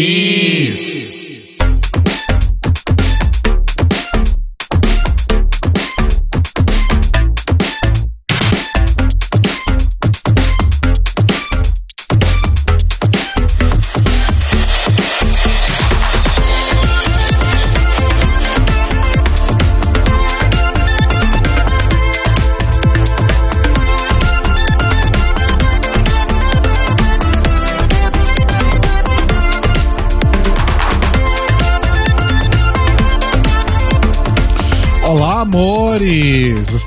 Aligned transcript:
Luiz. 0.00 0.99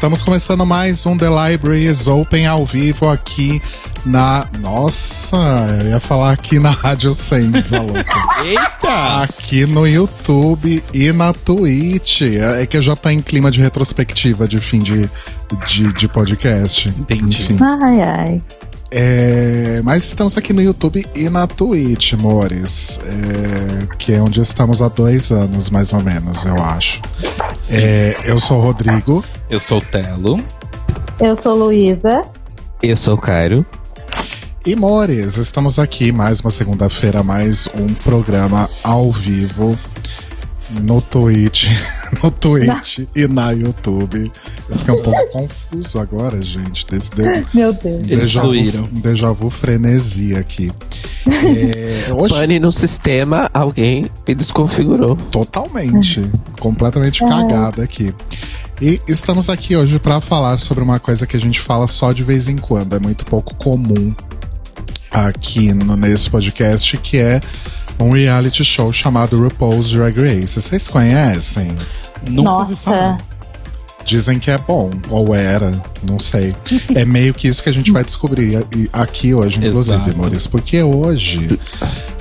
Estamos 0.03 0.21
começando 0.21 0.65
mais 0.65 1.05
um 1.05 1.15
The 1.15 1.29
Library 1.29 1.85
is 1.85 2.09
Open 2.09 2.45
ao 2.45 2.65
vivo 2.65 3.07
aqui 3.07 3.61
na. 4.05 4.45
Nossa, 4.59 5.37
eu 5.81 5.91
ia 5.91 5.99
falar 6.01 6.33
aqui 6.33 6.59
na 6.59 6.71
Rádio 6.71 7.15
Sendes, 7.15 7.71
a 7.71 7.81
louca. 7.81 8.03
Eita! 8.43 9.23
Aqui 9.23 9.65
no 9.65 9.87
YouTube 9.87 10.83
e 10.93 11.13
na 11.13 11.31
Twitch. 11.31 12.23
É 12.23 12.65
que 12.65 12.75
eu 12.75 12.81
já 12.81 12.97
tô 12.97 13.07
em 13.07 13.21
clima 13.21 13.49
de 13.49 13.61
retrospectiva 13.61 14.45
de 14.45 14.59
fim 14.59 14.79
de, 14.79 15.09
de, 15.67 15.93
de 15.93 16.07
podcast. 16.09 16.89
Entendi. 16.89 17.43
Enfim. 17.43 17.57
Ai, 17.61 18.01
ai. 18.01 18.41
É, 18.95 19.81
mas 19.83 20.03
estamos 20.03 20.37
aqui 20.37 20.53
no 20.53 20.61
YouTube 20.61 21.03
e 21.15 21.27
na 21.27 21.47
Twitch, 21.47 22.13
amores. 22.13 22.99
É, 23.03 23.87
que 23.97 24.13
é 24.13 24.21
onde 24.21 24.39
estamos 24.39 24.83
há 24.83 24.87
dois 24.87 25.31
anos, 25.31 25.71
mais 25.71 25.91
ou 25.93 26.03
menos, 26.03 26.45
eu 26.45 26.55
acho. 26.61 27.01
É, 27.71 28.15
eu 28.23 28.37
sou 28.37 28.59
o 28.59 28.61
Rodrigo. 28.61 29.25
Eu 29.49 29.59
sou 29.59 29.79
o 29.79 29.81
Telo. 29.81 30.39
Eu 31.19 31.35
sou 31.35 31.55
Luísa. 31.55 32.23
Eu 32.83 32.95
sou 32.95 33.15
o 33.15 33.17
Cairo. 33.17 33.65
E 34.63 34.75
Mores, 34.75 35.37
estamos 35.37 35.79
aqui 35.79 36.11
mais 36.11 36.39
uma 36.39 36.51
segunda-feira, 36.51 37.23
mais 37.23 37.67
um 37.73 37.87
programa 37.95 38.69
ao 38.83 39.11
vivo 39.11 39.75
no 40.69 41.01
Twitch, 41.01 41.65
no 42.21 42.31
Twitch 42.31 42.99
e 43.15 43.27
na 43.27 43.51
YouTube. 43.51 44.31
Eu 44.69 44.77
fiquei 44.79 44.93
um 44.93 45.01
pouco 45.01 45.27
confuso 45.31 45.99
agora, 45.99 46.41
gente. 46.41 46.85
Desse, 46.87 47.11
de, 47.11 47.23
Meu 47.53 47.73
Deus. 47.73 48.07
Eles 48.07 48.25
déjà 48.27 48.41
vu- 48.41 48.47
fluíram. 48.47 48.83
um 48.93 48.99
déjà 48.99 49.31
vu 49.31 49.49
frenesi 49.49 50.35
aqui. 50.35 50.71
É, 51.27 52.13
hoje, 52.13 52.33
Pane 52.33 52.59
no 52.59 52.71
sistema, 52.71 53.49
alguém 53.53 54.05
me 54.27 54.35
desconfigurou. 54.35 55.15
Totalmente. 55.31 56.29
completamente 56.59 57.19
cagada 57.25 57.83
aqui. 57.83 58.13
E 58.81 58.99
estamos 59.07 59.49
aqui 59.49 59.75
hoje 59.75 59.99
para 59.99 60.19
falar 60.19 60.57
sobre 60.57 60.83
uma 60.83 60.99
coisa 60.99 61.25
que 61.27 61.37
a 61.37 61.39
gente 61.39 61.59
fala 61.59 61.87
só 61.87 62.11
de 62.11 62.23
vez 62.23 62.47
em 62.47 62.57
quando, 62.57 62.95
é 62.95 62.99
muito 62.99 63.25
pouco 63.25 63.55
comum 63.55 64.13
aqui 65.11 65.73
no, 65.73 65.95
nesse 65.95 66.29
podcast, 66.29 66.97
que 66.97 67.17
é 67.17 67.39
um 67.99 68.11
reality 68.11 68.63
show 68.63 68.91
chamado 68.91 69.41
RuPaul's 69.41 69.91
Drag 69.91 70.17
Race. 70.19 70.59
Vocês 70.59 70.87
conhecem? 70.87 71.69
Nunca. 72.27 72.49
Nossa. 72.49 73.17
Dizem 74.05 74.37
que 74.37 74.51
é 74.51 74.57
bom, 74.57 74.89
ou 75.09 75.33
era, 75.33 75.71
não 76.07 76.19
sei. 76.19 76.53
É 76.93 77.05
meio 77.05 77.33
que 77.33 77.47
isso 77.47 77.63
que 77.63 77.69
a 77.69 77.73
gente 77.73 77.91
vai 77.91 78.03
descobrir 78.03 78.65
aqui 78.91 79.33
hoje, 79.33 79.59
inclusive, 79.59 79.95
Exato. 79.95 80.11
amores. 80.11 80.45
Porque 80.47 80.83
hoje 80.83 81.59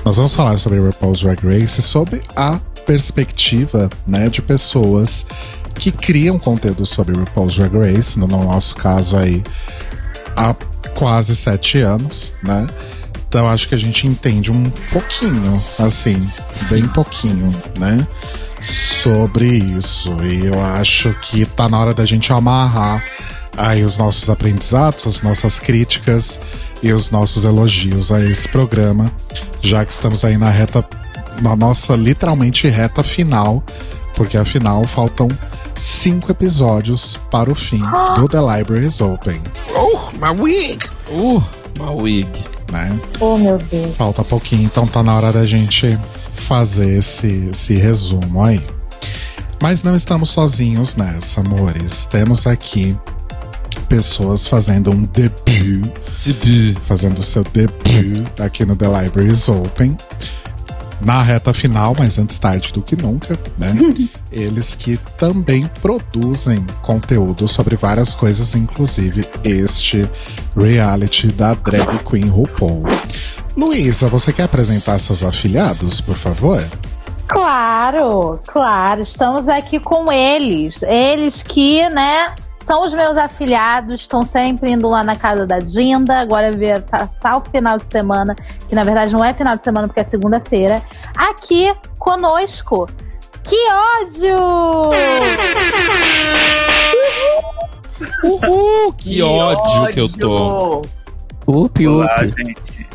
nós 0.05 0.15
vamos 0.15 0.33
falar 0.33 0.57
sobre 0.57 0.79
RuPaul's 0.79 1.21
Drag 1.21 1.39
Race, 1.45 1.81
sob 1.81 2.21
a 2.35 2.59
perspectiva 2.85 3.89
né, 4.07 4.29
de 4.29 4.41
pessoas 4.41 5.25
que 5.75 5.91
criam 5.91 6.39
conteúdo 6.39 6.85
sobre 6.85 7.17
RuPaul's 7.17 7.55
Drag 7.55 7.75
Race, 7.75 8.17
no 8.17 8.27
nosso 8.27 8.75
caso 8.75 9.17
aí, 9.17 9.43
há 10.35 10.55
quase 10.95 11.35
sete 11.35 11.79
anos, 11.79 12.31
né? 12.43 12.65
Então 13.33 13.49
acho 13.49 13.67
que 13.67 13.73
a 13.73 13.79
gente 13.79 14.05
entende 14.05 14.51
um 14.51 14.69
pouquinho, 14.91 15.59
assim, 15.79 16.29
bem 16.69 16.87
pouquinho, 16.87 17.49
né? 17.79 18.07
Sobre 18.61 19.47
isso. 19.47 20.13
E 20.23 20.45
eu 20.45 20.63
acho 20.63 21.11
que 21.15 21.43
tá 21.43 21.67
na 21.67 21.79
hora 21.79 21.95
da 21.95 22.05
gente 22.05 22.31
amarrar 22.31 23.03
aí 23.57 23.83
os 23.83 23.97
nossos 23.97 24.29
aprendizados, 24.29 25.07
as 25.07 25.23
nossas 25.23 25.57
críticas 25.57 26.39
e 26.83 26.93
os 26.93 27.09
nossos 27.09 27.43
elogios 27.43 28.11
a 28.11 28.23
esse 28.23 28.47
programa, 28.47 29.11
já 29.61 29.83
que 29.83 29.93
estamos 29.93 30.23
aí 30.23 30.37
na 30.37 30.51
reta, 30.51 30.85
na 31.41 31.55
nossa 31.55 31.95
literalmente 31.95 32.67
reta 32.67 33.01
final, 33.01 33.63
porque 34.15 34.37
afinal 34.37 34.85
faltam 34.85 35.27
cinco 35.75 36.31
episódios 36.31 37.19
para 37.31 37.51
o 37.51 37.55
fim 37.55 37.81
do 38.13 38.27
The 38.27 38.41
Library 38.41 38.85
is 38.85 39.01
Open, 39.01 39.41
Oh, 39.75 40.11
my 40.19 40.39
wig! 40.39 40.85
Uh, 41.09 41.41
my 41.79 41.99
wig. 41.99 42.29
Né? 42.73 42.99
Oh, 43.19 43.37
meu 43.37 43.57
Deus. 43.57 43.95
Falta 43.95 44.23
pouquinho, 44.23 44.63
então 44.63 44.87
tá 44.87 45.03
na 45.03 45.15
hora 45.15 45.31
da 45.31 45.45
gente 45.45 45.97
fazer 46.33 46.97
esse, 46.97 47.49
esse 47.51 47.75
resumo 47.75 48.43
aí. 48.43 48.61
Mas 49.61 49.83
não 49.83 49.95
estamos 49.95 50.31
sozinhos 50.31 50.95
nessa, 50.95 51.39
amores. 51.39 52.05
Temos 52.07 52.45
aqui 52.47 52.97
pessoas 53.87 54.47
fazendo 54.47 54.91
um 54.91 55.03
debut, 55.03 55.87
fazendo 56.81 57.21
seu 57.21 57.43
debut 57.43 58.27
aqui 58.39 58.65
no 58.65 58.75
The 58.75 58.87
Library 58.87 59.31
is 59.31 59.47
Open. 59.47 59.95
Na 61.05 61.21
reta 61.21 61.53
final, 61.53 61.95
mas 61.97 62.17
antes 62.17 62.37
tarde 62.37 62.71
do 62.71 62.81
que 62.81 62.95
nunca, 62.95 63.37
né? 63.57 63.73
Eles 64.31 64.73
que 64.73 64.97
também 65.17 65.69
produzem 65.81 66.65
conteúdo 66.81 67.47
sobre 67.47 67.75
várias 67.75 68.15
coisas, 68.15 68.55
inclusive 68.55 69.25
este 69.43 70.09
reality 70.55 71.27
da 71.27 71.53
drag 71.53 71.99
queen 72.03 72.29
RuPaul. 72.29 72.83
Luísa, 73.55 74.07
você 74.07 74.33
quer 74.33 74.43
apresentar 74.43 74.97
seus 74.99 75.23
afiliados, 75.23 76.01
por 76.01 76.15
favor? 76.15 76.67
Claro, 77.27 78.39
claro. 78.47 79.01
Estamos 79.01 79.47
aqui 79.47 79.79
com 79.79 80.11
eles. 80.11 80.81
Eles 80.83 81.43
que, 81.43 81.87
né, 81.89 82.33
são 82.65 82.85
os 82.85 82.93
meus 82.93 83.15
afiliados, 83.17 84.01
estão 84.01 84.23
sempre 84.23 84.71
indo 84.71 84.89
lá 84.89 85.03
na 85.03 85.15
casa 85.15 85.45
da 85.45 85.59
Dinda. 85.59 86.19
Agora 86.19 86.51
ver 86.51 86.81
passar 86.83 87.37
o 87.37 87.43
final 87.49 87.77
de 87.77 87.85
semana, 87.85 88.35
que 88.67 88.75
na 88.75 88.83
verdade 88.83 89.13
não 89.13 89.23
é 89.23 89.33
final 89.33 89.55
de 89.57 89.63
semana 89.63 89.87
porque 89.87 90.01
é 90.01 90.03
segunda-feira, 90.03 90.81
aqui 91.15 91.73
conosco. 91.99 92.89
Que 93.43 93.57
ódio! 94.01 94.37
Uhul, 98.23 98.93
que, 98.93 99.21
ódio, 99.21 99.93
que 99.93 99.99
eu 99.99 100.09
tô. 100.09 100.81
Up, 101.45 101.87
Olá, 101.87 102.15
up. 102.15 102.33
gente. 102.37 102.87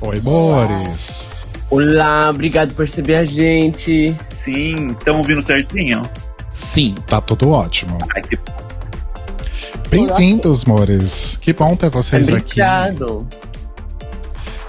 Oi, 0.00 0.20
Mores. 0.20 1.28
Olá, 1.70 2.30
obrigado 2.30 2.74
por 2.74 2.82
receber 2.82 3.16
a 3.16 3.24
gente. 3.24 4.16
Sim, 4.30 4.88
estamos 4.88 5.26
vindo 5.26 5.42
certinho. 5.42 6.02
Sim. 6.50 6.94
Tá 7.06 7.20
tudo 7.20 7.50
ótimo. 7.50 7.98
Ai, 8.14 8.22
que 8.22 8.36
Bem-vindos, 9.92 10.64
Mores. 10.64 11.38
Que 11.38 11.52
bom 11.52 11.76
ter 11.76 11.90
vocês 11.90 12.26
aqui. 12.30 12.62
Obrigado. 12.62 13.28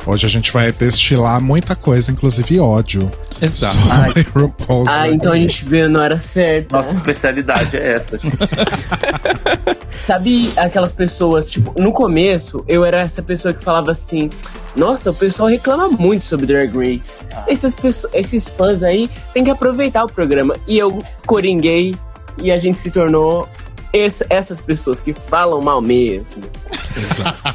Hoje 0.05 0.25
a 0.25 0.29
gente 0.29 0.51
vai 0.51 0.69
destilar 0.73 1.39
muita 1.39 1.77
coisa, 1.77 2.11
inclusive 2.11 2.59
ódio. 2.59 3.09
Exato. 3.41 3.77
RuPaul's 4.37 4.89
Ah, 4.89 5.07
então 5.07 5.31
a 5.31 5.37
gente 5.37 5.63
veio 5.63 5.87
na 5.87 6.01
hora 6.01 6.19
certa. 6.19 6.75
Nossa 6.75 6.91
especialidade 6.91 7.77
é 7.77 7.93
essa. 7.93 8.17
gente. 8.17 8.35
Sabe 10.05 10.51
aquelas 10.57 10.91
pessoas, 10.91 11.49
tipo, 11.49 11.73
no 11.81 11.93
começo 11.93 12.61
eu 12.67 12.83
era 12.83 12.99
essa 12.99 13.23
pessoa 13.23 13.53
que 13.53 13.63
falava 13.63 13.93
assim: 13.93 14.29
Nossa, 14.75 15.11
o 15.11 15.15
pessoal 15.15 15.47
reclama 15.47 15.87
muito 15.87 16.25
sobre 16.25 16.45
Drag 16.45 16.75
Race. 16.75 17.17
Essas 17.47 17.73
pessoas, 17.73 18.13
esses 18.13 18.49
fãs 18.49 18.83
aí 18.83 19.09
têm 19.33 19.45
que 19.45 19.49
aproveitar 19.49 20.03
o 20.03 20.07
programa. 20.07 20.53
E 20.67 20.77
eu 20.77 21.01
coringuei 21.25 21.95
e 22.41 22.51
a 22.51 22.57
gente 22.57 22.77
se 22.77 22.91
tornou 22.91 23.47
esse- 23.93 24.25
essas 24.29 24.59
pessoas 24.59 24.99
que 24.99 25.13
falam 25.29 25.61
mal 25.61 25.79
mesmo. 25.81 26.43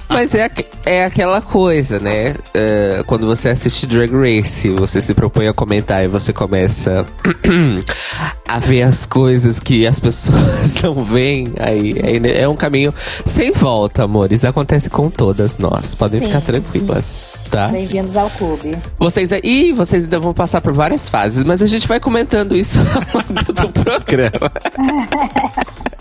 Mas 0.09 0.35
é, 0.35 0.49
é 0.87 1.05
aquela 1.05 1.41
coisa, 1.41 1.99
né? 2.01 2.35
É, 2.55 3.03
quando 3.07 3.27
você 3.27 3.49
assiste 3.51 3.87
Drag 3.87 4.11
Race, 4.13 4.69
você 4.71 5.01
se 5.03 5.15
propõe 5.15 5.49
a 5.49 5.53
comentar 5.53 6.03
e 6.05 6.09
você 6.09 6.33
começa 6.33 7.05
a 8.49 8.59
ver 8.59 8.83
as 8.83 9.05
coisas 9.07 9.61
que 9.61 9.87
as 9.87 10.01
pessoas 10.01 10.75
não 10.83 11.05
veem. 11.05 11.53
Aí, 11.59 11.95
aí 12.03 12.21
é 12.41 12.49
um 12.49 12.57
caminho 12.57 12.93
sem 13.27 13.53
volta, 13.53 14.05
amores. 14.05 14.45
Acontece 14.45 14.89
com 14.91 15.11
todas 15.11 15.59
nós. 15.59 15.95
Podem 15.95 16.21
Sim. 16.21 16.27
ficar 16.27 16.41
tranquilas, 16.41 17.33
tá? 17.51 17.69
Bem-vindos 17.69 18.17
ao 18.17 18.31
clube. 18.31 18.79
Vocês 18.99 19.33
aí, 19.33 19.73
vocês 19.73 20.05
ainda 20.05 20.19
vão 20.19 20.33
passar 20.33 20.61
por 20.61 20.73
várias 20.73 21.09
fases, 21.09 21.45
mas 21.45 21.63
a 21.63 21.67
gente 21.67 21.87
vai 21.87 22.01
comentando 22.01 22.57
isso 22.57 22.79
ao 22.95 23.21
longo 23.23 23.53
do 23.53 23.83
programa. 23.85 24.53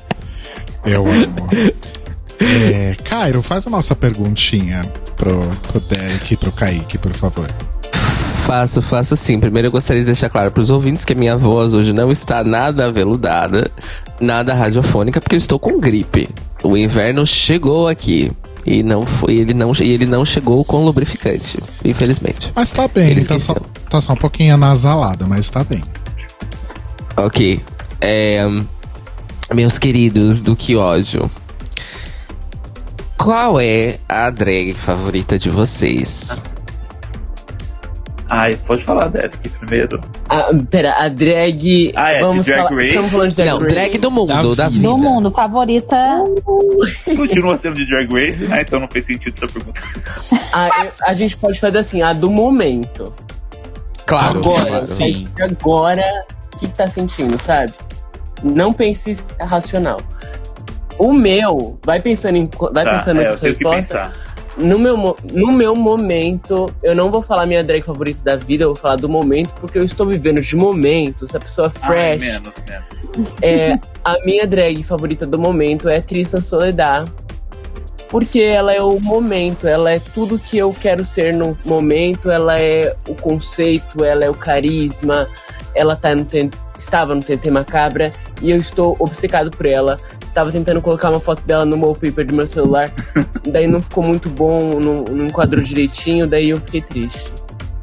Eu 0.87 1.05
amo. 1.05 1.49
É, 2.39 2.95
Cairo, 3.03 3.41
faz 3.41 3.67
a 3.67 3.69
nossa 3.69 3.95
perguntinha 3.95 4.85
pro, 5.17 5.49
pro 5.67 5.81
Derek 5.81 6.33
e 6.33 6.37
pro 6.37 6.51
Kaique, 6.51 6.97
por 6.97 7.13
favor. 7.13 7.49
Faço, 8.45 8.81
faço 8.81 9.17
sim. 9.17 9.37
Primeiro 9.39 9.67
eu 9.67 9.71
gostaria 9.71 10.01
de 10.01 10.05
deixar 10.05 10.29
claro 10.29 10.49
para 10.49 10.63
os 10.63 10.69
ouvintes 10.69 11.03
que 11.03 11.11
a 11.11 11.15
minha 11.15 11.35
voz 11.35 11.73
hoje 11.73 11.91
não 11.91 12.09
está 12.09 12.43
nada 12.45 12.85
aveludada, 12.85 13.69
nada 14.21 14.53
radiofônica, 14.53 15.19
porque 15.19 15.35
eu 15.35 15.39
estou 15.39 15.59
com 15.59 15.77
gripe. 15.79 16.29
O 16.63 16.77
inverno 16.77 17.27
chegou 17.27 17.89
aqui. 17.89 18.31
E 18.65 18.83
não 18.83 19.05
foi, 19.05 19.35
ele 19.35 19.53
não, 19.53 19.71
e 19.81 19.89
ele 19.91 20.05
não 20.05 20.25
chegou 20.25 20.63
com 20.63 20.83
lubrificante, 20.83 21.57
infelizmente. 21.83 22.51
Mas 22.53 22.69
tá 22.69 22.85
bem, 22.87 23.11
Ele 23.11 23.23
tá 23.23 23.39
só, 23.39 23.55
tá 23.89 24.01
só 24.01 24.11
um 24.11 24.17
pouquinho 24.17 24.53
anasalada, 24.53 25.25
mas 25.25 25.49
tá 25.49 25.63
bem. 25.63 25.81
Ok. 27.15 27.61
É, 28.01 28.45
meus 29.53 29.77
queridos 29.79 30.41
do 30.41 30.55
Que 30.55 30.75
Ódio. 30.75 31.29
Qual 33.17 33.59
é 33.59 33.97
a 34.07 34.29
drag 34.29 34.73
favorita 34.73 35.37
de 35.39 35.49
vocês? 35.49 36.41
Ai, 38.29 38.57
pode 38.67 38.83
falar, 38.83 39.07
Derek, 39.07 39.47
primeiro. 39.49 40.01
Ah, 40.27 40.49
pera, 40.69 40.95
a 41.01 41.07
drag. 41.07 41.93
Ah, 41.95 42.11
é, 42.11 42.15
de 42.17 42.21
vamos 42.23 42.45
Drag 42.45 42.57
falar, 42.67 42.75
Race? 42.75 42.87
Estamos 42.89 43.11
falando 43.11 43.29
de 43.29 43.35
drag 43.37 43.49
Não, 43.49 43.59
race. 43.59 43.73
drag 43.75 43.97
do 43.99 44.11
mundo, 44.11 44.27
Da 44.27 44.35
da, 44.35 44.49
vida. 44.49 44.69
vida. 44.69 44.87
Do 44.89 44.97
mundo, 44.97 45.31
favorita. 45.31 45.95
Continua 47.15 47.57
sendo 47.57 47.75
de 47.75 47.85
Drag 47.85 48.11
Race, 48.13 48.45
né? 48.45 48.61
Então 48.61 48.81
não 48.81 48.87
fez 48.89 49.05
sentido 49.05 49.33
essa 49.41 49.47
pergunta. 49.53 49.81
A, 50.51 50.85
eu- 50.85 50.91
a 51.05 51.13
gente 51.13 51.37
pode 51.37 51.57
fazer 51.57 51.77
assim, 51.77 52.01
a 52.01 52.11
do 52.11 52.29
momento. 52.29 53.15
Claro, 54.05 54.39
Agora, 54.39 54.65
claro. 54.65 54.87
Sim. 54.87 55.27
agora, 55.39 56.03
o 56.53 56.57
que, 56.57 56.67
que 56.67 56.75
tá 56.75 56.87
sentindo, 56.87 57.41
sabe? 57.41 57.71
Não 58.43 58.71
pense 58.73 59.17
racional. 59.39 59.99
O 60.97 61.13
meu, 61.13 61.77
vai 61.85 61.99
pensando 62.01 62.37
em. 62.37 62.49
Vai 62.71 62.83
Tá, 62.85 62.97
pensando 62.97 63.21
é, 63.21 63.31
na 63.31 63.37
sua 63.37 63.47
resposta. 63.49 63.75
pensar. 63.75 64.11
No 64.57 64.79
meu, 64.79 65.15
no 65.31 65.51
meu 65.51 65.75
momento, 65.75 66.65
eu 66.81 66.95
não 66.95 67.11
vou 67.11 67.21
falar 67.21 67.45
minha 67.45 67.63
drag 67.63 67.83
favorita 67.83 68.23
da 68.23 68.35
vida, 68.35 68.63
eu 68.63 68.69
vou 68.69 68.75
falar 68.75 68.95
do 68.95 69.07
momento, 69.07 69.53
porque 69.59 69.77
eu 69.77 69.83
estou 69.83 70.07
vivendo 70.07 70.41
de 70.41 70.55
momentos, 70.55 71.29
essa 71.29 71.39
pessoa 71.39 71.71
Ai, 71.83 72.17
fresh. 72.17 72.23
menos, 72.25 72.53
menos. 72.67 73.33
É, 73.39 73.79
a 74.03 74.17
minha 74.25 74.47
drag 74.47 74.81
favorita 74.81 75.27
do 75.27 75.39
momento 75.39 75.87
é 75.87 76.01
Tristan 76.01 76.41
Soledad. 76.41 77.07
Porque 78.09 78.39
ela 78.39 78.73
é 78.73 78.81
o 78.81 78.99
momento, 79.01 79.67
ela 79.67 79.91
é 79.91 79.99
tudo 79.99 80.39
que 80.39 80.57
eu 80.57 80.73
quero 80.73 81.03
ser 81.03 81.33
no 81.33 81.57
momento, 81.65 82.31
ela 82.31 82.57
é 82.57 82.95
o 83.05 83.13
conceito, 83.13 84.01
ela 84.03 84.23
é 84.23 84.29
o 84.29 84.33
carisma, 84.33 85.27
ela 85.75 85.93
tá 85.93 86.15
no 86.15 86.23
estava 86.77 87.15
no 87.15 87.23
TNT 87.23 87.51
Macabra 87.51 88.11
e 88.41 88.51
eu 88.51 88.57
estou 88.57 88.95
obcecado 88.99 89.51
por 89.51 89.65
ela. 89.65 89.97
Tava 90.33 90.51
tentando 90.51 90.81
colocar 90.81 91.09
uma 91.09 91.19
foto 91.19 91.41
dela 91.43 91.65
no 91.65 91.77
wallpaper 91.77 92.25
do 92.25 92.33
meu 92.33 92.47
celular, 92.47 92.91
daí 93.45 93.67
não 93.67 93.81
ficou 93.81 94.03
muito 94.03 94.29
bom, 94.29 94.79
não, 94.79 95.03
não 95.03 95.27
enquadrou 95.27 95.63
direitinho, 95.63 96.27
daí 96.27 96.49
eu 96.49 96.59
fiquei 96.61 96.81
triste. 96.81 97.33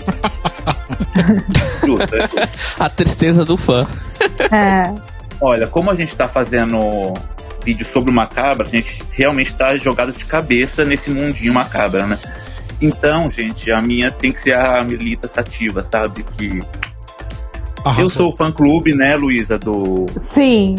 A 2.79 2.89
tristeza 2.89 3.45
do 3.45 3.57
fã. 3.57 3.87
É. 4.53 4.95
Olha, 5.41 5.67
como 5.67 5.91
a 5.91 5.95
gente 5.95 6.15
tá 6.15 6.29
fazendo 6.29 6.79
vídeo 7.65 7.87
sobre 7.87 8.11
o 8.11 8.15
macabra, 8.15 8.67
a 8.67 8.71
gente 8.71 9.03
realmente 9.11 9.55
tá 9.55 9.77
jogado 9.77 10.13
de 10.13 10.25
cabeça 10.25 10.85
nesse 10.85 11.11
mundinho 11.11 11.53
macabra, 11.53 12.07
né? 12.07 12.19
Então, 12.81 13.31
gente, 13.31 13.73
a 13.73 13.81
minha 13.81 14.11
tem 14.11 14.33
que 14.33 14.41
ser 14.41 14.57
a 14.57 14.83
Melita 14.85 15.27
Sativa, 15.27 15.83
sabe? 15.83 16.23
Que 16.23 16.61
Arrasou. 17.85 18.05
eu 18.05 18.09
sou 18.09 18.29
o 18.31 18.37
fã 18.37 18.51
clube, 18.51 18.95
né, 18.95 19.17
Luísa, 19.17 19.59
do. 19.59 20.07
Sim. 20.33 20.77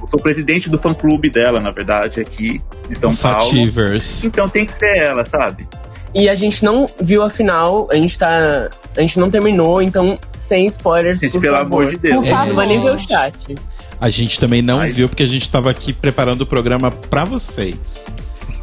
Eu 0.00 0.06
sou 0.08 0.20
presidente 0.20 0.70
do 0.70 0.78
fã 0.78 0.94
clube 0.94 1.28
dela, 1.30 1.58
na 1.60 1.70
verdade, 1.70 2.20
aqui 2.20 2.60
de 2.88 2.94
São 2.94 3.14
Paulo. 3.14 3.40
Sativers. 3.40 4.24
Então 4.24 4.48
tem 4.48 4.64
que 4.64 4.72
ser 4.72 4.96
ela, 4.98 5.24
sabe? 5.26 5.66
E 6.14 6.28
a 6.28 6.34
gente 6.34 6.64
não 6.64 6.86
viu 7.00 7.22
a 7.22 7.28
final, 7.28 7.88
a 7.90 7.94
gente 7.96 8.16
tá. 8.16 8.70
A 8.96 9.00
gente 9.00 9.18
não 9.18 9.30
terminou, 9.30 9.82
então 9.82 10.18
sem 10.36 10.66
spoilers. 10.66 11.20
Gente, 11.20 11.32
por 11.32 11.40
pelo 11.42 11.56
favor. 11.56 11.66
amor 11.82 11.90
de 11.90 11.96
Deus. 11.98 12.16
Por 12.16 12.32
A 12.32 12.38
gente 12.38 12.48
não 12.48 12.54
vai 12.54 12.66
nem 12.66 12.80
ver 12.82 12.94
o 12.94 12.98
chat. 12.98 13.54
A 14.00 14.08
gente 14.10 14.38
também 14.40 14.62
não 14.62 14.80
Ai. 14.80 14.90
viu 14.90 15.08
porque 15.08 15.22
a 15.22 15.26
gente 15.26 15.50
tava 15.50 15.70
aqui 15.70 15.92
preparando 15.92 16.42
o 16.42 16.46
programa 16.46 16.90
pra 16.90 17.24
vocês. 17.24 18.08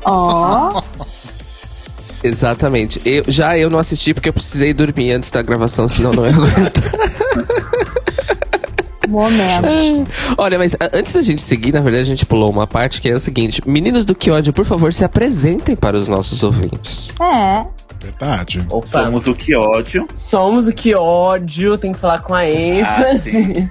Ó. 0.06 0.82
Exatamente. 2.24 3.02
Eu, 3.04 3.24
já 3.28 3.58
eu 3.58 3.70
não 3.70 3.80
assisti 3.80 4.14
porque 4.14 4.30
eu 4.30 4.34
precisei 4.34 4.74
dormir 4.74 5.12
antes 5.12 5.30
da 5.30 5.42
gravação, 5.42 5.88
senão 5.90 6.14
não 6.14 6.26
ia 6.26 6.32
aguentar. 6.34 6.84
Momento. 9.08 10.10
Olha, 10.38 10.58
mas 10.58 10.76
antes 10.94 11.14
da 11.14 11.22
gente 11.22 11.42
seguir, 11.42 11.74
na 11.74 11.82
verdade, 11.82 12.04
a 12.04 12.08
gente 12.08 12.26
pulou 12.26 12.50
uma 12.50 12.66
parte 12.66 13.02
que 13.02 13.10
é 13.10 13.14
o 13.14 13.20
seguinte: 13.20 13.62
Meninos 13.66 14.06
do 14.06 14.16
Que 14.16 14.32
Ódio, 14.32 14.54
por 14.54 14.66
favor, 14.66 14.94
se 14.94 15.04
apresentem 15.04 15.76
para 15.76 15.98
os 15.98 16.08
nossos 16.08 16.44
ouvintes. 16.44 17.14
É. 17.22 17.66
Verdade. 18.02 18.66
Opa. 18.70 19.04
Somos 19.04 19.28
o 19.28 19.34
que 19.36 19.56
ódio. 19.56 20.06
Somos 20.14 20.68
o 20.68 20.74
que 20.74 20.94
ódio, 20.94 21.78
tem 21.78 21.94
que 21.94 22.00
falar 22.00 22.20
com 22.20 22.34
a 22.36 22.40
Ah, 22.40 22.50
ênfase. 22.50 23.32
sim, 23.32 23.54
sim. 23.54 23.70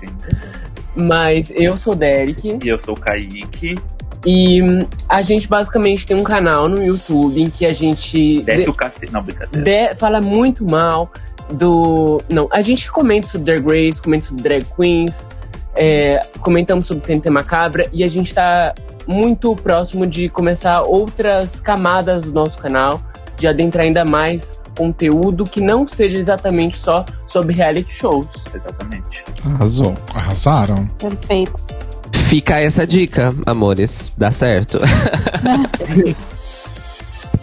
Mas 0.94 1.50
eu 1.54 1.76
sou 1.76 1.92
o 1.92 1.96
Derek 1.96 2.58
E 2.62 2.68
eu 2.68 2.78
sou 2.78 2.94
o 2.94 3.00
Kaique. 3.00 3.76
e 4.24 4.62
hum, 4.62 4.86
a 5.08 5.20
gente 5.20 5.46
basicamente 5.48 6.06
tem 6.06 6.16
um 6.16 6.22
canal 6.22 6.66
no 6.68 6.82
YouTube 6.82 7.42
em 7.42 7.50
que 7.50 7.66
a 7.66 7.72
gente 7.74 8.40
Desce 8.42 8.64
de- 8.64 8.70
o 8.70 8.74
cacete. 8.74 9.12
Não, 9.12 9.22
brincadeira. 9.22 9.62
de- 9.90 9.94
fala 9.96 10.20
muito 10.20 10.64
mal 10.64 11.10
do. 11.52 12.20
Não, 12.28 12.48
a 12.50 12.62
gente 12.62 12.90
comenta 12.90 13.26
sobre 13.26 13.54
Drag 13.54 13.66
Race, 13.66 14.00
comenta 14.00 14.26
sobre 14.26 14.42
drag 14.42 14.66
queens, 14.76 15.28
é, 15.74 16.20
comentamos 16.40 16.86
sobre 16.86 17.04
TNT 17.04 17.30
Macabra 17.30 17.88
e 17.92 18.02
a 18.04 18.08
gente 18.08 18.34
tá 18.34 18.74
muito 19.06 19.54
próximo 19.56 20.06
de 20.06 20.28
começar 20.28 20.82
outras 20.82 21.60
camadas 21.60 22.26
do 22.26 22.32
nosso 22.32 22.58
canal, 22.58 23.00
de 23.36 23.46
adentrar 23.46 23.84
ainda 23.84 24.04
mais 24.04 24.60
conteúdo 24.76 25.44
que 25.44 25.60
não 25.60 25.86
seja 25.86 26.18
exatamente 26.18 26.78
só 26.78 27.04
sobre 27.26 27.54
reality 27.54 27.92
shows. 27.92 28.26
Exatamente. 28.54 29.24
Arrasou. 29.44 29.94
Arrasaram. 30.14 30.86
Perfeitos. 30.98 31.66
Fica 32.12 32.58
essa 32.58 32.86
dica, 32.86 33.34
amores. 33.46 34.12
Dá 34.16 34.32
certo. 34.32 34.78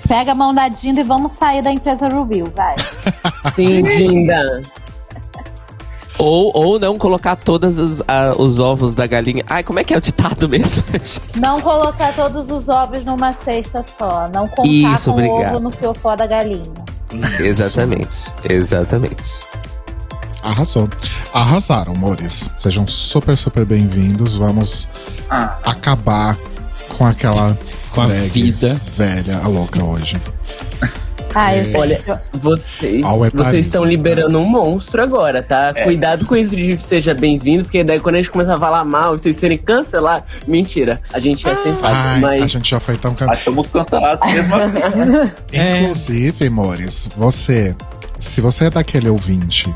Pega 0.09 0.31
a 0.31 0.35
mão 0.35 0.53
da 0.53 0.67
Dinda 0.67 1.01
e 1.01 1.03
vamos 1.03 1.33
sair 1.33 1.61
da 1.61 1.71
empresa 1.71 2.07
Review, 2.09 2.51
vai. 2.56 2.75
Sim, 3.53 3.83
Dinda. 3.83 4.63
ou, 6.17 6.51
ou 6.53 6.79
não 6.79 6.97
colocar 6.97 7.35
todos 7.35 7.77
os, 7.77 8.01
ah, 8.07 8.33
os 8.35 8.57
ovos 8.59 8.95
da 8.95 9.06
galinha. 9.06 9.44
Ai, 9.47 9.63
como 9.63 9.77
é 9.79 9.83
que 9.83 9.94
é 9.94 9.97
o 9.97 10.01
ditado 10.01 10.50
mesmo? 10.50 10.83
Não 11.39 11.61
colocar 11.61 12.11
todos 12.13 12.50
os 12.50 12.67
ovos 12.67 13.06
numa 13.06 13.33
cesta 13.33 13.85
só. 13.97 14.27
Não 14.33 14.47
contar 14.47 14.67
Isso, 14.67 15.06
com 15.13 15.21
o 15.21 15.25
obrigado. 15.35 15.56
ovo 15.56 15.63
no 15.63 15.69
fiofó 15.69 16.15
da 16.15 16.25
galinha. 16.27 16.63
Exatamente. 17.39 18.31
Exatamente. 18.44 19.39
Arrasou. 20.41 20.89
Arrasaram, 21.34 21.93
amores. 21.93 22.50
Sejam 22.57 22.88
super, 22.88 23.38
super 23.38 23.63
bem-vindos. 23.63 24.36
Vamos 24.36 24.89
Ah, 25.29 25.57
acabar 25.65 26.36
com 26.98 27.05
aquela 27.05 27.57
Com 27.91 28.01
a 28.01 28.08
drag 28.08 28.29
vida. 28.29 28.79
velha, 28.96 29.39
a 29.39 29.48
louca 29.48 29.84
hoje. 29.84 30.22
Ah, 31.36 31.53
É. 31.55 31.63
Olha, 31.75 32.00
vocês, 32.34 33.05
é 33.05 33.08
vocês 33.08 33.31
Paris, 33.34 33.67
estão 33.67 33.84
né? 33.84 33.91
liberando 33.91 34.39
um 34.39 34.46
monstro 34.46 35.01
agora, 35.03 35.43
tá? 35.43 35.74
Cuidado 35.84 36.25
com 36.25 36.36
isso 36.36 36.55
de 36.55 36.75
seja 36.81 37.13
bem-vindo, 37.13 37.63
porque 37.65 37.84
daí 37.84 38.00
quando 38.00 38.15
a 38.15 38.17
gente 38.17 38.31
começar 38.31 38.55
a 38.55 38.60
falar 38.60 38.84
mal 38.84 39.15
e 39.15 39.19
vocês 39.19 39.36
serem 39.38 39.58
cancelados, 39.58 40.27
mentira, 40.48 41.00
a 41.13 41.19
gente 41.19 41.48
é 41.48 41.55
sensado, 41.55 41.96
Ai, 41.96 42.19
mas 42.19 42.41
a 42.41 42.48
gente 42.48 42.72
já 42.72 42.79
foi 42.79 42.98
tão 42.98 43.12
mas 43.12 43.19
cansado. 43.19 43.38
somos 43.43 43.67
cancelados 43.67 44.34
mesmo 44.34 44.55
assim. 44.55 44.77
É. 45.53 45.81
Inclusive, 45.81 46.48
amores, 46.48 47.08
você, 47.15 47.75
se 48.19 48.41
você 48.41 48.65
é 48.65 48.69
daquele 48.72 49.10
ouvinte, 49.10 49.72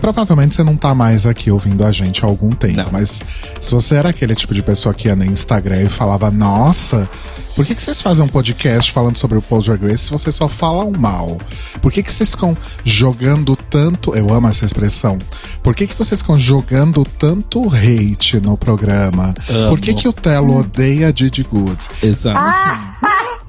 provavelmente 0.00 0.54
você 0.54 0.62
não 0.62 0.76
tá 0.76 0.94
mais 0.94 1.26
aqui 1.26 1.50
ouvindo 1.50 1.84
a 1.84 1.92
gente 1.92 2.24
há 2.24 2.26
algum 2.26 2.50
tempo, 2.50 2.76
Não. 2.76 2.88
mas 2.90 3.20
se 3.60 3.70
você 3.72 3.94
era 3.96 4.08
aquele 4.10 4.34
tipo 4.34 4.54
de 4.54 4.62
pessoa 4.62 4.94
que 4.94 5.08
ia 5.08 5.14
no 5.16 5.24
Instagram 5.24 5.82
e 5.82 5.88
falava, 5.88 6.30
nossa, 6.30 7.08
por 7.54 7.64
que, 7.64 7.74
que 7.74 7.82
vocês 7.82 8.00
fazem 8.00 8.24
um 8.24 8.28
podcast 8.28 8.90
falando 8.92 9.16
sobre 9.18 9.36
o 9.38 9.42
Paul 9.42 9.62
Drag 9.62 9.82
Race 9.82 10.04
se 10.04 10.10
vocês 10.10 10.34
só 10.34 10.48
falam 10.48 10.90
mal? 10.92 11.38
Por 11.82 11.92
que, 11.92 12.02
que 12.02 12.12
vocês 12.12 12.30
ficam 12.30 12.56
jogando 12.84 13.56
tanto. 13.56 14.14
Eu 14.14 14.32
amo 14.32 14.48
essa 14.48 14.64
expressão. 14.64 15.18
Por 15.62 15.74
que, 15.74 15.86
que 15.86 15.94
vocês 15.94 16.20
ficam 16.20 16.38
jogando 16.38 17.04
tanto 17.04 17.68
hate 17.74 18.40
no 18.40 18.56
programa? 18.56 19.34
Amo. 19.48 19.68
Por 19.70 19.80
que, 19.80 19.94
que 19.94 20.08
o 20.08 20.12
Telo 20.12 20.58
odeia 20.58 21.12
Didi 21.12 21.42
Good? 21.42 21.78
Exato. 22.02 22.40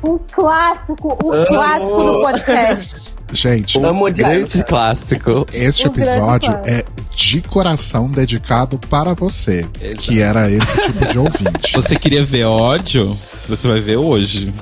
Um 0.00 0.16
clássico, 0.32 1.18
um 1.24 1.32
Amo. 1.32 1.46
clássico 1.46 2.04
do 2.04 2.20
podcast. 2.20 3.14
Gente, 3.32 3.78
Amo 3.78 4.04
odiar. 4.06 4.30
Grande 4.30 4.64
clássico. 4.64 5.46
Este 5.52 5.84
grande 5.84 6.00
episódio 6.00 6.50
clássico. 6.52 6.68
é 6.70 6.84
de 7.14 7.40
coração 7.42 8.08
dedicado 8.08 8.78
para 8.78 9.12
você, 9.14 9.66
Exato. 9.80 10.02
que 10.02 10.20
era 10.20 10.50
esse 10.50 10.80
tipo 10.82 11.06
de 11.06 11.18
ouvinte. 11.18 11.72
Você 11.74 11.96
queria 11.98 12.24
ver 12.24 12.44
ódio? 12.44 13.16
Você 13.48 13.66
vai 13.66 13.80
ver 13.80 13.96
hoje. 13.96 14.54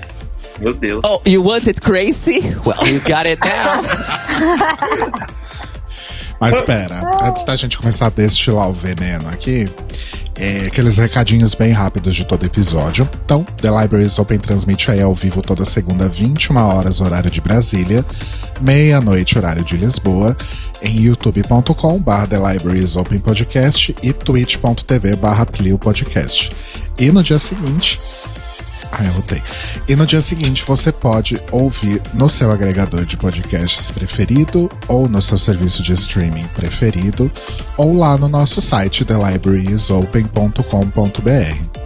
Meu 0.58 0.72
Deus. 0.72 1.02
Oh, 1.04 1.20
you 1.26 1.44
want 1.44 1.66
it 1.68 1.80
crazy? 1.82 2.40
Well, 2.64 2.88
you 2.88 3.00
got 3.00 3.26
it 3.26 3.38
now. 3.44 3.82
Mas 6.40 6.56
espera, 6.56 7.02
antes 7.22 7.44
da 7.44 7.56
gente 7.56 7.78
começar 7.78 8.06
a 8.06 8.10
destilar 8.10 8.68
o 8.68 8.72
veneno 8.72 9.28
aqui, 9.28 9.66
É, 10.38 10.66
aqueles 10.66 10.98
recadinhos 10.98 11.54
bem 11.54 11.72
rápidos 11.72 12.14
de 12.14 12.24
todo 12.24 12.44
episódio. 12.44 13.08
Então, 13.24 13.42
The 13.60 13.70
Libraries 13.70 14.18
Open 14.18 14.38
transmite 14.38 14.90
aí 14.90 15.00
ao 15.00 15.14
vivo 15.14 15.40
toda 15.40 15.64
segunda, 15.64 16.08
21 16.08 16.56
horas, 16.56 17.00
horário 17.00 17.30
de 17.30 17.40
Brasília, 17.40 18.04
meia-noite, 18.60 19.38
horário 19.38 19.64
de 19.64 19.76
Lisboa, 19.76 20.36
em 20.82 21.00
youtube.com.br 21.00 22.26
The 22.28 22.52
Libraries 22.52 22.96
Open 22.96 23.18
Podcast 23.18 23.96
e 24.02 24.12
twitch.tv 24.12 25.16
barra 25.16 25.46
Podcast. 25.80 26.52
E 26.98 27.10
no 27.10 27.22
dia 27.22 27.38
seguinte, 27.38 27.98
ah, 29.02 29.06
eu 29.06 29.12
rotei. 29.12 29.42
E 29.88 29.96
no 29.96 30.06
dia 30.06 30.22
seguinte 30.22 30.64
você 30.66 30.92
pode 30.92 31.40
ouvir 31.50 32.00
no 32.14 32.28
seu 32.28 32.50
agregador 32.50 33.04
de 33.04 33.16
podcasts 33.16 33.90
preferido, 33.90 34.70
ou 34.88 35.08
no 35.08 35.20
seu 35.20 35.38
serviço 35.38 35.82
de 35.82 35.92
streaming 35.92 36.46
preferido, 36.54 37.30
ou 37.76 37.96
lá 37.96 38.16
no 38.16 38.28
nosso 38.28 38.60
site 38.60 39.04
thelibrariesopen.com.br. 39.04 41.76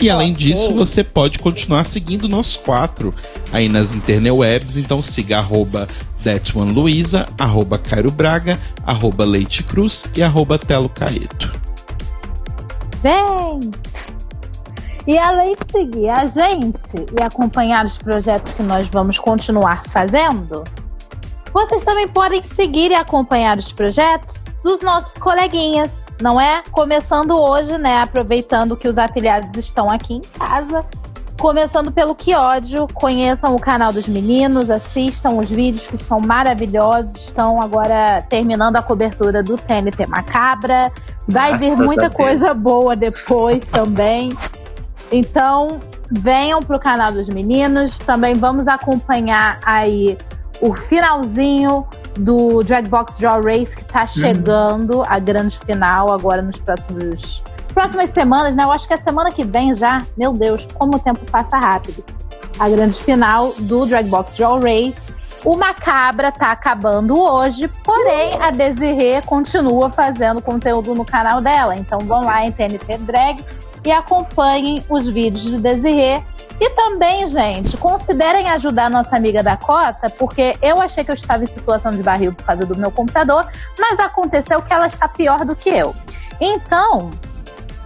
E 0.00 0.10
além 0.10 0.32
disso, 0.32 0.74
você 0.74 1.02
pode 1.02 1.38
continuar 1.38 1.84
seguindo 1.84 2.28
nós 2.28 2.56
quatro 2.56 3.12
aí 3.52 3.68
nas 3.68 3.94
interwebs. 3.94 4.76
Então 4.76 5.00
siga 5.00 5.38
arroba 5.38 5.88
That 6.24 6.56
One 6.56 6.72
Luiza, 6.72 7.28
arroba 7.38 7.78
Cairo 7.78 8.10
Braga, 8.10 8.58
arroba 8.84 9.24
Leite 9.24 9.62
Cruz 9.62 10.06
e 10.16 10.22
arroba 10.22 10.58
Telo 10.58 10.88
Caeto. 10.88 11.52
Vem! 13.02 13.70
E 15.06 15.18
além 15.18 15.54
de 15.54 15.70
seguir 15.70 16.08
a 16.08 16.24
gente 16.24 16.80
e 17.18 17.22
acompanhar 17.22 17.84
os 17.84 17.98
projetos 17.98 18.52
que 18.54 18.62
nós 18.62 18.88
vamos 18.88 19.18
continuar 19.18 19.82
fazendo, 19.90 20.64
vocês 21.52 21.84
também 21.84 22.08
podem 22.08 22.42
seguir 22.42 22.90
e 22.90 22.94
acompanhar 22.94 23.58
os 23.58 23.70
projetos 23.70 24.46
dos 24.62 24.80
nossos 24.80 25.18
coleguinhas, 25.18 25.90
não 26.22 26.40
é? 26.40 26.62
Começando 26.72 27.32
hoje, 27.32 27.76
né? 27.76 27.98
Aproveitando 28.00 28.76
que 28.76 28.88
os 28.88 28.96
afiliados 28.96 29.56
estão 29.58 29.90
aqui 29.90 30.14
em 30.14 30.20
casa. 30.20 30.80
Começando 31.38 31.92
pelo 31.92 32.14
Que 32.14 32.34
Ódio, 32.34 32.86
conheçam 32.94 33.54
o 33.54 33.60
canal 33.60 33.92
dos 33.92 34.06
meninos, 34.06 34.70
assistam 34.70 35.30
os 35.30 35.50
vídeos 35.50 35.86
que 35.86 35.96
estão 35.96 36.20
maravilhosos. 36.20 37.14
Estão 37.16 37.60
agora 37.60 38.22
terminando 38.28 38.76
a 38.76 38.82
cobertura 38.82 39.42
do 39.42 39.58
TNT 39.58 40.06
Macabra. 40.06 40.90
Vai 41.26 41.50
Graças 41.50 41.78
vir 41.78 41.84
muita 41.84 42.08
Deus. 42.08 42.14
coisa 42.14 42.54
boa 42.54 42.96
depois 42.96 43.62
também. 43.66 44.32
Então, 45.12 45.80
venham 46.10 46.60
pro 46.60 46.78
canal 46.78 47.12
dos 47.12 47.28
meninos. 47.28 47.98
Também 47.98 48.34
vamos 48.34 48.66
acompanhar 48.68 49.58
aí 49.66 50.16
o 50.60 50.74
finalzinho 50.74 51.86
do 52.18 52.62
Dragbox 52.62 53.18
Draw 53.18 53.42
Race 53.42 53.76
que 53.76 53.84
tá 53.84 54.06
chegando, 54.06 55.02
a 55.06 55.18
grande 55.18 55.58
final 55.58 56.12
agora 56.12 56.40
nos 56.40 56.58
próximos 56.58 57.42
próximas 57.74 58.10
semanas, 58.10 58.54
né? 58.54 58.62
Eu 58.62 58.70
acho 58.70 58.86
que 58.86 58.94
é 58.94 58.96
semana 58.96 59.30
que 59.32 59.44
vem 59.44 59.74
já. 59.74 60.00
Meu 60.16 60.32
Deus, 60.32 60.66
como 60.74 60.96
o 60.96 60.98
tempo 60.98 61.28
passa 61.30 61.58
rápido. 61.58 62.04
A 62.58 62.68
grande 62.68 62.98
final 63.02 63.52
do 63.58 63.84
Dragbox 63.84 64.36
Draw 64.36 64.60
Race. 64.60 65.14
O 65.44 65.58
Macabra 65.58 66.32
tá 66.32 66.52
acabando 66.52 67.20
hoje, 67.20 67.68
porém 67.84 68.40
a 68.40 68.50
Desirê 68.50 69.20
continua 69.26 69.90
fazendo 69.90 70.40
conteúdo 70.40 70.94
no 70.94 71.04
canal 71.04 71.42
dela. 71.42 71.76
Então 71.76 71.98
vão 71.98 72.24
lá 72.24 72.46
em 72.46 72.50
TNT 72.50 72.96
Drag 73.00 73.44
e 73.84 73.92
acompanhem 73.92 74.82
os 74.88 75.06
vídeos 75.06 75.42
de 75.42 75.58
Desirê. 75.58 76.22
E 76.58 76.70
também, 76.70 77.26
gente, 77.26 77.76
considerem 77.76 78.48
ajudar 78.50 78.88
nossa 78.88 79.16
amiga 79.16 79.42
Dakota, 79.42 80.08
porque 80.08 80.56
eu 80.62 80.80
achei 80.80 81.04
que 81.04 81.10
eu 81.10 81.14
estava 81.14 81.44
em 81.44 81.48
situação 81.48 81.90
de 81.90 82.02
barril 82.02 82.32
por 82.32 82.44
causa 82.44 82.64
do 82.64 82.76
meu 82.76 82.90
computador, 82.90 83.46
mas 83.78 83.98
aconteceu 83.98 84.62
que 84.62 84.72
ela 84.72 84.86
está 84.86 85.08
pior 85.08 85.44
do 85.44 85.54
que 85.56 85.68
eu. 85.68 85.94
Então, 86.40 87.10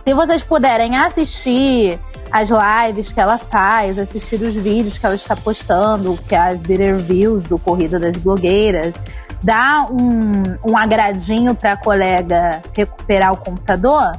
se 0.08 0.14
vocês 0.14 0.42
puderem 0.42 0.96
assistir 0.96 1.98
as 2.32 2.48
lives 2.48 3.12
que 3.12 3.20
ela 3.20 3.36
faz, 3.36 3.98
assistir 3.98 4.36
os 4.36 4.54
vídeos 4.54 4.96
que 4.96 5.04
ela 5.04 5.14
está 5.14 5.36
postando, 5.36 6.18
que 6.26 6.34
é 6.34 6.38
as 6.38 6.62
bitter 6.62 6.96
reviews 6.96 7.42
do 7.42 7.58
Corrida 7.58 7.98
das 7.98 8.16
Blogueiras, 8.16 8.94
dar 9.42 9.86
um, 9.92 10.42
um 10.66 10.78
agradinho 10.78 11.54
para 11.54 11.72
a 11.72 11.76
colega 11.76 12.62
recuperar 12.74 13.34
o 13.34 13.36
computador, 13.36 14.12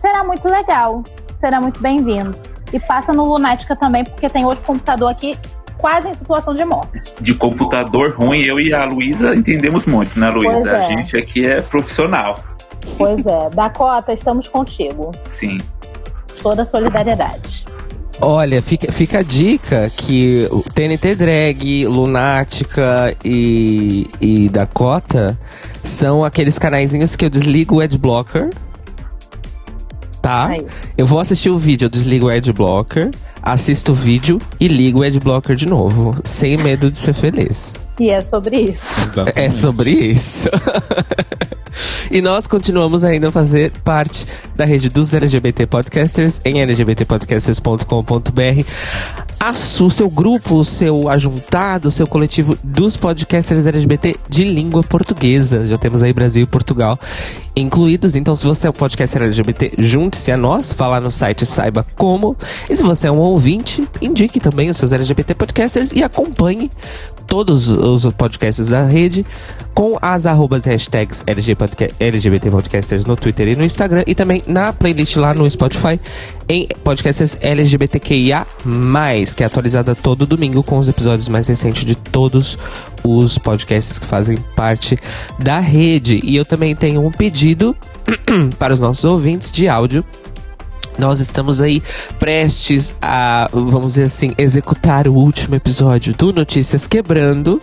será 0.00 0.24
muito 0.24 0.48
legal, 0.48 1.04
será 1.38 1.60
muito 1.60 1.80
bem-vindo. 1.80 2.34
E 2.72 2.80
passa 2.80 3.12
no 3.12 3.24
Lunática 3.24 3.76
também, 3.76 4.02
porque 4.02 4.28
tem 4.28 4.44
outro 4.44 4.64
computador 4.64 5.08
aqui 5.08 5.38
quase 5.76 6.08
em 6.08 6.14
situação 6.14 6.52
de 6.52 6.64
morte. 6.64 7.14
De 7.20 7.32
computador 7.32 8.12
ruim, 8.16 8.40
eu 8.40 8.58
e 8.58 8.74
a 8.74 8.84
Luísa 8.84 9.36
entendemos 9.36 9.86
muito, 9.86 10.18
né, 10.18 10.30
Luísa? 10.30 10.68
é. 10.68 10.80
A 10.80 10.82
gente 10.82 11.16
aqui 11.16 11.46
é 11.46 11.62
profissional. 11.62 12.57
Pois 12.96 13.24
é, 13.26 13.50
Dakota, 13.50 14.12
estamos 14.12 14.48
contigo. 14.48 15.12
Sim. 15.28 15.58
Toda 16.42 16.62
a 16.62 16.66
solidariedade. 16.66 17.64
Olha, 18.20 18.60
fica, 18.60 18.90
fica 18.90 19.20
a 19.20 19.22
dica 19.22 19.90
que 19.90 20.48
o 20.50 20.62
TNT 20.62 21.14
Drag, 21.14 21.86
Lunática 21.86 23.16
e, 23.24 24.08
e 24.20 24.48
Dakota 24.48 25.38
são 25.84 26.24
aqueles 26.24 26.58
canaizinhos 26.58 27.14
que 27.14 27.24
eu 27.24 27.30
desligo 27.30 27.76
o 27.76 27.80
Adblocker. 27.80 28.50
Tá? 30.20 30.48
Aí. 30.48 30.66
Eu 30.96 31.06
vou 31.06 31.20
assistir 31.20 31.50
o 31.50 31.58
vídeo, 31.58 31.86
eu 31.86 31.90
desligo 31.90 32.26
o 32.26 32.28
Adblocker, 32.28 33.12
assisto 33.40 33.92
o 33.92 33.94
vídeo 33.94 34.40
e 34.58 34.66
ligo 34.66 35.00
o 35.00 35.02
Adblocker 35.04 35.54
de 35.54 35.66
novo. 35.66 36.16
Sem 36.24 36.56
medo 36.56 36.90
de 36.90 36.98
ser 36.98 37.14
feliz. 37.14 37.72
E 37.98 38.10
é 38.10 38.24
sobre 38.24 38.60
isso. 38.60 39.00
Exatamente. 39.02 39.38
É 39.38 39.50
sobre 39.50 39.90
isso. 39.90 40.48
e 42.10 42.20
nós 42.20 42.46
continuamos 42.46 43.02
ainda 43.04 43.28
a 43.28 43.32
fazer 43.32 43.72
parte 43.84 44.26
da 44.54 44.64
rede 44.64 44.88
dos 44.88 45.12
LGBT 45.14 45.66
Podcasters 45.66 46.40
em 46.44 46.62
lgbtpodcasters.com.br. 46.64 48.64
A 49.40 49.54
su- 49.54 49.90
seu 49.90 50.10
grupo, 50.10 50.56
o 50.56 50.64
seu 50.64 51.08
ajuntado, 51.08 51.88
o 51.88 51.92
seu 51.92 52.06
coletivo 52.06 52.56
dos 52.62 52.96
podcasters 52.96 53.66
LGBT 53.66 54.16
de 54.28 54.44
língua 54.44 54.82
portuguesa. 54.82 55.66
Já 55.66 55.78
temos 55.78 56.02
aí 56.02 56.12
Brasil 56.12 56.42
e 56.42 56.46
Portugal 56.46 56.98
incluídos. 57.54 58.14
Então, 58.16 58.34
se 58.36 58.46
você 58.46 58.66
é 58.68 58.70
um 58.70 58.72
podcaster 58.72 59.22
LGBT, 59.22 59.72
junte-se 59.78 60.30
a 60.32 60.36
nós, 60.36 60.72
vá 60.72 60.88
lá 60.88 61.00
no 61.00 61.10
site, 61.10 61.44
saiba 61.46 61.84
como. 61.96 62.36
E 62.70 62.76
se 62.76 62.82
você 62.82 63.06
é 63.08 63.12
um 63.12 63.18
ouvinte, 63.18 63.86
indique 64.00 64.38
também 64.40 64.70
os 64.70 64.76
seus 64.76 64.92
LGBT 64.92 65.34
podcasters 65.34 65.92
e 65.92 66.02
acompanhe 66.02 66.70
todos 67.28 67.68
os 67.68 68.04
podcasts 68.14 68.68
da 68.68 68.84
rede 68.84 69.24
com 69.74 69.96
as 70.02 70.26
arrobas 70.26 70.64
hashtags 70.64 71.22
LGBT 71.28 72.50
Podcasters 72.50 73.04
no 73.04 73.14
Twitter 73.14 73.48
e 73.48 73.54
no 73.54 73.64
Instagram 73.64 74.02
e 74.06 74.14
também 74.14 74.42
na 74.46 74.72
playlist 74.72 75.14
lá 75.16 75.32
no 75.34 75.48
Spotify 75.48 76.00
em 76.48 76.66
Podcasters 76.82 77.36
LGBTQIA+, 77.40 78.46
que 79.36 79.44
é 79.44 79.46
atualizada 79.46 79.94
todo 79.94 80.26
domingo 80.26 80.62
com 80.64 80.78
os 80.78 80.88
episódios 80.88 81.28
mais 81.28 81.46
recentes 81.46 81.84
de 81.84 81.94
todos 81.94 82.58
os 83.04 83.38
podcasts 83.38 83.98
que 83.98 84.06
fazem 84.06 84.38
parte 84.56 84.98
da 85.38 85.60
rede. 85.60 86.20
E 86.24 86.34
eu 86.34 86.44
também 86.44 86.74
tenho 86.74 87.06
um 87.06 87.12
pedido 87.12 87.76
para 88.58 88.72
os 88.72 88.80
nossos 88.80 89.04
ouvintes 89.04 89.52
de 89.52 89.68
áudio 89.68 90.04
nós 90.98 91.20
estamos 91.20 91.60
aí 91.60 91.82
prestes 92.18 92.94
a, 93.00 93.48
vamos 93.52 93.94
dizer 93.94 94.04
assim, 94.04 94.32
executar 94.36 95.06
o 95.08 95.14
último 95.14 95.54
episódio 95.54 96.14
do 96.14 96.32
Notícias 96.32 96.86
Quebrando. 96.86 97.62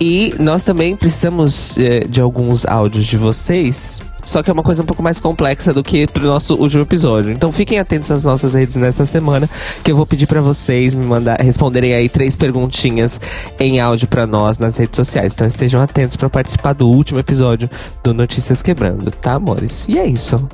E 0.00 0.34
nós 0.38 0.64
também 0.64 0.96
precisamos 0.96 1.78
eh, 1.78 2.04
de 2.08 2.20
alguns 2.20 2.66
áudios 2.66 3.06
de 3.06 3.16
vocês. 3.16 4.00
Só 4.22 4.42
que 4.42 4.50
é 4.50 4.52
uma 4.52 4.62
coisa 4.62 4.82
um 4.82 4.86
pouco 4.86 5.02
mais 5.02 5.18
complexa 5.20 5.72
do 5.72 5.82
que 5.82 6.06
pro 6.06 6.26
nosso 6.26 6.54
último 6.54 6.82
episódio. 6.82 7.32
Então 7.32 7.52
fiquem 7.52 7.78
atentos 7.78 8.10
às 8.10 8.24
nossas 8.24 8.54
redes 8.54 8.76
nessa 8.76 9.04
semana, 9.04 9.48
que 9.82 9.90
eu 9.90 9.96
vou 9.96 10.06
pedir 10.06 10.26
pra 10.26 10.40
vocês 10.40 10.94
me 10.94 11.04
mandar 11.04 11.40
responderem 11.40 11.94
aí 11.94 12.08
três 12.08 12.36
perguntinhas 12.36 13.20
em 13.58 13.80
áudio 13.80 14.08
pra 14.08 14.26
nós 14.26 14.58
nas 14.58 14.76
redes 14.76 14.96
sociais. 14.96 15.34
Então 15.34 15.46
estejam 15.46 15.80
atentos 15.80 16.16
pra 16.16 16.30
participar 16.30 16.72
do 16.72 16.88
último 16.88 17.18
episódio 17.18 17.68
do 18.02 18.14
Notícias 18.14 18.62
Quebrando, 18.62 19.10
tá, 19.10 19.34
amores? 19.34 19.84
E 19.88 19.98
é 19.98 20.06
isso. 20.06 20.48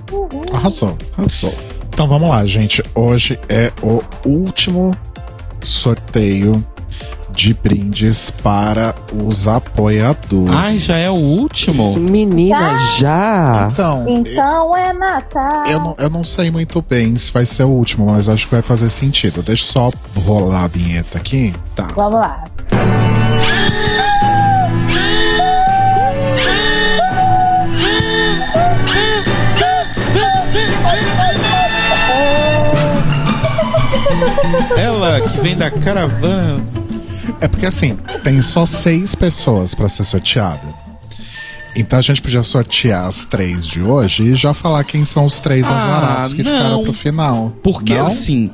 Arrasou. 0.53 0.97
Arrasou. 1.17 1.55
Então 1.99 2.07
vamos 2.07 2.31
lá, 2.31 2.47
gente. 2.47 2.81
Hoje 2.95 3.40
é 3.49 3.73
o 3.83 4.00
último 4.25 4.93
sorteio 5.64 6.64
de 7.35 7.52
brindes 7.52 8.31
para 8.31 8.95
os 9.12 9.49
apoiadores. 9.49 10.55
Ai, 10.55 10.78
já 10.78 10.97
é 10.97 11.11
o 11.11 11.14
último? 11.14 11.97
Menina, 11.99 12.78
já? 13.00 13.69
Então, 13.73 14.05
Então 14.09 14.76
é 14.76 14.93
Natal. 14.93 15.67
eu 15.67 15.81
não, 15.81 15.97
eu 15.99 16.09
não 16.09 16.23
sei 16.23 16.52
muito 16.52 16.81
bem 16.81 17.19
se 17.19 17.33
vai 17.33 17.45
ser 17.45 17.64
o 17.64 17.71
último, 17.71 18.07
mas 18.07 18.28
acho 18.28 18.47
que 18.47 18.52
vai 18.52 18.62
fazer 18.62 18.90
sentido. 18.90 19.43
Deixa 19.43 19.64
eu 19.64 19.67
só 19.67 19.90
rolar 20.25 20.67
a 20.67 20.69
vinheta 20.69 21.19
aqui. 21.19 21.52
Tá. 21.75 21.88
Vamos 21.97 22.21
lá. 22.21 22.45
Ela 35.09 35.29
que 35.29 35.41
vem 35.41 35.57
da 35.57 35.71
caravana. 35.71 36.62
É 37.41 37.49
porque 37.49 37.67
assim, 37.67 37.97
tem 38.25 38.41
só 38.43 38.67
seis 38.67 39.15
pessoas 39.15 39.75
pra 39.75 39.88
ser 39.88 40.05
sorteada. 40.05 40.75
Então 41.77 41.99
a 41.99 42.03
gente 42.03 42.21
podia 42.21 42.43
sortear 42.43 43.07
as 43.07 43.25
três 43.25 43.67
de 43.67 43.81
hoje 43.81 44.25
e 44.25 44.35
já 44.35 44.53
falar 44.53 44.83
quem 44.85 45.05
são 45.05 45.25
os 45.25 45.38
três 45.38 45.67
Ah, 45.71 45.77
azarados 45.77 46.33
que 46.35 46.43
não. 46.43 46.53
ficaram 46.57 46.83
pro 46.85 46.93
final. 46.93 47.53
Porque 47.62 47.95
Não? 47.95 48.07
assim. 48.07 48.50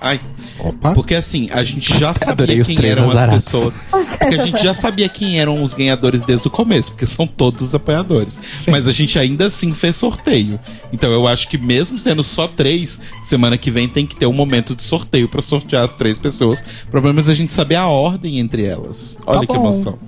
Ai, 0.00 0.20
Opa. 0.58 0.92
porque 0.92 1.14
assim, 1.14 1.48
a 1.52 1.62
gente 1.64 1.98
já 1.98 2.12
sabia 2.14 2.62
quem 2.64 2.84
eram 2.84 3.04
azarados. 3.10 3.38
as 3.38 3.44
pessoas. 3.44 3.74
Porque 4.18 4.34
a 4.34 4.44
gente 4.44 4.62
já 4.62 4.74
sabia 4.74 5.08
quem 5.08 5.40
eram 5.40 5.62
os 5.62 5.72
ganhadores 5.72 6.22
desde 6.22 6.46
o 6.48 6.50
começo, 6.50 6.92
porque 6.92 7.06
são 7.06 7.26
todos 7.26 7.68
os 7.68 7.74
apoiadores. 7.74 8.38
Sim. 8.52 8.70
Mas 8.70 8.86
a 8.86 8.92
gente 8.92 9.18
ainda 9.18 9.46
assim 9.46 9.74
fez 9.74 9.96
sorteio. 9.96 10.58
Então 10.92 11.10
eu 11.10 11.26
acho 11.26 11.48
que 11.48 11.58
mesmo 11.58 11.98
sendo 11.98 12.22
só 12.22 12.46
três, 12.46 13.00
semana 13.22 13.56
que 13.58 13.70
vem 13.70 13.88
tem 13.88 14.06
que 14.06 14.16
ter 14.16 14.26
um 14.26 14.32
momento 14.32 14.74
de 14.74 14.82
sorteio 14.82 15.28
pra 15.28 15.42
sortear 15.42 15.84
as 15.84 15.92
três 15.92 16.18
pessoas. 16.18 16.60
O 16.86 16.90
problema 16.90 17.20
é 17.20 17.30
a 17.30 17.34
gente 17.34 17.52
saber 17.52 17.76
a 17.76 17.86
ordem 17.86 18.38
entre 18.38 18.64
elas. 18.64 19.18
Olha 19.26 19.40
Tá 19.40 19.46
que 19.46 19.58
bom. 19.58 19.64
emoção. 19.64 19.98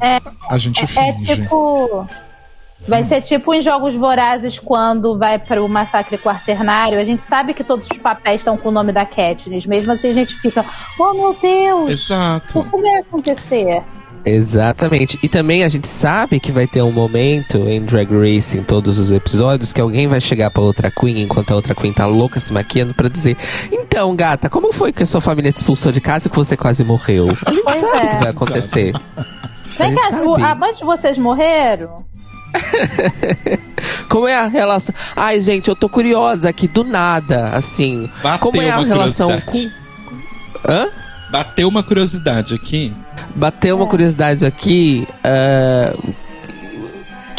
A 0.51 0.59
gente 0.59 0.83
É 0.83 0.87
finge. 0.87 1.25
tipo. 1.37 2.07
Vai 2.87 3.03
ser 3.05 3.23
tipo 3.23 3.55
em 3.55 3.63
Jogos 3.63 3.95
Vorazes, 3.95 4.59
quando 4.59 5.17
vai 5.19 5.39
para 5.39 5.63
o 5.63 5.69
Massacre 5.69 6.19
Quaternário. 6.19 6.99
A 7.01 7.05
gente 7.05 7.23
sabe 7.23 7.55
que 7.55 7.65
todos 7.65 7.89
os 7.91 7.97
papéis 7.99 8.41
estão 8.43 8.57
com 8.59 8.69
o 8.69 8.73
nome 8.73 8.93
da 8.93 9.07
Katniss. 9.07 9.65
Mesmo 9.67 9.93
assim, 9.93 10.11
a 10.11 10.15
gente 10.15 10.35
fica, 10.37 10.65
oh 10.99 11.15
meu 11.15 11.35
Deus, 11.41 11.91
Exato. 11.91 12.63
como 12.71 12.87
é 12.87 12.99
acontecer? 13.01 13.83
Exatamente. 14.27 15.19
E 15.23 15.29
também 15.29 15.65
a 15.65 15.69
gente 15.69 15.87
sabe 15.87 16.41
que 16.41 16.51
vai 16.53 16.67
ter 16.67 16.83
um 16.83 16.91
momento 16.93 17.59
em 17.69 17.81
Drag 17.83 18.09
Race 18.11 18.57
em 18.59 18.63
todos 18.63 18.99
os 18.99 19.11
episódios 19.11 19.73
que 19.73 19.81
alguém 19.81 20.07
vai 20.07 20.21
chegar 20.21 20.51
pra 20.51 20.63
outra 20.63 20.91
Queen 20.91 21.21
enquanto 21.23 21.51
a 21.53 21.55
outra 21.55 21.75
Queen 21.75 21.93
tá 21.93 22.07
louca 22.07 22.41
se 22.41 22.53
maquiando 22.53 22.95
pra 22.95 23.09
dizer: 23.09 23.37
Então, 23.71 24.15
gata, 24.17 24.49
como 24.51 24.73
foi 24.73 24.93
que 24.93 25.03
a 25.03 25.07
sua 25.07 25.21
família 25.21 25.53
te 25.53 25.57
expulsou 25.59 25.93
de 25.93 26.01
casa 26.01 26.29
e 26.29 26.31
que 26.31 26.37
você 26.37 26.57
quase 26.57 26.83
morreu? 26.85 27.29
A 27.47 27.51
gente 27.53 27.65
Pois 27.65 27.77
sabe 27.81 27.97
é. 27.99 28.09
que 28.09 28.17
vai 28.17 28.29
acontecer. 28.31 28.93
Vem 29.79 29.95
cá, 29.95 30.23
o- 30.23 30.43
a 30.43 30.55
mãe 30.55 30.73
de 30.73 30.85
vocês 30.85 31.19
morreram? 31.19 32.05
Como 34.09 34.27
é 34.27 34.35
a 34.35 34.47
relação? 34.47 34.95
Ai, 35.15 35.41
gente, 35.41 35.69
eu 35.69 35.77
tô 35.77 35.89
curiosa 35.89 36.49
aqui 36.49 36.67
do 36.69 36.85
nada, 36.85 37.51
assim. 37.51 38.09
Bateu 38.23 38.51
como 38.51 38.63
é 38.63 38.71
a 38.71 38.79
uma 38.79 38.87
relação 38.87 39.41
com. 39.41 39.71
Hã? 40.67 40.89
Bateu 41.31 41.69
uma 41.69 41.83
curiosidade 41.83 42.55
aqui. 42.55 42.95
Bateu 43.35 43.77
uma 43.77 43.87
curiosidade 43.87 44.45
aqui. 44.45 45.07
ah, 45.25 45.93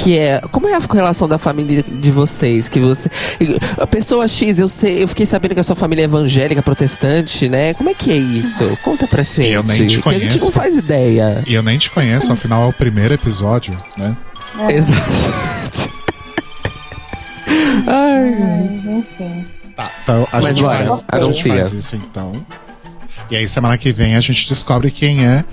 que 0.05 0.19
é. 0.19 0.39
Como 0.51 0.67
é 0.67 0.75
a 0.75 0.79
relação 0.79 1.27
da 1.27 1.39
família 1.39 1.81
de 1.81 2.11
vocês? 2.11 2.69
Que 2.69 2.79
você. 2.79 3.09
A 3.77 3.87
pessoa 3.87 4.27
X, 4.27 4.59
eu 4.59 4.69
sei, 4.69 5.01
eu 5.01 5.07
fiquei 5.07 5.25
sabendo 5.25 5.55
que 5.55 5.61
a 5.61 5.63
sua 5.63 5.75
família 5.75 6.03
é 6.03 6.05
evangélica, 6.05 6.61
protestante, 6.61 7.49
né? 7.49 7.73
Como 7.73 7.89
é 7.89 7.93
que 7.93 8.11
é 8.11 8.15
isso? 8.15 8.77
Conta 8.83 9.07
pra 9.07 9.23
gente. 9.23 9.49
Eu 9.49 9.63
nem 9.63 9.87
te 9.87 10.01
que 10.01 10.09
a 10.09 10.11
gente 10.13 10.21
conheço. 10.21 10.45
não 10.45 10.51
faz 10.51 10.75
ideia. 10.75 11.43
E 11.47 11.55
eu 11.55 11.63
nem 11.63 11.77
te 11.79 11.89
conheço, 11.89 12.31
afinal 12.31 12.63
é 12.63 12.67
o 12.67 12.73
primeiro 12.73 13.15
episódio, 13.15 13.75
né? 13.97 14.15
Exato. 14.69 15.89
Ai. 17.87 18.75
Enfim. 18.85 19.45
Tá, 19.75 19.91
então 20.03 20.27
a 20.31 20.41
Mas 20.41 20.55
gente, 20.55 20.65
bora, 20.65 20.87
faz, 20.87 21.03
a 21.09 21.19
gente 21.19 21.49
faz 21.49 21.73
isso 21.73 21.95
então. 21.95 22.45
E 23.29 23.35
aí 23.35 23.47
semana 23.47 23.77
que 23.77 23.91
vem 23.91 24.15
a 24.15 24.19
gente 24.19 24.47
descobre 24.47 24.91
quem 24.91 25.25
é 25.25 25.43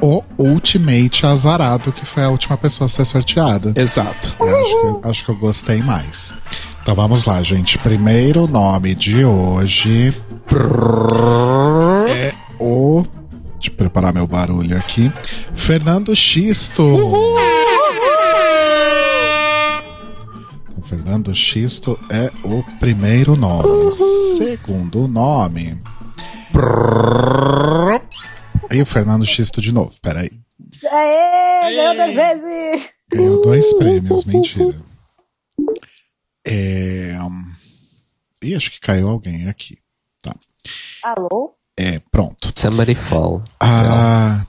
o 0.00 0.22
Ultimate 0.36 1.24
Azarado, 1.24 1.92
que 1.92 2.04
foi 2.04 2.24
a 2.24 2.28
última 2.28 2.56
pessoa 2.56 2.86
a 2.86 2.88
ser 2.88 3.04
sorteada. 3.04 3.72
Exato. 3.76 4.34
Eu 4.40 4.60
acho, 4.60 5.00
que, 5.00 5.08
acho 5.08 5.24
que 5.24 5.30
eu 5.30 5.36
gostei 5.36 5.82
mais. 5.82 6.34
Então 6.82 6.94
vamos 6.94 7.24
lá, 7.24 7.40
gente. 7.42 7.78
Primeiro 7.78 8.46
nome 8.48 8.94
de 8.94 9.24
hoje 9.24 10.12
é 12.08 12.34
o. 12.58 13.06
Deixa 13.54 13.70
eu 13.70 13.76
preparar 13.76 14.12
meu 14.12 14.26
barulho 14.26 14.76
aqui. 14.76 15.12
Fernando 15.54 16.14
Xisto. 16.16 16.82
Então, 16.82 17.61
Fernando 20.96 21.32
Xisto 21.34 21.98
é 22.10 22.26
o 22.46 22.62
primeiro 22.78 23.34
nome. 23.34 23.90
Segundo 24.36 25.08
nome. 25.08 25.80
E 28.70 28.82
o 28.82 28.84
Fernando 28.84 29.24
Xisto 29.24 29.62
de 29.62 29.72
novo. 29.72 29.94
Peraí. 30.02 30.30
Aê, 30.84 31.74
ganhou 31.74 31.94
duas 31.94 32.14
vezes! 32.14 32.88
Ganhou 33.10 33.40
dois 33.42 33.72
prêmios, 33.78 34.26
mentira. 34.26 34.76
É. 36.46 37.16
hum, 37.22 37.52
Ih, 38.42 38.54
acho 38.54 38.70
que 38.72 38.80
caiu 38.80 39.08
alguém 39.08 39.48
aqui. 39.48 39.78
Alô? 41.02 41.54
É, 41.74 42.00
pronto. 42.10 42.52
Somebody 42.54 42.94
fall. 42.94 43.42
Ah. 43.58 44.46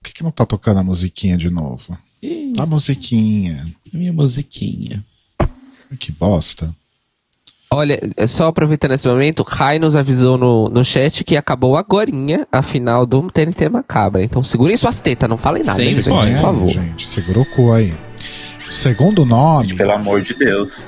Por 0.00 0.08
que, 0.08 0.14
que 0.14 0.24
não 0.24 0.32
tá 0.32 0.44
tocando 0.44 0.80
a 0.80 0.84
musiquinha 0.84 1.36
de 1.36 1.48
novo? 1.50 1.96
Ih, 2.20 2.52
A 2.58 2.66
musiquinha. 2.66 3.72
minha 3.92 4.12
musiquinha. 4.12 5.04
Que 5.98 6.12
bosta. 6.12 6.74
Olha, 7.74 7.98
é 8.16 8.26
só 8.28 8.46
aproveitando 8.46 8.92
esse 8.92 9.08
momento, 9.08 9.42
Rai 9.42 9.80
nos 9.80 9.96
avisou 9.96 10.38
no, 10.38 10.68
no 10.68 10.84
chat 10.84 11.24
que 11.24 11.36
acabou 11.36 11.76
agorinha 11.76 12.46
a 12.52 12.62
final 12.62 13.04
do 13.04 13.20
TNT 13.28 13.68
Macabra. 13.68 14.22
Então 14.22 14.44
segurem 14.44 14.76
suas 14.76 15.00
tetas, 15.00 15.28
não 15.28 15.36
falem 15.36 15.64
nada, 15.64 15.82
hein, 15.82 15.90
gente, 15.90 16.00
spoiler, 16.02 16.34
por 16.34 16.40
favor. 16.40 16.70
Gente, 16.70 17.04
segura 17.04 17.40
o 17.40 17.46
cu 17.46 17.72
aí. 17.72 17.92
Segundo 18.68 19.26
nome. 19.26 19.74
Pelo 19.76 19.92
amor 19.92 20.22
de 20.22 20.34
Deus. 20.34 20.86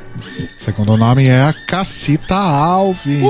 Segundo 0.57 0.97
nome 0.97 1.27
é 1.27 1.41
a 1.41 1.53
Cacita 1.67 2.37
Alves. 2.37 3.21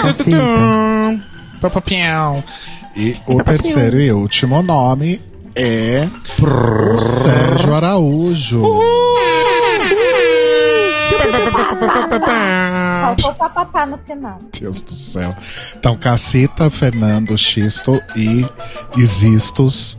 Cacita. 0.00 0.36
Papapião. 1.60 2.44
E 2.94 3.16
o 3.26 3.42
terceiro 3.42 4.00
e 4.00 4.12
último 4.12 4.62
nome 4.62 5.20
é 5.56 6.08
o 6.42 6.98
Sérgio 6.98 7.74
Araújo. 7.74 8.62
Faltou 13.02 13.34
papapá 13.34 13.86
no 13.86 13.98
final. 13.98 14.38
Deus 14.60 14.82
do 14.82 14.90
céu. 14.90 15.34
Então, 15.76 15.96
Cacita, 15.96 16.70
Fernando, 16.70 17.36
Xisto 17.38 18.00
e 18.14 18.44
Existos. 18.96 19.98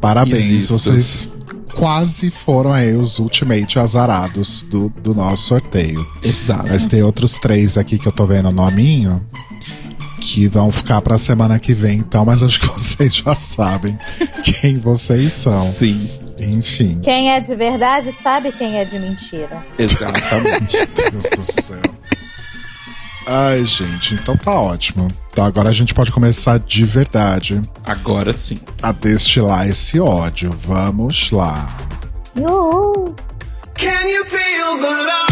Parabéns, 0.00 0.50
Existos. 0.52 0.82
vocês 0.82 1.28
quase 1.74 2.30
foram 2.30 2.72
aí 2.72 2.94
os 2.94 3.18
ultimate 3.18 3.78
azarados 3.78 4.62
do, 4.62 4.88
do 4.90 5.14
nosso 5.14 5.44
sorteio. 5.48 6.06
Exato. 6.22 6.68
Mas 6.68 6.86
tem 6.86 7.02
outros 7.02 7.38
três 7.38 7.76
aqui 7.76 7.98
que 7.98 8.06
eu 8.06 8.12
tô 8.12 8.26
vendo 8.26 8.50
o 8.50 8.52
nominho 8.52 9.24
que 10.22 10.46
vão 10.46 10.70
ficar 10.70 11.00
pra 11.02 11.18
semana 11.18 11.58
que 11.58 11.74
vem, 11.74 11.98
então, 11.98 12.24
mas 12.24 12.42
acho 12.42 12.60
que 12.60 12.66
vocês 12.72 13.14
já 13.16 13.34
sabem 13.34 13.98
quem 14.44 14.78
vocês 14.78 15.32
são. 15.32 15.54
Sim, 15.54 16.08
Enfim, 16.38 17.00
Quem 17.02 17.30
é 17.32 17.40
de 17.40 17.54
verdade 17.56 18.14
sabe 18.22 18.52
quem 18.52 18.78
é 18.78 18.84
de 18.84 18.98
mentira. 18.98 19.64
exatamente. 19.78 20.76
Deus 21.10 21.24
do 21.30 21.44
céu. 21.62 21.80
Ai, 23.26 23.64
gente, 23.64 24.14
então 24.14 24.36
tá 24.36 24.52
ótimo. 24.52 25.06
Então 25.32 25.44
agora 25.44 25.68
a 25.68 25.72
gente 25.72 25.94
pode 25.94 26.10
começar 26.10 26.58
de 26.58 26.84
verdade 26.84 27.60
Agora 27.86 28.32
sim. 28.32 28.58
a 28.82 28.90
destilar 28.92 29.68
esse 29.68 30.00
ódio. 30.00 30.50
Vamos 30.50 31.30
lá. 31.30 31.76
Uhul. 32.36 33.14
Can 33.76 34.06
you 34.08 34.24
feel 34.26 34.78
the 34.80 34.88
love? 34.88 35.22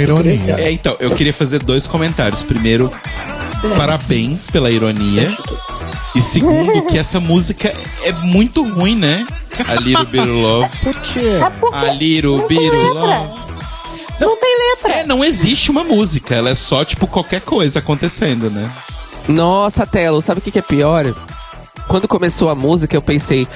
Ironia. 0.00 0.56
É, 0.58 0.70
então, 0.72 0.96
eu 1.00 1.10
queria 1.10 1.32
fazer 1.32 1.62
dois 1.62 1.86
comentários. 1.86 2.42
Primeiro, 2.42 2.92
parabéns 3.76 4.50
pela 4.50 4.70
ironia. 4.70 5.36
E 6.14 6.22
segundo, 6.22 6.82
que 6.82 6.98
essa 6.98 7.20
música 7.20 7.74
é 8.04 8.12
muito 8.12 8.62
ruim, 8.62 8.96
né? 8.96 9.26
A 9.68 9.74
Little 9.74 10.06
Bit 10.06 10.26
Love. 10.26 10.76
Por 10.82 11.00
quê? 11.00 11.38
A 11.72 11.92
Little 11.92 12.46
Bit 12.46 12.70
Love. 12.70 13.40
Não 14.20 14.36
tem 14.36 14.56
letra. 14.70 15.00
É, 15.00 15.06
não 15.06 15.24
existe 15.24 15.70
uma 15.70 15.84
música. 15.84 16.34
Ela 16.34 16.50
é 16.50 16.54
só, 16.54 16.84
tipo, 16.84 17.06
qualquer 17.06 17.40
coisa 17.40 17.78
acontecendo, 17.78 18.50
né? 18.50 18.70
Nossa, 19.28 19.86
Telo, 19.86 20.20
sabe 20.20 20.40
o 20.40 20.42
que, 20.42 20.50
que 20.50 20.58
é 20.58 20.62
pior? 20.62 21.14
Quando 21.86 22.08
começou 22.08 22.50
a 22.50 22.54
música, 22.54 22.96
eu 22.96 23.02
pensei, 23.02 23.46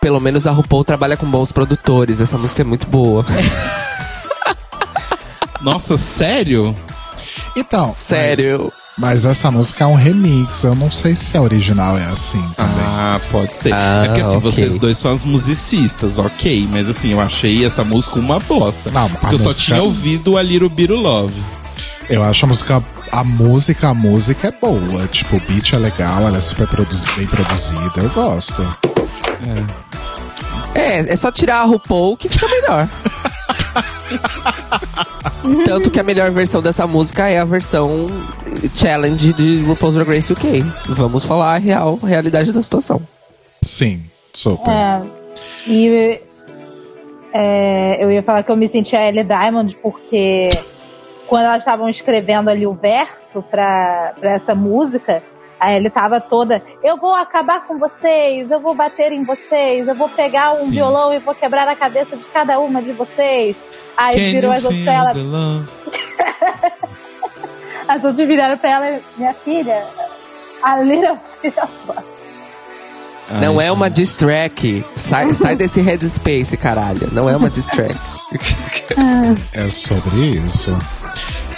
pelo 0.00 0.20
menos 0.20 0.46
a 0.46 0.50
RuPaul 0.50 0.84
trabalha 0.84 1.16
com 1.16 1.26
bons 1.26 1.52
produtores, 1.52 2.20
essa 2.20 2.36
música 2.36 2.62
é 2.62 2.64
muito 2.64 2.86
boa. 2.86 3.24
Nossa, 5.60 5.98
sério? 5.98 6.74
Então, 7.56 7.94
Sério. 7.98 8.72
Mas, 8.96 9.24
mas 9.24 9.26
essa 9.26 9.50
música 9.50 9.84
é 9.84 9.86
um 9.86 9.94
remix. 9.94 10.62
Eu 10.64 10.74
não 10.74 10.90
sei 10.90 11.14
se 11.16 11.36
a 11.36 11.42
original 11.42 11.98
é 11.98 12.04
assim 12.04 12.40
também. 12.56 12.84
Ah, 12.86 13.20
pode 13.30 13.56
ser. 13.56 13.72
Ah, 13.72 14.02
é 14.04 14.06
porque 14.06 14.20
assim, 14.20 14.36
ok. 14.36 14.40
vocês 14.52 14.76
dois 14.76 14.98
são 14.98 15.12
as 15.12 15.24
musicistas, 15.24 16.18
ok. 16.18 16.68
Mas 16.70 16.88
assim, 16.88 17.12
eu 17.12 17.20
achei 17.20 17.64
essa 17.64 17.82
música 17.84 18.18
uma 18.18 18.38
bosta. 18.40 18.90
Não, 18.90 19.08
porque 19.10 19.34
eu 19.34 19.38
só 19.38 19.48
música- 19.48 19.64
tinha 19.66 19.82
ouvido 19.82 20.36
a 20.36 20.42
Little 20.42 20.68
of 20.68 20.86
Love. 20.86 21.42
Eu 22.08 22.22
acho 22.22 22.44
a 22.44 22.48
música. 22.48 22.84
A 23.12 23.24
música, 23.24 23.88
a 23.88 23.94
música 23.94 24.48
é 24.48 24.52
boa. 24.52 25.06
Tipo, 25.08 25.36
o 25.36 25.40
beat 25.40 25.72
é 25.72 25.78
legal, 25.78 26.22
ela 26.26 26.38
é 26.38 26.40
super 26.40 26.66
produzi- 26.68 27.06
bem 27.16 27.26
produzida. 27.26 27.92
Eu 27.96 28.08
gosto. 28.10 28.62
É, 30.74 31.12
é 31.12 31.16
só 31.16 31.32
tirar 31.32 31.60
a 31.60 31.64
RuPaul 31.64 32.16
que 32.16 32.28
fica 32.28 32.46
melhor. 32.48 32.88
Tanto 35.64 35.90
que 35.90 35.98
a 35.98 36.02
melhor 36.02 36.30
versão 36.30 36.62
dessa 36.62 36.86
música 36.86 37.28
é 37.28 37.38
a 37.38 37.44
versão 37.44 38.06
challenge 38.74 39.32
de 39.32 39.62
RuPaul's 39.62 39.94
Drag 39.94 40.08
Race 40.08 40.32
UK. 40.32 40.62
Vamos 40.88 41.24
falar 41.24 41.54
a 41.54 41.58
real 41.58 41.96
realidade 41.96 42.52
da 42.52 42.62
situação. 42.62 43.00
Sim, 43.62 44.04
super. 44.32 44.70
É, 44.70 45.02
e 45.66 46.20
é, 47.32 48.04
eu 48.04 48.10
ia 48.10 48.22
falar 48.22 48.42
que 48.42 48.50
eu 48.50 48.56
me 48.56 48.68
senti 48.68 48.96
a 48.96 49.08
Ellie 49.08 49.24
Diamond 49.24 49.76
porque 49.82 50.48
quando 51.26 51.44
elas 51.44 51.58
estavam 51.58 51.88
escrevendo 51.88 52.50
ali 52.50 52.66
o 52.66 52.74
verso 52.74 53.42
pra, 53.42 54.14
pra 54.18 54.32
essa 54.32 54.54
música, 54.54 55.22
a 55.60 55.72
Ellie 55.72 55.90
tava 55.90 56.20
toda, 56.20 56.62
eu 56.82 56.96
vou 56.96 57.14
acabar 57.14 57.66
com 57.66 57.78
vocês, 57.78 58.50
eu 58.50 58.58
vou 58.60 58.74
bater 58.74 59.12
em 59.12 59.22
vocês, 59.22 59.86
eu 59.86 59.94
vou 59.94 60.08
pegar 60.08 60.54
um 60.54 60.56
Sim. 60.56 60.70
violão 60.70 61.12
e 61.12 61.18
vou 61.18 61.34
quebrar 61.34 61.68
a 61.68 61.76
cabeça 61.76 62.16
de 62.16 62.26
cada 62.28 62.58
uma 62.58 62.82
de 62.82 62.92
vocês. 62.92 63.54
Aí 63.96 64.16
Can 64.16 64.30
virou 64.32 64.52
as 64.52 64.64
outras 64.64 64.86
ela, 64.86 65.12
as 67.86 68.02
outras 68.02 68.26
viraram 68.26 68.56
pra 68.56 68.70
ela, 68.70 69.00
minha 69.16 69.34
filha, 69.34 69.86
a 70.62 70.78
Little 70.78 71.18
Ai, 73.28 73.40
não 73.40 73.60
é 73.60 73.70
uma 73.70 73.88
diss 73.88 74.14
track. 74.16 74.84
Sai, 74.96 75.32
sai 75.34 75.54
desse 75.54 75.80
headspace, 75.80 76.56
caralho. 76.56 77.08
Não 77.12 77.28
é 77.28 77.36
uma 77.36 77.48
diss 77.48 77.66
track. 77.66 77.94
É 79.54 79.68
sobre 79.70 80.36
isso. 80.36 80.76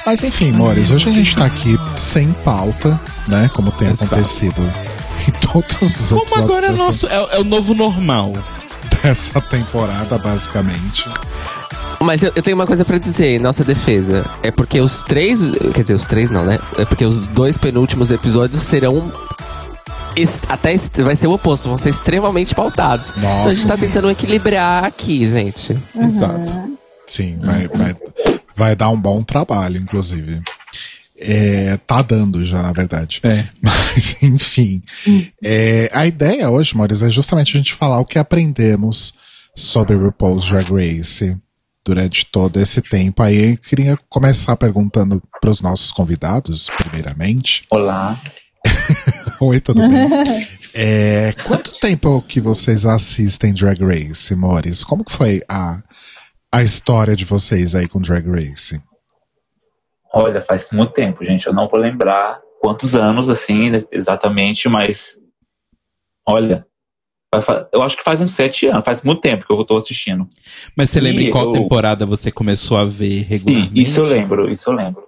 Mas 0.05 0.23
enfim, 0.25 0.51
Mores, 0.53 0.91
hoje 0.91 1.09
a 1.09 1.13
gente 1.13 1.37
tá 1.37 1.45
aqui 1.47 1.77
sem 1.97 2.33
pauta, 2.33 2.99
né? 3.29 3.49
Como 3.55 3.71
tem 3.71 3.89
Exato. 3.89 4.05
acontecido 4.05 4.63
em 5.29 5.31
todos 5.33 5.77
os 5.81 6.09
Como 6.09 6.23
episódios 6.23 6.33
agora 6.33 6.67
é, 6.67 6.71
dessa, 6.71 6.85
nosso, 6.85 7.07
é, 7.07 7.37
é 7.37 7.39
o 7.39 7.45
novo 7.45 7.73
normal. 7.75 8.33
dessa 9.03 9.41
temporada, 9.41 10.19
basicamente. 10.19 11.09
Mas 12.01 12.23
eu, 12.23 12.33
eu 12.35 12.43
tenho 12.43 12.57
uma 12.57 12.67
coisa 12.67 12.85
pra 12.85 12.99
dizer 12.99 13.37
em 13.37 13.39
nossa 13.39 13.63
defesa. 13.63 14.29
É 14.43 14.51
porque 14.51 14.81
os 14.81 15.05
três. 15.05 15.41
Quer 15.73 15.83
dizer, 15.83 15.95
os 15.95 16.07
três 16.07 16.31
não, 16.31 16.45
né? 16.45 16.59
É 16.77 16.85
porque 16.85 17.05
os 17.05 17.29
dois 17.29 17.57
penúltimos 17.57 18.11
episódios 18.11 18.63
serão. 18.63 19.11
Até 20.49 20.77
vai 21.03 21.17
ser 21.17 21.27
o 21.27 21.33
oposto, 21.33 21.69
vão 21.69 21.79
ser 21.79 21.89
extremamente 21.89 22.55
pautados. 22.55 23.15
então 23.17 23.47
a 23.47 23.53
gente 23.53 23.67
tá 23.67 23.77
sim. 23.77 23.87
tentando 23.87 24.11
equilibrar 24.11 24.85
aqui, 24.85 25.27
gente. 25.27 25.79
Exato. 25.99 26.77
Sim, 27.07 27.39
vai, 27.39 27.67
vai, 27.69 27.97
vai 28.55 28.77
dar 28.77 28.91
um 28.91 29.01
bom 29.01 29.23
trabalho, 29.23 29.79
inclusive. 29.79 30.43
É, 31.19 31.77
tá 31.87 32.03
dando 32.03 32.45
já, 32.45 32.63
na 32.63 32.73
verdade. 32.73 33.21
É. 33.23 33.49
Mas, 33.63 34.23
enfim. 34.23 34.83
É, 35.43 35.91
a 35.93 36.07
ideia 36.07 36.51
hoje, 36.51 36.77
Maurício, 36.77 37.07
é 37.07 37.11
justamente 37.11 37.57
a 37.57 37.59
gente 37.59 37.75
falar 37.75 38.01
o 38.01 38.05
que 38.05 38.19
aprendemos 38.19 39.15
sobre 39.57 39.95
RuPaul's 39.95 40.45
Drag 40.45 40.71
Race 40.73 41.37
durante 41.85 42.27
todo 42.27 42.61
esse 42.61 42.81
tempo. 42.81 43.23
Aí 43.23 43.53
eu 43.53 43.57
queria 43.57 43.97
começar 44.09 44.57
perguntando 44.57 45.23
para 45.41 45.51
os 45.51 45.61
nossos 45.61 45.93
convidados, 45.93 46.69
primeiramente. 46.77 47.65
Olá. 47.71 48.21
Oi, 49.41 49.61
tudo 49.61 49.81
bem? 49.89 50.09
É, 50.75 51.35
quanto 51.45 51.79
tempo 51.81 52.25
que 52.27 52.41
vocês 52.41 52.87
assistem 52.87 53.53
Drag 53.53 53.79
Race, 53.85 54.35
Mores? 54.35 54.83
Como 54.83 55.05
que 55.05 55.13
foi 55.13 55.43
a, 55.47 55.83
a 56.53 56.63
história 56.63 57.17
de 57.17 57.25
vocês 57.25 57.75
aí 57.75 57.89
com 57.89 58.01
Drag 58.01 58.29
Race? 58.29 58.81
Olha, 60.13 60.43
faz 60.43 60.71
muito 60.71 60.93
tempo, 60.93 61.25
gente. 61.25 61.47
Eu 61.47 61.55
não 61.55 61.67
vou 61.67 61.81
lembrar 61.81 62.39
quantos 62.61 62.95
anos, 62.95 63.29
assim, 63.31 63.71
exatamente, 63.91 64.69
mas. 64.69 65.19
Olha. 66.29 66.67
Eu 67.73 67.83
acho 67.83 67.97
que 67.97 68.05
faz 68.05 68.21
uns 68.21 68.33
sete 68.35 68.67
anos, 68.67 68.85
faz 68.85 69.01
muito 69.01 69.23
tempo 69.23 69.47
que 69.47 69.55
eu 69.55 69.65
tô 69.65 69.79
assistindo. 69.79 70.29
Mas 70.77 70.91
você 70.91 71.01
lembra 71.01 71.23
em 71.23 71.31
qual 71.31 71.47
eu- 71.47 71.53
temporada 71.53 72.05
você 72.05 72.31
começou 72.31 72.77
a 72.77 72.85
ver 72.85 73.21
Sim, 73.21 73.23
regularmente? 73.23 73.81
isso 73.83 74.01
eu 74.01 74.05
lembro, 74.05 74.51
isso 74.51 74.69
eu 74.69 74.75
lembro. 74.75 75.03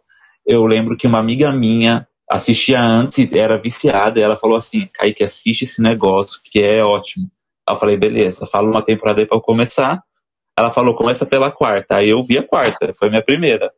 Eu 0.46 0.64
lembro 0.64 0.96
que 0.96 1.06
uma 1.06 1.18
amiga 1.18 1.52
minha 1.52 2.08
assistia 2.30 2.80
antes 2.80 3.18
e 3.18 3.38
era 3.38 3.58
viciada, 3.58 4.18
e 4.18 4.22
ela 4.22 4.38
falou 4.38 4.56
assim, 4.56 4.88
Kaique, 4.94 5.22
assiste 5.22 5.64
esse 5.64 5.82
negócio, 5.82 6.40
que 6.42 6.60
é 6.62 6.82
ótimo. 6.82 7.30
Aí 7.68 7.74
eu 7.74 7.78
falei, 7.78 7.96
beleza, 7.98 8.46
fala 8.46 8.70
uma 8.70 8.80
temporada 8.82 9.20
aí 9.20 9.26
pra 9.26 9.36
eu 9.36 9.42
começar. 9.42 10.02
Ela 10.56 10.70
falou, 10.70 10.94
começa 10.94 11.26
pela 11.26 11.50
quarta. 11.50 11.98
Aí 11.98 12.08
eu 12.08 12.22
vi 12.22 12.38
a 12.38 12.46
quarta, 12.46 12.92
foi 12.96 13.08
a 13.08 13.10
minha 13.10 13.24
primeira. 13.24 13.72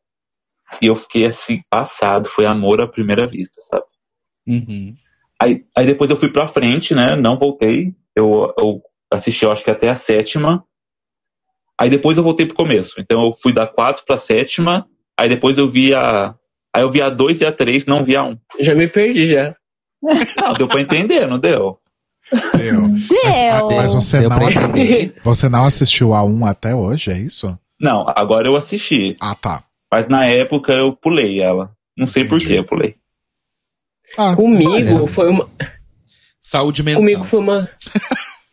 E 0.81 0.87
eu 0.87 0.97
fiquei 0.97 1.27
assim, 1.27 1.63
passado, 1.71 2.29
foi 2.29 2.45
amor 2.45 2.81
à 2.81 2.87
primeira 2.87 3.27
vista, 3.27 3.61
sabe? 3.61 3.85
Uhum. 4.47 4.95
Aí, 5.41 5.65
aí 5.77 5.87
depois 5.87 6.11
eu 6.11 6.17
fui 6.17 6.31
pra 6.31 6.47
frente, 6.47 6.95
né? 6.95 7.17
Não 7.17 7.39
voltei. 7.39 7.95
Eu, 8.15 8.53
eu 8.59 8.83
assisti, 9.11 9.45
eu 9.45 9.53
acho 9.53 9.65
que 9.65 9.71
até 9.71 9.89
a 9.89 9.95
sétima. 9.95 10.65
Aí 11.79 11.91
depois 11.91 12.17
eu 12.17 12.23
voltei 12.23 12.47
pro 12.47 12.57
começo. 12.57 12.95
Então 12.99 13.25
eu 13.25 13.33
fui 13.35 13.53
da 13.53 13.67
quatro 13.67 14.05
pra 14.05 14.19
sétima. 14.19 14.89
Aí 15.19 15.29
depois 15.29 15.57
eu 15.59 15.69
vi 15.69 15.95
a. 15.95 16.35
Aí 16.75 16.83
eu 16.83 16.91
vi 16.91 17.01
a 17.01 17.09
dois 17.09 17.41
e 17.41 17.47
a 17.47 17.53
três, 17.53 17.87
não 17.87 18.05
vi 18.05 18.17
a 18.17 18.23
um. 18.23 18.39
Já 18.61 18.75
me 18.75 18.89
perdi 18.89 19.27
já. 19.27 19.55
Não, 20.03 20.53
deu 20.53 20.69
pra 20.69 20.81
entender, 20.81 21.27
não 21.27 21.39
deu? 21.39 21.79
Eu. 22.61 22.89
Mas, 22.89 23.09
Deu. 23.09 23.71
mas 23.77 23.95
você, 23.95 24.19
Deu 24.21 24.29
não, 24.31 24.39
pra 24.39 24.49
assi- 24.49 24.59
entender. 24.59 25.15
você 25.23 25.49
não 25.49 25.65
assistiu 25.65 26.13
a 26.15 26.25
1 26.25 26.45
até 26.47 26.75
hoje, 26.75 27.11
é 27.13 27.19
isso? 27.19 27.57
Não, 27.81 28.05
agora 28.09 28.49
eu 28.49 28.57
assisti. 28.57 29.17
Ah, 29.21 29.35
tá. 29.35 29.63
Mas 29.93 30.09
na 30.09 30.25
época 30.27 30.73
eu 30.73 30.93
pulei 30.97 31.41
ela. 31.41 31.71
Não 31.97 32.09
sei 32.09 32.25
por 32.25 32.39
que 32.41 32.53
eu 32.55 32.65
pulei. 32.65 32.97
Ah, 34.19 34.35
Comigo 34.37 34.71
Olha. 34.73 35.07
foi 35.07 35.29
uma. 35.31 35.49
Saúde 36.41 36.83
mental. 36.83 37.01
Comigo 37.03 37.25
foi 37.25 37.39
uma. 37.41 37.69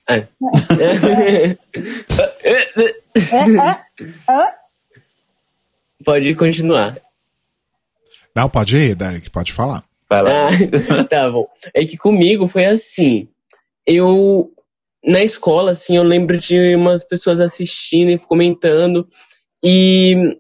É. 0.10 0.28
Pode 6.04 6.36
continuar. 6.36 6.98
Não, 8.36 8.50
pode 8.50 8.76
ir, 8.78 8.96
Derek, 8.96 9.30
pode 9.30 9.54
falar. 9.54 9.84
Vai 10.10 10.22
lá. 10.22 10.48
Ah, 10.50 11.04
tá 11.10 11.30
bom. 11.30 11.46
É 11.74 11.86
que 11.86 11.98
comigo 11.98 12.48
foi 12.48 12.66
assim. 12.66 13.28
Eu, 13.86 14.52
na 15.04 15.24
escola, 15.24 15.72
assim, 15.72 15.98
eu 15.98 16.04
lembro 16.04 16.38
de 16.38 16.76
umas 16.76 17.04
pessoas 17.04 17.40
assistindo 17.40 18.10
e 18.12 18.18
comentando. 18.18 19.08
E 19.64 20.38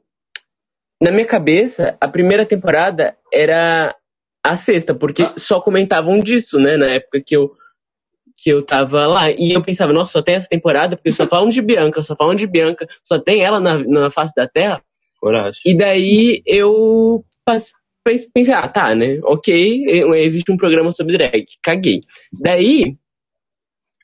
na 1.01 1.11
minha 1.11 1.25
cabeça, 1.25 1.97
a 1.99 2.07
primeira 2.07 2.45
temporada 2.45 3.15
era 3.31 3.95
a 4.43 4.55
sexta, 4.55 4.93
porque 4.93 5.23
só 5.37 5.61
comentavam 5.61 6.19
disso, 6.19 6.57
né? 6.57 6.77
Na 6.77 6.87
época 6.87 7.21
que 7.25 7.35
eu, 7.35 7.51
que 8.37 8.49
eu 8.49 8.63
tava 8.63 9.05
lá. 9.05 9.31
E 9.31 9.53
eu 9.53 9.61
pensava, 9.61 9.93
nossa, 9.93 10.11
só 10.11 10.21
tem 10.21 10.35
essa 10.35 10.49
temporada, 10.49 10.95
porque 10.95 11.11
só 11.11 11.25
falam 11.27 11.49
de 11.49 11.61
Bianca, 11.61 12.01
só 12.01 12.15
falam 12.15 12.35
de 12.35 12.47
Bianca, 12.47 12.87
só 13.03 13.19
tem 13.19 13.41
ela 13.43 13.59
na, 13.59 13.79
na 13.79 14.11
face 14.11 14.33
da 14.35 14.47
Terra. 14.47 14.81
Coragem. 15.19 15.61
E 15.65 15.77
daí 15.77 16.41
eu 16.45 17.23
pensei, 18.33 18.53
ah, 18.53 18.67
tá, 18.67 18.93
né? 18.93 19.19
Ok, 19.23 19.85
existe 20.15 20.51
um 20.51 20.57
programa 20.57 20.91
sobre 20.91 21.17
drag. 21.17 21.45
Caguei. 21.61 22.01
Daí, 22.41 22.97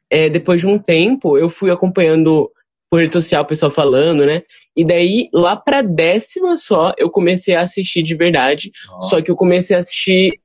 eh, 0.09 0.29
depois 0.29 0.61
de 0.61 0.67
um 0.67 0.79
tempo, 0.79 1.37
eu 1.37 1.49
fui 1.49 1.71
acompanhando 1.71 2.49
por 2.89 2.99
rede 2.99 3.13
social 3.13 3.43
o 3.43 3.47
pessoal 3.47 3.71
falando, 3.71 4.25
né? 4.25 4.41
E 4.75 4.83
daí, 4.83 5.29
lá 5.33 5.55
pra 5.55 5.81
décima 5.81 6.57
só, 6.57 6.93
eu 6.97 7.09
comecei 7.09 7.53
a 7.55 7.61
assistir 7.61 8.01
de 8.01 8.15
verdade. 8.15 8.71
Só 9.01 9.21
que 9.21 9.29
eu 9.29 9.35
comecei 9.35 9.75
a 9.75 9.79
assistir 9.79 10.39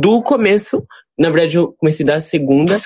do 0.00 0.22
começo. 0.22 0.84
Na 1.18 1.30
verdade, 1.30 1.56
eu 1.56 1.74
comecei 1.78 2.04
da 2.04 2.18
segunda. 2.18 2.76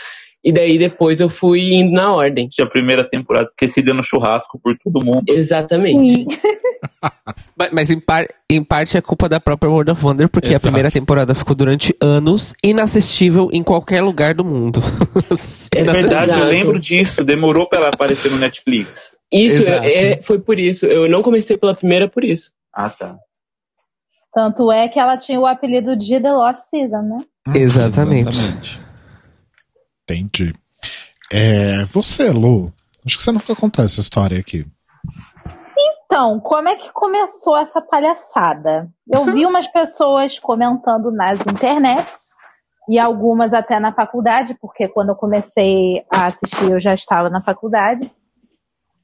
E 0.43 0.53
daí, 0.53 0.79
depois, 0.79 1.21
eu 1.21 1.29
fui 1.29 1.75
indo 1.75 1.93
na 1.93 2.13
ordem. 2.15 2.49
Tinha 2.49 2.67
a 2.67 2.71
primeira 2.71 3.09
temporada 3.09 3.49
esquecida 3.49 3.95
no 3.95 4.03
churrasco 4.03 4.59
por 4.63 4.77
todo 4.79 5.05
mundo. 5.05 5.25
Exatamente. 5.29 6.27
Mas, 7.57 7.71
mas 7.73 7.91
em, 7.91 7.99
par- 8.01 8.27
em 8.51 8.63
parte 8.65 8.97
é 8.97 9.01
culpa 9.03 9.29
da 9.29 9.39
própria 9.41 9.71
World 9.71 9.91
of 9.91 10.05
Wonder, 10.05 10.29
porque 10.29 10.49
a 10.49 10.53
Exato. 10.53 10.63
primeira 10.65 10.91
temporada 10.91 11.35
ficou 11.35 11.55
durante 11.55 11.95
anos 12.01 12.55
inassistível 12.65 13.49
em 13.53 13.63
qualquer 13.63 14.03
lugar 14.03 14.35
do 14.35 14.45
mundo. 14.45 14.81
É 15.77 15.83
verdade, 15.85 16.39
eu 16.39 16.45
lembro 16.47 16.79
disso. 16.81 17.23
Demorou 17.25 17.69
pra 17.69 17.79
ela 17.79 17.89
aparecer 17.89 18.31
no 18.31 18.39
Netflix. 18.39 19.17
Isso 19.33 19.63
é, 19.63 20.13
é- 20.13 20.23
foi 20.23 20.39
por 20.39 20.59
isso. 20.59 20.87
Eu 20.87 21.09
não 21.09 21.23
comecei 21.23 21.57
pela 21.57 21.75
primeira 21.75 22.09
por 22.09 22.25
isso. 22.25 22.53
Ah, 22.73 22.89
tá. 22.91 23.17
Tanto 24.35 24.71
é 24.73 24.89
que 24.89 24.99
ela 24.99 25.17
tinha 25.17 25.39
o 25.41 25.47
apelido 25.47 25.97
de 25.97 26.21
The 26.21 26.33
Lost 26.33 26.61
Season, 26.71 27.03
né? 27.03 27.19
Exatamente. 27.55 28.79
Entendi. 30.05 30.55
É, 31.33 31.85
você, 31.93 32.31
Lu, 32.31 32.73
acho 33.07 33.17
que 33.17 33.23
você 33.23 33.33
nunca 33.33 33.55
contou 33.55 33.85
essa 33.85 34.01
história 34.01 34.39
aqui. 34.39 34.67
Então, 36.13 36.41
como 36.41 36.69
é 36.69 36.75
que 36.75 36.93
começou 36.93 37.57
essa 37.57 37.81
palhaçada? 37.81 38.89
Eu 39.09 39.27
vi 39.27 39.47
umas 39.47 39.69
pessoas 39.69 40.41
comentando 40.41 41.13
nas 41.13 41.39
internets 41.43 42.31
e 42.89 42.99
algumas 42.99 43.55
até 43.55 43.79
na 43.79 43.93
faculdade, 43.93 44.59
porque 44.61 44.89
quando 44.89 45.11
eu 45.11 45.15
comecei 45.15 46.05
a 46.13 46.27
assistir 46.27 46.73
eu 46.73 46.81
já 46.81 46.95
estava 46.95 47.31
na 47.31 47.41
faculdade. 47.41 48.13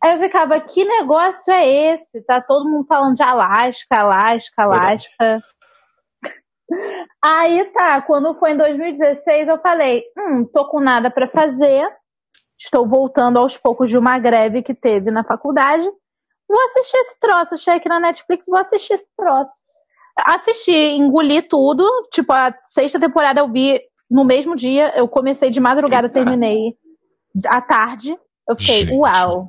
Aí 0.03 0.15
eu 0.15 0.19
ficava, 0.19 0.59
que 0.59 0.85
negócio 0.85 1.53
é 1.53 1.93
esse? 1.93 2.21
Tá 2.23 2.41
todo 2.41 2.69
mundo 2.69 2.85
falando 2.89 3.15
de 3.15 3.23
Alasca, 3.23 4.01
Alasca, 4.01 4.63
Alasca. 4.65 5.41
Aí 7.23 7.67
tá, 7.67 8.03
quando 8.03 8.35
foi 8.35 8.51
em 8.51 8.57
2016 8.57 9.47
eu 9.47 9.59
falei, 9.61 10.03
hum, 10.19 10.45
tô 10.45 10.69
com 10.69 10.81
nada 10.81 11.09
pra 11.09 11.29
fazer, 11.29 11.87
estou 12.59 12.85
voltando 12.85 13.39
aos 13.39 13.57
poucos 13.57 13.89
de 13.89 13.97
uma 13.97 14.19
greve 14.19 14.61
que 14.61 14.75
teve 14.75 15.13
na 15.13 15.23
faculdade 15.23 15.89
vou 16.49 16.61
assistir 16.67 16.97
esse 16.99 17.19
troço. 17.21 17.55
Achei 17.55 17.75
aqui 17.75 17.89
na 17.89 18.01
Netflix, 18.01 18.45
vou 18.47 18.59
assistir 18.59 18.95
esse 18.95 19.09
troço. 19.17 19.53
Assisti, 20.19 20.73
engoli 20.73 21.43
tudo. 21.43 21.85
Tipo, 22.13 22.33
a 22.33 22.55
sexta 22.65 22.99
temporada 22.99 23.41
eu 23.41 23.51
vi 23.51 23.81
no 24.11 24.25
mesmo 24.25 24.57
dia. 24.57 24.93
Eu 24.97 25.09
comecei 25.09 25.51
de 25.51 25.61
madrugada, 25.61 26.09
terminei 26.09 26.75
à 27.47 27.61
tarde. 27.61 28.17
Eu 28.49 28.57
fiquei, 28.57 28.83
Gente. 28.83 28.95
uau, 28.95 29.49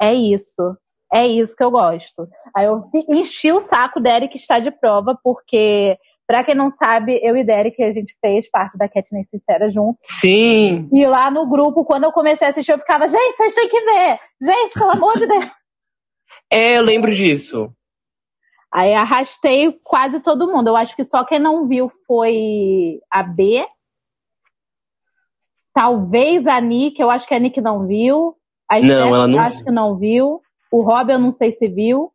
é 0.00 0.12
isso. 0.12 0.76
É 1.12 1.26
isso 1.26 1.54
que 1.56 1.62
eu 1.62 1.70
gosto. 1.70 2.28
Aí 2.54 2.66
eu 2.66 2.82
enchi 3.08 3.52
o 3.52 3.60
saco, 3.60 4.00
Derek 4.00 4.36
está 4.36 4.58
de 4.58 4.72
prova, 4.72 5.16
porque, 5.22 5.96
pra 6.26 6.42
quem 6.42 6.56
não 6.56 6.72
sabe, 6.72 7.20
eu 7.22 7.36
e 7.36 7.44
Derek, 7.44 7.80
a 7.80 7.92
gente 7.92 8.16
fez 8.20 8.50
parte 8.50 8.76
da 8.76 8.88
Katniss 8.88 9.28
Sincera 9.30 9.70
junto. 9.70 9.98
Sim. 10.00 10.88
E 10.92 11.06
lá 11.06 11.30
no 11.30 11.48
grupo, 11.48 11.84
quando 11.84 12.04
eu 12.04 12.12
comecei 12.12 12.48
a 12.48 12.50
assistir, 12.50 12.72
eu 12.72 12.78
ficava, 12.78 13.08
gente, 13.08 13.36
vocês 13.36 13.54
têm 13.54 13.68
que 13.68 13.80
ver! 13.80 14.18
Gente, 14.42 14.74
pelo 14.74 14.90
amor 14.90 15.16
de 15.16 15.26
Deus! 15.26 15.44
É, 16.50 16.78
eu 16.78 16.82
lembro 16.82 17.12
disso. 17.14 17.72
Aí 18.72 18.92
arrastei 18.92 19.78
quase 19.84 20.20
todo 20.20 20.50
mundo. 20.50 20.68
Eu 20.68 20.76
acho 20.76 20.96
que 20.96 21.04
só 21.04 21.24
quem 21.24 21.38
não 21.38 21.68
viu 21.68 21.90
foi 22.06 23.00
a 23.10 23.22
B. 23.22 23.64
Talvez 25.72 26.46
a 26.46 26.60
Nick, 26.60 27.00
eu 27.00 27.10
acho 27.10 27.26
que 27.26 27.34
a 27.34 27.38
Nick 27.38 27.60
não 27.60 27.86
viu. 27.86 28.36
A 28.68 28.80
Não, 28.80 28.88
Steph, 28.88 29.06
ela 29.06 29.26
não 29.26 29.38
acho 29.40 29.56
viu. 29.56 29.64
que 29.66 29.72
não 29.72 29.96
viu. 29.96 30.40
O 30.70 30.82
Rob, 30.82 31.12
eu 31.12 31.18
não 31.18 31.30
sei 31.30 31.52
se 31.52 31.68
viu. 31.68 32.10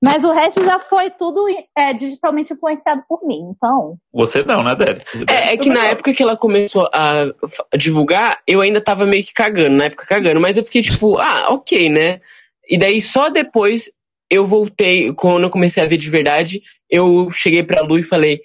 Mas 0.00 0.22
o 0.22 0.30
resto 0.32 0.64
já 0.64 0.78
foi 0.78 1.10
tudo 1.10 1.44
é, 1.76 1.92
digitalmente 1.92 2.52
influenciado 2.52 3.02
por 3.08 3.26
mim. 3.26 3.52
Então, 3.56 3.96
Você 4.12 4.44
não, 4.44 4.62
né, 4.62 4.76
Derek? 4.76 5.04
É, 5.28 5.54
é 5.54 5.56
que 5.56 5.68
na 5.68 5.86
época 5.86 6.14
que 6.14 6.22
ela 6.22 6.36
começou 6.36 6.88
a 6.94 7.32
divulgar, 7.76 8.38
eu 8.46 8.60
ainda 8.60 8.80
tava 8.80 9.04
meio 9.04 9.24
que 9.24 9.32
cagando, 9.32 9.76
na 9.76 9.86
época 9.86 10.06
cagando, 10.06 10.40
mas 10.40 10.56
eu 10.56 10.64
fiquei 10.64 10.82
tipo, 10.82 11.18
ah, 11.18 11.48
ok, 11.50 11.88
né? 11.88 12.20
E 12.68 12.76
daí 12.76 13.00
só 13.00 13.28
depois 13.30 13.90
eu 14.30 14.46
voltei, 14.46 15.12
quando 15.14 15.44
eu 15.44 15.50
comecei 15.50 15.82
a 15.82 15.86
ver 15.86 15.96
de 15.96 16.10
verdade, 16.10 16.62
eu 16.90 17.30
cheguei 17.30 17.62
pra 17.62 17.82
Lu 17.82 17.98
e 17.98 18.02
falei, 18.02 18.40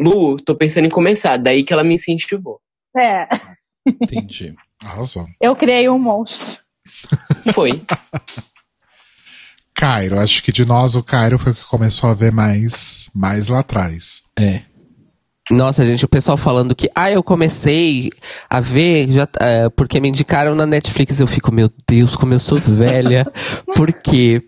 Lu, 0.00 0.36
tô 0.40 0.54
pensando 0.54 0.86
em 0.86 0.90
começar. 0.90 1.36
Daí 1.36 1.62
que 1.62 1.72
ela 1.72 1.84
me 1.84 1.94
incentivou. 1.94 2.60
é, 2.96 3.28
Entendi. 3.86 4.54
Arrasou. 4.82 5.26
eu 5.40 5.54
criei 5.56 5.88
um 5.88 5.98
monstro. 5.98 6.58
Foi. 7.54 7.82
Cairo, 9.74 10.18
acho 10.18 10.42
que 10.42 10.52
de 10.52 10.64
nós 10.64 10.94
o 10.94 11.02
Cairo 11.02 11.38
foi 11.38 11.52
o 11.52 11.54
que 11.54 11.64
começou 11.64 12.08
a 12.08 12.14
ver 12.14 12.32
mais, 12.32 13.10
mais 13.14 13.48
lá 13.48 13.60
atrás. 13.60 14.22
É. 14.38 14.62
Nossa, 15.50 15.84
gente, 15.84 16.04
o 16.04 16.08
pessoal 16.08 16.36
falando 16.36 16.74
que, 16.74 16.90
ah, 16.94 17.10
eu 17.10 17.22
comecei 17.22 18.10
a 18.50 18.58
ver, 18.58 19.08
já, 19.10 19.28
é, 19.40 19.68
porque 19.70 20.00
me 20.00 20.08
indicaram 20.08 20.54
na 20.56 20.66
Netflix. 20.66 21.20
Eu 21.20 21.26
fico, 21.26 21.52
meu 21.54 21.70
Deus, 21.88 22.16
como 22.16 22.34
eu 22.34 22.38
sou 22.40 22.58
velha. 22.58 23.24
Por 23.76 23.92
quê? 23.92 24.42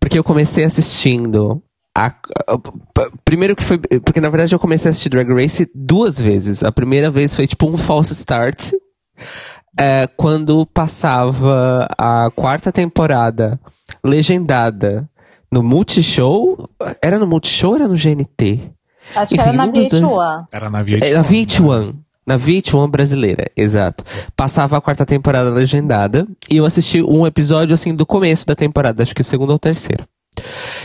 Porque 0.00 0.18
eu 0.18 0.24
comecei 0.24 0.64
assistindo. 0.64 1.62
A, 1.96 2.06
a- 2.06 2.58
p- 2.58 3.10
primeiro 3.24 3.54
que 3.54 3.62
foi. 3.62 3.78
Porque 3.78 4.20
na 4.20 4.30
verdade 4.30 4.54
eu 4.54 4.58
comecei 4.58 4.88
a 4.88 4.90
assistir 4.90 5.10
Drag 5.10 5.28
Race 5.30 5.68
duas 5.74 6.18
vezes. 6.20 6.62
A 6.64 6.72
primeira 6.72 7.10
vez 7.10 7.34
foi 7.36 7.46
tipo 7.46 7.68
um 7.68 7.76
false 7.76 8.12
start. 8.14 8.72
é, 9.78 10.06
quando 10.16 10.64
passava 10.66 11.86
a 11.98 12.30
quarta 12.34 12.72
temporada 12.72 13.60
legendada 14.02 15.06
no 15.52 15.62
Multishow. 15.62 16.66
Era 17.02 17.18
no 17.18 17.26
Multishow 17.26 17.70
ou 17.72 17.76
era 17.76 17.88
no 17.88 17.96
GNT? 17.96 18.70
Acho 19.14 19.28
que 19.28 19.34
Enfim, 19.40 19.48
era 19.48 19.56
na 19.56 19.64
um 19.64 19.72
dos 19.72 19.88
dois- 19.88 20.02
VH1. 20.02 20.46
Era 20.52 20.70
na 20.70 20.82
VH1. 20.84 21.02
É, 21.02 21.14
na 21.14 21.22
VH1. 21.24 21.94
Na 22.26 22.38
VH1 22.38 22.88
brasileira, 22.90 23.50
exato. 23.56 24.04
Passava 24.36 24.76
a 24.76 24.80
quarta 24.80 25.04
temporada 25.04 25.50
legendada. 25.50 26.26
E 26.48 26.58
eu 26.58 26.64
assisti 26.66 27.02
um 27.02 27.26
episódio, 27.26 27.74
assim, 27.74 27.94
do 27.94 28.06
começo 28.06 28.46
da 28.46 28.54
temporada. 28.54 29.02
Acho 29.02 29.14
que 29.14 29.22
o 29.22 29.24
segundo 29.24 29.50
ou 29.50 29.56
o 29.56 29.58
terceiro. 29.58 30.06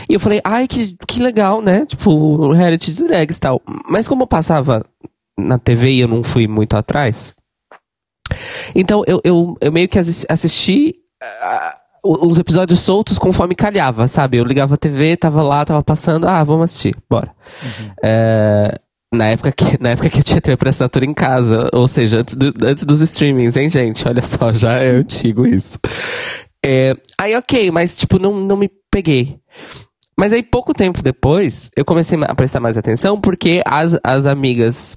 E 0.08 0.14
eu 0.14 0.18
falei, 0.20 0.40
ai, 0.42 0.66
que, 0.66 0.96
que 1.06 1.20
legal, 1.22 1.62
né? 1.62 1.86
Tipo, 1.86 2.10
o 2.10 2.52
reality 2.52 2.92
de 2.92 3.04
drags 3.04 3.36
e 3.36 3.40
tal. 3.40 3.62
Mas 3.88 4.08
como 4.08 4.24
eu 4.24 4.26
passava 4.26 4.84
na 5.38 5.56
TV 5.58 5.92
e 5.92 6.00
eu 6.00 6.08
não 6.08 6.22
fui 6.24 6.48
muito 6.48 6.76
atrás. 6.76 7.32
Então, 8.74 9.04
eu, 9.06 9.20
eu, 9.22 9.56
eu 9.60 9.70
meio 9.70 9.88
que 9.88 9.98
assis- 9.98 10.26
assisti 10.28 10.96
ah, 11.22 11.74
os 12.06 12.38
episódios 12.38 12.80
soltos 12.80 13.18
conforme 13.18 13.54
calhava, 13.54 14.08
sabe? 14.08 14.36
Eu 14.36 14.44
ligava 14.44 14.74
a 14.74 14.78
TV, 14.78 15.16
tava 15.16 15.42
lá, 15.42 15.64
tava 15.64 15.82
passando, 15.82 16.26
ah, 16.28 16.42
vamos 16.44 16.64
assistir, 16.66 16.96
bora. 17.10 17.32
É, 18.02 18.78
na, 19.12 19.26
época 19.26 19.52
que, 19.52 19.80
na 19.82 19.90
época 19.90 20.10
que 20.10 20.18
eu 20.20 20.24
tinha 20.24 20.40
TV 20.40 20.56
por 20.56 20.68
assinatura 20.68 21.04
em 21.04 21.14
casa, 21.14 21.68
ou 21.72 21.86
seja, 21.88 22.20
antes, 22.20 22.34
do- 22.34 22.52
antes 22.64 22.84
dos 22.84 23.00
streamings, 23.00 23.56
hein, 23.56 23.68
gente? 23.68 24.06
Olha 24.06 24.22
só, 24.22 24.52
já 24.52 24.74
é 24.74 24.90
antigo 24.90 25.46
isso. 25.46 25.78
É, 26.64 26.96
aí, 27.18 27.36
ok, 27.36 27.70
mas, 27.70 27.96
tipo, 27.96 28.18
não, 28.18 28.40
não 28.40 28.56
me 28.56 28.70
peguei. 28.90 29.38
Mas 30.18 30.32
aí, 30.32 30.42
pouco 30.42 30.72
tempo 30.72 31.02
depois, 31.02 31.70
eu 31.76 31.84
comecei 31.84 32.18
a 32.22 32.34
prestar 32.34 32.58
mais 32.58 32.78
atenção 32.78 33.20
porque 33.20 33.62
as, 33.66 33.98
as 34.02 34.24
amigas 34.24 34.96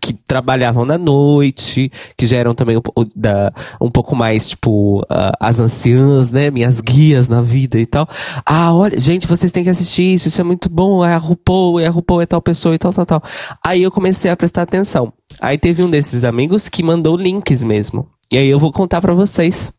que 0.00 0.12
trabalhavam 0.12 0.84
na 0.84 0.96
noite, 0.96 1.90
que 2.16 2.26
já 2.26 2.36
eram 2.36 2.54
também 2.54 2.76
um, 2.76 2.82
da, 3.16 3.52
um 3.80 3.90
pouco 3.90 4.14
mais, 4.14 4.50
tipo, 4.50 5.04
ah, 5.10 5.32
as 5.40 5.58
anciãs, 5.58 6.30
né? 6.30 6.48
Minhas 6.48 6.80
guias 6.80 7.28
na 7.28 7.42
vida 7.42 7.76
e 7.76 7.86
tal. 7.86 8.08
Ah, 8.46 8.72
olha, 8.72 9.00
gente, 9.00 9.26
vocês 9.26 9.50
têm 9.50 9.64
que 9.64 9.70
assistir 9.70 10.14
isso, 10.14 10.28
isso 10.28 10.40
é 10.40 10.44
muito 10.44 10.70
bom. 10.70 11.04
É 11.04 11.12
a 11.12 11.18
RuPaul, 11.18 11.80
é 11.80 11.88
a 11.88 11.90
RuPaul 11.90 12.22
é 12.22 12.26
tal 12.26 12.40
pessoa 12.40 12.76
e 12.76 12.78
tal, 12.78 12.92
tal, 12.92 13.04
tal. 13.04 13.22
Aí 13.64 13.82
eu 13.82 13.90
comecei 13.90 14.30
a 14.30 14.36
prestar 14.36 14.62
atenção. 14.62 15.12
Aí 15.40 15.58
teve 15.58 15.82
um 15.82 15.90
desses 15.90 16.22
amigos 16.22 16.68
que 16.68 16.84
mandou 16.84 17.16
links 17.16 17.64
mesmo. 17.64 18.08
E 18.30 18.38
aí 18.38 18.48
eu 18.48 18.60
vou 18.60 18.70
contar 18.70 19.00
pra 19.00 19.12
vocês. 19.12 19.72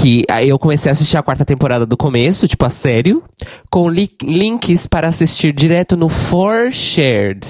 Que 0.00 0.24
eu 0.46 0.58
comecei 0.58 0.90
a 0.90 0.92
assistir 0.92 1.16
a 1.16 1.22
quarta 1.22 1.44
temporada 1.44 1.84
do 1.84 1.96
começo, 1.96 2.46
tipo, 2.46 2.64
a 2.64 2.70
sério, 2.70 3.22
com 3.68 3.88
li- 3.88 4.16
links 4.22 4.86
para 4.86 5.08
assistir 5.08 5.52
direto 5.52 5.96
no 5.96 6.08
For 6.08 6.70
Shared. 6.70 7.44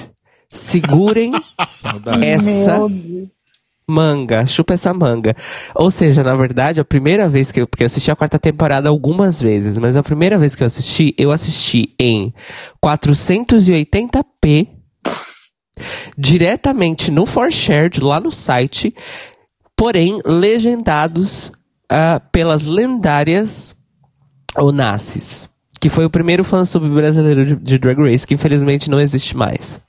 Segurem 0.51 1.33
essa 2.23 2.79
manga, 3.87 4.47
chupa 4.47 4.73
essa 4.75 4.95
manga. 4.95 5.37
Ou 5.75 5.91
seja, 5.91 6.23
na 6.23 6.35
verdade, 6.35 6.81
a 6.81 6.85
primeira 6.85 7.29
vez 7.29 7.53
que 7.53 7.61
eu, 7.61 7.67
porque 7.67 7.83
eu 7.83 7.87
assisti 7.87 8.11
a 8.11 8.17
quarta 8.17 8.39
temporada 8.39 8.89
algumas 8.89 9.43
vezes, 9.43 9.77
mas 9.77 9.95
a 9.95 10.03
primeira 10.03 10.39
vez 10.39 10.55
que 10.55 10.63
eu 10.63 10.67
assisti, 10.67 11.15
eu 11.19 11.31
assisti 11.31 11.95
em 12.01 12.33
480p, 12.83 14.69
diretamente 16.17 17.11
no 17.11 17.27
For 17.27 17.53
Shared, 17.53 18.01
lá 18.01 18.19
no 18.21 18.31
site, 18.31 18.95
porém 19.77 20.19
legendados 20.25 21.51
ah, 21.91 22.21
pelas 22.33 22.67
lendárias 22.67 23.75
Onassis, 24.57 25.49
que 25.81 25.89
foi 25.89 26.05
o 26.05 26.11
primeiro 26.11 26.45
fansub 26.45 26.89
brasileiro 26.89 27.47
de, 27.47 27.57
de 27.57 27.79
Drag 27.79 27.99
Race, 27.99 28.27
que 28.27 28.35
infelizmente 28.35 28.91
não 28.91 29.01
existe 29.01 29.37
mais. 29.37 29.81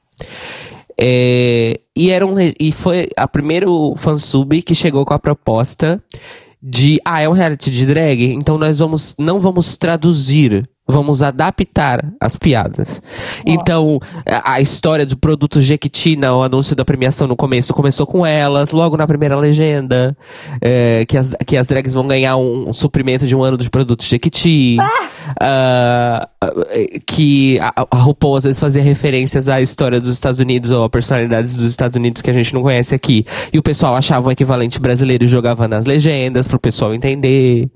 É, 1.00 1.80
e, 1.96 2.12
era 2.12 2.26
um, 2.26 2.36
e 2.60 2.72
foi 2.72 3.08
a 3.16 3.28
primeiro 3.28 3.94
fansub 3.96 4.62
que 4.62 4.76
chegou 4.76 5.06
com 5.06 5.14
a 5.14 5.20
proposta 5.20 6.04
de, 6.62 7.00
ah, 7.06 7.22
é 7.22 7.30
um 7.30 7.34
reality 7.34 7.72
de 7.72 7.86
drag, 7.86 8.34
então 8.34 8.58
nós 8.58 8.80
vamos, 8.80 9.16
não 9.18 9.40
vamos 9.40 9.78
traduzir 9.78 10.70
vamos 10.90 11.22
adaptar 11.22 12.04
as 12.20 12.36
piadas. 12.36 13.00
Então, 13.46 14.00
a, 14.26 14.60
história 14.60 15.06
do 15.06 15.16
produto 15.16 15.62
Jequiti, 15.62 16.16
né, 16.16 16.32
o 16.32 16.42
anúncio 16.42 16.76
da 16.76 16.84
premiação 16.84 17.28
no 17.28 17.36
começo, 17.36 17.74
começou 17.74 18.08
com 18.08 18.26
elas, 18.26 18.72
logo 18.72 18.98
na 18.98 19.06
primeira 19.06 19.36
legenda, 19.36 20.18
é, 20.60 21.06
que, 21.08 21.16
as, 21.16 21.36
que 21.46 21.56
as 21.56 21.68
drags 21.68 21.94
vão 21.94 22.08
ganhar 22.08 22.38
um, 22.38 22.70
um 22.70 22.74
suprimento 22.74 23.28
de 23.28 23.36
um 23.36 23.44
ano 23.44 23.58
de 23.58 23.70
produto 23.70 24.04
Jequiti. 24.04 24.78
Ah, 25.40 26.28
que 27.06 27.60
a, 27.60 27.86
a 27.92 27.98
RuPaul 27.98 28.38
às 28.38 28.44
vezes 28.46 28.60
fazia 28.60 28.82
referências 28.82 29.48
à 29.48 29.62
história 29.62 30.02
dos 30.02 30.14
Estados 30.14 30.40
Unidos 30.40 30.72
ou 30.72 30.84
a 30.84 30.90
personalidades 30.90 31.56
dos 31.56 31.70
Estados 31.70 31.98
Unidos 31.98 32.22
que 32.22 32.30
a 32.30 32.34
gente 32.34 32.54
não 32.54 32.64
conhece 32.64 32.96
aqui. 32.96 33.26
E 33.54 33.60
o 33.60 33.64
pessoal 33.64 33.96
achava 33.96 34.30
um 34.30 34.32
equivalente 34.32 34.80
brasileiro 34.80 35.26
e 35.26 35.28
jogava 35.28 35.68
nas 35.68 35.86
legendas 35.86 36.48
pro 36.48 36.60
pessoal 36.60 36.94
entender. 36.94 37.70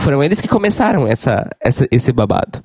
Foram 0.00 0.22
eles 0.22 0.40
que 0.40 0.48
começaram 0.48 1.06
essa, 1.06 1.48
essa, 1.60 1.86
esse 1.90 2.12
babado. 2.12 2.62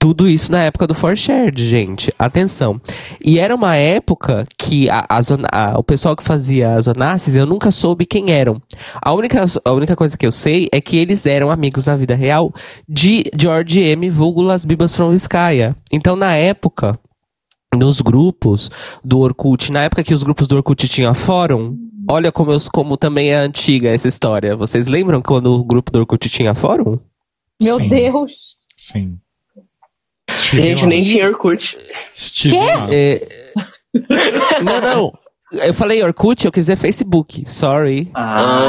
Tudo 0.00 0.28
isso 0.28 0.52
na 0.52 0.62
época 0.62 0.86
do 0.86 0.94
For 0.94 1.16
Shared, 1.16 1.66
gente. 1.66 2.12
Atenção. 2.16 2.80
E 3.24 3.40
era 3.40 3.52
uma 3.52 3.74
época 3.74 4.44
que 4.56 4.88
a, 4.88 5.04
a 5.08 5.20
zona- 5.20 5.48
a- 5.50 5.76
o 5.76 5.82
pessoal 5.82 6.14
que 6.14 6.22
fazia 6.22 6.74
as 6.74 6.86
Onassis, 6.86 7.34
eu 7.34 7.44
nunca 7.44 7.72
soube 7.72 8.06
quem 8.06 8.30
eram. 8.30 8.62
A 9.02 9.12
única, 9.12 9.44
a 9.64 9.72
única 9.72 9.96
coisa 9.96 10.16
que 10.16 10.24
eu 10.24 10.30
sei 10.30 10.68
é 10.70 10.80
que 10.80 10.96
eles 10.96 11.26
eram 11.26 11.50
amigos 11.50 11.86
na 11.86 11.96
vida 11.96 12.14
real 12.14 12.52
de 12.88 13.24
George 13.36 13.80
M. 13.80 14.08
vulgo 14.08 14.40
Las 14.40 14.64
Bibas 14.64 14.94
from 14.94 15.10
Vizcaya. 15.10 15.74
Então, 15.92 16.14
na 16.14 16.32
época, 16.36 16.96
nos 17.74 18.00
grupos 18.00 18.70
do 19.04 19.18
Orkut, 19.18 19.70
na 19.70 19.84
época 19.84 20.02
que 20.02 20.14
os 20.14 20.22
grupos 20.22 20.48
do 20.48 20.56
Orkut 20.56 20.88
tinham 20.88 21.14
fórum, 21.14 21.76
olha 22.10 22.32
como, 22.32 22.52
eu, 22.52 22.58
como 22.72 22.96
também 22.96 23.30
é 23.30 23.36
antiga 23.36 23.90
essa 23.90 24.08
história. 24.08 24.56
Vocês 24.56 24.86
lembram 24.86 25.20
quando 25.20 25.52
o 25.52 25.64
grupo 25.64 25.90
do 25.90 26.00
Orkut 26.00 26.28
tinha 26.28 26.54
fórum? 26.54 26.98
Meu 27.62 27.78
Sim. 27.78 27.88
Deus. 27.88 28.32
Sim. 28.76 29.18
Gente, 30.50 30.86
nem 30.86 31.04
tinha 31.04 31.26
Orkut. 31.26 31.76
Estive 32.14 32.56
lá. 32.56 32.88
É... 32.90 33.26
não, 34.62 34.80
não. 34.80 35.12
Eu 35.50 35.72
falei 35.72 36.02
Orkut, 36.02 36.44
eu 36.44 36.52
quis 36.52 36.64
dizer 36.64 36.76
Facebook. 36.76 37.48
Sorry. 37.48 38.10
Ah, 38.14 38.68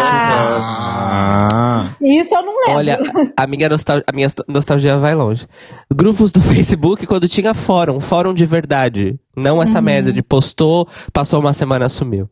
Ah, 1.92 1.96
Isso 2.02 2.34
eu 2.34 2.42
não 2.42 2.56
lembro. 2.58 2.74
Olha, 2.76 3.00
a 3.36 3.46
minha, 3.48 3.68
nostal 3.70 4.02
a 4.08 4.12
minha 4.16 4.28
nostalgia 4.48 4.98
vai 4.98 5.14
longe. 5.14 5.46
Grupos 5.94 6.32
do 6.32 6.40
Facebook 6.42 7.06
quando 7.06 7.28
tinha 7.28 7.54
fórum, 7.54 8.00
fórum 8.00 8.34
de 8.34 8.46
verdade. 8.46 9.20
Não 9.36 9.62
essa 9.62 9.82
merda 9.82 10.14
de 10.14 10.24
postou, 10.24 10.88
passou 11.12 11.40
uma 11.40 11.52
semana, 11.54 11.90
sumiu. 11.90 12.30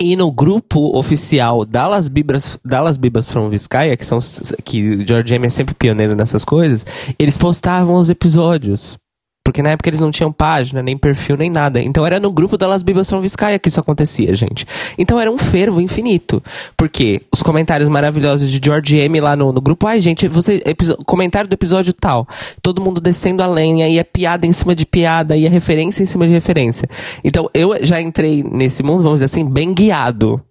E 0.00 0.16
no 0.16 0.30
grupo 0.32 0.96
oficial 0.98 1.64
Dallas 1.64 2.08
Bibas, 2.08 2.58
Dallas 2.64 2.96
Bibas 2.96 3.30
from 3.30 3.48
Vizcaya, 3.48 3.96
que 3.96 4.04
são 4.04 4.18
que 4.64 4.96
o 4.96 5.06
George 5.06 5.34
M 5.34 5.46
é 5.46 5.50
sempre 5.50 5.74
pioneiro 5.74 6.14
nessas 6.16 6.44
coisas, 6.44 6.84
eles 7.18 7.38
postavam 7.38 7.94
os 7.94 8.10
episódios. 8.10 8.98
Porque 9.46 9.62
na 9.62 9.70
época 9.70 9.88
eles 9.88 10.00
não 10.00 10.10
tinham 10.10 10.32
página, 10.32 10.82
nem 10.82 10.98
perfil, 10.98 11.36
nem 11.36 11.48
nada. 11.48 11.80
Então 11.80 12.04
era 12.04 12.18
no 12.18 12.32
grupo 12.32 12.58
Dallas 12.58 12.82
Bibas 12.82 13.08
from 13.08 13.20
Vizcaya 13.20 13.60
que 13.60 13.68
isso 13.68 13.78
acontecia, 13.78 14.34
gente. 14.34 14.66
Então 14.98 15.20
era 15.20 15.30
um 15.30 15.38
fervo 15.38 15.80
infinito. 15.80 16.42
Porque 16.76 17.22
os 17.32 17.44
comentários 17.44 17.88
maravilhosos 17.88 18.50
de 18.50 18.60
George 18.60 18.96
M 18.96 19.20
lá 19.20 19.36
no, 19.36 19.52
no 19.52 19.60
grupo, 19.60 19.86
ai 19.86 20.00
gente, 20.00 20.26
você, 20.26 20.60
comentário 21.06 21.48
do 21.48 21.52
episódio 21.52 21.92
tal. 21.92 22.26
Todo 22.60 22.82
mundo 22.82 23.00
descendo 23.00 23.40
a 23.40 23.46
lenha, 23.46 23.88
e 23.88 24.00
é 24.00 24.04
piada 24.04 24.48
em 24.48 24.52
cima 24.52 24.74
de 24.74 24.84
piada, 24.84 25.36
e 25.36 25.46
é 25.46 25.48
referência 25.48 26.02
em 26.02 26.06
cima 26.06 26.26
de 26.26 26.32
referência. 26.32 26.88
Então 27.22 27.48
eu 27.54 27.78
já 27.86 28.00
entrei 28.00 28.42
nesse 28.42 28.82
mundo, 28.82 29.04
vamos 29.04 29.20
dizer 29.20 29.26
assim, 29.26 29.48
bem 29.48 29.72
guiado. 29.72 30.42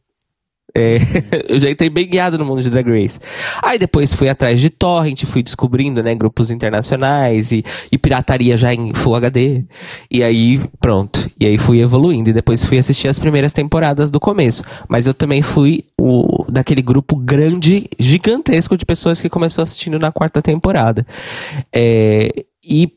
É, 0.76 0.98
eu 1.48 1.60
já 1.60 1.70
entrei 1.70 1.90
bem 1.90 2.08
guiado 2.08 2.38
no 2.38 2.46
mundo 2.46 2.62
de 2.62 2.70
Drag 2.70 2.88
Race. 2.90 3.20
Aí 3.64 3.80
depois 3.80 4.14
fui 4.14 4.28
atrás 4.28 4.60
de 4.60 4.70
torrent, 4.70 5.24
fui 5.24 5.42
descobrindo, 5.42 6.04
né, 6.04 6.14
grupos 6.14 6.52
internacionais 6.52 7.54
e, 7.54 7.64
e 7.92 7.98
pirataria 7.98 8.58
já 8.58 8.74
em 8.74 8.94
Full 8.94 9.16
HD. 9.16 9.64
E 10.12 10.22
aí, 10.22 10.60
pronto. 10.80 11.30
E 11.40 11.46
aí 11.46 11.58
fui 11.58 11.82
evoluindo. 11.82 12.30
E 12.30 12.34
depois 12.34 12.66
fui 12.66 12.78
assistir 12.78 13.08
as 13.08 13.18
primeiras 13.18 13.54
temporadas 13.54 14.12
do 14.12 14.20
começo. 14.20 14.64
Mas 14.90 15.08
eu 15.08 15.14
também 15.14 15.42
fui 15.42 15.86
o 16.00 16.46
daquele 16.50 16.82
grupo 16.82 17.16
grande, 17.16 17.90
gigantesco 17.98 18.78
de 18.78 18.86
pessoas 18.86 19.22
que 19.22 19.30
começou 19.30 19.64
assistindo 19.64 19.98
na 19.98 20.12
quarta 20.12 20.42
temporada. 20.42 21.06
É, 21.74 22.30
e 22.64 22.92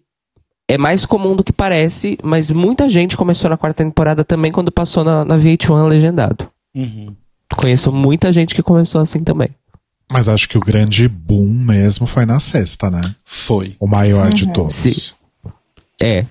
é 0.68 0.76
mais 0.76 1.06
comum 1.06 1.34
do 1.34 1.44
que 1.44 1.52
parece, 1.52 2.18
mas 2.22 2.50
muita 2.50 2.88
gente 2.88 3.16
começou 3.16 3.48
na 3.48 3.56
quarta 3.56 3.82
temporada 3.84 4.24
também 4.24 4.52
quando 4.52 4.70
passou 4.70 5.02
na, 5.02 5.24
na 5.24 5.38
VH1 5.38 5.88
legendado. 5.88 6.50
uhum. 6.74 7.16
Conheço 7.56 7.90
muita 7.92 8.32
gente 8.32 8.54
que 8.54 8.62
começou 8.62 9.00
assim 9.00 9.24
também. 9.24 9.48
Mas 10.10 10.28
acho 10.28 10.48
que 10.48 10.56
o 10.56 10.60
grande 10.60 11.06
boom 11.08 11.48
mesmo 11.48 12.06
foi 12.06 12.24
na 12.24 12.40
sexta, 12.40 12.90
né? 12.90 13.00
foi. 13.24 13.76
O 13.78 13.86
maior 13.86 14.32
de 14.32 14.50
todos. 14.52 14.74
Sim. 14.74 15.12
É. 16.00 16.24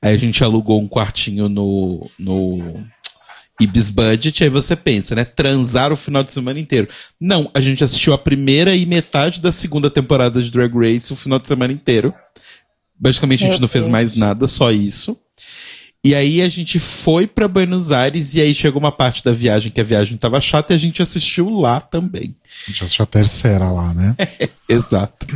Aí 0.00 0.14
a 0.14 0.18
gente 0.18 0.42
alugou 0.44 0.80
um 0.80 0.88
quartinho 0.88 1.48
no, 1.48 2.08
no 2.16 2.84
Ibis 3.60 3.90
Budget. 3.90 4.44
Aí 4.44 4.50
você 4.50 4.76
pensa, 4.76 5.16
né? 5.16 5.24
Transar 5.24 5.92
o 5.92 5.96
final 5.96 6.22
de 6.22 6.32
semana 6.32 6.60
inteiro. 6.60 6.86
Não, 7.20 7.50
a 7.52 7.60
gente 7.60 7.82
assistiu 7.82 8.12
a 8.12 8.18
primeira 8.18 8.76
e 8.76 8.86
metade 8.86 9.40
da 9.40 9.50
segunda 9.50 9.90
temporada 9.90 10.40
de 10.40 10.48
Drag 10.50 10.72
Race 10.72 11.12
o 11.12 11.16
final 11.16 11.40
de 11.40 11.48
semana 11.48 11.72
inteiro. 11.72 12.14
Basicamente 12.98 13.44
a 13.44 13.46
gente 13.46 13.54
Meu 13.54 13.62
não 13.62 13.68
fez 13.68 13.84
Deus. 13.84 13.92
mais 13.92 14.14
nada, 14.14 14.48
só 14.48 14.70
isso. 14.70 15.16
E 16.06 16.14
aí 16.14 16.40
a 16.40 16.48
gente 16.48 16.78
foi 16.78 17.26
pra 17.26 17.48
Buenos 17.48 17.90
Aires 17.90 18.32
e 18.34 18.40
aí 18.40 18.54
chegou 18.54 18.78
uma 18.78 18.92
parte 18.92 19.24
da 19.24 19.32
viagem 19.32 19.72
que 19.72 19.80
a 19.80 19.84
viagem 19.84 20.16
tava 20.16 20.40
chata 20.40 20.72
e 20.72 20.76
a 20.76 20.78
gente 20.78 21.02
assistiu 21.02 21.50
lá 21.50 21.80
também. 21.80 22.36
A 22.64 22.70
gente 22.70 22.84
assistiu 22.84 23.02
a 23.02 23.06
terceira 23.06 23.72
lá, 23.72 23.92
né? 23.92 24.14
Exato. 24.68 25.26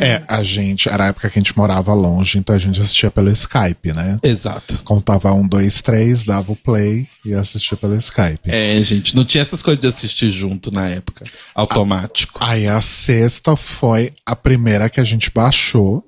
É, 0.00 0.24
a 0.26 0.42
gente, 0.42 0.88
era 0.88 1.04
a 1.04 1.06
época 1.08 1.30
que 1.30 1.38
a 1.38 1.40
gente 1.40 1.56
morava 1.56 1.94
longe, 1.94 2.38
então 2.38 2.56
a 2.56 2.58
gente 2.58 2.80
assistia 2.80 3.08
pelo 3.08 3.30
Skype, 3.30 3.92
né? 3.92 4.16
Exato. 4.20 4.82
Contava 4.82 5.32
um, 5.32 5.46
dois, 5.46 5.80
três, 5.80 6.24
dava 6.24 6.50
o 6.50 6.56
play 6.56 7.06
e 7.24 7.32
assistia 7.32 7.76
pelo 7.76 7.94
Skype. 7.94 8.40
É, 8.46 8.76
gente, 8.82 9.14
não 9.14 9.24
tinha 9.24 9.42
essas 9.42 9.62
coisas 9.62 9.80
de 9.80 9.86
assistir 9.86 10.30
junto 10.30 10.72
na 10.72 10.88
época. 10.88 11.24
Automático. 11.54 12.40
Aí 12.42 12.66
a 12.66 12.80
sexta 12.80 13.54
foi 13.54 14.12
a 14.24 14.34
primeira 14.34 14.90
que 14.90 14.98
a 14.98 15.04
gente 15.04 15.30
baixou 15.32 16.04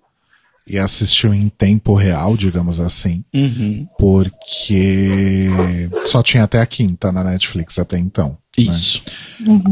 e 0.68 0.78
assistiu 0.78 1.32
em 1.32 1.48
tempo 1.48 1.94
real, 1.94 2.36
digamos 2.36 2.78
assim, 2.80 3.24
Uhum. 3.34 3.86
porque 3.98 5.88
só 6.06 6.22
tinha 6.22 6.44
até 6.44 6.60
a 6.60 6.66
quinta 6.66 7.10
na 7.12 7.24
Netflix 7.24 7.78
até 7.78 7.98
então. 7.98 8.30
né? 8.30 8.64
Isso. 8.64 9.02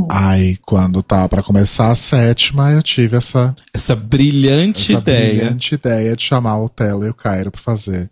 Aí 0.09 0.57
quando 0.59 1.03
tava 1.03 1.29
pra 1.29 1.43
começar 1.43 1.91
a 1.91 1.95
sétima, 1.97 2.71
eu 2.73 2.83
tive 2.83 3.17
essa, 3.17 3.55
Essa 3.75 3.97
brilhante 3.97 4.93
essa 4.93 5.01
ideia. 5.01 5.35
brilhante 5.41 5.75
ideia 5.75 6.15
de 6.17 6.23
chamar 6.23 6.59
o 6.61 6.69
Telo 6.69 7.05
e 7.05 7.09
o 7.11 7.15
Cairo 7.15 7.51
pra 7.51 7.61
fazer 7.61 8.09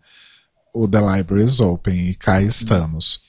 o 0.74 0.89
The 0.89 0.99
Libraries 1.01 1.61
Open 1.61 2.09
e 2.11 2.14
cá 2.14 2.43
estamos. 2.43 3.20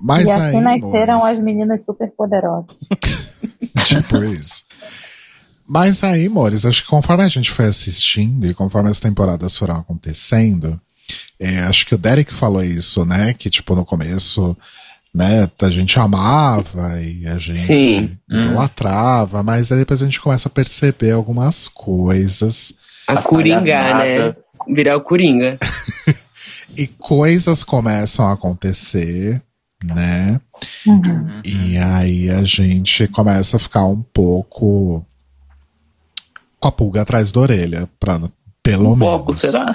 Mas 0.00 0.24
e 0.24 0.30
aí, 0.30 0.40
assim 0.56 0.60
nasceram 0.62 1.18
Moris, 1.18 1.38
as 1.38 1.44
meninas 1.44 1.84
super 1.84 2.10
poderosas. 2.16 2.74
Tipo 3.86 4.24
isso. 4.24 4.64
Mas 5.72 6.02
aí, 6.02 6.28
Mores, 6.28 6.66
acho 6.66 6.82
que 6.82 6.88
conforme 6.88 7.22
a 7.22 7.28
gente 7.28 7.48
foi 7.48 7.66
assistindo 7.66 8.44
e 8.44 8.52
conforme 8.52 8.90
as 8.90 8.98
temporadas 8.98 9.56
foram 9.56 9.76
acontecendo, 9.76 10.80
é, 11.38 11.60
acho 11.60 11.86
que 11.86 11.94
o 11.94 11.98
Derek 11.98 12.34
falou 12.34 12.64
isso, 12.64 13.04
né? 13.04 13.34
Que, 13.34 13.48
tipo, 13.48 13.76
no 13.76 13.84
começo, 13.84 14.56
né, 15.14 15.48
a 15.62 15.70
gente 15.70 15.96
amava 15.96 17.00
e 17.00 17.24
a 17.24 17.38
gente 17.38 17.66
Sim. 17.66 18.18
idolatrava, 18.28 19.44
mas 19.44 19.70
aí 19.70 19.78
depois 19.78 20.02
a 20.02 20.06
gente 20.06 20.20
começa 20.20 20.48
a 20.48 20.50
perceber 20.50 21.12
algumas 21.12 21.68
coisas 21.68 22.74
A 23.06 23.22
Coringa, 23.22 23.94
né? 23.94 24.34
Virar 24.66 24.96
o 24.96 25.02
Coringa. 25.02 25.56
e 26.76 26.88
coisas 26.88 27.62
começam 27.62 28.26
a 28.26 28.32
acontecer, 28.32 29.40
né? 29.84 30.40
E 31.44 31.78
aí 31.78 32.28
a 32.28 32.42
gente 32.42 33.06
começa 33.06 33.56
a 33.56 33.60
ficar 33.60 33.84
um 33.84 34.02
pouco 34.02 35.06
com 36.60 36.68
a 36.68 36.72
pulga 36.72 37.02
atrás 37.02 37.32
da 37.32 37.40
orelha, 37.40 37.88
pra, 37.98 38.20
pelo 38.62 38.92
Um 38.92 38.96
menos. 38.96 39.14
pouco, 39.16 39.34
será? 39.34 39.74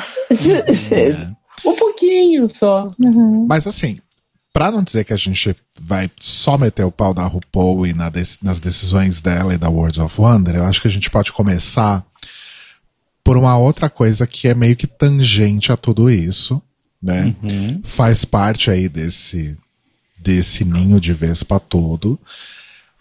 É. 0.91 1.35
Um 1.65 1.75
pouquinho 1.75 2.47
só. 2.49 2.91
Mas 3.47 3.65
assim, 3.65 3.97
pra 4.53 4.69
não 4.69 4.83
dizer 4.83 5.03
que 5.03 5.13
a 5.13 5.17
gente 5.17 5.55
vai 5.79 6.11
só 6.19 6.57
meter 6.59 6.83
o 6.85 6.91
pau 6.91 7.13
na 7.13 7.25
RuPaul 7.25 7.87
e 7.87 7.93
na 7.93 8.09
dec- 8.09 8.37
nas 8.43 8.59
decisões 8.59 9.19
dela 9.21 9.55
e 9.55 9.57
da 9.57 9.69
Words 9.69 9.97
of 9.97 10.19
Wonder, 10.21 10.57
eu 10.57 10.65
acho 10.65 10.81
que 10.81 10.87
a 10.87 10.91
gente 10.91 11.09
pode 11.09 11.31
começar 11.31 12.05
por 13.23 13.35
uma 13.37 13.57
outra 13.57 13.89
coisa 13.89 14.27
que 14.27 14.47
é 14.47 14.53
meio 14.53 14.75
que 14.75 14.85
tangente 14.85 15.71
a 15.71 15.77
tudo 15.77 16.07
isso, 16.09 16.61
né? 17.01 17.33
Uhum. 17.41 17.81
Faz 17.83 18.23
parte 18.25 18.69
aí 18.69 18.87
desse, 18.87 19.57
desse 20.19 20.63
ninho 20.63 20.99
de 20.99 21.13
vespa 21.13 21.59
todo, 21.59 22.19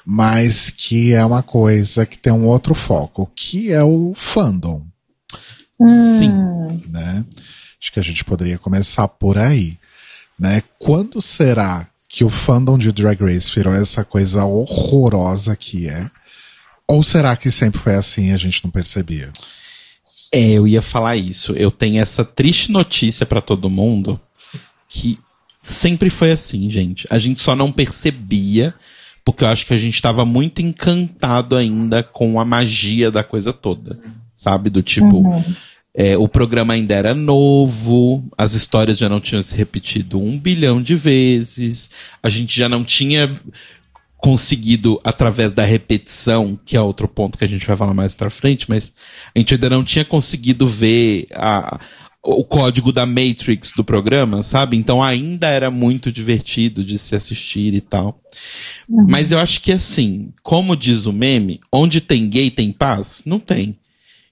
mas 0.04 0.70
que 0.70 1.12
é 1.12 1.24
uma 1.24 1.42
coisa 1.42 2.04
que 2.04 2.18
tem 2.18 2.32
um 2.32 2.46
outro 2.46 2.74
foco, 2.74 3.30
que 3.34 3.72
é 3.72 3.82
o 3.82 4.12
fandom, 4.14 4.84
Sim. 5.82 6.82
né? 6.88 7.24
Acho 7.80 7.92
que 7.92 8.00
a 8.00 8.02
gente 8.02 8.24
poderia 8.24 8.58
começar 8.58 9.08
por 9.08 9.38
aí, 9.38 9.78
né? 10.38 10.62
Quando 10.78 11.20
será 11.20 11.88
que 12.08 12.24
o 12.24 12.30
fandom 12.30 12.78
de 12.78 12.92
Drag 12.92 13.20
Race 13.20 13.52
virou 13.54 13.74
essa 13.74 14.04
coisa 14.04 14.44
horrorosa 14.44 15.56
que 15.56 15.88
é? 15.88 16.10
Ou 16.86 17.02
será 17.02 17.36
que 17.36 17.50
sempre 17.50 17.80
foi 17.80 17.94
assim 17.94 18.28
e 18.28 18.32
a 18.32 18.36
gente 18.36 18.62
não 18.62 18.70
percebia? 18.70 19.32
É, 20.30 20.52
eu 20.52 20.66
ia 20.68 20.82
falar 20.82 21.16
isso. 21.16 21.52
Eu 21.52 21.70
tenho 21.70 22.00
essa 22.00 22.24
triste 22.24 22.70
notícia 22.70 23.24
pra 23.24 23.40
todo 23.40 23.70
mundo 23.70 24.20
que 24.88 25.18
sempre 25.60 26.10
foi 26.10 26.30
assim, 26.30 26.70
gente. 26.70 27.06
A 27.10 27.18
gente 27.18 27.40
só 27.40 27.56
não 27.56 27.72
percebia 27.72 28.74
porque 29.24 29.42
eu 29.42 29.48
acho 29.48 29.66
que 29.66 29.74
a 29.74 29.78
gente 29.78 30.00
tava 30.02 30.24
muito 30.24 30.60
encantado 30.60 31.56
ainda 31.56 32.02
com 32.02 32.38
a 32.38 32.44
magia 32.44 33.10
da 33.10 33.24
coisa 33.24 33.52
toda, 33.52 33.98
sabe? 34.36 34.68
Do 34.68 34.82
tipo, 34.82 35.22
é, 35.94 36.16
o 36.18 36.28
programa 36.28 36.74
ainda 36.74 36.94
era 36.94 37.14
novo, 37.14 38.22
as 38.36 38.52
histórias 38.52 38.98
já 38.98 39.08
não 39.08 39.20
tinham 39.20 39.42
se 39.42 39.56
repetido 39.56 40.20
um 40.20 40.38
bilhão 40.38 40.82
de 40.82 40.94
vezes, 40.94 41.90
a 42.22 42.28
gente 42.28 42.58
já 42.58 42.68
não 42.68 42.84
tinha 42.84 43.32
conseguido 44.18 44.98
através 45.04 45.52
da 45.52 45.64
repetição, 45.64 46.58
que 46.64 46.76
é 46.76 46.80
outro 46.80 47.06
ponto 47.06 47.36
que 47.36 47.44
a 47.44 47.48
gente 47.48 47.66
vai 47.66 47.76
falar 47.76 47.92
mais 47.92 48.14
pra 48.14 48.30
frente, 48.30 48.66
mas 48.68 48.94
a 49.34 49.38
gente 49.38 49.54
ainda 49.54 49.68
não 49.68 49.84
tinha 49.84 50.04
conseguido 50.04 50.66
ver 50.66 51.26
a, 51.32 51.78
o 52.24 52.42
código 52.42 52.90
da 52.90 53.04
Matrix 53.04 53.72
do 53.76 53.84
programa, 53.84 54.42
sabe? 54.42 54.76
Então 54.76 55.02
ainda 55.02 55.48
era 55.48 55.70
muito 55.70 56.10
divertido 56.10 56.82
de 56.82 56.98
se 56.98 57.14
assistir 57.14 57.74
e 57.74 57.80
tal. 57.80 58.18
Mas 58.88 59.30
eu 59.30 59.38
acho 59.38 59.60
que 59.60 59.70
assim, 59.70 60.32
como 60.42 60.76
diz 60.76 61.06
o 61.06 61.12
meme, 61.12 61.60
onde 61.70 62.00
tem 62.00 62.28
gay 62.28 62.50
tem 62.50 62.72
paz? 62.72 63.22
Não 63.26 63.38
tem. 63.38 63.76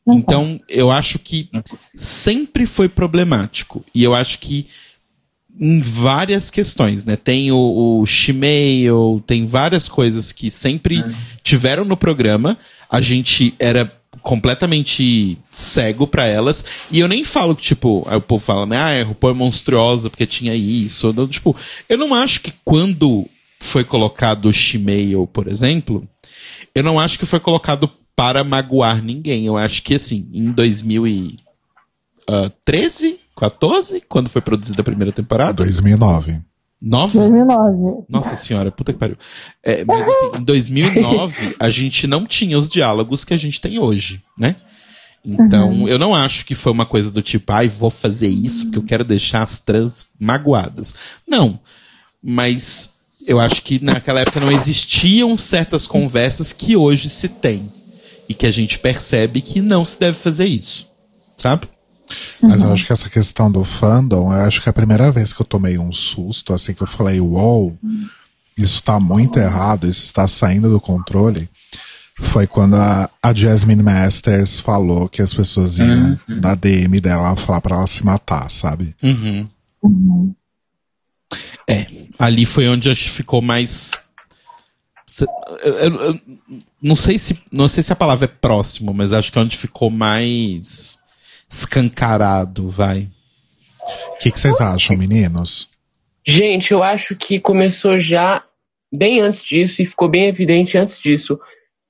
Então, 0.04 0.60
eu 0.68 0.90
acho 0.90 1.18
que 1.18 1.48
sempre 1.94 2.66
foi 2.66 2.88
problemático. 2.88 3.84
E 3.94 4.02
eu 4.02 4.14
acho 4.14 4.40
que 4.40 4.66
em 5.60 5.80
várias 5.80 6.50
questões, 6.50 7.04
né? 7.04 7.14
Tem 7.14 7.52
o, 7.52 8.00
o 8.00 8.06
Shemale, 8.06 9.20
tem 9.26 9.46
várias 9.46 9.88
coisas 9.88 10.32
que 10.32 10.50
sempre 10.50 11.04
tiveram 11.42 11.84
no 11.84 11.96
programa. 11.96 12.58
A 12.90 13.00
gente 13.00 13.54
era 13.58 13.92
completamente 14.22 15.36
cego 15.52 16.06
pra 16.06 16.26
elas. 16.26 16.64
E 16.90 17.00
eu 17.00 17.08
nem 17.08 17.24
falo 17.24 17.54
que, 17.56 17.62
tipo, 17.62 18.04
aí 18.08 18.16
o 18.16 18.20
povo 18.20 18.44
fala, 18.44 18.64
né? 18.66 18.76
Ah, 18.76 19.00
a 19.00 19.04
RuPaul 19.04 19.32
é 19.32 19.36
monstruosa 19.36 20.08
porque 20.08 20.26
tinha 20.26 20.54
isso. 20.54 21.12
Não- 21.12 21.28
tipo, 21.28 21.54
eu 21.88 21.98
não 21.98 22.14
acho 22.14 22.40
que 22.40 22.52
quando 22.64 23.26
foi 23.60 23.84
colocado 23.84 24.46
o 24.46 24.52
Shemale, 24.52 25.14
por 25.32 25.48
exemplo, 25.48 26.06
eu 26.74 26.82
não 26.82 26.98
acho 26.98 27.18
que 27.18 27.26
foi 27.26 27.40
colocado 27.40 27.90
para 28.16 28.42
magoar 28.44 29.02
ninguém. 29.02 29.46
Eu 29.46 29.56
acho 29.56 29.82
que, 29.82 29.94
assim, 29.96 30.28
em 30.32 30.50
2013, 30.52 33.18
14, 33.36 34.02
quando 34.08 34.28
foi 34.28 34.40
produzida 34.42 34.80
a 34.80 34.84
primeira 34.84 35.12
temporada, 35.12 35.62
2009. 35.64 36.40
9? 36.82 37.18
2009. 37.18 38.04
Nossa 38.08 38.34
senhora, 38.34 38.72
puta 38.72 38.92
que 38.92 38.98
pariu. 38.98 39.16
É, 39.62 39.84
mas 39.84 40.02
assim, 40.02 40.40
em 40.40 40.44
2009, 40.44 41.56
a 41.60 41.70
gente 41.70 42.06
não 42.06 42.26
tinha 42.26 42.58
os 42.58 42.68
diálogos 42.68 43.24
que 43.24 43.32
a 43.32 43.36
gente 43.36 43.60
tem 43.60 43.78
hoje, 43.78 44.22
né? 44.36 44.56
Então, 45.24 45.88
eu 45.88 46.00
não 46.00 46.14
acho 46.14 46.44
que 46.44 46.54
foi 46.54 46.72
uma 46.72 46.84
coisa 46.84 47.08
do 47.08 47.22
tipo, 47.22 47.52
ai, 47.52 47.68
vou 47.68 47.90
fazer 47.90 48.26
isso 48.26 48.64
porque 48.64 48.78
eu 48.78 48.82
quero 48.82 49.04
deixar 49.04 49.42
as 49.42 49.58
trans 49.58 50.06
magoadas. 50.18 50.96
Não. 51.26 51.60
Mas 52.20 52.94
eu 53.24 53.38
acho 53.38 53.62
que 53.62 53.82
naquela 53.82 54.20
época 54.20 54.40
não 54.40 54.50
existiam 54.50 55.36
certas 55.36 55.86
conversas 55.86 56.52
que 56.52 56.76
hoje 56.76 57.08
se 57.08 57.28
tem. 57.28 57.72
E 58.28 58.34
que 58.34 58.46
a 58.46 58.50
gente 58.50 58.78
percebe 58.78 59.40
que 59.40 59.60
não 59.60 59.84
se 59.84 59.98
deve 59.98 60.16
fazer 60.16 60.46
isso. 60.46 60.90
Sabe? 61.36 61.68
Mas 62.42 62.62
eu 62.62 62.72
acho 62.72 62.86
que 62.86 62.92
essa 62.92 63.08
questão 63.10 63.50
do 63.50 63.64
fandom, 63.64 64.32
eu 64.32 64.40
acho 64.46 64.62
que 64.62 64.68
é 64.68 64.70
a 64.70 64.74
primeira 64.74 65.10
vez 65.12 65.32
que 65.32 65.40
eu 65.40 65.46
tomei 65.46 65.78
um 65.78 65.92
susto, 65.92 66.52
assim, 66.52 66.74
que 66.74 66.82
eu 66.82 66.86
falei, 66.86 67.20
uou, 67.20 67.76
isso 68.56 68.82
tá 68.82 68.98
muito 69.00 69.38
errado, 69.38 69.88
isso 69.88 70.02
está 70.04 70.26
saindo 70.28 70.68
do 70.70 70.80
controle, 70.80 71.48
foi 72.20 72.46
quando 72.46 72.74
a, 72.76 73.08
a 73.22 73.34
Jasmine 73.34 73.82
Masters 73.82 74.60
falou 74.60 75.08
que 75.08 75.22
as 75.22 75.32
pessoas 75.32 75.78
iam 75.78 76.18
na 76.40 76.54
DM 76.54 77.00
dela 77.00 77.34
falar 77.36 77.60
pra 77.60 77.76
ela 77.76 77.86
se 77.86 78.04
matar, 78.04 78.50
sabe? 78.50 78.94
Uhum. 79.02 79.48
É, 81.68 81.86
ali 82.18 82.44
foi 82.44 82.68
onde 82.68 82.90
acho 82.90 83.04
que 83.04 83.10
ficou 83.10 83.40
mais. 83.40 83.92
Eu- 85.62 85.74
eu- 85.74 85.94
eu 86.00 86.20
não 86.82 86.96
sei 86.96 87.18
se 87.18 87.38
não 87.50 87.68
sei 87.68 87.82
se 87.82 87.92
a 87.92 87.96
palavra 87.96 88.24
é 88.24 88.28
próximo, 88.28 88.92
mas 88.94 89.12
acho 89.12 89.30
que 89.32 89.38
é 89.38 89.42
onde 89.42 89.56
ficou 89.56 89.90
mais 89.90 90.98
escancarado, 91.52 92.70
vai. 92.70 93.08
O 94.14 94.18
que, 94.18 94.30
que 94.30 94.38
vocês 94.40 94.60
acham, 94.60 94.96
meninos? 94.96 95.68
Gente, 96.26 96.72
eu 96.72 96.82
acho 96.82 97.14
que 97.14 97.38
começou 97.38 97.98
já 97.98 98.42
bem 98.92 99.20
antes 99.20 99.42
disso 99.42 99.82
e 99.82 99.86
ficou 99.86 100.08
bem 100.08 100.28
evidente 100.28 100.78
antes 100.78 100.98
disso. 100.98 101.38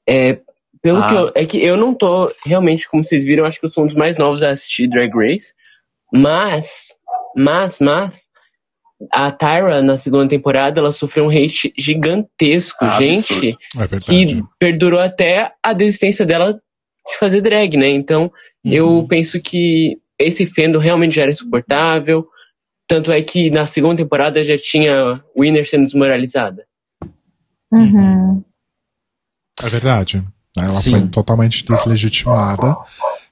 É, 0.08 0.40
pelo 0.82 1.02
Ah. 1.02 1.08
que 1.08 1.14
eu, 1.14 1.32
é 1.34 1.46
que 1.46 1.62
eu 1.64 1.76
não 1.76 1.94
tô 1.94 2.32
realmente, 2.44 2.88
como 2.88 3.04
vocês 3.04 3.24
viram, 3.24 3.46
acho 3.46 3.60
que 3.60 3.66
eu 3.66 3.70
sou 3.70 3.84
um 3.84 3.86
dos 3.86 3.94
mais 3.96 4.16
novos 4.16 4.42
a 4.42 4.50
assistir 4.50 4.88
Drag 4.88 5.12
Race. 5.14 5.52
Mas, 6.12 6.88
mas, 7.36 7.78
mas, 7.78 8.26
a 9.12 9.30
Tyra, 9.30 9.82
na 9.82 9.96
segunda 9.96 10.28
temporada, 10.28 10.80
ela 10.80 10.92
sofreu 10.92 11.26
um 11.26 11.30
hate 11.30 11.72
gigantesco, 11.78 12.84
Ah, 12.84 12.98
gente. 13.00 13.56
É 13.78 14.00
que 14.00 14.42
perdurou 14.58 15.00
até 15.00 15.52
a 15.62 15.72
desistência 15.72 16.24
dela 16.26 16.52
de 16.54 17.18
fazer 17.18 17.40
drag, 17.40 17.76
né? 17.76 17.88
Então, 17.88 18.30
eu 18.64 19.06
penso 19.08 19.40
que 19.40 19.98
esse 20.18 20.46
fandom 20.46 20.78
realmente 20.78 21.16
já 21.16 21.22
era 21.22 21.30
insuportável. 21.32 22.26
Tanto 22.88 23.10
é 23.10 23.22
que 23.22 23.50
na 23.50 23.66
segunda 23.66 23.96
temporada 23.96 24.42
já 24.44 24.56
tinha 24.58 25.14
Winner 25.38 25.68
sendo 25.68 25.84
desmoralizada. 25.84 26.64
Uhum. 27.72 28.42
É 29.62 29.68
verdade. 29.68 30.22
Ela 30.56 30.68
Sim. 30.68 30.90
foi 30.90 31.08
totalmente 31.08 31.64
deslegitimada, 31.64 32.76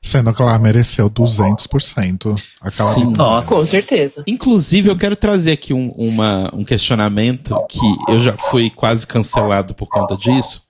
sendo 0.01 0.33
que 0.33 0.41
ela 0.41 0.59
mereceu 0.59 1.11
200% 1.11 2.35
aquela 2.63 2.95
Sim. 2.95 3.09
vitória. 3.09 3.47
Com 3.47 3.67
certeza. 3.67 4.25
Inclusive, 4.27 4.89
eu 4.89 4.97
quero 4.97 5.15
trazer 5.15 5.53
aqui 5.53 5.75
um, 5.75 5.91
uma- 5.91 6.51
um 6.55 6.65
questionamento 6.65 7.55
que 7.69 7.79
eu 8.09 8.21
já 8.21 8.37
fui 8.39 8.71
quase 8.71 9.07
cancelado 9.07 9.75
por 9.75 9.87
conta 9.87 10.17
disso. 10.17 10.63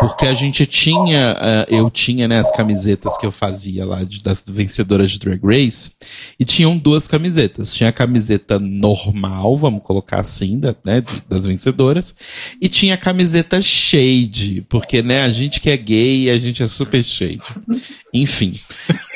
Porque 0.00 0.26
a 0.26 0.34
gente 0.34 0.66
tinha, 0.66 1.36
ah, 1.38 1.66
eu 1.68 1.88
tinha, 1.88 2.26
né, 2.26 2.40
as 2.40 2.50
camisetas 2.50 3.16
que 3.16 3.24
eu 3.24 3.30
fazia 3.30 3.86
lá 3.86 4.02
de- 4.02 4.20
das 4.20 4.42
vencedoras 4.46 5.10
de 5.12 5.20
Drag 5.20 5.40
Race, 5.42 5.92
e 6.38 6.44
tinham 6.44 6.76
duas 6.76 7.06
camisetas. 7.06 7.72
Tinha 7.72 7.90
a 7.90 7.92
camiseta 7.92 8.58
normal, 8.58 9.56
vamos 9.56 9.82
colocar 9.84 10.20
assim, 10.20 10.58
da- 10.58 10.74
né, 10.84 11.00
das 11.28 11.46
vencedoras, 11.46 12.14
e 12.60 12.68
tinha 12.68 12.94
a 12.94 12.98
camiseta 12.98 13.62
shade, 13.62 14.66
porque, 14.68 15.00
né, 15.00 15.22
a 15.22 15.32
gente 15.32 15.60
que 15.60 15.70
é 15.70 15.76
gay, 15.76 16.28
a 16.28 16.38
gente 16.38 16.62
é 16.62 16.66
super 16.66 17.02
shade. 17.04 17.42
Enfim. 18.12 18.58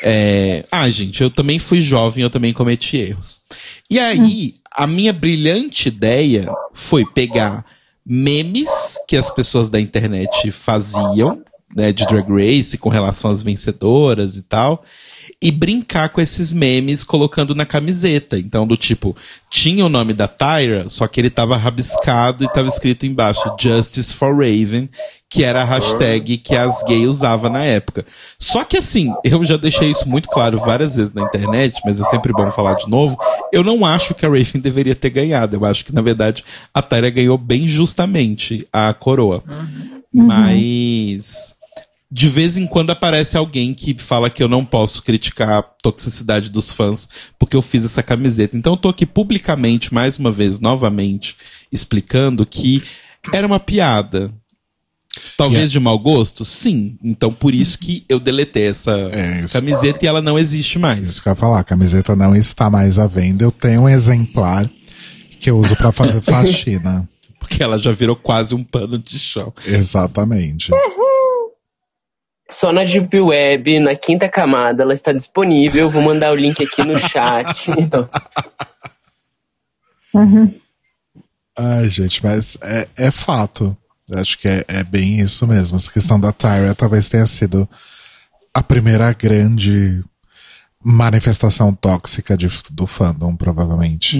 É... 0.01 0.65
Ah, 0.71 0.89
gente, 0.89 1.21
eu 1.21 1.29
também 1.29 1.59
fui 1.59 1.81
jovem, 1.81 2.23
eu 2.23 2.29
também 2.29 2.53
cometi 2.53 2.97
erros. 2.97 3.41
E 3.89 3.99
aí, 3.99 4.55
a 4.71 4.87
minha 4.87 5.11
brilhante 5.11 5.89
ideia 5.89 6.49
foi 6.73 7.05
pegar 7.05 7.65
memes 8.09 8.97
que 9.07 9.15
as 9.15 9.29
pessoas 9.29 9.69
da 9.69 9.79
internet 9.79 10.51
faziam, 10.51 11.43
né, 11.75 11.93
de 11.93 12.07
Drag 12.07 12.27
Race 12.27 12.75
com 12.79 12.89
relação 12.89 13.29
às 13.29 13.43
vencedoras 13.43 14.35
e 14.35 14.41
tal, 14.41 14.83
e 15.41 15.51
brincar 15.51 16.09
com 16.09 16.19
esses 16.19 16.51
memes 16.51 17.03
colocando 17.03 17.55
na 17.55 17.65
camiseta. 17.65 18.37
Então, 18.37 18.67
do 18.67 18.75
tipo, 18.75 19.15
tinha 19.49 19.85
o 19.85 19.89
nome 19.89 20.13
da 20.13 20.27
Tyra, 20.27 20.89
só 20.89 21.07
que 21.07 21.21
ele 21.21 21.29
tava 21.29 21.55
rabiscado 21.55 22.43
e 22.43 22.49
tava 22.49 22.67
escrito 22.67 23.05
embaixo 23.05 23.55
Justice 23.57 24.13
for 24.13 24.35
Raven, 24.35 24.89
que 25.29 25.43
era 25.43 25.61
a 25.61 25.65
hashtag 25.65 26.37
que 26.39 26.55
as 26.55 26.83
gays 26.83 27.07
usavam 27.07 27.49
na 27.51 27.63
época. 27.63 28.05
Só 28.37 28.65
que 28.65 28.77
assim, 28.77 29.13
eu 29.23 29.45
já 29.45 29.55
deixei 29.55 29.89
isso 29.89 30.09
muito 30.09 30.27
claro 30.27 30.59
várias 30.59 30.95
vezes 30.95 31.13
na 31.13 31.21
internet, 31.21 31.79
mas 31.85 32.01
é 32.01 32.03
sempre 32.05 32.33
bom 32.33 32.51
falar 32.51 32.73
de 32.73 32.89
novo. 32.89 33.17
Eu 33.53 33.63
não 33.63 33.85
acho 33.85 34.13
que 34.13 34.25
a 34.25 34.29
Raven 34.29 34.59
deveria 34.61 34.95
ter 34.95 35.09
ganhado. 35.09 35.55
Eu 35.55 35.63
acho 35.63 35.85
que, 35.85 35.93
na 35.93 36.01
verdade, 36.01 36.43
a 36.73 36.81
Tyra 36.81 37.09
ganhou 37.09 37.37
bem 37.37 37.65
justamente 37.65 38.67
a 38.73 38.93
coroa. 38.93 39.41
Mas 40.11 41.55
de 42.11 42.27
vez 42.27 42.57
em 42.57 42.65
quando 42.65 42.89
aparece 42.89 43.37
alguém 43.37 43.73
que 43.73 43.95
fala 43.99 44.29
que 44.29 44.41
eu 44.41 44.47
não 44.47 44.65
posso 44.65 45.03
criticar 45.03 45.49
a 45.49 45.61
toxicidade 45.61 46.49
dos 46.49 46.71
fãs 46.73 47.07
porque 47.37 47.55
eu 47.55 47.61
fiz 47.61 47.85
essa 47.85 48.01
camiseta. 48.01 48.57
Então 48.57 48.73
eu 48.73 48.77
tô 48.77 48.89
aqui 48.89 49.05
publicamente, 49.05 49.93
mais 49.93 50.17
uma 50.17 50.31
vez, 50.31 50.59
novamente, 50.59 51.35
explicando 51.71 52.45
que 52.45 52.81
era 53.31 53.45
uma 53.45 53.59
piada. 53.59 54.33
Talvez 55.37 55.71
de 55.71 55.79
mau 55.79 55.97
gosto? 55.99 56.45
Sim. 56.45 56.97
Então 57.03 57.31
por 57.33 57.53
isso 57.53 57.77
que 57.77 58.05
eu 58.09 58.19
deletei 58.19 58.67
essa 58.67 58.91
É, 59.11 59.45
camiseta 59.51 60.03
e 60.03 60.07
ela 60.07 60.21
não 60.21 60.37
existe 60.37 60.79
mais. 60.79 61.07
Isso 61.09 61.21
que 61.23 61.29
eu 61.29 61.31
ia 61.33 61.35
falar, 61.35 61.59
a 61.59 61.63
camiseta 61.63 62.15
não 62.15 62.35
está 62.35 62.69
mais 62.69 62.97
à 62.97 63.05
venda. 63.05 63.43
Eu 63.43 63.51
tenho 63.51 63.81
um 63.81 63.89
exemplar 63.89 64.69
que 65.39 65.49
eu 65.49 65.57
uso 65.59 65.75
pra 65.75 65.91
fazer 65.91 66.21
faxina. 66.23 67.07
Porque 67.39 67.63
ela 67.63 67.77
já 67.77 67.91
virou 67.91 68.15
quase 68.15 68.53
um 68.53 68.63
pano 68.63 68.99
de 68.99 69.17
chão. 69.17 69.53
Exatamente. 69.65 70.69
Só 72.49 72.71
na 72.73 72.83
Deep 72.83 73.19
Web, 73.19 73.79
na 73.79 73.95
quinta 73.95 74.27
camada, 74.27 74.81
ela 74.83 74.93
está 74.93 75.11
disponível. 75.11 75.89
Vou 75.89 76.01
mandar 76.01 76.31
o 76.31 76.35
link 76.35 76.63
aqui 76.63 76.83
no 76.83 76.97
chat. 76.97 77.69
Ai, 81.57 81.87
gente, 81.89 82.23
mas 82.23 82.57
é, 82.63 82.87
é 82.97 83.11
fato. 83.11 83.75
Eu 84.09 84.17
Acho 84.17 84.37
que 84.39 84.47
é, 84.47 84.63
é 84.67 84.83
bem 84.83 85.19
isso 85.19 85.45
mesmo. 85.45 85.77
Essa 85.77 85.91
questão 85.91 86.19
da 86.19 86.31
Tyra 86.31 86.73
talvez 86.73 87.07
tenha 87.09 87.25
sido 87.25 87.69
a 88.53 88.63
primeira 88.63 89.13
grande 89.13 90.03
manifestação 90.83 91.73
tóxica 91.73 92.35
de- 92.35 92.49
do 92.71 92.87
fandom, 92.87 93.35
provavelmente. 93.35 94.17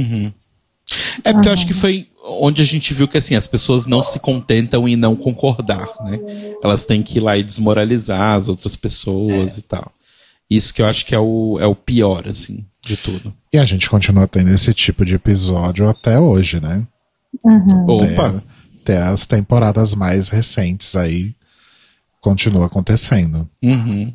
É 1.23 1.33
porque 1.33 1.47
eu 1.47 1.53
acho 1.53 1.67
que 1.67 1.73
foi 1.73 2.07
onde 2.23 2.61
a 2.61 2.65
gente 2.65 2.93
viu 2.93 3.07
que 3.07 3.17
assim, 3.17 3.35
as 3.35 3.47
pessoas 3.47 3.85
não 3.85 4.03
se 4.03 4.19
contentam 4.19 4.87
em 4.87 4.95
não 4.95 5.15
concordar, 5.15 5.87
né? 6.03 6.19
Elas 6.63 6.85
têm 6.85 7.01
que 7.01 7.17
ir 7.17 7.21
lá 7.21 7.37
e 7.37 7.43
desmoralizar 7.43 8.35
as 8.35 8.47
outras 8.47 8.75
pessoas 8.75 9.57
e 9.57 9.61
tal. 9.63 9.91
Isso 10.49 10.73
que 10.73 10.81
eu 10.81 10.85
acho 10.85 11.05
que 11.05 11.13
é 11.13 11.19
o, 11.19 11.57
é 11.59 11.67
o 11.67 11.75
pior, 11.75 12.27
assim, 12.27 12.65
de 12.83 12.97
tudo. 12.97 13.33
E 13.53 13.57
a 13.57 13.65
gente 13.65 13.89
continua 13.89 14.27
tendo 14.27 14.49
esse 14.49 14.73
tipo 14.73 15.05
de 15.05 15.15
episódio 15.15 15.87
até 15.87 16.19
hoje, 16.19 16.59
né? 16.59 16.85
Opa! 17.87 18.27
Até, 18.27 18.41
até 18.81 18.97
as 18.97 19.25
temporadas 19.25 19.93
mais 19.93 20.29
recentes 20.29 20.95
aí 20.95 21.35
continua 22.19 22.65
acontecendo. 22.65 23.47
Uhum. 23.63 24.13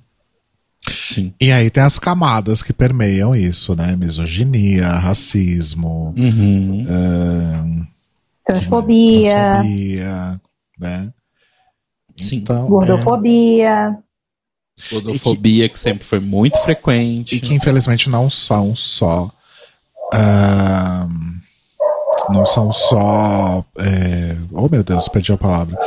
Sim. 0.91 1.32
E 1.41 1.51
aí 1.51 1.70
tem 1.70 1.82
as 1.82 1.99
camadas 1.99 2.62
que 2.62 2.72
permeiam 2.72 3.35
isso, 3.35 3.74
né? 3.74 3.97
Misoginia, 3.97 4.89
racismo, 4.89 6.12
Uhum. 6.16 6.82
ahn, 6.87 7.87
Transfobia, 8.47 9.32
transfobia, 9.35 10.41
né? 10.78 11.12
Sim. 12.16 12.37
Então, 12.37 12.66
é, 12.66 12.68
gordofobia. 12.68 13.99
Gordofobia, 14.91 15.68
que 15.68 15.78
sempre 15.78 16.05
foi 16.05 16.20
muito 16.20 16.59
frequente. 16.59 17.37
e 17.37 17.41
que 17.41 17.55
infelizmente 17.55 18.11
não 18.11 18.28
são 18.28 18.74
só 18.76 19.30
ahn, 20.12 21.09
não 22.28 22.45
são 22.45 22.72
só 22.72 23.64
é, 23.78 24.37
oh 24.53 24.68
meu 24.68 24.82
Deus, 24.85 25.09
perdi 25.09 25.32
a 25.32 25.37
palavra 25.39 25.78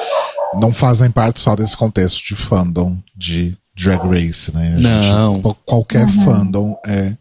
não 0.59 0.73
fazem 0.73 1.11
parte 1.11 1.39
só 1.39 1.55
desse 1.55 1.75
contexto 1.75 2.23
de 2.25 2.35
fandom 2.35 2.97
de 3.15 3.57
Drag 3.77 4.01
Race, 4.09 4.53
né? 4.53 4.75
A 4.77 4.81
Não. 4.81 5.41
qual- 5.41 5.57
qualquer 5.65 6.07
fandom 6.09 6.75
é 6.85 7.15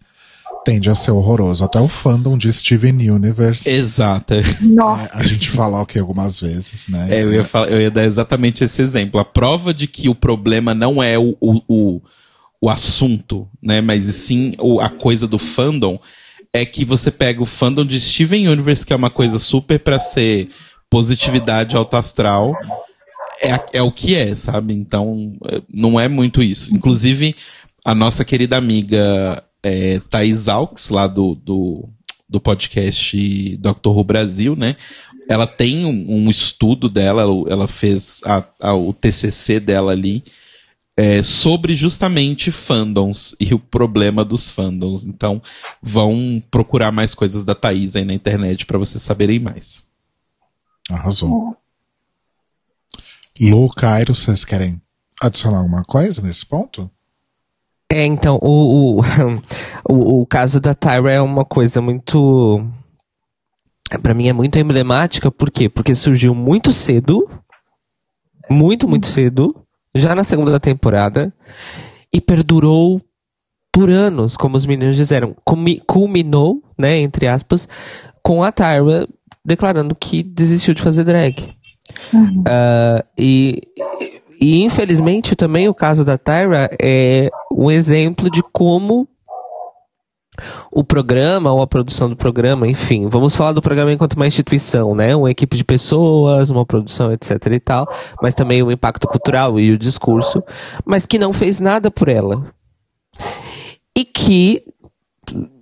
tende 0.65 0.91
a 0.91 0.97
ser 0.97 1.13
horroroso. 1.13 1.63
Até 1.63 1.79
o 1.81 1.87
fandom 1.87 2.37
de 2.37 2.53
Steven 2.53 3.09
Universe 3.11 3.71
Exato. 3.71 4.35
Nossa. 4.63 5.17
a 5.17 5.23
gente 5.23 5.49
falou 5.51 5.81
aqui 5.81 5.97
algumas 5.97 6.41
vezes, 6.41 6.89
né? 6.89 7.07
É, 7.09 7.23
eu, 7.23 7.33
ia 7.33 7.45
falar, 7.45 7.69
eu 7.71 7.81
ia 7.81 7.91
dar 7.91 8.05
exatamente 8.05 8.65
esse 8.65 8.83
exemplo. 8.83 9.21
A 9.21 9.25
prova 9.25 9.73
de 9.73 9.87
que 9.87 10.09
o 10.09 10.15
problema 10.15 10.75
não 10.75 11.01
é 11.01 11.17
o, 11.17 11.37
o, 11.41 11.61
o, 11.69 12.03
o 12.61 12.69
assunto, 12.69 13.47
né? 13.63 13.81
Mas 13.81 14.07
sim 14.07 14.55
o, 14.59 14.81
a 14.81 14.89
coisa 14.89 15.29
do 15.29 15.39
fandom. 15.39 16.01
É 16.53 16.65
que 16.65 16.85
você 16.87 17.11
pega 17.11 17.43
o 17.43 17.47
fandom 17.47 17.85
de 17.85 18.01
Steven 18.01 18.49
Universe, 18.49 18.85
que 18.87 18.93
é 18.93 18.97
uma 18.97 19.11
coisa 19.11 19.39
super 19.39 19.79
pra 19.79 19.99
ser 19.99 20.49
positividade 20.89 21.77
alto 21.77 21.97
astral. 21.97 22.55
É, 23.43 23.79
é 23.79 23.83
o 23.83 23.93
que 23.93 24.15
é, 24.15 24.35
sabe? 24.35 24.75
Então, 24.75 25.37
é, 25.49 25.61
não 25.73 25.99
é 26.01 26.09
muito 26.09 26.43
isso. 26.43 26.75
Inclusive, 26.75 27.35
a 27.85 27.95
nossa 27.95 28.25
querida 28.25 28.57
amiga 28.57 29.43
é, 29.63 30.01
Thais 30.11 30.49
Alves, 30.49 30.89
lá 30.89 31.07
do, 31.07 31.35
do, 31.35 31.89
do 32.29 32.41
podcast 32.41 33.57
Dr. 33.59 33.89
Who 33.89 34.05
Brasil, 34.05 34.57
né? 34.57 34.77
Ela 35.29 35.47
tem 35.47 35.85
um, 35.85 36.07
um 36.27 36.31
estudo 36.31 36.89
dela, 36.89 37.23
ela, 37.23 37.45
ela 37.49 37.67
fez 37.69 38.21
a- 38.25 38.45
a- 38.61 38.75
o 38.75 38.93
TCC 38.93 39.59
dela 39.61 39.93
ali, 39.93 40.23
é, 40.97 41.23
sobre 41.23 41.75
justamente 41.75 42.51
fandoms 42.51 43.35
e 43.39 43.53
o 43.53 43.59
problema 43.59 44.25
dos 44.25 44.51
fandoms. 44.51 45.05
Então, 45.05 45.43
vão 45.83 46.43
procurar 46.51 46.91
mais 46.93 47.15
coisas 47.15 47.45
da 47.45 47.55
Thaís 47.55 47.97
aí 47.97 48.05
na 48.05 48.15
internet 48.15 48.65
para 48.65 48.79
vocês 48.79 49.03
saberem 49.03 49.39
mais. 49.41 49.85
Arrasou. 50.89 51.57
Lu, 53.41 53.69
Cairo, 53.69 54.15
vocês 54.15 54.45
querem 54.45 54.81
adicionar 55.23 55.59
alguma 55.59 55.83
coisa 55.83 56.23
nesse 56.23 56.47
ponto? 56.47 56.91
É, 57.91 58.05
então, 58.05 58.39
o, 58.43 59.01
o, 59.01 59.03
o, 59.89 60.23
o 60.23 60.27
caso 60.27 60.61
da 60.61 60.75
Tyra 60.75 61.13
é 61.13 61.21
uma 61.21 61.45
coisa 61.45 61.81
muito. 61.81 62.65
Pra 64.03 64.15
mim 64.15 64.29
é 64.29 64.33
muito 64.33 64.59
emblemática, 64.59 65.31
por 65.31 65.51
quê? 65.51 65.69
Porque 65.69 65.95
surgiu 65.95 66.35
muito 66.35 66.73
cedo, 66.73 67.23
muito, 68.51 68.89
muito 68.89 69.07
cedo, 69.07 69.55
já 69.95 70.15
na 70.15 70.25
segunda 70.25 70.59
temporada, 70.59 71.33
e 72.13 72.21
perdurou 72.21 73.01
por 73.73 73.89
anos, 73.89 74.37
como 74.37 74.57
os 74.57 74.67
meninos 74.67 74.97
disseram. 74.97 75.37
Culminou, 75.87 76.63
né, 76.77 76.97
entre 76.99 77.29
aspas, 77.29 77.69
com 78.23 78.43
a 78.43 78.51
Tyra 78.51 79.07
declarando 79.45 79.95
que 79.95 80.25
desistiu 80.25 80.75
de 80.75 80.83
fazer 80.83 81.05
drag. 81.05 81.56
Ah, 82.47 83.05
e, 83.19 83.63
e 84.41 84.63
infelizmente 84.63 85.37
também 85.37 85.69
o 85.69 85.75
caso 85.75 86.05
da 86.05 86.19
Tyra 86.19 86.71
é 86.81 87.29
um 87.53 87.71
exemplo 87.71 88.31
de 88.31 88.43
como 88.53 89.09
o 90.73 90.85
programa 90.85 91.53
ou 91.53 91.63
a 91.63 91.67
produção 91.67 92.09
do 92.09 92.17
programa, 92.17 92.69
enfim, 92.69 93.09
vamos 93.09 93.35
falar 93.35 93.53
do 93.53 93.63
programa 93.63 93.93
enquanto 93.93 94.15
uma 94.15 94.27
instituição, 94.27 94.95
né? 94.95 95.17
Uma 95.17 95.31
equipe 95.31 95.57
de 95.57 95.65
pessoas, 95.65 96.51
uma 96.51 96.67
produção, 96.67 97.13
etc 97.13 97.31
e 97.53 97.61
tal, 97.61 97.89
mas 98.21 98.35
também 98.35 98.63
o 98.63 98.71
impacto 98.71 99.07
cultural 99.09 99.59
e 99.59 99.73
o 99.73 99.79
discurso, 99.79 100.43
mas 100.85 101.07
que 101.07 101.19
não 101.19 101.33
fez 101.33 101.61
nada 101.61 101.91
por 101.91 102.09
ela. 102.09 102.45
E 103.97 104.05
que 104.05 104.63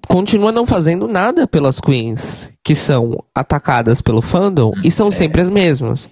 continua 0.09 0.53
não 0.53 0.67
fazendo 0.67 1.09
nada 1.09 1.47
pelas 1.47 1.81
queens 1.81 2.51
que 2.63 2.75
são 2.75 3.23
atacadas 3.35 4.01
pelo 4.01 4.23
fandom 4.23 4.73
e 4.83 4.91
são 4.91 5.11
sempre 5.11 5.41
as 5.43 5.51
mesmas. 5.51 6.09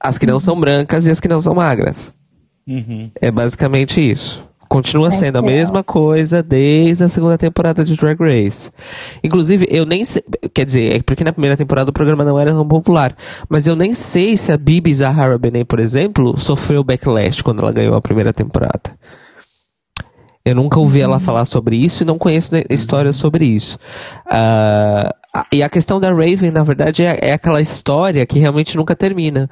As 0.00 0.18
que 0.18 0.26
não 0.26 0.38
são 0.40 0.58
brancas 0.58 1.06
e 1.06 1.10
as 1.10 1.20
que 1.20 1.28
não 1.28 1.40
são 1.40 1.54
magras. 1.54 2.12
É 3.20 3.30
basicamente 3.30 4.00
isso. 4.00 4.44
Continua 4.68 5.10
sendo 5.10 5.36
a 5.36 5.42
mesma 5.42 5.84
coisa 5.84 6.42
desde 6.42 7.04
a 7.04 7.08
segunda 7.08 7.38
temporada 7.38 7.84
de 7.84 7.96
Drag 7.96 8.18
Race. 8.18 8.70
Inclusive, 9.22 9.68
eu 9.70 9.86
nem 9.86 10.04
sei. 10.04 10.22
Quer 10.52 10.64
dizer, 10.64 10.96
é 10.96 11.02
porque 11.02 11.22
na 11.22 11.32
primeira 11.32 11.56
temporada 11.56 11.90
o 11.90 11.92
programa 11.92 12.24
não 12.24 12.38
era 12.38 12.50
tão 12.50 12.66
popular. 12.66 13.14
Mas 13.48 13.66
eu 13.66 13.76
nem 13.76 13.94
sei 13.94 14.36
se 14.36 14.50
a 14.50 14.56
Bibi 14.56 14.92
Zahara 14.92 15.38
Benet, 15.38 15.64
por 15.64 15.78
exemplo, 15.78 16.36
sofreu 16.38 16.82
backlash 16.82 17.42
quando 17.42 17.60
ela 17.60 17.72
ganhou 17.72 17.94
a 17.94 18.00
primeira 18.00 18.32
temporada. 18.32 18.98
Eu 20.46 20.54
nunca 20.54 20.78
ouvi 20.78 21.00
ela 21.00 21.18
falar 21.18 21.46
sobre 21.46 21.74
isso 21.76 22.02
e 22.02 22.06
não 22.06 22.18
conheço 22.18 22.50
história 22.68 23.12
sobre 23.14 23.46
isso. 23.46 23.78
A- 24.30 25.46
e 25.52 25.62
a 25.62 25.68
questão 25.68 25.98
da 25.98 26.10
Raven, 26.10 26.50
na 26.52 26.62
verdade, 26.62 27.02
é, 27.02 27.18
é 27.30 27.32
aquela 27.32 27.60
história 27.60 28.24
que 28.26 28.38
realmente 28.38 28.76
nunca 28.76 28.94
termina. 28.94 29.48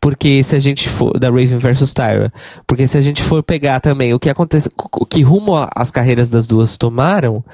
Porque 0.00 0.42
se 0.42 0.56
a 0.56 0.58
gente 0.58 0.88
for. 0.88 1.18
Da 1.18 1.28
Raven 1.28 1.58
versus 1.58 1.94
Tyra. 1.94 2.32
Porque 2.66 2.86
se 2.88 2.98
a 2.98 3.00
gente 3.00 3.22
for 3.22 3.42
pegar 3.42 3.78
também 3.80 4.12
o 4.12 4.18
que 4.18 4.28
acontece. 4.28 4.68
O 4.76 5.06
que 5.06 5.22
rumo 5.22 5.52
as 5.74 5.90
carreiras 5.90 6.28
das 6.28 6.46
duas 6.46 6.76
tomaram, 6.76 7.44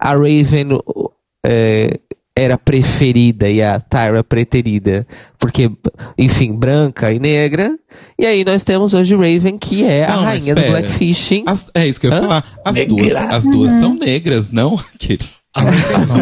a 0.00 0.12
Raven. 0.14 0.78
é, 1.46 2.00
era 2.38 2.56
preferida 2.56 3.48
e 3.48 3.62
a 3.62 3.80
Tyra 3.80 4.22
preterida, 4.22 5.06
porque, 5.38 5.70
enfim, 6.16 6.52
branca 6.52 7.12
e 7.12 7.18
negra. 7.18 7.76
E 8.18 8.24
aí 8.26 8.44
nós 8.44 8.64
temos 8.64 8.94
hoje 8.94 9.14
Raven, 9.14 9.58
que 9.58 9.84
é 9.84 10.04
a 10.04 10.16
Não, 10.16 10.22
mas 10.24 10.46
rainha 10.46 10.54
do. 10.54 10.70
Blackfishing. 10.70 11.44
As- 11.46 11.70
é 11.74 11.86
isso 11.88 12.00
que 12.00 12.06
eu 12.06 12.10
ia 12.10 12.18
Hã? 12.18 12.20
falar. 12.22 12.44
As 12.64 12.74
Negra. 12.76 12.96
duas, 12.96 13.16
as 13.16 13.44
duas 13.44 13.72
são 13.74 13.94
negras, 13.94 14.50
não? 14.50 14.78
Aquele. 14.94 15.26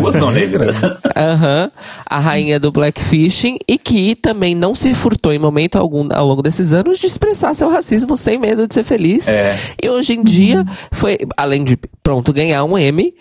Duas 0.00 0.14
são 0.16 0.30
negras. 0.30 0.76
Aham. 1.14 1.70
A 2.08 2.18
rainha 2.18 2.58
do 2.58 2.72
Blackfishing 2.72 3.58
e 3.68 3.76
que 3.76 4.14
também 4.14 4.54
não 4.54 4.74
se 4.74 4.94
furtou 4.94 5.32
em 5.32 5.38
momento 5.38 5.76
algum 5.76 6.08
ao 6.14 6.26
longo 6.26 6.40
desses 6.40 6.72
anos 6.72 6.98
de 6.98 7.06
expressar 7.06 7.52
seu 7.54 7.68
racismo 7.68 8.16
sem 8.16 8.38
medo 8.38 8.66
de 8.66 8.72
ser 8.72 8.84
feliz. 8.84 9.28
É. 9.28 9.54
E 9.82 9.90
hoje 9.90 10.14
em 10.14 10.22
dia 10.24 10.64
foi, 10.92 11.18
além 11.36 11.64
de 11.64 11.76
pronto 12.02 12.32
ganhar 12.32 12.64
um 12.64 12.78
Emmy, 12.78 13.12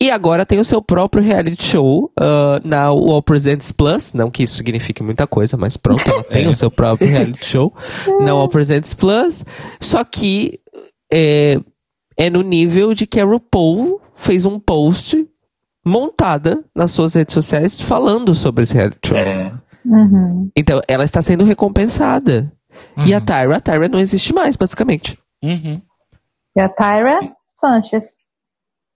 e 0.00 0.10
agora 0.10 0.46
tem 0.46 0.58
o 0.58 0.64
seu 0.64 0.80
próprio 0.80 1.22
reality 1.22 1.62
show 1.62 2.10
ah, 2.18 2.58
na 2.64 2.90
UOL 2.90 3.22
Presents 3.22 3.70
Plus. 3.70 4.14
Não 4.14 4.30
que 4.30 4.44
isso 4.44 4.54
signifique 4.54 5.02
muita 5.02 5.26
coisa, 5.26 5.58
mas 5.58 5.76
pronto, 5.76 6.08
ela 6.10 6.24
tem 6.24 6.48
o 6.48 6.56
seu 6.56 6.70
próprio 6.70 7.06
reality 7.10 7.44
show 7.44 7.74
na 8.24 8.34
UOL 8.34 8.48
Presents 8.48 8.94
Plus. 8.94 9.44
Só 9.78 10.02
que 10.02 10.58
é, 11.12 11.60
é 12.16 12.30
no 12.30 12.40
nível 12.40 12.94
de 12.94 13.06
que 13.06 13.20
a 13.20 13.24
RuPaul 13.26 14.00
fez 14.14 14.46
um 14.46 14.58
post 14.58 15.28
montada 15.84 16.64
nas 16.74 16.92
suas 16.92 17.14
redes 17.14 17.34
sociais 17.34 17.78
falando 17.78 18.34
sobre 18.34 18.64
esse 18.64 18.74
reality 18.74 19.08
show. 19.08 19.16
É. 19.18 19.52
Uhum. 19.84 20.50
Então, 20.56 20.80
ela 20.88 21.04
está 21.04 21.20
sendo 21.20 21.44
recompensada. 21.44 22.50
E 23.06 23.12
a 23.12 23.20
Tyra, 23.20 23.56
a 23.56 23.60
Tyra 23.60 23.88
não 23.88 23.98
existe 23.98 24.32
mais, 24.32 24.56
basicamente. 24.56 25.18
Uhum. 25.42 25.80
E 26.56 26.60
a 26.60 26.68
Tyra 26.68 27.20
Sanchez. 27.46 28.19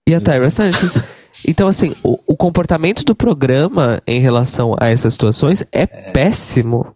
E 0.07 0.13
a 0.13 0.21
Tyra 0.21 0.49
Sanchez. 0.49 0.95
Então, 1.47 1.67
assim, 1.67 1.93
o, 2.03 2.19
o 2.27 2.35
comportamento 2.35 3.03
do 3.03 3.15
programa 3.15 4.01
em 4.07 4.19
relação 4.19 4.75
a 4.79 4.89
essas 4.89 5.13
situações 5.13 5.65
é, 5.71 5.85
péssimo. 5.85 6.95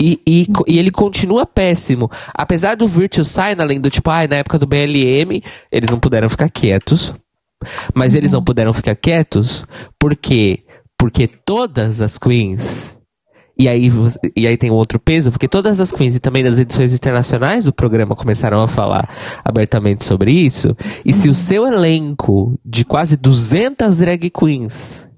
E, 0.00 0.20
e, 0.26 0.46
e 0.66 0.78
ele 0.78 0.90
continua 0.90 1.46
péssimo. 1.46 2.10
Apesar 2.34 2.76
do 2.76 2.88
Virtue 2.88 3.24
Signaling, 3.24 3.80
do 3.80 3.90
tipo, 3.90 4.10
ai, 4.10 4.26
na 4.26 4.36
época 4.36 4.58
do 4.58 4.66
BLM, 4.66 5.42
eles 5.70 5.90
não 5.90 5.98
puderam 5.98 6.28
ficar 6.28 6.50
quietos. 6.50 7.14
Mas 7.94 8.14
eles 8.14 8.30
não 8.30 8.42
puderam 8.42 8.72
ficar 8.72 8.94
quietos 8.94 9.64
porque 9.98 10.62
porque 10.98 11.26
todas 11.26 12.00
as 12.00 12.16
queens 12.16 12.95
e 13.58 13.68
aí, 13.68 13.90
e 14.36 14.46
aí 14.46 14.56
tem 14.56 14.70
outro 14.70 14.98
peso, 14.98 15.30
porque 15.30 15.48
todas 15.48 15.80
as 15.80 15.90
queens 15.90 16.14
e 16.14 16.20
também 16.20 16.44
das 16.44 16.58
edições 16.58 16.92
internacionais 16.92 17.64
do 17.64 17.72
programa 17.72 18.14
começaram 18.14 18.62
a 18.62 18.68
falar 18.68 19.08
abertamente 19.42 20.04
sobre 20.04 20.30
isso. 20.30 20.76
E 21.04 21.12
se 21.12 21.28
o 21.28 21.34
seu 21.34 21.66
elenco 21.66 22.58
de 22.64 22.84
quase 22.84 23.16
200 23.16 23.96
drag 23.96 24.30
queens, 24.30 25.08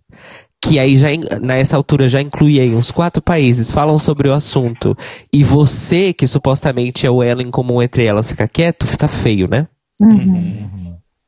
que 0.62 0.78
aí 0.78 0.96
já 0.96 1.08
nessa 1.40 1.76
altura 1.76 2.06
já 2.06 2.20
inclui 2.20 2.60
aí 2.60 2.74
uns 2.74 2.92
quatro 2.92 3.20
países, 3.20 3.72
falam 3.72 3.98
sobre 3.98 4.28
o 4.28 4.32
assunto, 4.32 4.96
e 5.32 5.42
você, 5.42 6.12
que 6.12 6.26
supostamente 6.26 7.06
é 7.06 7.10
o 7.10 7.22
elo 7.22 7.42
em 7.42 7.50
comum 7.50 7.82
entre 7.82 8.04
elas, 8.04 8.30
fica 8.30 8.46
quieto, 8.46 8.86
fica 8.86 9.08
feio, 9.08 9.48
né? 9.48 9.66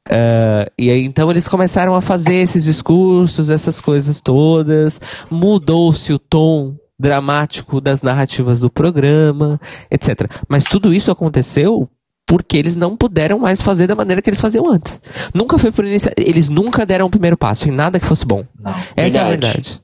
Ah, 0.09 0.67
e 0.79 0.91
aí 0.91 1.05
então 1.05 1.31
eles 1.31 1.47
começaram 1.47 1.95
a 1.95 2.01
fazer 2.01 2.35
esses 2.35 2.65
discursos, 2.65 3.51
essas 3.51 3.81
coisas 3.81 4.21
todas, 4.21 5.01
mudou-se 5.31 6.13
o 6.13 6.19
tom 6.19 6.77
dramático 7.01 7.81
das 7.81 8.03
narrativas 8.03 8.61
do 8.61 8.71
programa, 8.71 9.59
etc. 9.91 10.31
Mas 10.47 10.65
tudo 10.65 10.93
isso 10.93 11.11
aconteceu 11.11 11.89
porque 12.27 12.57
eles 12.57 12.77
não 12.77 12.97
puderam 12.97 13.39
mais 13.41 13.61
fazer 13.61 13.89
da 13.89 13.97
maneira 13.97 14.23
que 14.23 14.31
eles 14.31 14.41
faziam 14.41 14.71
antes. 14.71 15.01
Nunca 15.35 15.59
foi 15.59 15.73
por 15.73 15.85
iniciativa. 15.85 16.29
Eles 16.29 16.49
nunca 16.49 16.87
deram 16.87 17.07
o 17.07 17.11
primeiro 17.11 17.37
passo 17.37 17.69
em 17.69 17.73
nada 17.73 17.99
que 17.99 18.07
fosse 18.07 18.25
bom. 18.25 18.45
Não, 18.57 18.73
Essa 18.95 19.19
é 19.19 19.23
a 19.23 19.29
verdade. 19.29 19.81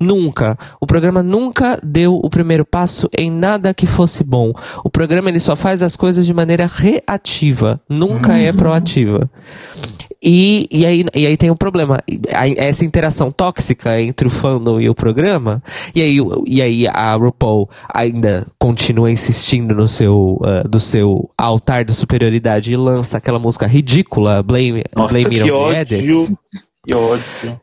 Nunca. 0.00 0.56
O 0.80 0.86
programa 0.86 1.22
nunca 1.22 1.78
deu 1.84 2.14
o 2.14 2.30
primeiro 2.30 2.64
passo 2.64 3.08
em 3.16 3.30
nada 3.30 3.74
que 3.74 3.86
fosse 3.86 4.24
bom. 4.24 4.52
O 4.82 4.88
programa 4.88 5.28
ele 5.28 5.40
só 5.40 5.54
faz 5.54 5.82
as 5.82 5.94
coisas 5.94 6.24
de 6.24 6.32
maneira 6.32 6.66
reativa, 6.66 7.80
nunca 7.88 8.36
é 8.38 8.52
proativa. 8.52 9.30
E, 10.22 10.66
e, 10.70 10.84
aí, 10.84 11.04
e 11.14 11.26
aí 11.26 11.36
tem 11.36 11.50
um 11.50 11.56
problema. 11.56 11.98
Essa 12.56 12.84
interação 12.84 13.30
tóxica 13.30 14.00
entre 14.00 14.28
o 14.28 14.30
fandom 14.30 14.78
e 14.78 14.88
o 14.88 14.94
programa. 14.94 15.62
E 15.94 16.02
aí, 16.02 16.18
e 16.46 16.60
aí 16.60 16.86
a 16.86 17.14
RuPaul 17.14 17.68
ainda 17.92 18.46
continua 18.58 19.10
insistindo 19.10 19.74
no 19.74 19.88
seu, 19.88 20.38
ah, 20.44 20.62
do 20.68 20.78
seu 20.78 21.30
altar 21.38 21.84
de 21.84 21.94
superioridade 21.94 22.70
e 22.70 22.76
lança 22.76 23.16
aquela 23.16 23.38
música 23.38 23.66
ridícula, 23.66 24.42
Blame, 24.42 24.84
Nossa, 24.94 25.08
Blame 25.08 25.40
It 25.40 25.50
on 25.50 25.70
the 25.70 25.80
Edits. 25.80 26.32
Que 26.86 26.94
ódio. 26.94 27.60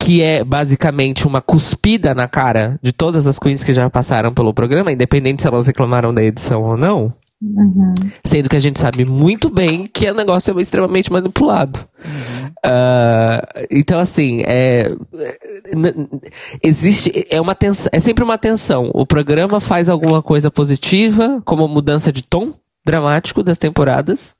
Que 0.00 0.22
é 0.22 0.44
basicamente 0.44 1.26
uma 1.26 1.40
cuspida 1.40 2.14
na 2.14 2.28
cara 2.28 2.78
de 2.82 2.92
todas 2.92 3.26
as 3.26 3.38
queens 3.38 3.64
que 3.64 3.72
já 3.72 3.88
passaram 3.88 4.32
pelo 4.32 4.52
programa, 4.52 4.92
independente 4.92 5.42
se 5.42 5.48
elas 5.48 5.66
reclamaram 5.66 6.12
da 6.12 6.22
edição 6.22 6.62
ou 6.62 6.76
não. 6.76 7.12
Sendo 8.24 8.48
que 8.48 8.56
a 8.56 8.60
gente 8.60 8.80
sabe 8.80 9.04
muito 9.04 9.50
bem 9.50 9.86
que 9.86 10.10
o 10.10 10.14
negócio 10.14 10.56
é 10.56 10.62
extremamente 10.62 11.12
manipulado. 11.12 11.78
Ah, 12.64 13.46
então, 13.70 13.98
assim, 13.98 14.42
é, 14.46 14.94
existe, 16.62 17.26
é 17.30 17.40
uma 17.40 17.54
tensão, 17.54 17.90
é 17.92 18.00
sempre 18.00 18.24
uma 18.24 18.38
tensão. 18.38 18.90
O 18.94 19.04
programa 19.04 19.60
faz 19.60 19.88
alguma 19.88 20.22
coisa 20.22 20.50
positiva, 20.50 21.42
como 21.44 21.68
mudança 21.68 22.10
de 22.10 22.26
tom 22.26 22.52
dramático 22.84 23.42
das 23.42 23.58
temporadas, 23.58 24.36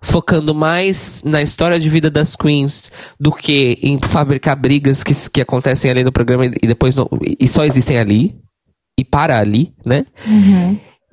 focando 0.00 0.54
mais 0.54 1.22
na 1.24 1.42
história 1.42 1.78
de 1.78 1.90
vida 1.90 2.10
das 2.10 2.34
queens 2.34 2.90
do 3.20 3.32
que 3.32 3.78
em 3.82 3.98
fabricar 4.00 4.56
brigas 4.56 5.04
que, 5.04 5.12
que 5.30 5.40
acontecem 5.40 5.90
ali 5.90 6.02
no 6.02 6.12
programa 6.12 6.46
e 6.46 6.66
depois 6.66 6.96
não, 6.96 7.08
e 7.38 7.46
só 7.46 7.64
existem 7.64 7.98
ali 7.98 8.34
e 8.98 9.04
para 9.04 9.38
ali, 9.38 9.74
né? 9.84 10.06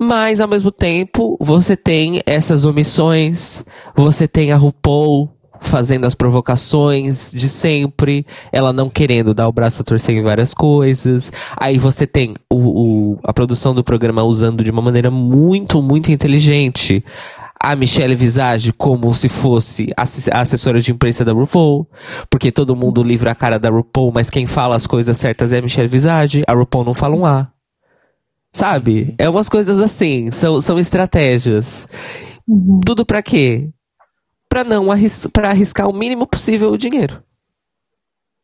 Mas 0.02 0.40
ao 0.40 0.48
mesmo 0.48 0.70
tempo, 0.70 1.36
você 1.38 1.76
tem 1.76 2.22
essas 2.24 2.64
omissões, 2.64 3.62
você 3.94 4.26
tem 4.26 4.50
a 4.50 4.56
RuPaul 4.56 5.39
fazendo 5.60 6.06
as 6.06 6.14
provocações 6.14 7.30
de 7.32 7.48
sempre, 7.48 8.26
ela 8.50 8.72
não 8.72 8.88
querendo 8.90 9.34
dar 9.34 9.46
o 9.48 9.52
braço 9.52 9.82
a 9.82 9.84
torcer 9.84 10.16
em 10.16 10.22
várias 10.22 10.54
coisas. 10.54 11.30
Aí 11.56 11.78
você 11.78 12.06
tem 12.06 12.34
o, 12.50 13.12
o- 13.14 13.18
a 13.22 13.32
produção 13.32 13.74
do 13.74 13.84
programa 13.84 14.22
usando 14.24 14.64
de 14.64 14.70
uma 14.70 14.82
maneira 14.82 15.10
muito, 15.10 15.80
muito 15.82 16.10
inteligente 16.10 17.04
a 17.62 17.76
Michelle 17.76 18.14
Visage 18.14 18.72
como 18.72 19.14
se 19.14 19.28
fosse 19.28 19.92
a 19.94 20.40
assessora 20.40 20.80
de 20.80 20.92
imprensa 20.92 21.26
da 21.26 21.32
RuPaul, 21.32 21.86
porque 22.30 22.50
todo 22.50 22.74
mundo 22.74 23.02
livra 23.02 23.32
a 23.32 23.34
cara 23.34 23.58
da 23.58 23.68
RuPaul, 23.68 24.10
mas 24.14 24.30
quem 24.30 24.46
fala 24.46 24.74
as 24.76 24.86
coisas 24.86 25.18
certas 25.18 25.52
é 25.52 25.58
a 25.58 25.62
Michelle 25.62 25.86
Visage, 25.86 26.42
a 26.46 26.54
RuPaul 26.54 26.86
não 26.86 26.94
fala 26.94 27.14
um 27.14 27.26
A. 27.26 27.48
Sabe? 28.52 29.14
É 29.18 29.28
umas 29.28 29.48
coisas 29.48 29.78
assim, 29.78 30.30
são, 30.32 30.60
são 30.62 30.78
estratégias. 30.78 31.86
Tudo 32.84 33.04
pra 33.06 33.22
quê? 33.22 33.68
Pra 34.50 34.64
não 34.64 34.90
arris 34.92 35.26
para 35.32 35.48
arriscar 35.48 35.88
o 35.88 35.92
mínimo 35.94 36.26
possível 36.26 36.70
o 36.72 36.76
dinheiro. 36.76 37.22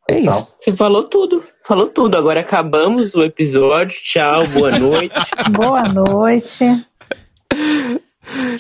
É 0.09 0.21
isso. 0.21 0.55
Você 0.61 0.73
falou 0.73 1.03
tudo. 1.05 1.45
Falou 1.67 1.89
tudo. 1.89 2.17
Agora 2.17 2.41
acabamos 2.41 3.15
o 3.17 3.23
episódio. 3.23 3.99
Tchau, 4.01 4.47
boa 4.49 4.71
noite. 4.79 5.15
Boa 5.51 5.83
noite. 5.83 6.65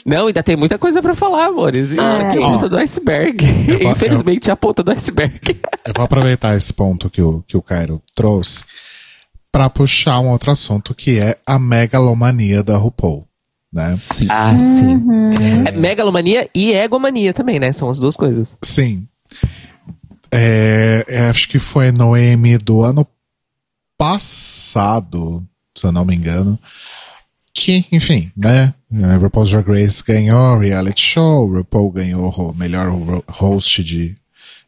Não, 0.04 0.26
ainda 0.28 0.42
tem 0.42 0.56
muita 0.56 0.78
coisa 0.78 1.02
pra 1.02 1.14
falar, 1.14 1.46
amores. 1.46 1.90
Isso 1.90 2.00
Ah, 2.00 2.20
aqui 2.28 2.36
é 2.38 2.42
a 2.42 2.46
ponta 2.46 2.68
do 2.68 2.76
iceberg. 2.78 3.44
vou- 3.82 3.92
Infelizmente, 3.92 4.48
é 4.50 4.52
a 4.52 4.56
ponta 4.56 4.82
do 4.82 4.90
iceberg. 4.92 5.40
Eu 5.84 5.92
vou 5.94 6.04
aproveitar 6.04 6.56
esse 6.56 6.72
ponto 6.72 7.10
que 7.10 7.20
o, 7.22 7.42
que 7.46 7.56
o 7.56 7.62
Cairo 7.62 8.00
trouxe 8.14 8.64
pra 9.50 9.68
puxar 9.70 10.20
um 10.20 10.30
outro 10.30 10.50
assunto 10.52 10.94
que 10.94 11.18
é 11.18 11.38
a 11.46 11.58
megalomania 11.58 12.62
da 12.62 12.76
RuPaul, 12.76 13.26
né? 13.72 13.94
Sim. 13.96 14.26
Ah, 14.30 14.56
sim. 14.56 14.98
É 15.66 15.70
megalomania 15.72 16.48
e 16.54 16.72
egomania 16.72 17.32
também, 17.32 17.58
né? 17.58 17.72
São 17.72 17.88
as 17.88 17.98
duas 17.98 18.16
coisas. 18.16 18.56
Sim. 18.62 19.06
É, 20.30 21.04
é, 21.08 21.20
acho 21.28 21.48
que 21.48 21.58
foi 21.58 21.92
no 21.92 22.16
M 22.16 22.58
do 22.58 22.82
ano 22.82 23.06
passado, 23.96 25.46
se 25.74 25.86
eu 25.86 25.92
não 25.92 26.04
me 26.04 26.14
engano, 26.14 26.58
que, 27.54 27.86
enfim, 27.90 28.30
né? 28.36 28.74
a 29.02 29.16
RuPaul's 29.16 29.50
Drag 29.50 29.66
Race 29.68 30.02
ganhou 30.04 30.58
reality 30.58 31.00
show, 31.00 31.46
RuPaul 31.46 31.90
ganhou 31.90 32.30
o 32.30 32.54
melhor 32.54 32.88
host 33.28 33.82
de, 33.82 34.16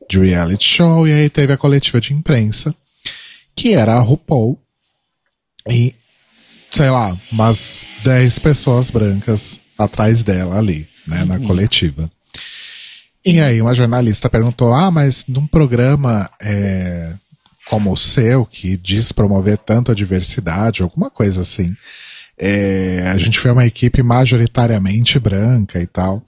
de 0.09 0.19
reality 0.19 0.65
show, 0.65 1.07
e 1.07 1.13
aí 1.13 1.29
teve 1.29 1.53
a 1.53 1.59
coletiva 1.59 2.01
de 2.01 2.15
imprensa, 2.15 2.75
que 3.55 3.75
era 3.75 3.95
a 3.95 4.01
RuPaul 4.01 4.59
e, 5.69 5.95
sei 6.79 6.91
lá, 6.91 7.19
umas 7.33 7.85
10 8.05 8.39
pessoas 8.39 8.89
brancas 8.89 9.61
atrás 9.77 10.23
dela 10.23 10.59
ali, 10.59 10.89
né, 11.09 11.25
na 11.25 11.37
coletiva. 11.41 12.09
E 13.27 13.41
aí 13.41 13.61
uma 13.61 13.75
jornalista 13.75 14.31
perguntou, 14.31 14.73
ah, 14.73 14.89
mas 14.89 15.25
num 15.27 15.45
programa 15.45 16.31
é, 16.41 17.15
como 17.67 17.91
o 17.91 17.97
seu, 17.97 18.47
que 18.47 18.77
diz 18.77 19.11
promover 19.11 19.59
tanto 19.59 19.91
a 19.91 19.95
diversidade, 19.95 20.81
alguma 20.81 21.11
coisa 21.11 21.43
assim, 21.43 21.75
é, 22.39 23.11
a 23.13 23.19
gente 23.19 23.41
foi 23.41 23.51
uma 23.51 23.67
equipe 23.67 24.01
majoritariamente 24.01 25.19
branca 25.19 25.83
e 25.83 25.87
tal. 25.87 26.23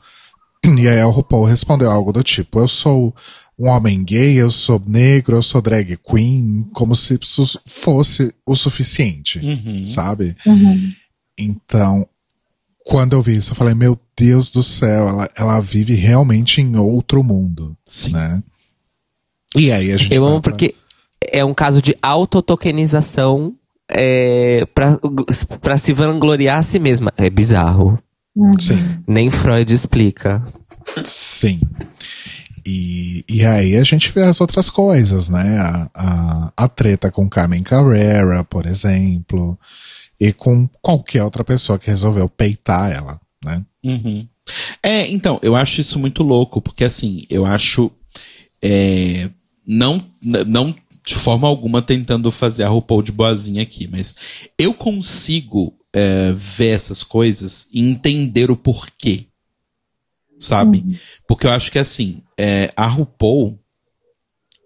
E 0.66 0.88
aí 0.88 1.01
o 1.05 1.11
RuPaul 1.11 1.44
respondeu 1.44 1.92
algo 1.92 2.12
do 2.12 2.24
tipo, 2.24 2.59
eu 2.59 2.66
sou 2.66 3.14
um 3.61 3.68
homem 3.68 4.02
gay, 4.02 4.34
eu 4.40 4.50
sou 4.50 4.82
negro, 4.86 5.36
eu 5.36 5.42
sou 5.42 5.61
drag 5.61 5.96
queen, 5.98 6.66
como 6.72 6.94
se 6.96 7.18
isso 7.20 7.61
fosse 7.66 8.32
o 8.46 8.56
suficiente, 8.56 9.38
Uhum. 9.38 9.86
sabe? 9.86 10.34
Então, 11.38 12.06
quando 12.86 13.12
eu 13.12 13.22
vi 13.22 13.36
isso, 13.36 13.52
eu 13.52 13.56
falei, 13.56 13.74
meu 13.74 13.98
Deus 14.16 14.50
do 14.50 14.62
céu, 14.62 15.08
ela, 15.08 15.30
ela 15.36 15.61
vive 15.61 15.94
realmente 15.94 16.61
em 16.61 16.76
outro 16.76 17.22
mundo, 17.22 17.76
Sim. 17.84 18.12
né? 18.12 18.42
E 19.56 19.70
aí 19.72 19.92
a 19.92 19.96
gente 19.96 20.14
Eu 20.14 20.26
amo 20.26 20.40
pra- 20.40 20.52
porque 20.52 20.74
é 21.30 21.44
um 21.44 21.52
caso 21.54 21.82
de 21.82 21.94
autotokenização 22.02 23.54
é, 23.90 24.64
pra, 24.74 24.98
pra 25.61 25.76
se 25.76 25.92
vangloriar 25.92 26.58
a 26.58 26.62
si 26.62 26.78
mesma. 26.78 27.12
É 27.16 27.28
bizarro. 27.28 27.98
Sim, 28.61 29.02
Nem 29.06 29.28
Freud 29.30 29.72
explica. 29.74 30.42
sim. 31.04 31.61
E, 32.66 33.24
e 33.28 33.44
aí 33.44 33.76
a 33.76 33.84
gente 33.84 34.11
vê 34.12 34.22
as 34.22 34.40
outras 34.40 34.68
coisas, 34.70 35.28
né? 35.28 35.58
A, 35.58 35.90
a, 35.94 36.52
a 36.56 36.68
treta 36.68 37.11
com 37.11 37.28
Carmen 37.28 37.62
Carrera, 37.62 38.44
por 38.44 38.66
exemplo, 38.66 39.58
e 40.20 40.32
com 40.32 40.68
qualquer 40.82 41.22
outra 41.24 41.44
pessoa 41.44 41.78
que 41.78 41.90
resolveu 41.90 42.28
peitar 42.28 42.92
ela, 42.92 43.20
né? 43.44 43.64
Uhum. 43.82 44.28
É, 44.82 45.06
então, 45.08 45.38
eu 45.42 45.56
acho 45.56 45.80
isso 45.80 45.98
muito 45.98 46.22
louco, 46.22 46.61
porque 46.61 46.84
assim, 46.84 47.24
eu 47.30 47.46
acho. 47.46 47.90
é, 48.62 49.30
não, 49.66 50.04
não 50.46 50.74
de 51.04 51.14
forma 51.14 51.48
alguma 51.48 51.80
tentando 51.80 52.30
fazer 52.30 52.62
a 52.62 52.68
RuPaul 52.68 53.02
de 53.02 53.12
boazinha 53.12 53.62
aqui, 53.62 53.88
mas 53.90 54.14
eu 54.58 54.74
consigo 54.74 55.74
é, 55.92 56.32
ver 56.36 56.68
essas 56.68 57.02
coisas 57.02 57.68
e 57.72 57.80
entender 57.80 58.50
o 58.50 58.56
porquê. 58.56 59.26
Sabe? 60.38 60.98
Porque 61.28 61.46
eu 61.46 61.50
acho 61.50 61.70
que 61.70 61.78
assim, 61.78 62.22
é, 62.41 62.72
a 62.74 62.86
RuPaul, 62.86 63.59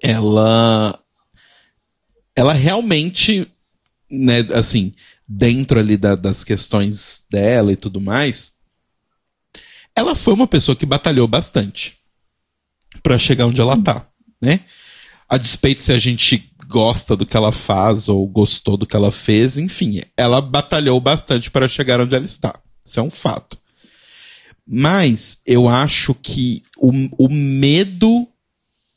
ela. 0.03 0.99
Ela 2.37 2.53
realmente, 2.53 3.47
né, 4.11 4.41
assim, 4.53 4.93
dentro 5.27 5.79
ali 5.79 5.97
da- 5.97 6.17
das 6.17 6.45
questões 6.45 7.27
dela 7.31 7.73
e 7.73 7.77
tudo 7.77 8.01
mais, 8.01 8.55
ela 9.95 10.15
foi 10.17 10.35
uma 10.35 10.47
pessoa 10.47 10.77
que 10.77 10.85
batalhou 10.87 11.29
bastante 11.29 11.97
pra 13.03 13.19
chegar 13.19 13.47
onde 13.47 13.61
ela 13.61 13.77
tá, 13.77 14.09
né? 14.43 14.61
A 15.29 15.37
despeito 15.37 15.83
se 15.83 15.93
a 15.93 15.99
gente 15.99 16.51
gosta 16.67 17.17
do 17.17 17.25
que 17.27 17.37
ela 17.37 17.53
faz 17.53 18.09
ou 18.09 18.27
gostou 18.27 18.77
do 18.77 18.87
que 18.87 18.97
ela 18.97 19.13
fez, 19.13 19.57
enfim, 19.57 20.03
ela 20.17 20.41
batalhou 20.41 21.01
bastante 21.01 21.51
para 21.51 21.69
chegar 21.69 22.01
onde 22.01 22.15
ela 22.15 22.25
está. 22.25 22.61
Isso 22.85 22.99
é 22.99 23.03
um 23.03 23.11
fato. 23.11 23.59
Mas 24.67 25.39
eu 25.47 25.69
acho 25.69 26.15
que 26.15 26.63
o, 26.79 26.91
o 27.19 27.29
medo 27.29 28.27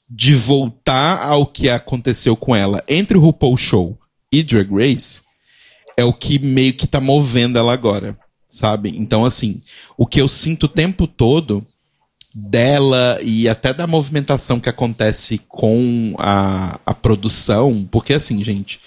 de 0.09 0.33
voltar 0.33 1.21
ao 1.21 1.45
que 1.45 1.69
aconteceu 1.69 2.35
com 2.35 2.55
ela 2.55 2.83
entre 2.87 3.17
o 3.17 3.21
RuPaul 3.21 3.57
Show 3.57 3.99
e 4.31 4.41
Drag 4.41 4.69
Race 4.71 5.21
é 5.97 6.05
o 6.05 6.13
que 6.13 6.39
meio 6.39 6.73
que 6.73 6.87
tá 6.87 7.01
movendo 7.01 7.57
ela 7.57 7.73
agora, 7.73 8.17
sabe? 8.47 8.93
Então, 8.95 9.25
assim, 9.25 9.61
o 9.97 10.05
que 10.05 10.21
eu 10.21 10.27
sinto 10.27 10.63
o 10.65 10.69
tempo 10.69 11.07
todo 11.07 11.65
dela 12.33 13.19
e 13.23 13.49
até 13.49 13.73
da 13.73 13.87
movimentação 13.87 14.59
que 14.59 14.69
acontece 14.69 15.41
com 15.47 16.13
a, 16.19 16.79
a 16.85 16.93
produção, 16.93 17.87
porque 17.89 18.13
assim, 18.13 18.43
gente, 18.43 18.79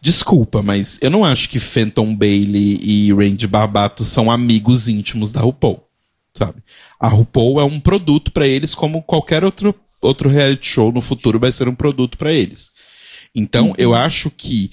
desculpa, 0.00 0.62
mas 0.62 0.98
eu 1.00 1.10
não 1.10 1.24
acho 1.24 1.48
que 1.48 1.58
Fenton 1.58 2.14
Bailey 2.14 2.78
e 2.82 3.12
Randy 3.12 3.46
Barbato 3.46 4.04
são 4.04 4.30
amigos 4.30 4.88
íntimos 4.88 5.32
da 5.32 5.40
RuPaul, 5.40 5.82
sabe? 6.38 6.62
A 7.00 7.08
RuPaul 7.08 7.60
é 7.60 7.64
um 7.64 7.80
produto 7.80 8.32
pra 8.32 8.46
eles 8.46 8.74
como 8.74 9.02
qualquer 9.02 9.44
outro 9.44 9.74
outro 10.00 10.28
reality 10.28 10.66
show 10.66 10.92
no 10.92 11.00
futuro 11.00 11.40
vai 11.40 11.50
ser 11.50 11.68
um 11.68 11.74
produto 11.74 12.16
pra 12.16 12.32
eles. 12.32 12.70
Então, 13.34 13.74
eu 13.76 13.94
acho 13.94 14.30
que 14.30 14.70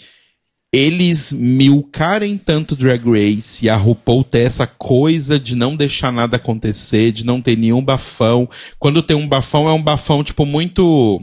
eles 0.72 1.32
milcarem 1.32 2.38
tanto 2.38 2.76
Drag 2.76 3.02
Race 3.06 3.66
e 3.66 3.70
a 3.70 3.78
RuPaul 3.78 4.24
ter 4.24 4.40
essa 4.40 4.68
coisa 4.68 5.40
de 5.40 5.56
não 5.56 5.76
deixar 5.76 6.12
nada 6.12 6.36
acontecer, 6.36 7.12
de 7.12 7.26
não 7.26 7.42
ter 7.42 7.58
nenhum 7.58 7.82
bafão. 7.82 8.50
Quando 8.78 9.02
tem 9.02 9.16
um 9.16 9.28
bafão, 9.28 9.70
é 9.70 9.74
um 9.74 9.82
bafão, 9.82 10.24
tipo, 10.24 10.46
muito. 10.46 11.22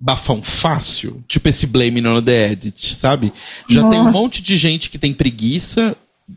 Bafão 0.00 0.42
fácil. 0.42 1.24
Tipo 1.28 1.48
esse 1.48 1.66
Blame 1.66 2.06
on 2.06 2.20
the 2.20 2.50
Edit, 2.50 2.96
sabe? 2.96 3.32
Já 3.70 3.88
tem 3.88 4.00
um 4.00 4.10
monte 4.10 4.42
de 4.42 4.56
gente 4.56 4.90
que 4.90 4.98
tem 4.98 5.14
preguiça, 5.14 5.96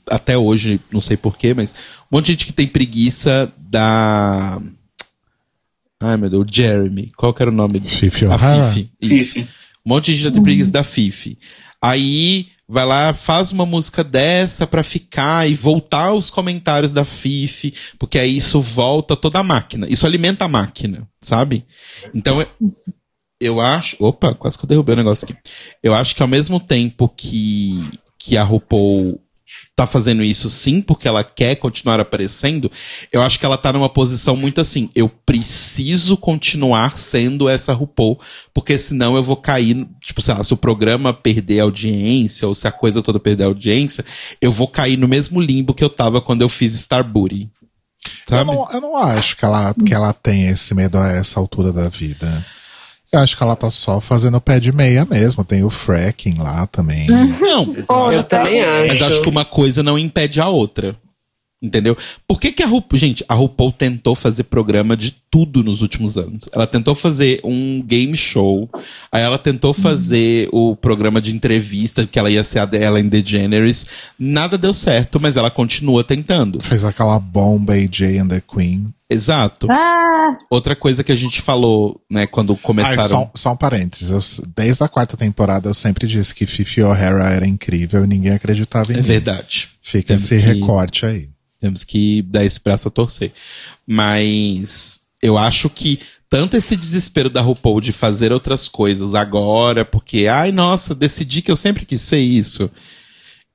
até 0.09 0.37
hoje, 0.37 0.79
não 0.91 1.01
sei 1.01 1.17
porquê, 1.17 1.53
mas 1.53 1.73
um 2.11 2.17
monte 2.17 2.25
de 2.25 2.31
gente 2.33 2.45
que 2.45 2.53
tem 2.53 2.67
preguiça 2.67 3.51
da. 3.57 4.61
Ai, 5.99 6.17
meu 6.17 6.29
Deus, 6.29 6.45
o 6.47 6.53
Jeremy. 6.53 7.11
Qual 7.15 7.33
que 7.33 7.41
era 7.41 7.51
o 7.51 7.53
nome 7.53 7.79
dele? 7.79 7.93
Fifi 7.93 8.25
A? 8.25 8.37
Fifi. 8.37 8.91
Isso. 9.01 9.33
Fifi. 9.33 9.47
Um 9.85 9.89
monte 9.89 10.05
de 10.07 10.11
gente 10.13 10.23
já 10.23 10.31
tem 10.31 10.43
preguiça 10.43 10.71
da 10.71 10.83
Fifi. 10.83 11.39
Aí 11.81 12.47
vai 12.67 12.85
lá, 12.85 13.13
faz 13.13 13.51
uma 13.51 13.65
música 13.65 14.03
dessa 14.03 14.67
pra 14.67 14.83
ficar 14.83 15.49
e 15.49 15.55
voltar 15.55 16.13
os 16.13 16.29
comentários 16.29 16.91
da 16.91 17.05
Fifi, 17.05 17.73
porque 17.97 18.19
aí 18.19 18.35
isso 18.35 18.59
volta 18.59 19.15
toda 19.15 19.39
a 19.39 19.43
máquina. 19.43 19.87
Isso 19.89 20.05
alimenta 20.05 20.45
a 20.45 20.49
máquina, 20.49 21.07
sabe? 21.21 21.65
Então 22.13 22.41
eu, 22.41 22.75
eu 23.39 23.61
acho. 23.61 23.95
Opa, 23.99 24.33
quase 24.33 24.57
que 24.57 24.65
eu 24.65 24.69
derrubei 24.69 24.93
o 24.93 24.97
negócio 24.97 25.25
aqui. 25.25 25.37
Eu 25.81 25.93
acho 25.93 26.15
que 26.15 26.21
ao 26.21 26.27
mesmo 26.27 26.59
tempo 26.59 27.07
que, 27.07 27.89
que 28.19 28.35
a 28.35 28.43
RuPaul 28.43 29.21
tá 29.77 29.85
fazendo 29.85 30.23
isso 30.23 30.49
sim, 30.49 30.81
porque 30.81 31.07
ela 31.07 31.23
quer 31.23 31.55
continuar 31.55 31.99
aparecendo, 31.99 32.71
eu 33.13 33.21
acho 33.21 33.39
que 33.39 33.45
ela 33.45 33.59
tá 33.59 33.71
numa 33.71 33.87
posição 33.87 34.35
muito 34.35 34.59
assim, 34.59 34.89
eu 34.95 35.07
preciso 35.07 36.17
continuar 36.17 36.97
sendo 36.97 37.47
essa 37.47 37.73
RuPaul, 37.73 38.19
porque 38.55 38.79
senão 38.79 39.15
eu 39.15 39.21
vou 39.21 39.37
cair, 39.37 39.87
tipo, 40.01 40.19
sei 40.19 40.33
lá, 40.33 40.43
se 40.43 40.51
o 40.51 40.57
programa 40.57 41.13
perder 41.13 41.59
audiência, 41.59 42.47
ou 42.47 42.55
se 42.55 42.67
a 42.67 42.71
coisa 42.71 43.03
toda 43.03 43.19
perder 43.19 43.43
audiência, 43.43 44.03
eu 44.41 44.51
vou 44.51 44.67
cair 44.67 44.97
no 44.97 45.07
mesmo 45.07 45.39
limbo 45.39 45.75
que 45.75 45.83
eu 45.83 45.91
tava 45.91 46.19
quando 46.21 46.41
eu 46.41 46.49
fiz 46.49 46.73
Star 46.73 47.07
Booty. 47.07 47.47
Eu 48.31 48.37
Sabe? 48.37 48.51
não, 48.51 48.67
eu 48.73 48.81
não 48.81 48.97
acho 48.97 49.37
que 49.37 49.45
ela, 49.45 49.75
que 49.75 49.93
ela 49.93 50.11
tem 50.11 50.47
esse 50.47 50.73
medo 50.73 50.97
a 50.97 51.09
essa 51.09 51.39
altura 51.39 51.71
da 51.71 51.87
vida. 51.87 52.43
Eu 53.11 53.19
acho 53.19 53.37
que 53.37 53.43
ela 53.43 53.55
tá 53.55 53.69
só 53.69 54.01
fazendo 54.01 54.39
pé 54.41 54.59
de 54.59 54.71
meia 54.71 55.05
mesmo. 55.05 55.43
Tem 55.43 55.63
o 55.63 55.69
fracking 55.69 56.35
lá 56.39 56.67
também. 56.67 57.07
Não, 57.07 57.73
Pô, 57.85 58.11
Eu 58.11 58.23
também 58.23 58.61
acho. 58.61 58.87
Mas 58.87 59.01
acho 59.01 59.21
que 59.21 59.29
uma 59.29 59.45
coisa 59.45 59.81
não 59.81 59.97
impede 59.97 60.41
a 60.41 60.49
outra. 60.49 60.95
Entendeu? 61.59 61.97
Por 62.27 62.39
que, 62.39 62.51
que 62.51 62.61
a 62.61 62.67
RuPaul. 62.67 62.99
Gente, 62.99 63.25
a 63.27 63.33
RuPaul 63.33 63.71
tentou 63.71 64.13
fazer 64.13 64.43
programa 64.43 64.95
de 64.95 65.11
tudo 65.31 65.63
nos 65.63 65.81
últimos 65.81 66.15
anos. 66.15 66.47
Ela 66.53 66.67
tentou 66.67 66.93
fazer 66.93 67.41
um 67.43 67.81
game 67.81 68.15
show. 68.15 68.69
Aí 69.11 69.23
ela 69.23 69.39
tentou 69.39 69.73
fazer 69.73 70.47
o 70.51 70.75
programa 70.75 71.19
de 71.19 71.33
entrevista, 71.35 72.05
que 72.05 72.19
ela 72.19 72.29
ia 72.29 72.43
ser 72.43 72.59
a 72.59 72.65
dela 72.65 72.99
em 72.99 73.07
DeGeneres. 73.09 73.87
Nada 74.19 74.55
deu 74.55 74.71
certo, 74.71 75.19
mas 75.19 75.35
ela 75.35 75.49
continua 75.49 76.03
tentando. 76.03 76.61
Fez 76.61 76.85
aquela 76.85 77.19
bomba 77.19 77.73
AJ 77.73 78.19
and 78.19 78.27
the 78.27 78.41
Queen. 78.41 78.85
Exato. 79.09 79.67
Ah, 79.71 80.37
Outra 80.51 80.75
coisa 80.75 81.03
que 81.03 81.11
a 81.11 81.15
gente 81.15 81.41
falou, 81.41 81.99
né, 82.11 82.27
quando 82.27 82.53
Ah, 82.53 82.57
começaram. 82.61 83.07
só, 83.09 83.31
só 83.33 83.53
um 83.53 83.57
parênteses. 83.57 84.09
Eu 84.11 84.19
desde 84.55 84.83
a 84.83 84.87
quarta 84.87 85.17
temporada 85.17 85.69
eu 85.69 85.73
sempre 85.73 86.05
disse 86.05 86.35
que 86.35 86.45
Fifi 86.45 86.83
O'Hara 86.83 87.29
era 87.33 87.47
incrível 87.47 88.03
e 88.03 88.07
ninguém 88.07 88.33
acreditava 88.33 88.91
em 88.91 88.97
É 88.97 89.01
mim. 89.01 89.03
verdade. 89.07 89.69
Fica 89.81 90.09
Temos 90.15 90.23
esse 90.31 90.35
que- 90.37 90.53
recorte 90.53 91.05
aí. 91.05 91.29
Temos 91.59 91.83
que 91.83 92.21
dar 92.23 92.45
esse 92.45 92.61
braço 92.61 92.87
a 92.87 92.91
torcer. 92.91 93.33
Mas 93.85 95.01
eu 95.21 95.37
acho 95.37 95.69
que 95.69 95.99
tanto 96.29 96.57
esse 96.57 96.75
desespero 96.75 97.29
da 97.29 97.41
RuPaul 97.41 97.79
de 97.79 97.93
fazer 97.93 98.31
outras 98.31 98.67
coisas 98.67 99.15
agora, 99.15 99.85
porque, 99.85 100.27
ai, 100.27 100.51
nossa, 100.51 100.93
decidi 100.93 101.41
que 101.41 101.51
eu 101.51 101.55
sempre 101.57 101.85
quis 101.85 102.01
ser 102.01 102.19
isso. 102.19 102.69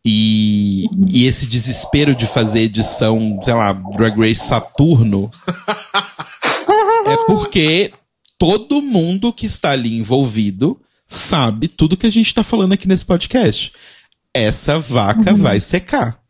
E, 0.04 0.86
e 1.08 1.26
esse 1.26 1.46
desespero 1.46 2.14
de 2.14 2.26
fazer 2.26 2.60
edição, 2.60 3.38
sei 3.42 3.54
lá, 3.54 3.72
Drag 3.72 4.18
Race 4.18 4.46
Saturno, 4.46 5.30
é 7.06 7.16
porque 7.26 7.92
todo 8.38 8.82
mundo 8.82 9.32
que 9.32 9.46
está 9.46 9.70
ali 9.70 9.96
envolvido 9.96 10.80
sabe 11.06 11.68
tudo 11.68 11.96
que 11.96 12.06
a 12.06 12.10
gente 12.10 12.26
está 12.26 12.42
falando 12.42 12.72
aqui 12.72 12.88
nesse 12.88 13.04
podcast. 13.04 13.72
Essa 14.34 14.78
vaca 14.78 15.34
vai 15.34 15.60
secar. 15.60 16.21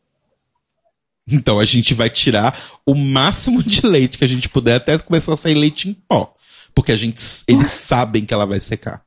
Então 1.31 1.59
a 1.59 1.65
gente 1.65 1.95
vai 1.95 2.11
tirar 2.11 2.59
o 2.87 2.95
máximo 2.95 3.63
de 3.63 3.87
leite 3.87 4.19
que 4.19 4.25
a 4.25 4.29
gente 4.29 4.49
puder 4.49 4.77
até 4.77 4.99
começar 4.99 5.35
a 5.35 5.37
sair 5.37 5.55
leite 5.55 5.89
em 5.89 5.95
pó. 5.95 6.35
Porque 6.75 6.93
a 6.93 6.97
gente, 6.97 7.21
eles 7.47 7.69
sabem 7.71 8.25
que 8.25 8.35
ela 8.35 8.47
vai 8.47 8.61
secar. 8.61 9.03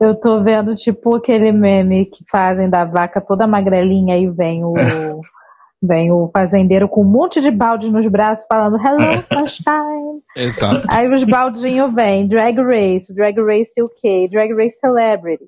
eu 0.00 0.14
tô 0.14 0.42
vendo 0.42 0.74
tipo 0.74 1.16
aquele 1.16 1.52
meme 1.52 2.06
que 2.06 2.24
fazem 2.30 2.68
da 2.68 2.84
vaca 2.84 3.20
toda 3.20 3.46
magrelinha 3.46 4.16
e 4.18 4.28
vem 4.30 4.64
o. 4.64 4.74
Vem 5.82 6.10
o 6.10 6.30
fazendeiro 6.32 6.88
com 6.88 7.02
um 7.02 7.08
monte 7.08 7.38
de 7.40 7.50
balde 7.50 7.90
nos 7.90 8.10
braços 8.10 8.46
falando 8.48 8.78
Hello, 8.78 9.22
Sunshine. 9.28 10.22
Exato. 10.34 10.86
Aí 10.90 11.06
os 11.06 11.22
baldinhos 11.22 11.94
vêm, 11.94 12.26
Drag 12.26 12.58
Race, 12.58 13.14
Drag 13.14 13.38
Race 13.38 13.80
UK, 13.80 14.28
Drag 14.30 14.54
Race 14.54 14.78
Celebrity, 14.80 15.44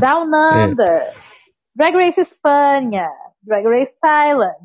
Down 0.00 0.30
Under, 0.32 1.12
Drag 1.76 1.94
Race 1.94 2.18
Espanha, 2.18 3.10
Drag 3.44 3.64
Race 3.66 3.92
Thailand, 4.00 4.56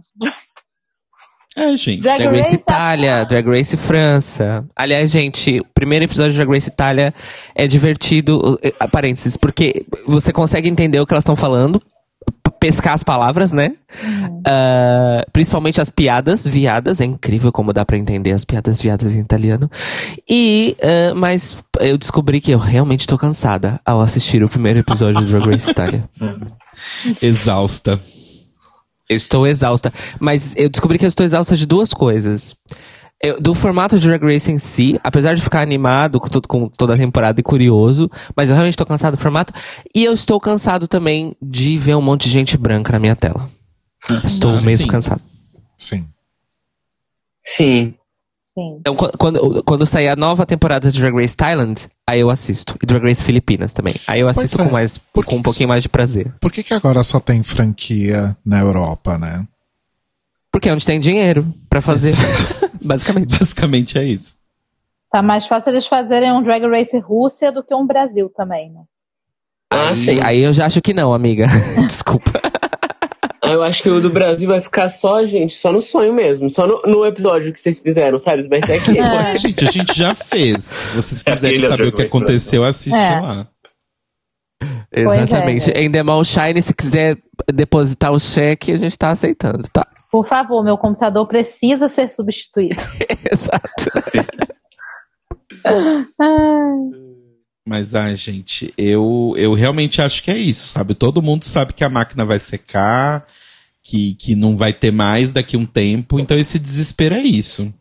É, 1.56 1.76
gente. 1.76 2.04
Drag, 2.04 2.20
Drag 2.20 2.38
Race 2.38 2.50
Race 2.52 2.56
Itália, 2.56 3.26
Drag 3.26 3.48
Race 3.48 3.76
França. 3.78 4.64
Aliás, 4.76 5.10
gente, 5.10 5.60
o 5.60 5.66
primeiro 5.74 6.06
episódio 6.06 6.32
de 6.32 6.38
Drag 6.38 6.52
Race 6.52 6.70
Itália 6.70 7.14
é 7.56 7.66
divertido, 7.66 8.60
eh, 8.62 8.72
ah, 8.80 8.88
parênteses, 8.88 9.36
porque 9.36 9.86
você 10.06 10.32
consegue 10.32 10.70
entender 10.70 11.00
o 11.00 11.06
que 11.06 11.14
elas 11.14 11.24
estão 11.24 11.36
falando, 11.36 11.82
pescar 12.60 12.94
as 12.94 13.04
palavras, 13.04 13.54
né? 13.54 13.74
Ah, 14.46 15.26
principalmente 15.34 15.82
as 15.82 15.90
piadas 15.90 16.46
viadas, 16.46 17.02
é 17.02 17.06
incrível 17.06 17.52
como 17.52 17.74
dá 17.74 17.84
pra 17.84 17.98
entender 17.98 18.34
as 18.34 18.46
piadas 18.46 18.80
viadas 18.80 19.16
em 19.16 19.20
italiano. 19.20 19.68
E, 20.30 20.78
ah, 20.84 21.14
mas 21.16 21.64
eu 21.80 21.98
descobri 21.98 22.40
que 22.40 22.52
eu 22.52 22.60
realmente 22.60 23.08
tô 23.08 23.18
cansada 23.18 23.82
ao 23.84 24.00
assistir 24.00 24.44
o 24.44 24.50
primeiro 24.50 24.78
episódio 24.78 25.26
de 25.26 25.32
Drag 25.32 25.50
Race 25.52 25.72
Itália. 25.72 26.08
Exausta. 27.20 28.00
Eu 29.10 29.16
estou 29.18 29.48
exausta. 29.48 29.92
Mas 30.20 30.56
eu 30.58 30.70
descobri 30.70 30.98
que 30.98 31.06
eu 31.06 31.10
estou 31.10 31.26
exausta 31.26 31.56
de 31.56 31.66
duas 31.66 31.94
coisas. 31.94 32.56
Eu- 33.24 33.42
do 33.42 33.56
formato 33.56 33.98
de 34.00 34.08
Drag 34.08 34.22
Race 34.24 34.52
em 34.52 34.60
si, 34.60 35.00
apesar 35.04 35.34
de 35.34 35.42
ficar 35.42 35.62
animado 35.62 36.20
com, 36.20 36.28
tudo- 36.30 36.48
com 36.48 36.70
toda 36.70 36.94
a 36.94 36.98
temporada 36.98 37.40
e 37.40 37.44
curioso, 37.44 38.10
mas 38.36 38.50
eu 38.50 38.56
realmente 38.56 38.74
estou 38.74 38.86
cansado 38.86 39.16
do 39.16 39.22
formato. 39.22 39.52
E 39.96 40.04
eu 40.04 40.14
estou 40.14 40.40
cansado 40.40 40.88
também 40.88 41.36
de 41.42 41.78
ver 41.78 41.96
um 41.96 42.02
monte 42.02 42.26
de 42.26 42.30
gente 42.30 42.58
branca 42.58 42.92
na 42.94 43.00
minha 43.00 43.16
tela. 43.16 43.50
Estou 44.24 44.52
Sim. 44.52 44.66
mesmo 44.66 44.88
cansado. 44.88 45.22
Sim. 45.78 46.06
Sim. 47.44 47.94
Sim. 48.58 48.78
Então, 48.80 48.96
qu- 48.96 49.16
quando, 49.20 49.64
quando 49.64 49.86
sair 49.86 50.08
a 50.08 50.16
nova 50.16 50.44
temporada 50.44 50.92
de 50.92 51.00
Drag 51.00 51.14
Race 51.16 51.38
Thailand, 51.38 51.88
aí 52.10 52.22
eu 52.22 52.32
assisto. 52.32 52.76
E 52.82 52.88
Drag 52.88 53.04
Race 53.04 53.24
Filipinas 53.24 53.72
também. 53.72 53.94
Aí 54.08 54.22
eu 54.22 54.28
assisto 54.28 54.60
é. 54.60 54.66
com 54.66 54.72
mais 54.72 54.98
Por 54.98 55.24
com 55.26 55.36
um 55.36 55.44
pouquinho 55.44 55.70
mais 55.70 55.84
de 55.84 55.90
prazer. 55.90 56.34
Por 56.42 56.52
que, 56.52 56.64
que 56.64 56.74
agora 56.74 57.04
só 57.04 57.20
tem 57.20 57.44
franquia 57.44 58.36
na 58.44 58.60
Europa, 58.60 59.20
né? 59.20 59.46
Porque 60.52 60.70
é 60.70 60.74
onde 60.74 60.84
tem 60.88 61.00
dinheiro 61.00 61.46
pra 61.70 61.82
fazer. 61.82 62.16
Basicamente. 62.84 63.38
Basicamente 63.38 63.98
é 64.00 64.04
isso. 64.06 64.38
Tá 65.12 65.22
mais 65.22 65.46
fácil 65.46 65.72
eles 65.72 65.86
fazerem 65.86 66.32
um 66.32 66.42
Drag 66.42 66.66
Race 66.66 66.98
Rússia 66.98 67.52
do 67.52 67.64
que 67.64 67.76
um 67.76 67.86
Brasil 67.86 68.28
também, 68.36 68.72
né? 68.72 68.82
Ah, 69.70 69.96
sim. 69.96 70.20
Aí 70.24 70.40
eu 70.42 70.52
já 70.52 70.66
acho 70.66 70.82
que 70.82 70.94
não, 70.96 71.14
amiga. 71.14 71.46
Desculpa. 71.86 72.42
Ah, 73.48 73.54
Eu 73.54 73.64
acho 73.64 73.82
que 73.84 73.90
o 73.90 74.02
do 74.02 74.10
Brasil 74.10 74.48
vai 74.48 74.62
ficar 74.62 74.90
só, 74.90 75.24
gente, 75.24 75.54
só 75.54 75.72
no 75.72 75.80
sonho 75.82 76.14
mesmo. 76.14 76.50
Só 76.50 76.68
no, 76.68 76.82
no 76.84 77.06
episódio 77.06 77.54
que 77.54 77.60
vocês 77.60 77.80
fizeram, 77.80 78.20
sabe? 78.20 78.42
Os 78.42 78.48
Bertec. 78.48 78.98
É. 78.98 79.38
Gente, 79.38 79.66
a 79.68 79.72
gente 79.72 79.98
já 79.98 80.14
fez. 80.14 80.64
Se 80.64 80.96
vocês 80.96 81.24
quiserem 81.24 81.60
Ilha 81.60 81.70
saber 81.70 81.88
o 81.88 81.92
que 81.92 82.02
aconteceu, 82.04 82.64
assiste 82.64 82.96
É. 82.96 83.20
lá. 83.20 83.48
Exatamente. 84.92 85.72
é. 85.72 85.84
Em 85.84 85.92
The 85.92 86.02
Mall 86.04 86.24
Shine, 86.24 86.62
se 86.62 86.74
quiser 86.74 87.18
depositar 87.54 88.12
o 88.12 88.20
cheque, 88.20 88.72
a 88.72 88.78
gente 88.78 88.98
tá 88.98 89.12
aceitando, 89.12 89.64
tá? 89.72 89.86
Por 90.12 90.26
favor, 90.28 90.64
meu 90.64 90.78
computador 90.78 91.28
precisa 91.28 91.88
ser 91.90 92.10
substituído. 92.10 92.76
Exato. 93.32 93.92
Mas, 97.68 97.94
ai, 97.94 98.16
gente, 98.16 98.74
eu, 98.78 99.34
eu 99.36 99.54
realmente 99.54 100.02
acho 100.02 100.24
que 100.24 100.32
é 100.32 100.38
isso, 100.38 100.68
sabe? 100.68 100.94
Todo 100.96 101.22
mundo 101.22 101.44
sabe 101.44 101.74
que 101.74 101.84
a 101.84 101.90
máquina 101.90 102.24
vai 102.24 102.40
secar, 102.40 103.28
que, 103.84 104.14
que 104.16 104.36
não 104.36 104.56
vai 104.56 104.72
ter 104.72 104.90
mais 104.90 105.34
daqui 105.34 105.58
a 105.58 105.60
um 105.60 105.66
tempo, 105.66 106.18
então 106.18 106.38
esse 106.38 106.58
desespero 106.58 107.16
é 107.16 107.22
isso. 107.22 107.74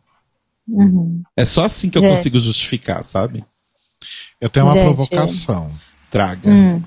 Uhum. 0.67 1.23
É 1.37 1.45
só 1.45 1.63
assim 1.63 1.89
que 1.89 1.97
eu 1.97 2.03
É. 2.03 2.09
consigo 2.09 2.37
justificar, 2.37 3.01
sabe? 3.01 3.45
Eu 4.41 4.49
tenho 4.49 4.65
uma 4.65 4.73
Gente. 4.73 4.83
provocação. 4.83 5.71
Traga. 6.11 6.49
Hum. 6.49 6.83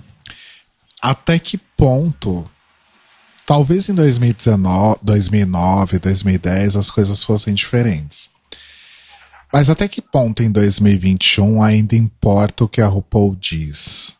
Até 1.00 1.38
que 1.38 1.56
ponto, 1.56 2.44
talvez 3.46 3.88
em 3.88 3.94
2019, 3.94 4.98
2009, 5.02 5.98
2010 5.98 6.76
as 6.76 6.90
coisas 6.90 7.24
fossem 7.24 7.54
diferentes. 7.54 8.28
Mas 9.52 9.68
até 9.68 9.88
que 9.88 10.00
ponto 10.00 10.42
em 10.42 10.50
2021 10.50 11.62
ainda 11.62 11.96
importa 11.96 12.64
o 12.64 12.68
que 12.68 12.80
a 12.80 12.86
RuPaul 12.86 13.34
diz? 13.36 14.14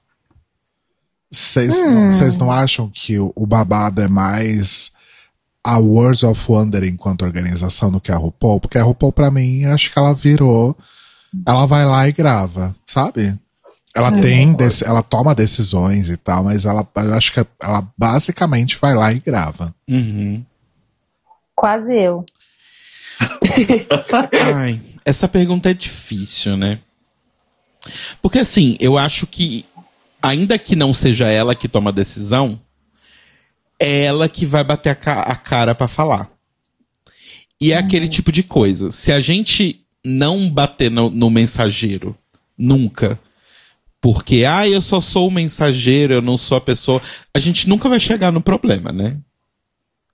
Vocês 1.32 1.84
não, 1.84 2.10
vocês 2.10 2.36
não 2.36 2.50
acham 2.50 2.90
que 2.92 3.18
o, 3.18 3.32
o 3.36 3.46
babado 3.46 4.00
é 4.02 4.08
mais 4.08 4.90
a 5.64 5.78
Words 5.78 6.24
of 6.24 6.50
Wonder 6.50 6.82
enquanto 6.84 7.22
organização 7.22 7.90
do 7.92 8.00
que 8.00 8.10
a 8.10 8.16
RuPaul? 8.16 8.58
Porque 8.60 8.78
a 8.78 8.82
RuPaul, 8.82 9.12
pra 9.12 9.30
mim, 9.30 9.64
acho 9.66 9.92
que 9.92 9.98
ela 9.98 10.12
virou. 10.14 10.76
Ela 11.46 11.66
vai 11.66 11.84
lá 11.84 12.08
e 12.08 12.12
grava, 12.12 12.74
sabe? 12.84 13.38
Ela 13.94 14.10
tem, 14.20 14.52
deci- 14.54 14.84
ela 14.84 15.02
toma 15.02 15.34
decisões 15.34 16.08
e 16.10 16.16
tal, 16.16 16.42
mas 16.44 16.64
ela, 16.64 16.86
eu 16.96 17.14
acho 17.14 17.32
que 17.32 17.46
ela 17.62 17.88
basicamente 17.96 18.76
vai 18.80 18.94
lá 18.94 19.12
e 19.12 19.20
grava. 19.20 19.72
Uhum. 19.88 20.44
Quase 21.54 21.92
eu. 21.92 22.24
Ai, 24.54 24.80
essa 25.04 25.28
pergunta 25.28 25.70
é 25.70 25.74
difícil, 25.74 26.56
né? 26.56 26.80
Porque 28.20 28.38
assim, 28.38 28.76
eu 28.80 28.98
acho 28.98 29.26
que, 29.26 29.64
ainda 30.22 30.58
que 30.58 30.76
não 30.76 30.92
seja 30.92 31.28
ela 31.28 31.54
que 31.54 31.68
toma 31.68 31.90
a 31.90 31.94
decisão, 31.94 32.60
é 33.78 34.02
ela 34.04 34.28
que 34.28 34.44
vai 34.44 34.62
bater 34.62 34.90
a, 34.90 34.94
ca- 34.94 35.22
a 35.22 35.34
cara 35.36 35.74
pra 35.74 35.88
falar. 35.88 36.30
E 37.60 37.72
é 37.72 37.76
aquele 37.78 38.08
tipo 38.08 38.32
de 38.32 38.42
coisa. 38.42 38.90
Se 38.90 39.12
a 39.12 39.20
gente 39.20 39.80
não 40.04 40.48
bater 40.48 40.90
no, 40.90 41.10
no 41.10 41.28
mensageiro, 41.30 42.16
nunca, 42.56 43.18
porque, 44.00 44.44
ah, 44.46 44.66
eu 44.68 44.80
só 44.80 44.98
sou 45.00 45.28
o 45.28 45.30
mensageiro, 45.30 46.14
eu 46.14 46.22
não 46.22 46.38
sou 46.38 46.56
a 46.56 46.60
pessoa, 46.60 47.02
a 47.34 47.38
gente 47.38 47.68
nunca 47.68 47.88
vai 47.88 48.00
chegar 48.00 48.30
no 48.32 48.40
problema, 48.40 48.92
né? 48.92 49.18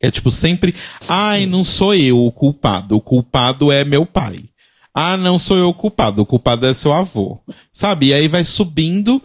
É 0.07 0.11
tipo 0.11 0.31
sempre, 0.31 0.75
ai, 1.09 1.47
não 1.47 1.65
sou 1.65 1.95
eu 1.95 2.25
o 2.25 2.31
culpado, 2.31 2.97
o 2.97 3.01
culpado 3.01 3.73
é 3.73 3.85
meu 3.85 4.07
pai. 4.07 4.45
Ah, 4.95 5.17
não 5.17 5.39
sou 5.39 5.57
eu 5.59 5.69
o 5.69 5.75
culpado, 5.75 6.23
o 6.23 6.27
culpado 6.27 6.65
é 6.67 6.73
seu 6.73 6.93
avô. 6.93 7.39
Sabe? 7.71 8.07
E 8.07 8.15
aí 8.15 8.29
vai 8.29 8.45
subindo. 8.45 9.23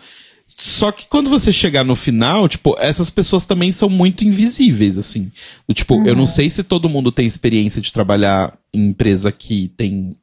Só 0.47 0.91
que 0.91 1.07
quando 1.07 1.29
você 1.29 1.51
chegar 1.51 1.85
no 1.85 1.95
final, 1.95 2.47
tipo, 2.49 2.75
essas 2.77 3.09
pessoas 3.09 3.45
também 3.45 3.71
são 3.71 3.89
muito 3.89 4.25
invisíveis, 4.25 4.97
assim. 4.97 5.31
Do 5.65 5.73
tipo, 5.73 6.05
eu 6.05 6.13
não 6.13 6.27
sei 6.27 6.49
se 6.49 6.63
todo 6.63 6.89
mundo 6.89 7.11
tem 7.11 7.25
experiência 7.25 7.81
de 7.81 7.93
trabalhar 7.93 8.57
em 8.73 8.87
empresa 8.87 9.31
que 9.31 9.69
tem 9.77 10.17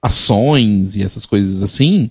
ações 0.00 0.94
e 0.94 1.02
essas 1.02 1.26
coisas 1.26 1.62
assim. 1.62 2.10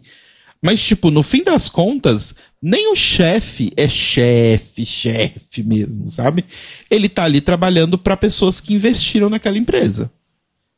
Mas, 0.62 0.84
tipo, 0.84 1.10
no 1.10 1.24
fim 1.24 1.44
das 1.44 1.70
contas, 1.70 2.36
nem 2.62 2.92
o 2.92 2.96
chefe 2.96 3.72
é 3.76 3.88
chefe, 3.88 4.86
chefe 4.86 5.64
mesmo, 5.64 6.10
sabe? 6.10 6.46
Ele 6.90 7.10
tá 7.10 7.24
ali 7.24 7.42
trabalhando 7.42 7.98
para 7.98 8.16
pessoas 8.16 8.60
que 8.60 8.74
investiram 8.74 9.30
naquela 9.30 9.58
empresa. 9.58 10.12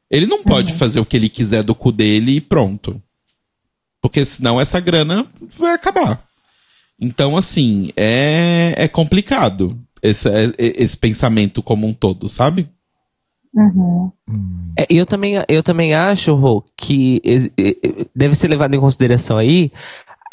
Ele 0.09 0.25
não 0.25 0.43
pode 0.43 0.73
fazer 0.73 0.99
o 0.99 1.05
que 1.05 1.17
ele 1.17 1.27
quiser 1.27 1.63
do 1.63 1.75
cu 1.75 1.91
dele 1.91 2.37
e 2.37 2.41
pronto. 2.41 3.01
Porque 4.01 4.25
senão 4.25 4.61
essa 4.61 4.79
grana 4.79 5.25
vai 5.57 5.73
acabar. 5.73 6.23
Então, 6.99 7.35
assim, 7.35 7.89
é, 7.97 8.73
é 8.77 8.87
complicado 8.87 9.77
esse, 10.01 10.29
é- 10.29 10.53
esse 10.57 10.95
pensamento 10.95 11.63
como 11.63 11.87
um 11.87 11.93
todo, 11.93 12.29
sabe? 12.29 12.69
Uhum. 13.53 14.11
É, 14.77 14.85
eu, 14.89 15.05
também, 15.05 15.35
eu 15.47 15.61
também 15.61 15.93
acho, 15.93 16.33
Rô, 16.35 16.63
que 16.77 17.21
deve 18.15 18.35
ser 18.35 18.47
levado 18.47 18.73
em 18.73 18.79
consideração 18.79 19.37
aí 19.37 19.71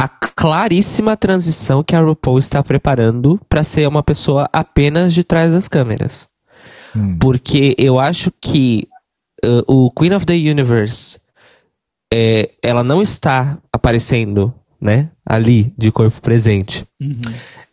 a 0.01 0.09
claríssima 0.09 1.15
transição 1.15 1.85
que 1.85 1.95
a 1.95 2.01
RuPaul 2.01 2.39
está 2.39 2.63
preparando 2.63 3.39
para 3.51 3.63
ser 3.63 3.87
uma 3.87 4.03
pessoa 4.03 4.49
apenas 4.51 5.13
de 5.13 5.23
trás 5.23 5.53
das 5.53 5.69
câmeras. 5.69 6.27
Porque 7.21 7.75
eu 7.77 8.01
acho 8.01 8.33
que 8.41 8.89
eh, 9.45 9.63
o 9.69 9.91
Queen 9.91 10.15
of 10.15 10.25
the 10.25 10.33
Universe 10.33 11.21
eh, 12.11 12.49
ela 12.63 12.83
não 12.83 13.03
está 13.03 13.59
aparecendo, 13.71 14.55
né, 14.81 15.11
ali 15.27 15.71
de 15.77 15.93
corpo 15.93 16.19
presente. 16.23 16.87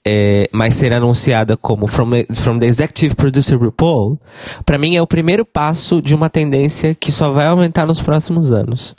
É, 0.06 0.50
mas 0.52 0.76
ser 0.76 0.92
anunciada 0.92 1.56
como 1.56 1.88
from, 1.88 2.10
from 2.34 2.60
the 2.60 2.66
Executive 2.66 3.16
Producer 3.16 3.58
RuPaul, 3.58 4.20
pra 4.66 4.78
mim 4.78 4.98
é 4.98 5.02
o 5.02 5.08
primeiro 5.08 5.46
passo 5.46 6.02
de 6.02 6.14
uma 6.14 6.30
tendência 6.30 6.94
que 6.94 7.10
só 7.10 7.32
vai 7.32 7.46
aumentar 7.46 7.86
nos 7.86 8.02
próximos 8.02 8.52
anos. 8.52 8.94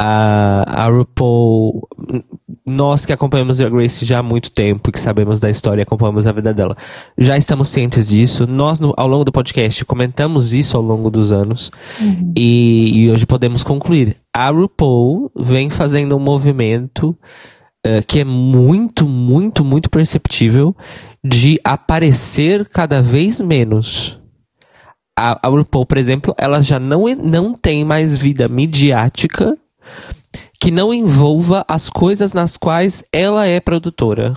A, 0.00 0.84
a 0.84 0.88
RuPaul, 0.88 1.86
nós 2.66 3.06
que 3.06 3.12
acompanhamos 3.12 3.58
Drag 3.58 3.72
Race 3.72 4.04
já 4.04 4.18
há 4.18 4.22
muito 4.24 4.50
tempo 4.50 4.88
e 4.90 4.92
que 4.92 4.98
sabemos 4.98 5.38
da 5.38 5.48
história 5.48 5.82
e 5.82 5.84
acompanhamos 5.84 6.26
a 6.26 6.32
vida 6.32 6.52
dela, 6.52 6.76
já 7.16 7.36
estamos 7.36 7.68
cientes 7.68 8.08
disso. 8.08 8.44
Nós, 8.46 8.80
no- 8.80 8.92
ao 8.96 9.06
longo 9.06 9.24
do 9.24 9.30
podcast, 9.30 9.84
comentamos 9.84 10.52
isso 10.52 10.76
ao 10.76 10.82
longo 10.82 11.10
dos 11.10 11.30
anos 11.30 11.70
e, 12.36 13.04
e 13.04 13.10
hoje 13.10 13.24
podemos 13.24 13.62
concluir. 13.62 14.16
A 14.34 14.50
RuPaul 14.50 15.30
vem 15.36 15.70
fazendo 15.70 16.16
um 16.16 16.20
movimento 16.20 17.16
eh, 17.86 18.02
que 18.02 18.18
é 18.18 18.24
muito, 18.24 19.06
muito, 19.08 19.64
muito 19.64 19.88
perceptível 19.88 20.74
de 21.22 21.60
aparecer 21.62 22.68
cada 22.68 23.00
vez 23.00 23.40
menos. 23.40 24.20
A, 25.16 25.46
a 25.46 25.48
RuPaul, 25.48 25.86
por 25.86 25.98
exemplo, 25.98 26.34
ela 26.36 26.60
já 26.62 26.80
não, 26.80 27.04
não 27.22 27.54
tem 27.54 27.84
mais 27.84 28.16
vida 28.16 28.48
midiática 28.48 29.56
que 30.60 30.70
não 30.70 30.94
envolva 30.94 31.64
as 31.68 31.90
coisas 31.90 32.32
nas 32.32 32.56
quais 32.56 33.04
ela 33.12 33.46
é 33.46 33.60
produtora. 33.60 34.34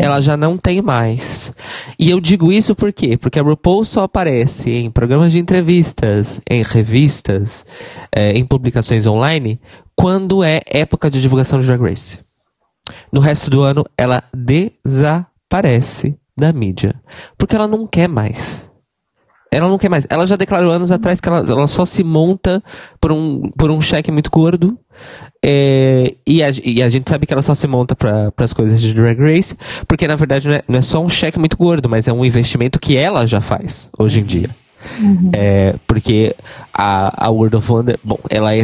Ela 0.00 0.20
já 0.20 0.36
não 0.36 0.56
tem 0.56 0.82
mais. 0.82 1.52
E 1.98 2.10
eu 2.10 2.20
digo 2.20 2.50
isso 2.50 2.74
por 2.74 2.92
quê? 2.92 3.16
Porque 3.16 3.38
a 3.38 3.42
RuPaul 3.42 3.84
só 3.84 4.04
aparece 4.04 4.70
em 4.70 4.90
programas 4.90 5.32
de 5.32 5.38
entrevistas, 5.38 6.40
em 6.48 6.62
revistas, 6.62 7.64
eh, 8.10 8.32
em 8.32 8.44
publicações 8.44 9.06
online, 9.06 9.60
quando 9.94 10.42
é 10.42 10.60
época 10.66 11.10
de 11.10 11.20
divulgação 11.20 11.60
de 11.60 11.66
Drag 11.66 11.82
Race. 11.82 12.20
No 13.12 13.20
resto 13.20 13.50
do 13.50 13.62
ano, 13.62 13.84
ela 13.96 14.22
desaparece 14.34 16.16
da 16.36 16.52
mídia. 16.52 16.94
Porque 17.36 17.54
ela 17.54 17.68
não 17.68 17.86
quer 17.86 18.08
mais. 18.08 18.67
Ela 19.50 19.68
não 19.68 19.78
quer 19.78 19.88
mais. 19.88 20.06
Ela 20.10 20.26
já 20.26 20.36
declarou 20.36 20.70
anos 20.70 20.92
atrás 20.92 21.20
que 21.20 21.28
ela, 21.28 21.38
ela 21.38 21.66
só 21.66 21.84
se 21.84 22.04
monta 22.04 22.62
por 23.00 23.12
um, 23.12 23.50
por 23.56 23.70
um 23.70 23.80
cheque 23.80 24.10
muito 24.10 24.30
gordo. 24.30 24.78
É, 25.44 26.14
e, 26.26 26.42
a, 26.42 26.50
e 26.64 26.82
a 26.82 26.88
gente 26.88 27.08
sabe 27.08 27.26
que 27.26 27.32
ela 27.32 27.42
só 27.42 27.54
se 27.54 27.66
monta 27.66 27.94
para 27.94 28.32
as 28.38 28.52
coisas 28.52 28.80
de 28.80 28.92
Drag 28.92 29.18
Race, 29.20 29.56
porque 29.86 30.08
na 30.08 30.16
verdade 30.16 30.48
não 30.48 30.54
é, 30.54 30.62
não 30.68 30.78
é 30.78 30.82
só 30.82 31.00
um 31.00 31.08
cheque 31.08 31.38
muito 31.38 31.56
gordo, 31.56 31.88
mas 31.88 32.08
é 32.08 32.12
um 32.12 32.24
investimento 32.24 32.78
que 32.80 32.96
ela 32.96 33.26
já 33.26 33.40
faz 33.40 33.90
hoje 33.98 34.20
em 34.20 34.24
dia. 34.24 34.50
É, 35.32 35.74
porque 35.86 36.34
a, 36.72 37.26
a 37.26 37.30
World 37.30 37.56
of 37.56 37.70
Wonder, 37.70 37.98
bom, 38.02 38.18
ela 38.28 38.54
é 38.54 38.62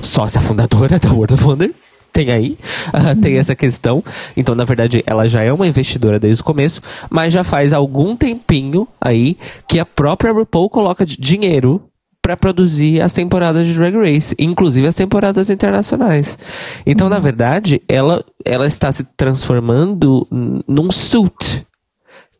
sócia 0.00 0.40
fundadora 0.40 0.98
da 1.00 1.12
World 1.12 1.34
of 1.34 1.44
Wonder. 1.44 1.74
Tem 2.14 2.30
aí, 2.30 2.56
ah, 2.94 3.14
tem 3.14 3.36
essa 3.38 3.56
questão. 3.56 4.02
Então, 4.36 4.54
na 4.54 4.64
verdade, 4.64 5.02
ela 5.04 5.28
já 5.28 5.42
é 5.42 5.52
uma 5.52 5.66
investidora 5.66 6.18
desde 6.18 6.40
o 6.42 6.44
começo, 6.44 6.80
mas 7.10 7.32
já 7.32 7.42
faz 7.42 7.72
algum 7.72 8.16
tempinho 8.16 8.86
aí 9.00 9.36
que 9.68 9.80
a 9.80 9.84
própria 9.84 10.32
RuPaul 10.32 10.70
coloca 10.70 11.04
dinheiro 11.04 11.82
pra 12.22 12.36
produzir 12.38 13.02
as 13.02 13.12
temporadas 13.12 13.66
de 13.66 13.74
Drag 13.74 13.94
Race, 13.96 14.34
inclusive 14.38 14.86
as 14.86 14.94
temporadas 14.94 15.50
internacionais. 15.50 16.38
Então, 16.86 17.10
na 17.10 17.18
verdade, 17.18 17.82
ela, 17.86 18.24
ela 18.42 18.66
está 18.66 18.90
se 18.90 19.04
transformando 19.16 20.26
num 20.66 20.90
suit. 20.90 21.66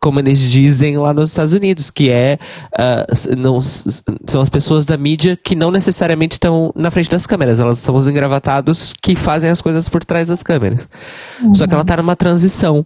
Como 0.05 0.19
eles 0.21 0.39
dizem 0.39 0.99
lá 0.99 1.15
nos 1.15 1.31
Estados 1.31 1.55
Unidos, 1.55 1.91
que 1.91 2.11
é. 2.11 2.39
s- 3.11 3.35
não, 3.35 3.59
são 3.63 4.43
as 4.43 4.51
pessoas 4.51 4.85
da 4.85 4.99
mídia 4.99 5.35
que 5.35 5.55
não 5.57 5.71
necessariamente 5.71 6.35
estão 6.35 6.71
na 6.77 6.91
frente 6.91 7.09
das 7.09 7.27
câmeras. 7.27 7.59
Elas 7.59 7.79
são 7.79 7.95
os 7.95 8.07
engravatados 8.07 8.93
que 9.01 9.17
fazem 9.17 9.49
as 9.49 9.63
coisas 9.63 9.89
por 9.89 10.05
trás 10.05 10.29
das 10.29 10.43
câmeras. 10.43 10.87
Só 11.55 11.67
que 11.67 11.73
ela 11.73 11.87
tá 11.87 11.97
numa 11.97 12.15
transição. 12.15 12.85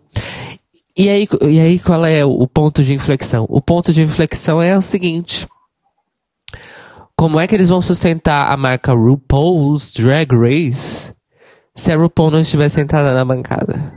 E 0.97 1.09
aí, 1.09 1.27
e 1.43 1.59
aí, 1.59 1.81
qual 1.81 2.07
é 2.07 2.25
o 2.25 2.47
ponto 2.47 2.85
de 2.85 2.95
inflexão? 2.95 3.45
O 3.49 3.61
ponto 3.61 3.93
de 3.93 4.01
inflexão 4.01 4.63
é 4.63 4.79
o 4.79 4.81
seguinte. 4.83 5.49
Como 7.17 7.41
é 7.41 7.49
que 7.49 7.55
eles 7.57 7.69
vão 7.69 7.83
sustentar 7.83 8.53
a 8.53 8.57
marca 8.57 8.93
RuPaul's 8.93 9.91
Drag 9.91 10.29
Race 10.33 11.13
se 11.75 11.91
a 11.91 11.97
RuPaul 11.97 12.31
não 12.31 12.39
estiver 12.41 12.69
sentada 12.69 13.13
na 13.13 13.25
bancada? 13.25 13.93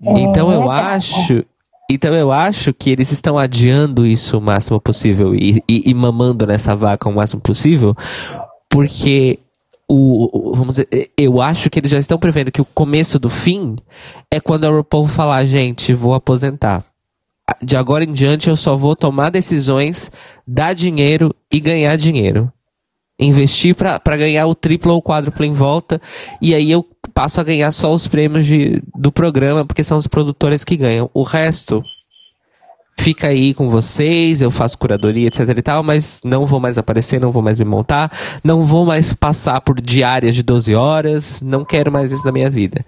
Então 0.00 0.50
eu 0.50 0.70
acho. 0.70 1.44
Então 1.90 2.12
eu 2.14 2.32
acho 2.32 2.74
que 2.74 2.90
eles 2.90 3.12
estão 3.12 3.38
adiando 3.38 4.04
isso 4.04 4.38
o 4.38 4.40
máximo 4.40 4.80
possível 4.80 5.34
e, 5.34 5.62
e- 5.68 5.90
e 5.90 5.94
mamando 5.94 6.44
nessa 6.46 6.74
vaca 6.74 7.08
o 7.08 7.14
máximo 7.14 7.40
possível, 7.40 7.94
porque 8.68 9.38
o, 9.88 10.52
vamos 10.56 10.76
dizer, 10.76 11.10
eu 11.16 11.40
acho 11.40 11.70
que 11.70 11.78
eles 11.78 11.90
já 11.90 11.98
estão 11.98 12.18
prevendo 12.18 12.50
que 12.50 12.60
o 12.60 12.64
começo 12.64 13.18
do 13.20 13.30
fim 13.30 13.76
é 14.32 14.40
quando 14.40 14.64
a 14.64 14.70
RuPaul 14.70 15.06
falar, 15.06 15.44
gente, 15.46 15.94
vou 15.94 16.12
aposentar. 16.14 16.84
De 17.62 17.76
agora 17.76 18.02
em 18.02 18.12
diante 18.12 18.48
eu 18.48 18.56
só 18.56 18.76
vou 18.76 18.96
tomar 18.96 19.30
decisões, 19.30 20.10
dar 20.44 20.74
dinheiro 20.74 21.32
e 21.52 21.60
ganhar 21.60 21.94
dinheiro. 21.96 22.52
Investir 23.18 23.74
pra 23.74 24.16
ganhar 24.16 24.46
o 24.46 24.54
triplo 24.54 24.92
ou 24.92 24.98
o 24.98 25.02
quádruplo 25.02 25.44
em 25.44 25.52
volta. 25.52 26.00
E 26.40 26.54
aí 26.54 26.70
eu 26.70 26.84
passo 27.14 27.40
a 27.40 27.44
ganhar 27.44 27.72
só 27.72 27.92
os 27.92 28.06
prêmios 28.06 28.46
de, 28.46 28.82
do 28.94 29.10
programa, 29.10 29.64
porque 29.64 29.82
são 29.82 29.96
os 29.96 30.06
produtores 30.06 30.64
que 30.64 30.76
ganham. 30.76 31.10
O 31.14 31.22
resto 31.22 31.82
fica 32.98 33.28
aí 33.28 33.54
com 33.54 33.70
vocês, 33.70 34.40
eu 34.40 34.50
faço 34.50 34.78
curadoria, 34.78 35.28
etc 35.28 35.48
e 35.56 35.62
tal, 35.62 35.82
mas 35.82 36.20
não 36.24 36.46
vou 36.46 36.58
mais 36.58 36.78
aparecer, 36.78 37.20
não 37.20 37.30
vou 37.30 37.42
mais 37.42 37.58
me 37.58 37.64
montar, 37.64 38.10
não 38.42 38.64
vou 38.64 38.84
mais 38.86 39.12
passar 39.12 39.60
por 39.60 39.80
diárias 39.80 40.34
de 40.34 40.42
12 40.42 40.74
horas, 40.74 41.42
não 41.42 41.64
quero 41.64 41.92
mais 41.92 42.10
isso 42.10 42.24
na 42.24 42.32
minha 42.32 42.50
vida. 42.50 42.84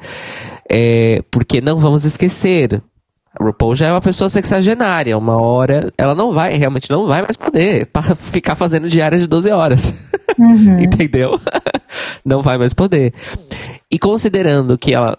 É, 0.70 1.22
porque 1.30 1.60
não 1.60 1.78
vamos 1.78 2.04
esquecer, 2.04 2.82
a 3.34 3.44
RuPaul 3.44 3.76
já 3.76 3.88
é 3.88 3.92
uma 3.92 4.00
pessoa 4.00 4.28
sexagenária, 4.28 5.16
uma 5.16 5.40
hora 5.40 5.92
ela 5.96 6.14
não 6.14 6.32
vai, 6.32 6.54
realmente 6.54 6.90
não 6.90 7.06
vai 7.06 7.22
mais 7.22 7.36
poder 7.36 7.86
pa- 7.86 8.02
ficar 8.16 8.54
fazendo 8.56 8.88
diárias 8.88 9.20
de 9.20 9.26
12 9.26 9.50
horas. 9.50 9.94
Entendeu? 10.80 11.38
não 12.24 12.42
vai 12.42 12.56
mais 12.58 12.72
poder. 12.72 13.12
E 13.90 13.98
considerando 13.98 14.76
que 14.78 14.94
ela 14.94 15.16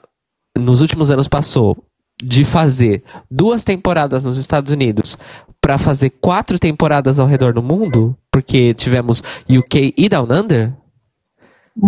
nos 0.58 0.82
últimos 0.82 1.10
anos 1.12 1.28
passou 1.28 1.78
de 2.22 2.44
fazer 2.44 3.04
duas 3.32 3.64
temporadas 3.64 4.24
nos 4.24 4.38
Estados 4.38 4.72
Unidos 4.74 5.18
pra 5.62 5.78
fazer 5.78 6.10
quatro 6.22 6.58
temporadas 6.60 7.20
ao 7.20 7.28
redor 7.28 7.54
do 7.54 7.64
mundo, 7.64 8.16
porque 8.32 8.74
tivemos 8.74 9.24
UK 9.50 9.94
e 9.98 10.10
Down 10.10 10.28
Under, 10.30 10.74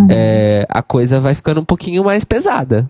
é, 0.09 0.65
a 0.69 0.81
coisa 0.81 1.19
vai 1.19 1.35
ficando 1.35 1.59
um 1.61 1.65
pouquinho 1.65 2.03
mais 2.03 2.23
pesada. 2.23 2.89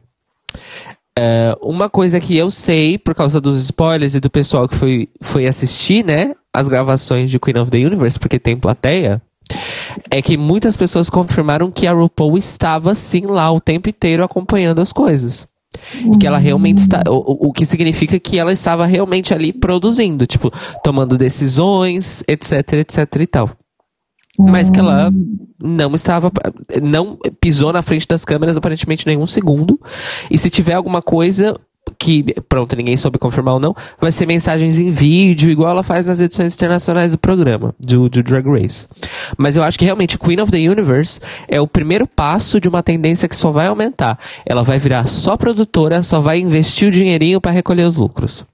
É, 1.18 1.55
uma 1.62 1.89
coisa 1.89 2.20
que 2.20 2.38
eu 2.38 2.49
sei, 2.49 2.97
por 2.97 3.14
causa 3.14 3.41
dos 3.41 3.57
spoilers 3.64 4.16
e 4.16 4.20
do 4.20 4.30
pessoal 4.30 4.68
que 4.68 4.76
foi, 4.76 5.09
foi 5.22 5.45
assistir, 5.45 6.05
né, 6.05 6.34
as 6.53 6.68
gravações 6.68 7.30
de 7.30 7.39
Queen 7.39 7.57
of 7.57 7.70
the 7.70 7.78
Universe, 7.78 8.18
porque 8.20 8.39
tem 8.39 8.55
plateia, 8.55 9.22
é 10.09 10.22
que 10.22 10.38
muitas 10.38 10.78
pessoas 10.78 11.09
confirmaram 11.09 11.70
que 11.70 11.86
a 11.86 11.91
RuPaul 11.93 12.38
estava 12.38 12.95
sim 12.95 13.26
lá 13.26 13.51
o 13.51 13.59
tempo 13.59 13.89
inteiro 13.89 14.24
acompanhando 14.24 14.80
as 14.80 14.93
coisas. 14.93 15.45
E 16.03 16.18
que 16.18 16.28
ela 16.28 16.38
realmente 16.38 16.80
está. 16.80 17.01
O- 17.07 17.47
o 17.47 17.53
que 17.53 17.66
significa 17.66 18.20
que 18.20 18.38
ela 18.38 18.51
estava 18.51 18.86
realmente 18.86 19.34
ali 19.34 19.53
produzindo, 19.53 20.28
tipo, 20.28 20.51
tomando 20.84 21.18
decisões, 21.18 22.24
etc, 22.28 22.74
etc 22.74 23.16
e 23.22 23.28
tal. 23.28 23.49
Mas 24.50 24.70
que 24.70 24.80
ela 24.80 25.12
não 25.62 25.94
estava. 25.96 26.32
Não 26.82 27.18
pisou 27.39 27.72
na 27.72 27.82
frente 27.82 28.08
das 28.08 28.26
câmeras 28.26 28.58
aparentemente 28.58 29.06
nenhum 29.06 29.28
segundo. 29.28 29.80
E 30.30 30.38
se 30.38 30.50
tiver 30.50 30.74
alguma 30.74 31.02
coisa 31.02 31.56
que, 31.98 32.24
pronto, 32.48 32.76
ninguém 32.76 32.98
soube 32.98 33.20
confirmar 33.20 33.56
ou 33.56 33.60
não, 33.60 33.76
vai 34.00 34.12
ser 34.12 34.26
mensagens 34.26 34.80
em 34.80 34.92
vídeo, 34.92 35.50
igual 35.50 35.72
ela 35.72 35.84
faz 35.84 36.08
nas 36.08 36.20
edições 36.20 36.56
internacionais 36.56 37.12
do 37.12 37.18
programa, 37.18 37.76
do, 37.80 38.10
do 38.10 38.24
Drag 38.24 38.48
Race. 38.48 38.88
Mas 39.38 39.56
eu 39.56 39.64
acho 39.64 39.78
que 39.78 39.86
realmente 39.86 40.18
Queen 40.18 40.39
of 40.42 40.52
the 40.52 40.58
Universe 40.58 41.20
é 41.48 41.60
o 41.60 41.68
primeiro 41.68 42.08
passo 42.08 42.60
de 42.60 42.68
uma 42.68 42.82
tendência 42.82 43.28
que 43.28 43.36
só 43.36 43.52
vai 43.52 43.68
aumentar. 43.68 44.18
Ela 44.46 44.64
vai 44.64 44.80
virar 44.80 45.06
só 45.06 45.38
produtora, 45.38 46.02
só 46.02 46.20
vai 46.20 46.39
investir 46.39 46.88
o 46.88 46.92
dinheirinho 46.92 47.42
para 47.42 47.52
recolher 47.52 47.84
os 47.84 47.96
lucros. 47.96 48.46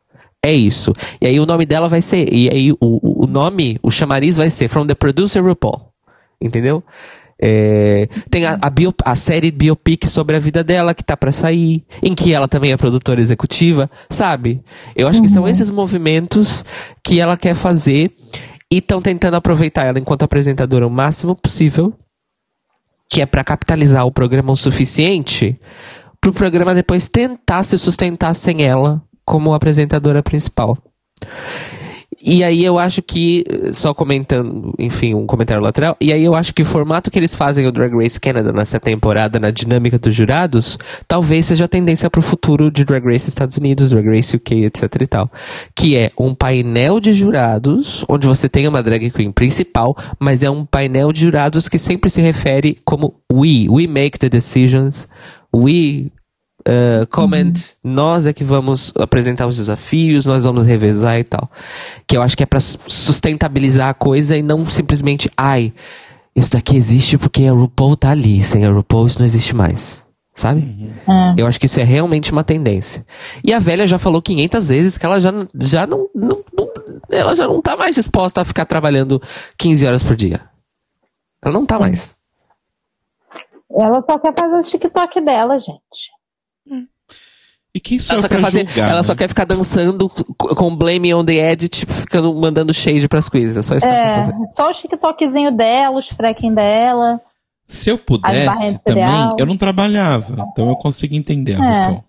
É 0.44 0.54
isso. 0.54 0.94
E 1.20 1.28
aí 1.28 1.40
o 1.40 1.46
nome 1.46 1.66
dela 1.66 1.90
vai 1.90 2.02
ser. 2.02 2.32
E 2.34 2.50
aí 2.50 2.72
o, 2.74 2.78
o- 2.82 3.28
nome, 3.28 3.78
o 3.84 3.92
chamariz 3.92 4.38
vai 4.38 4.50
ser 4.50 4.70
From 4.70 4.88
the 4.88 4.96
Producer 4.96 5.44
RuPaul. 5.44 5.92
Entendeu? 6.42 6.84
É, 7.40 8.08
tem 8.32 8.46
a, 8.46 8.58
a, 8.62 8.70
bio- 8.70 8.94
a 9.04 9.16
série 9.16 9.52
biopic 9.52 10.06
sobre 10.08 10.36
a 10.36 10.40
vida 10.40 10.64
dela 10.64 10.94
que 10.96 11.04
tá 11.04 11.16
pra 11.16 11.32
sair, 11.32 11.86
em 12.02 12.14
que 12.16 12.34
ela 12.34 12.48
também 12.48 12.72
é 12.72 12.78
produtora 12.78 13.20
executiva, 13.22 13.90
sabe? 14.10 14.64
Eu 14.96 15.08
acho 15.08 15.22
que 15.22 15.28
são 15.30 15.48
esses 15.48 15.70
movimentos 15.70 16.66
que 17.04 17.20
ela 17.20 17.38
quer 17.38 17.54
fazer 17.54 18.12
e 18.72 18.78
estão 18.78 19.00
tentando 19.02 19.36
aproveitar 19.36 19.84
ela 19.86 20.00
enquanto 20.00 20.24
apresentadora 20.24 20.88
o 20.88 20.90
máximo 20.90 21.36
possível, 21.36 21.94
que 23.10 23.22
é 23.22 23.26
pra 23.26 23.44
capitalizar 23.44 24.06
o 24.06 24.12
programa 24.12 24.52
o 24.52 24.58
suficiente 24.58 25.60
pro 26.20 26.34
programa 26.34 26.74
depois 26.74 27.08
tentar 27.08 27.62
se 27.64 27.78
sustentar 27.78 28.34
sem 28.34 28.64
ela 28.64 29.02
como 29.28 29.54
apresentadora 29.54 30.24
principal. 30.24 30.78
E 32.20 32.44
aí 32.44 32.64
eu 32.64 32.80
acho 32.80 33.02
que, 33.04 33.44
só 33.74 33.94
comentando, 33.94 34.74
enfim, 34.80 35.14
um 35.14 35.28
comentário 35.28 35.62
lateral, 35.62 35.96
e 36.02 36.12
aí 36.12 36.24
eu 36.24 36.34
acho 36.34 36.54
que 36.54 36.64
o 36.64 36.66
formato 36.66 37.12
que 37.12 37.20
eles 37.20 37.36
fazem 37.36 37.68
o 37.68 37.72
Drag 37.72 37.94
Race 37.94 38.20
Canada 38.20 38.52
nessa 38.52 38.80
temporada, 38.80 39.40
na 39.40 39.52
dinâmica 39.52 40.00
dos 40.00 40.16
jurados, 40.16 40.80
talvez 41.08 41.46
seja 41.46 41.66
a 41.66 41.68
tendência 41.68 42.10
pro 42.10 42.22
futuro 42.22 42.72
de 42.72 42.86
Drag 42.86 43.06
Race 43.06 43.30
Estados 43.30 43.58
Unidos, 43.58 43.92
Drag 43.92 44.08
Race 44.08 44.36
UK, 44.36 44.66
etc 44.66 44.84
e 45.02 45.08
tal. 45.08 45.32
Que 45.76 45.96
é 45.96 46.12
um 46.18 46.34
painel 46.34 47.00
de 47.00 47.14
jurados, 47.14 48.04
onde 48.10 48.26
você 48.26 48.50
tem 48.50 48.68
uma 48.68 48.82
drag 48.82 49.12
queen 49.12 49.32
principal, 49.32 49.96
mas 50.20 50.42
é 50.42 50.50
um 50.50 50.66
painel 50.66 51.12
de 51.12 51.22
jurados 51.22 51.70
que 51.70 51.78
sempre 51.78 52.10
se 52.10 52.22
refere 52.22 52.80
como 52.84 53.14
we, 53.32 53.68
we 53.70 53.88
make 53.88 54.18
the 54.18 54.30
decisions, 54.30 55.08
we 55.54 56.12
uh, 56.68 57.08
comment, 57.08 57.54
nós 57.84 58.26
é 58.26 58.34
que 58.34 58.44
vamos 58.44 58.92
apresentar 59.00 59.48
os 59.48 59.56
desafios, 59.58 60.26
nós 60.26 60.44
vamos 60.44 60.66
revezar 60.66 61.18
e 61.20 61.24
tal. 61.24 61.50
Que 62.06 62.18
eu 62.18 62.22
acho 62.22 62.36
que 62.36 62.44
é 62.44 62.46
pra 62.46 62.60
su- 62.60 62.78
sustentabilizar 62.88 63.90
a 63.90 63.94
coisa 63.94 64.36
e 64.38 64.42
não 64.42 64.70
simplesmente, 64.70 65.32
ai, 65.38 65.74
isso 66.36 66.52
daqui 66.52 66.76
existe 66.76 67.18
porque 67.18 67.46
a 67.46 67.52
RuPaul 67.52 67.96
tá 67.98 68.12
ali, 68.12 68.42
sem 68.44 68.66
a 68.66 68.70
RuPaul 68.72 69.08
isso 69.08 69.20
não 69.20 69.26
existe 69.26 69.56
mais. 69.56 70.06
Sabe? 70.36 70.94
Eu 71.36 71.48
acho 71.48 71.60
que 71.60 71.66
isso 71.66 71.80
é 71.80 71.84
realmente 71.84 72.32
uma 72.32 72.44
tendência. 72.44 73.04
E 73.44 73.52
a 73.52 73.58
velha 73.58 73.88
já 73.88 73.98
falou 73.98 74.22
500 74.22 74.70
vezes 74.70 74.96
que 74.96 75.04
ela 75.04 75.20
já, 75.20 75.32
já 75.62 75.88
não, 75.88 76.08
não- 76.14 76.44
não- 76.56 76.70
ela 77.10 77.34
já 77.34 77.48
não 77.48 77.60
tá 77.60 77.76
mais 77.76 77.96
disposta 77.96 78.42
a 78.42 78.46
ficar 78.46 78.66
trabalhando 78.66 79.20
15 79.58 79.88
horas 79.88 80.04
por 80.04 80.16
dia. 80.16 80.42
Ela 81.44 81.52
não 81.56 81.66
tá 81.66 81.80
mais. 81.80 82.16
Ela 83.72 84.04
só 84.08 84.20
quer 84.20 84.34
fazer 84.38 84.56
o 84.56 84.64
TikTok 84.64 85.22
dela, 85.22 85.58
gente. 85.58 86.12
E 87.74 87.80
quem 87.80 88.00
sou 88.00 88.14
Ela 88.16 88.22
só, 88.24 88.28
quer 88.30 88.42
fazer, 88.42 88.66
julgar, 88.68 88.90
ela 88.90 88.98
né? 89.02 89.04
só 89.04 89.14
quer 89.16 89.28
ficar 89.28 89.46
dançando 89.46 90.10
co- 90.10 90.56
com 90.56 90.76
Blame 90.76 91.14
on 91.14 91.24
the 91.24 91.34
Edit, 91.52 91.80
tipo, 91.82 91.94
ficando, 91.94 92.34
mandando 92.34 92.74
shade 92.74 93.08
pras 93.08 93.30
coisas. 93.30 93.56
É 93.58 93.62
só 93.62 93.76
isso 93.76 93.86
que 93.86 93.94
ela 93.94 94.04
quer 94.04 94.20
É, 94.22 94.26
fazer. 94.26 94.52
só 94.52 94.72
os 94.72 94.78
TikTokzinho 94.80 95.52
dela, 95.52 95.98
os 95.98 96.08
fracking 96.08 96.54
dela. 96.56 97.22
Se 97.68 97.90
eu 97.92 98.00
pudesse 98.00 98.74
de 98.78 98.84
também, 98.84 99.06
cereal. 99.06 99.36
eu 99.38 99.46
não 99.46 99.58
trabalhava. 99.58 100.48
Então 100.52 100.70
eu 100.70 100.76
consigo 100.78 101.14
entender 101.14 101.56
a 101.56 101.58
É. 101.64 101.78
RuPaul. 101.82 102.04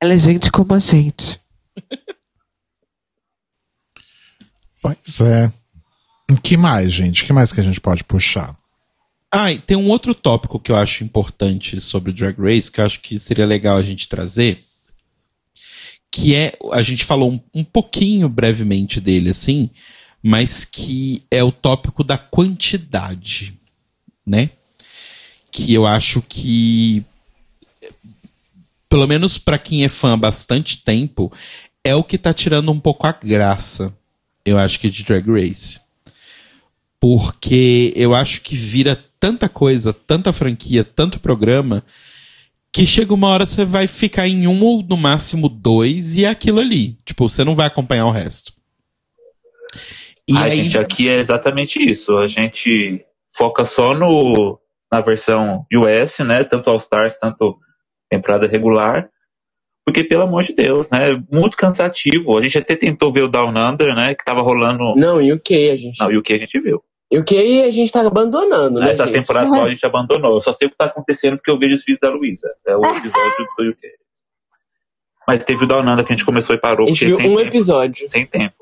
Ela 0.00 0.14
é 0.14 0.18
gente 0.18 0.50
como 0.50 0.72
a 0.72 0.78
gente. 0.78 1.38
Pois 4.80 5.20
é. 5.20 5.50
que 6.42 6.56
mais, 6.56 6.92
gente? 6.92 7.24
que 7.24 7.32
mais 7.32 7.52
que 7.52 7.60
a 7.60 7.64
gente 7.64 7.80
pode 7.80 8.04
puxar? 8.04 8.56
Ah, 9.30 9.52
e 9.52 9.58
tem 9.58 9.76
um 9.76 9.90
outro 9.90 10.14
tópico 10.14 10.58
que 10.58 10.72
eu 10.72 10.76
acho 10.76 11.04
importante 11.04 11.80
sobre 11.80 12.10
o 12.10 12.14
Drag 12.14 12.38
Race, 12.40 12.70
que 12.70 12.80
eu 12.80 12.86
acho 12.86 13.00
que 13.00 13.18
seria 13.18 13.44
legal 13.44 13.76
a 13.76 13.82
gente 13.82 14.08
trazer, 14.08 14.64
que 16.10 16.34
é, 16.34 16.56
a 16.72 16.80
gente 16.80 17.04
falou 17.04 17.32
um, 17.32 17.40
um 17.60 17.64
pouquinho 17.64 18.28
brevemente 18.28 19.00
dele, 19.00 19.30
assim, 19.30 19.70
mas 20.22 20.64
que 20.64 21.22
é 21.30 21.44
o 21.44 21.52
tópico 21.52 22.02
da 22.02 22.16
quantidade, 22.16 23.54
né? 24.26 24.50
Que 25.50 25.74
eu 25.74 25.86
acho 25.86 26.22
que, 26.22 27.04
pelo 28.88 29.06
menos 29.06 29.36
pra 29.36 29.58
quem 29.58 29.84
é 29.84 29.88
fã 29.90 30.14
há 30.14 30.16
bastante 30.16 30.78
tempo, 30.78 31.30
é 31.84 31.94
o 31.94 32.02
que 32.02 32.16
tá 32.16 32.32
tirando 32.32 32.72
um 32.72 32.80
pouco 32.80 33.06
a 33.06 33.12
graça, 33.12 33.94
Eu 34.44 34.58
acho 34.58 34.80
que 34.80 34.88
de 34.88 35.04
Drag 35.04 35.26
Race. 35.30 35.80
Porque 36.98 37.92
eu 37.94 38.14
acho 38.14 38.40
que 38.40 38.56
vira 38.56 39.04
tanta 39.20 39.48
coisa, 39.48 39.92
tanta 39.92 40.32
franquia, 40.32 40.84
tanto 40.84 41.20
programa, 41.20 41.84
que 42.72 42.86
chega 42.86 43.14
uma 43.14 43.28
hora 43.28 43.46
você 43.46 43.64
vai 43.64 43.86
ficar 43.86 44.28
em 44.28 44.46
um 44.46 44.62
ou 44.62 44.82
no 44.82 44.96
máximo 44.96 45.48
dois 45.48 46.14
e 46.14 46.24
é 46.24 46.28
aquilo 46.28 46.60
ali. 46.60 46.96
Tipo, 47.04 47.28
você 47.28 47.44
não 47.44 47.54
vai 47.54 47.66
acompanhar 47.66 48.06
o 48.06 48.12
resto. 48.12 48.52
E 50.28 50.36
a 50.36 50.42
aí, 50.42 50.64
gente 50.64 50.78
aqui 50.78 51.08
é 51.08 51.18
exatamente 51.18 51.80
isso. 51.80 52.16
A 52.16 52.26
gente 52.26 53.04
foca 53.30 53.64
só 53.64 53.94
no 53.94 54.58
na 54.90 55.00
versão 55.00 55.66
US, 55.74 56.18
né? 56.20 56.44
Tanto 56.44 56.70
All 56.70 56.76
Stars, 56.76 57.18
tanto 57.18 57.58
temporada 58.10 58.46
regular. 58.46 59.08
Porque, 59.84 60.04
pelo 60.04 60.24
amor 60.24 60.42
de 60.42 60.54
Deus, 60.54 60.90
né? 60.90 61.22
Muito 61.30 61.56
cansativo. 61.56 62.36
A 62.36 62.42
gente 62.42 62.58
até 62.58 62.76
tentou 62.76 63.10
ver 63.10 63.22
o 63.22 63.28
Down 63.28 63.54
Under, 63.56 63.94
né? 63.94 64.14
Que 64.14 64.24
tava 64.24 64.42
rolando. 64.42 64.94
Não, 64.96 65.20
e 65.20 65.32
o 65.32 65.40
que 65.40 65.70
a 65.70 65.76
gente. 65.76 65.98
Não, 65.98 66.12
e 66.12 66.18
o 66.18 66.22
que 66.22 66.34
a 66.34 66.38
gente 66.38 66.60
viu. 66.60 66.82
E 67.10 67.18
o 67.18 67.24
que 67.24 67.62
a 67.62 67.70
gente 67.70 67.90
tá 67.90 68.06
abandonando, 68.06 68.80
né, 68.80 68.92
Essa 68.92 69.04
gente? 69.04 69.14
temporada 69.14 69.62
a 69.62 69.68
gente 69.70 69.84
abandonou. 69.86 70.36
Eu 70.36 70.40
só 70.42 70.52
sei 70.52 70.68
o 70.68 70.70
que 70.70 70.76
tá 70.76 70.84
acontecendo 70.86 71.36
porque 71.36 71.50
eu 71.50 71.58
vejo 71.58 71.74
os 71.76 71.80
vídeos 71.84 72.00
da 72.00 72.10
Luísa. 72.10 72.48
É 72.66 72.76
o 72.76 72.84
episódio 72.84 73.46
do 73.56 73.70
UK. 73.70 73.88
Mas 75.26 75.44
teve 75.44 75.64
o 75.64 75.66
Down 75.66 75.80
Under 75.90 76.04
que 76.04 76.12
a 76.12 76.16
gente 76.16 76.24
começou 76.24 76.54
e 76.54 76.58
parou. 76.58 76.86
A 76.86 76.88
gente 76.88 77.06
viu 77.06 77.16
sem 77.16 77.26
um 77.30 77.36
tempo. 77.36 77.48
episódio. 77.48 78.08
Sem 78.08 78.26
tempo. 78.26 78.54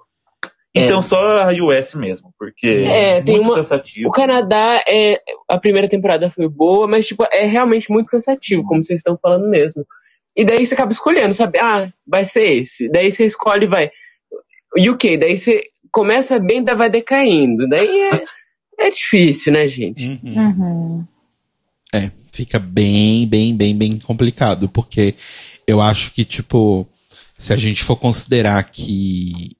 É. 0.74 0.84
Então 0.84 1.00
só 1.00 1.38
a 1.38 1.52
US 1.52 1.94
mesmo, 1.94 2.32
porque 2.38 2.66
É, 2.88 3.22
tem 3.22 3.36
muito 3.36 3.48
uma- 3.48 3.56
cansativo. 3.56 4.08
O 4.08 4.12
Canadá, 4.12 4.82
é, 4.86 5.20
a 5.48 5.58
primeira 5.58 5.88
temporada 5.88 6.30
foi 6.30 6.48
boa, 6.48 6.86
mas 6.86 7.06
tipo, 7.06 7.24
é 7.32 7.46
realmente 7.46 7.90
muito 7.90 8.08
cansativo, 8.08 8.62
como 8.64 8.84
vocês 8.84 9.00
estão 9.00 9.18
falando 9.20 9.48
mesmo. 9.48 9.86
E 10.36 10.44
daí 10.44 10.66
você 10.66 10.74
acaba 10.74 10.92
escolhendo, 10.92 11.32
sabe? 11.32 11.58
Ah, 11.58 11.88
vai 12.06 12.24
ser 12.26 12.62
esse. 12.62 12.90
Daí 12.90 13.10
você 13.10 13.24
escolhe, 13.24 13.66
vai. 13.66 13.90
UK, 14.76 15.16
daí 15.16 15.36
você 15.36 15.62
começa 15.96 16.38
bem, 16.38 16.62
vai 16.62 16.90
decaindo. 16.90 17.66
Daí 17.66 18.02
é, 18.02 18.24
é 18.80 18.90
difícil, 18.90 19.50
né, 19.50 19.66
gente? 19.66 20.20
Uhum. 20.22 20.36
Uhum. 20.36 21.04
É, 21.90 22.10
fica 22.30 22.58
bem, 22.58 23.26
bem, 23.26 23.56
bem, 23.56 23.74
bem 23.74 23.98
complicado, 23.98 24.68
porque 24.68 25.14
eu 25.66 25.80
acho 25.80 26.12
que, 26.12 26.22
tipo, 26.22 26.86
se 27.38 27.50
a 27.50 27.56
gente 27.56 27.82
for 27.82 27.96
considerar 27.96 28.62
que 28.64 29.56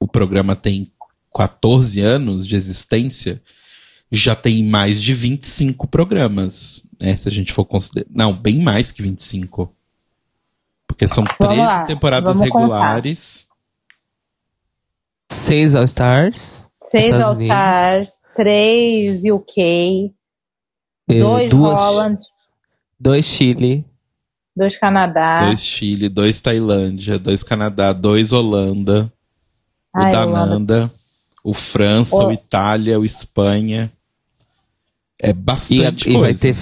o 0.00 0.08
programa 0.08 0.56
tem 0.56 0.90
14 1.34 2.00
anos 2.00 2.46
de 2.46 2.56
existência, 2.56 3.42
já 4.10 4.34
tem 4.34 4.64
mais 4.64 5.02
de 5.02 5.12
25 5.12 5.86
programas, 5.88 6.88
né? 6.98 7.18
Se 7.18 7.28
a 7.28 7.32
gente 7.32 7.52
for 7.52 7.66
considerar. 7.66 8.06
Não, 8.10 8.32
bem 8.32 8.62
mais 8.62 8.90
que 8.90 9.02
25. 9.02 9.70
Porque 10.86 11.06
são 11.06 11.24
13 11.24 11.56
lá, 11.60 11.82
temporadas 11.82 12.34
vamos 12.34 12.48
contar. 12.48 13.02
Seis 15.30 15.74
All 15.74 15.84
Stars. 15.84 16.68
Seis 16.84 17.06
Estados 17.06 17.24
All 17.26 17.34
Unidos. 17.36 17.56
Stars, 17.56 18.10
três 18.36 19.22
UK, 19.24 20.12
eh, 21.10 21.18
dois 21.18 21.50
duas, 21.50 21.78
Holland, 21.78 22.16
dois 22.98 23.24
Chile. 23.24 23.84
dois 24.56 24.76
Canadá. 24.78 25.38
Dois 25.46 25.60
Chile, 25.64 26.08
dois 26.08 26.40
Tailândia, 26.40 27.18
dois 27.18 27.42
Canadá, 27.42 27.92
dois 27.92 28.32
Holanda, 28.32 29.12
o 29.94 29.98
Ai, 29.98 30.12
Dananda, 30.12 30.90
o 31.42 31.52
França, 31.52 32.16
O- 32.24 32.28
o 32.28 32.32
Itália, 32.32 32.98
o 33.00 33.04
Espanha. 33.04 33.92
É 35.20 35.30
E, 35.30 35.32
bastante 35.32 36.08
e 36.08 36.12
vai, 36.12 36.20
coisa. 36.34 36.40
ter, 36.40 36.56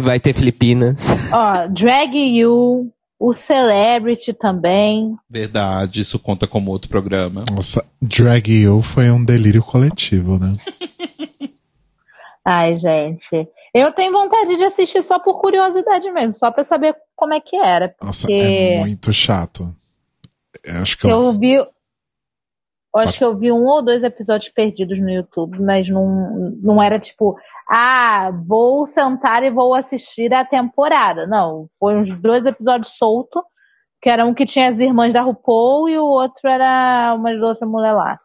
vai 0.00 0.20
ter 0.20 0.32
Filipinas. 0.32 1.06
Ó, 1.32 1.66
Drag 1.68 2.14
You, 2.16 2.90
o 3.18 3.32
Celebrity 3.32 4.32
também. 4.32 5.16
Verdade, 5.28 6.00
isso 6.00 6.18
conta 6.18 6.46
como 6.46 6.70
outro 6.70 6.88
programa. 6.88 7.44
Nossa, 7.54 7.84
Drag 8.00 8.48
You 8.48 8.82
foi 8.82 9.10
um 9.10 9.24
delírio 9.24 9.62
coletivo, 9.62 10.38
né? 10.38 10.54
Ai, 12.44 12.76
gente. 12.76 13.48
Eu 13.74 13.92
tenho 13.92 14.12
vontade 14.12 14.56
de 14.56 14.64
assistir 14.64 15.02
só 15.02 15.18
por 15.18 15.40
curiosidade 15.40 16.10
mesmo, 16.12 16.34
só 16.34 16.50
pra 16.50 16.64
saber 16.64 16.94
como 17.14 17.34
é 17.34 17.40
que 17.40 17.56
era. 17.56 17.94
Nossa, 18.00 18.26
Porque 18.26 18.42
é 18.42 18.78
muito 18.78 19.12
chato. 19.12 19.74
Eu 20.64 20.76
acho 20.76 20.96
que 20.96 21.06
eu, 21.06 21.10
eu 21.10 21.32
vi. 21.32 21.54
Eu 21.54 21.70
acho 22.94 23.18
que 23.18 23.24
eu 23.24 23.36
vi 23.36 23.52
um 23.52 23.64
ou 23.66 23.82
dois 23.82 24.02
episódios 24.02 24.50
perdidos 24.50 24.98
no 24.98 25.10
YouTube, 25.10 25.60
mas 25.60 25.88
não, 25.88 26.56
não 26.62 26.82
era 26.82 26.98
tipo, 26.98 27.36
ah, 27.68 28.30
vou 28.46 28.86
sentar 28.86 29.42
e 29.42 29.50
vou 29.50 29.74
assistir 29.74 30.32
a 30.32 30.44
temporada. 30.44 31.26
Não, 31.26 31.68
foi 31.78 31.96
uns 31.96 32.12
dois 32.12 32.44
episódios 32.44 32.96
soltos, 32.96 33.42
que 34.00 34.08
era 34.08 34.24
um 34.24 34.34
que 34.34 34.46
tinha 34.46 34.68
as 34.70 34.78
irmãs 34.78 35.12
da 35.12 35.22
RuPaul 35.22 35.88
e 35.88 35.98
o 35.98 36.04
outro 36.04 36.48
era 36.48 37.14
uma 37.18 37.30
outra 37.46 37.66
mulher 37.66 37.92
lá. 37.92 38.18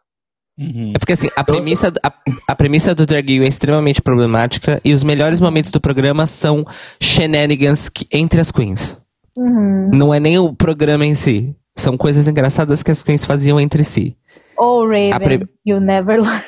Uhum. 0.58 0.92
É 0.94 0.98
porque 0.98 1.14
assim, 1.14 1.28
a 1.34 1.42
premissa, 1.42 1.92
a, 2.04 2.12
a 2.46 2.54
premissa 2.54 2.94
do 2.94 3.06
Drag 3.06 3.42
é 3.42 3.48
extremamente 3.48 4.02
problemática 4.02 4.80
e 4.84 4.92
os 4.92 5.02
melhores 5.02 5.40
momentos 5.40 5.70
do 5.70 5.80
programa 5.80 6.26
são 6.26 6.64
shenanigans 7.00 7.88
que- 7.88 8.06
entre 8.12 8.40
as 8.40 8.50
queens. 8.52 9.00
Uhum. 9.36 9.90
Não 9.92 10.12
é 10.14 10.20
nem 10.20 10.38
o 10.38 10.52
programa 10.54 11.06
em 11.06 11.14
si. 11.14 11.56
São 11.74 11.96
coisas 11.96 12.28
engraçadas 12.28 12.82
que 12.82 12.90
as 12.90 13.02
queens 13.02 13.24
faziam 13.24 13.58
entre 13.58 13.82
si. 13.82 14.14
Ou 14.58 14.86
Raven, 14.86 15.18
pre- 15.20 15.48
You 15.66 15.80
Never 15.80 16.20
Learn. 16.22 16.44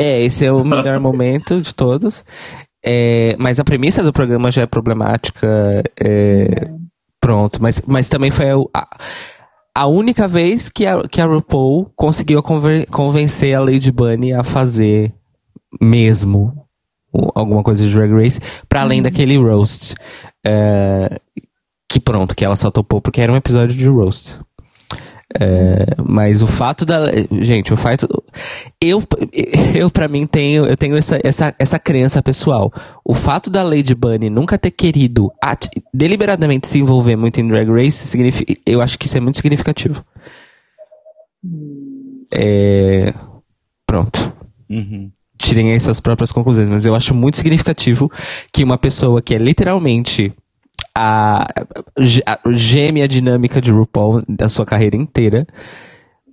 É, 0.00 0.22
esse 0.22 0.44
é 0.44 0.52
o 0.52 0.62
melhor 0.64 1.00
momento 1.00 1.60
de 1.60 1.74
todos. 1.74 2.24
É, 2.84 3.34
mas 3.38 3.58
a 3.58 3.64
premissa 3.64 4.02
do 4.02 4.12
programa 4.12 4.50
já 4.52 4.62
é 4.62 4.66
problemática. 4.66 5.82
é, 6.00 6.70
pronto, 7.20 7.60
mas, 7.60 7.82
mas 7.86 8.08
também 8.08 8.30
foi 8.30 8.46
a, 8.50 8.86
a- 9.76 9.86
única 9.86 10.28
vez 10.28 10.68
que 10.68 10.86
a, 10.86 11.02
que 11.08 11.20
a 11.20 11.26
RuPaul 11.26 11.90
conseguiu 11.96 12.42
conver- 12.42 12.86
convencer 12.86 13.54
a 13.56 13.60
Lady 13.60 13.90
Bunny 13.90 14.32
a 14.32 14.44
fazer 14.44 15.12
mesmo 15.80 16.64
alguma 17.34 17.62
coisa 17.62 17.82
de 17.84 17.92
Drag 17.92 18.12
Race, 18.12 18.40
pra 18.68 18.82
além 18.82 19.02
daquele 19.02 19.36
roast. 19.38 19.94
É, 20.46 21.18
que 21.90 21.98
pronto, 21.98 22.34
que 22.36 22.44
ela 22.44 22.54
só 22.56 22.70
topou 22.70 23.00
porque 23.00 23.20
era 23.20 23.32
um 23.32 23.36
episódio 23.36 23.76
de 23.76 23.88
roast. 23.88 24.38
É, 25.34 25.86
mas 26.06 26.40
o 26.40 26.46
fato 26.46 26.86
da. 26.86 27.10
Gente, 27.40 27.72
o 27.74 27.76
fato. 27.76 28.06
Eu, 28.80 29.02
eu 29.74 29.90
para 29.90 30.06
mim, 30.06 30.24
tenho, 30.26 30.66
eu 30.66 30.76
tenho 30.76 30.96
essa, 30.96 31.18
essa, 31.24 31.54
essa 31.58 31.78
crença 31.78 32.22
pessoal. 32.22 32.72
O 33.04 33.12
fato 33.12 33.50
da 33.50 33.62
Lady 33.62 33.94
Bunny 33.94 34.30
nunca 34.30 34.56
ter 34.56 34.70
querido 34.70 35.30
ati- 35.42 35.82
deliberadamente 35.92 36.68
se 36.68 36.78
envolver 36.78 37.16
muito 37.16 37.40
em 37.40 37.48
Drag 37.48 37.68
Race, 37.68 38.06
significa, 38.06 38.54
eu 38.64 38.80
acho 38.80 38.96
que 38.98 39.06
isso 39.06 39.16
é 39.16 39.20
muito 39.20 39.36
significativo. 39.36 40.04
É, 42.32 43.12
pronto. 43.84 44.32
Uhum. 44.70 45.10
Tirem 45.38 45.72
aí 45.72 45.80
suas 45.80 46.00
próprias 46.00 46.32
conclusões, 46.32 46.68
mas 46.70 46.84
eu 46.86 46.94
acho 46.94 47.14
muito 47.14 47.36
significativo 47.36 48.10
que 48.52 48.64
uma 48.64 48.78
pessoa 48.78 49.20
que 49.20 49.34
é 49.34 49.38
literalmente 49.38 50.32
a, 50.96 51.46
a 52.26 52.38
gêmea 52.52 53.06
dinâmica 53.06 53.60
de 53.60 53.70
RuPaul 53.70 54.22
da 54.26 54.48
sua 54.48 54.64
carreira 54.64 54.96
inteira, 54.96 55.46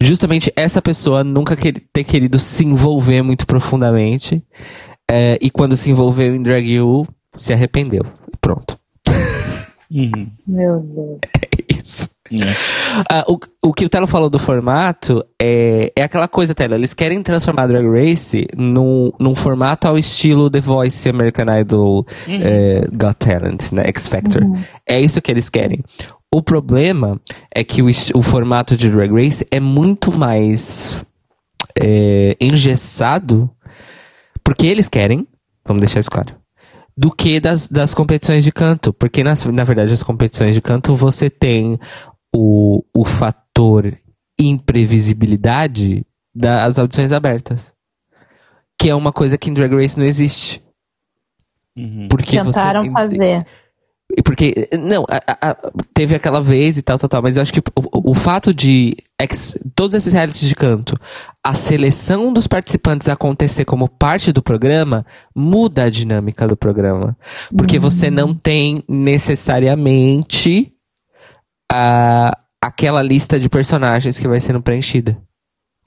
justamente 0.01 0.51
essa 0.55 0.81
pessoa 0.81 1.23
nunca 1.23 1.55
quer, 1.55 1.73
ter 1.91 2.03
querido 2.05 2.39
se 2.39 2.65
envolver 2.65 3.21
muito 3.21 3.45
profundamente. 3.45 4.41
é, 5.11 5.37
e 5.41 5.49
quando 5.49 5.75
se 5.75 5.91
envolveu 5.91 6.33
em 6.35 6.41
Drag 6.41 6.65
You, 6.65 7.05
se 7.35 7.51
arrependeu. 7.53 8.05
Pronto. 8.39 8.79
Uhum. 9.91 10.31
Meu 10.47 10.79
Deus. 10.79 11.19
É 11.43 11.79
isso. 11.79 12.09
É. 12.31 13.03
Ah, 13.09 13.25
o, 13.27 13.37
o 13.61 13.73
que 13.73 13.85
o 13.85 13.89
Telo 13.89 14.07
falou 14.07 14.29
do 14.29 14.39
formato 14.39 15.23
é, 15.39 15.91
é 15.95 16.03
aquela 16.03 16.27
coisa, 16.27 16.55
Telo. 16.55 16.75
Eles 16.75 16.93
querem 16.93 17.21
transformar 17.21 17.67
Drag 17.67 17.85
Race 17.85 18.47
num, 18.55 19.11
num 19.19 19.35
formato 19.35 19.87
ao 19.87 19.97
estilo 19.97 20.49
The 20.49 20.61
Voice, 20.61 21.09
American 21.09 21.45
Idol, 21.59 22.05
eh, 22.27 22.87
Got 22.97 23.15
Talent, 23.15 23.71
né? 23.73 23.83
X 23.87 24.07
Factor. 24.07 24.41
É 24.87 24.99
isso 25.01 25.21
que 25.21 25.31
eles 25.31 25.49
querem. 25.49 25.83
O 26.33 26.41
problema 26.41 27.19
é 27.53 27.63
que 27.63 27.81
o, 27.81 27.87
o 28.15 28.21
formato 28.21 28.75
de 28.77 28.89
Drag 28.89 29.11
Race 29.11 29.45
é 29.51 29.59
muito 29.59 30.11
mais 30.11 30.97
é, 31.79 32.35
engessado, 32.39 33.49
porque 34.43 34.65
eles 34.65 34.89
querem, 34.89 35.27
vamos 35.65 35.81
deixar 35.81 35.99
isso 35.99 36.09
claro, 36.09 36.35
do 36.95 37.11
que 37.11 37.39
das, 37.39 37.67
das 37.67 37.93
competições 37.93 38.43
de 38.43 38.51
canto. 38.51 38.93
Porque, 38.93 39.23
nas, 39.23 39.45
na 39.45 39.63
verdade, 39.63 39.93
as 39.93 40.03
competições 40.03 40.53
de 40.53 40.61
canto 40.61 40.95
você 40.95 41.29
tem 41.29 41.79
o, 42.35 42.83
o 42.95 43.05
fator 43.05 43.95
imprevisibilidade 44.39 46.05
das 46.33 46.79
audições 46.79 47.11
abertas. 47.11 47.73
Que 48.77 48.89
é 48.89 48.95
uma 48.95 49.11
coisa 49.11 49.37
que 49.37 49.49
em 49.49 49.53
Drag 49.53 49.73
Race 49.73 49.97
não 49.97 50.05
existe. 50.05 50.61
Uhum. 51.77 52.07
Porque 52.09 52.37
Tentaram 52.37 52.83
você, 52.83 52.91
fazer. 52.91 53.45
e 54.17 54.21
Porque, 54.21 54.69
não, 54.79 55.05
a- 55.09 55.49
a- 55.51 55.57
teve 55.93 56.13
aquela 56.13 56.41
vez 56.41 56.77
e 56.77 56.81
tal, 56.81 56.97
tal, 56.99 57.09
tal, 57.09 57.21
mas 57.21 57.35
eu 57.37 57.41
acho 57.43 57.53
que 57.53 57.59
o, 57.59 58.11
o- 58.11 58.15
fato 58.15 58.53
de 58.53 58.95
ex- 59.19 59.57
todos 59.75 59.95
esses 59.95 60.11
realities 60.13 60.47
de 60.47 60.55
canto, 60.55 60.99
a 61.43 61.53
seleção 61.53 62.31
dos 62.33 62.45
participantes 62.45 63.07
acontecer 63.09 63.65
como 63.65 63.87
parte 63.87 64.31
do 64.31 64.43
programa, 64.43 65.05
muda 65.35 65.83
a 65.85 65.89
dinâmica 65.89 66.47
do 66.47 66.57
programa. 66.57 67.17
Porque 67.57 67.79
você 67.79 68.11
não 68.11 68.33
tem 68.35 68.83
necessariamente 68.87 70.72
a, 71.73 72.31
aquela 72.61 73.01
lista 73.01 73.39
de 73.39 73.49
personagens 73.49 74.19
que 74.19 74.27
vai 74.27 74.39
sendo 74.39 74.61
preenchida. 74.61 75.17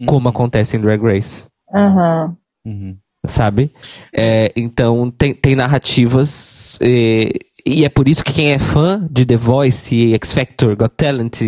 como 0.04 0.28
acontece 0.28 0.76
em 0.76 0.80
Drag 0.80 1.00
Race. 1.00 1.46
Uhum. 2.64 2.96
sabe? 3.26 3.72
É, 4.12 4.52
então 4.56 5.10
tem, 5.10 5.34
tem 5.34 5.56
narrativas 5.56 6.78
é, 6.80 7.30
e 7.64 7.84
é 7.84 7.88
por 7.88 8.08
isso 8.08 8.22
que 8.22 8.32
quem 8.32 8.50
é 8.50 8.58
fã 8.58 9.06
de 9.10 9.24
The 9.24 9.36
Voice, 9.36 10.14
X 10.14 10.32
Factor, 10.32 10.76
Got 10.76 10.94
Talent, 10.96 11.40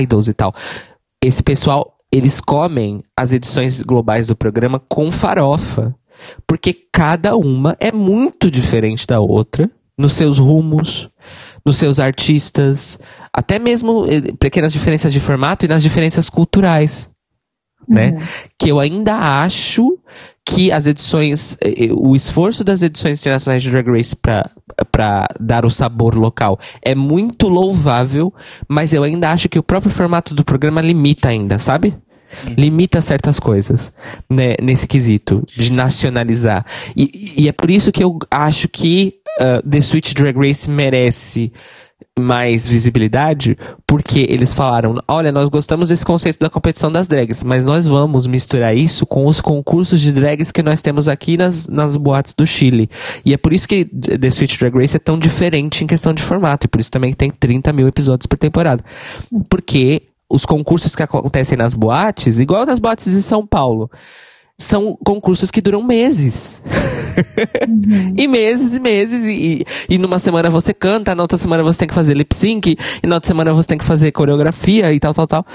Idols 0.00 0.28
e 0.28 0.34
tal, 0.34 0.54
esse 1.22 1.42
pessoal 1.42 1.94
eles 2.12 2.40
comem 2.40 3.02
as 3.16 3.32
edições 3.32 3.82
globais 3.82 4.26
do 4.26 4.36
programa 4.36 4.78
com 4.78 5.10
farofa, 5.10 5.94
porque 6.46 6.72
cada 6.92 7.36
uma 7.36 7.76
é 7.80 7.90
muito 7.90 8.50
diferente 8.50 9.06
da 9.06 9.20
outra 9.20 9.70
nos 9.96 10.12
seus 10.12 10.38
rumos, 10.38 11.08
nos 11.64 11.76
seus 11.76 11.98
artistas, 11.98 12.98
até 13.34 13.58
mesmo 13.58 14.06
eh, 14.06 14.32
pequenas 14.38 14.72
diferenças 14.72 15.12
de 15.12 15.20
formato 15.20 15.64
e 15.64 15.68
nas 15.68 15.82
diferenças 15.82 16.30
culturais 16.30 17.10
né? 17.88 18.16
Que 18.58 18.70
eu 18.70 18.80
ainda 18.80 19.14
acho 19.42 19.98
que 20.44 20.70
as 20.72 20.86
edições, 20.86 21.56
eh, 21.62 21.86
eh, 21.86 21.92
o 21.92 22.14
esforço 22.14 22.62
das 22.62 22.82
edições 22.82 23.20
internacionais 23.20 23.62
de 23.62 23.70
Drag 23.70 23.88
Race 23.90 24.16
pra 24.16 25.26
dar 25.40 25.64
o 25.64 25.70
sabor 25.70 26.14
local 26.14 26.58
é 26.82 26.94
muito 26.94 27.48
louvável, 27.48 28.32
mas 28.68 28.92
eu 28.92 29.02
ainda 29.02 29.30
acho 29.30 29.48
que 29.48 29.58
o 29.58 29.62
próprio 29.62 29.92
formato 29.92 30.34
do 30.34 30.44
programa 30.44 30.80
limita 30.80 31.28
ainda, 31.28 31.58
sabe? 31.58 31.96
Limita 32.56 33.00
certas 33.00 33.38
coisas, 33.38 33.92
né, 34.28 34.54
nesse 34.60 34.88
quesito 34.88 35.44
de 35.46 35.70
nacionalizar. 35.70 36.66
E, 36.96 37.34
e 37.36 37.48
é 37.48 37.52
por 37.52 37.70
isso 37.70 37.92
que 37.92 38.02
eu 38.02 38.18
acho 38.28 38.68
que 38.68 39.14
ah, 39.40 39.62
The 39.68 39.80
Switch 39.80 40.12
Drag 40.14 40.36
Race 40.36 40.68
merece 40.68 41.52
mais 42.18 42.68
visibilidade, 42.68 43.56
porque 43.86 44.26
eles 44.28 44.52
falaram: 44.52 44.94
olha, 45.08 45.32
nós 45.32 45.48
gostamos 45.48 45.88
desse 45.88 46.04
conceito 46.04 46.38
da 46.38 46.48
competição 46.48 46.90
das 46.90 47.08
drags, 47.08 47.42
mas 47.42 47.64
nós 47.64 47.86
vamos 47.86 48.26
misturar 48.26 48.76
isso 48.76 49.04
com 49.04 49.26
os 49.26 49.40
concursos 49.40 50.00
de 50.00 50.12
drags 50.12 50.52
que 50.52 50.62
nós 50.62 50.80
temos 50.80 51.08
aqui 51.08 51.36
nas, 51.36 51.66
nas 51.66 51.96
boates 51.96 52.34
do 52.34 52.46
Chile. 52.46 52.88
E 53.24 53.32
é 53.32 53.36
por 53.36 53.52
isso 53.52 53.66
que 53.66 53.84
The 53.84 54.30
Switch 54.30 54.58
Drag 54.58 54.76
Race 54.76 54.96
é 54.96 55.00
tão 55.00 55.18
diferente 55.18 55.82
em 55.82 55.86
questão 55.86 56.12
de 56.12 56.22
formato, 56.22 56.66
e 56.66 56.68
por 56.68 56.80
isso 56.80 56.90
também 56.90 57.12
tem 57.12 57.30
30 57.30 57.72
mil 57.72 57.88
episódios 57.88 58.26
por 58.26 58.38
temporada. 58.38 58.84
Porque 59.48 60.02
os 60.28 60.44
concursos 60.44 60.94
que 60.94 61.02
acontecem 61.02 61.58
nas 61.58 61.74
boates, 61.74 62.38
igual 62.38 62.64
nas 62.64 62.78
boates 62.78 63.12
de 63.12 63.22
São 63.22 63.46
Paulo, 63.46 63.90
são 64.60 64.96
concursos 65.04 65.50
que 65.50 65.60
duram 65.60 65.82
meses. 65.82 66.62
e 68.16 68.26
meses 68.28 68.74
e 68.74 68.80
meses. 68.80 69.24
E, 69.24 69.64
e 69.88 69.98
numa 69.98 70.18
semana 70.18 70.50
você 70.50 70.72
canta, 70.72 71.14
na 71.14 71.22
outra 71.22 71.38
semana 71.38 71.62
você 71.62 71.78
tem 71.80 71.88
que 71.88 71.94
fazer 71.94 72.14
lip 72.14 72.34
sync, 72.34 72.76
e 73.02 73.06
na 73.06 73.16
outra 73.16 73.26
semana 73.28 73.52
você 73.52 73.68
tem 73.68 73.78
que 73.78 73.84
fazer 73.84 74.12
coreografia 74.12 74.92
e 74.92 75.00
tal, 75.00 75.12
tal, 75.14 75.26
tal. 75.26 75.46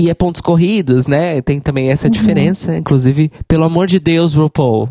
E 0.00 0.10
é 0.10 0.14
pontos 0.14 0.40
corridos, 0.42 1.06
né? 1.06 1.40
Tem 1.40 1.58
também 1.58 1.90
essa 1.90 2.10
diferença. 2.10 2.76
Inclusive, 2.76 3.30
pelo 3.48 3.64
amor 3.64 3.86
de 3.86 3.98
Deus, 3.98 4.34
RuPaul. 4.34 4.90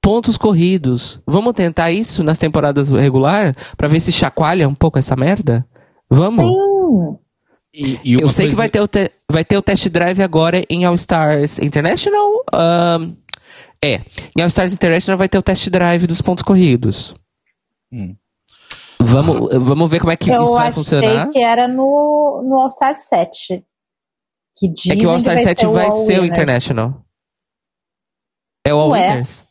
Pontos 0.00 0.38
corridos. 0.38 1.20
Vamos 1.26 1.52
tentar 1.52 1.90
isso 1.92 2.22
nas 2.22 2.38
temporadas 2.38 2.88
regular 2.90 3.54
pra 3.76 3.88
ver 3.88 4.00
se 4.00 4.10
chacoalha 4.12 4.66
um 4.68 4.74
pouco 4.74 4.98
essa 4.98 5.14
merda? 5.16 5.66
Vamos? 6.08 6.46
Sim. 6.46 7.18
E, 7.74 7.98
e 8.02 8.14
Eu 8.14 8.30
sei 8.30 8.46
que 8.46 8.52
coisa- 8.52 8.56
vai 8.56 8.68
ter, 8.70 8.80
o 8.80 8.88
te- 8.88 9.10
vai 9.30 9.44
ter 9.44 9.56
o 9.56 9.62
test 9.62 9.88
drive 9.88 10.22
agora 10.22 10.62
em 10.68 10.84
All 10.84 10.94
Stars 10.94 11.58
International. 11.58 12.44
ahn, 12.52 13.14
é, 13.84 14.00
em 14.36 14.40
All 14.42 14.46
Stars 14.48 14.72
International 14.72 15.18
vai 15.18 15.28
ter 15.28 15.38
o 15.38 15.42
test 15.42 15.68
drive 15.68 16.06
dos 16.06 16.20
pontos 16.22 16.42
corridos. 16.42 17.14
Hum. 17.92 18.16
Vamos, 18.98 19.50
vamos 19.64 19.90
ver 19.90 20.00
como 20.00 20.12
é 20.12 20.16
que 20.16 20.30
eu 20.30 20.42
isso 20.42 20.54
vai 20.54 20.62
achei 20.68 20.74
funcionar. 20.74 21.30
que 21.30 21.38
era 21.38 21.68
no, 21.68 22.42
no 22.44 22.60
All 22.60 22.70
Star 22.70 22.94
7. 22.94 23.64
Que 24.58 24.72
É 24.90 24.96
que 24.96 25.06
o 25.06 25.10
All 25.10 25.20
Star 25.20 25.34
vai 25.34 25.44
7 25.44 25.60
ser 25.60 25.66
vai 25.68 25.84
All 25.84 25.90
ser 25.92 26.20
o. 26.20 26.24
International. 26.24 27.04
É 28.66 28.72
o 28.72 28.78
All 28.78 28.90
Ué. 28.90 29.08
Winners. 29.08 29.46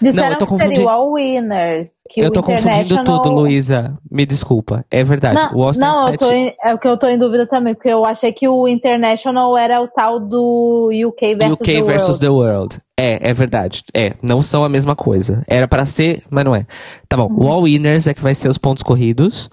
Disseram 0.00 0.24
Não, 0.26 0.32
eu 0.32 0.38
tô 0.38 0.46
que 0.46 0.52
seria 0.52 0.66
confundindo- 0.68 0.86
o 0.86 0.88
All 0.90 1.12
Winners. 1.12 1.90
Que 2.10 2.20
eu 2.20 2.30
tô 2.30 2.42
confundindo 2.42 2.68
International- 2.80 3.22
tudo, 3.22 3.34
Luísa. 3.34 3.98
Me 4.10 4.26
desculpa. 4.26 4.84
É 4.90 5.02
verdade. 5.02 5.34
Não, 5.36 5.56
o 5.58 5.72
Star 5.72 5.90
não 5.92 6.00
eu 6.02 6.06
7 6.10 6.18
tô 6.20 6.32
em- 6.32 6.54
é 6.62 6.74
o 6.74 6.78
que 6.78 6.86
eu 6.86 6.98
tô 6.98 7.08
em 7.08 7.16
dúvida 7.18 7.46
também, 7.46 7.74
porque 7.74 7.88
eu 7.88 8.04
achei 8.04 8.30
que 8.32 8.46
o 8.46 8.68
International 8.68 9.56
era 9.56 9.80
o 9.80 9.88
tal 9.88 10.20
do 10.20 10.90
UK 10.92 11.34
versus 11.34 11.60
UK 11.60 11.72
the 11.72 11.82
versus 11.82 12.08
World. 12.08 12.20
the 12.20 12.28
World. 12.28 12.78
É, 12.98 13.30
é 13.30 13.32
verdade. 13.32 13.82
É, 13.94 14.12
não 14.22 14.42
são 14.42 14.64
a 14.64 14.68
mesma 14.68 14.94
coisa. 14.94 15.42
Era 15.48 15.66
pra 15.66 15.86
ser, 15.86 16.22
mas 16.28 16.44
não 16.44 16.54
é. 16.54 16.66
Tá 17.08 17.16
bom, 17.16 17.28
o 17.34 17.48
All 17.50 17.62
Winners 17.62 18.06
é 18.06 18.12
que 18.12 18.20
vai 18.22 18.34
ser 18.34 18.48
os 18.50 18.58
pontos 18.58 18.82
corridos. 18.82 19.48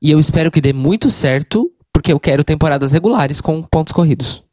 E 0.00 0.10
eu 0.12 0.20
espero 0.20 0.52
que 0.52 0.60
dê 0.60 0.72
muito 0.72 1.10
certo, 1.10 1.68
porque 1.92 2.12
eu 2.12 2.20
quero 2.20 2.44
temporadas 2.44 2.92
regulares 2.92 3.40
com 3.40 3.60
pontos 3.62 3.92
corridos. 3.92 4.44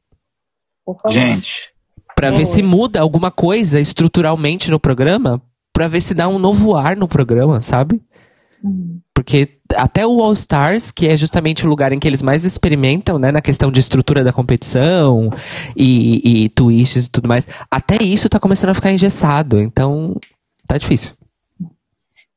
Por 0.83 0.95
favor. 0.99 1.13
Gente, 1.13 1.69
Pra 2.17 2.31
ver 2.31 2.47
se 2.47 2.63
muda 2.63 2.99
alguma 2.99 3.29
coisa 3.29 3.79
estruturalmente 3.79 4.71
no 4.71 4.79
programa, 4.79 5.39
pra 5.71 5.87
ver 5.87 6.01
se 6.01 6.15
dá 6.15 6.27
um 6.27 6.39
novo 6.39 6.75
ar 6.75 6.97
no 6.97 7.07
programa, 7.07 7.61
sabe? 7.61 8.01
Porque 9.13 9.59
até 9.75 10.05
o 10.05 10.19
All 10.21 10.33
Stars, 10.33 10.91
que 10.91 11.07
é 11.07 11.15
justamente 11.15 11.63
o 11.63 11.69
lugar 11.69 11.93
em 11.93 11.99
que 11.99 12.07
eles 12.07 12.23
mais 12.23 12.43
experimentam, 12.43 13.19
né, 13.19 13.31
na 13.31 13.39
questão 13.39 13.71
de 13.71 13.79
estrutura 13.79 14.23
da 14.23 14.33
competição 14.33 15.29
e, 15.75 16.45
e 16.45 16.49
twists 16.49 17.05
e 17.05 17.11
tudo 17.11 17.27
mais, 17.27 17.47
até 17.69 18.03
isso 18.03 18.27
tá 18.29 18.39
começando 18.39 18.71
a 18.71 18.73
ficar 18.73 18.91
engessado, 18.91 19.59
então 19.59 20.15
tá 20.67 20.75
difícil. 20.75 21.13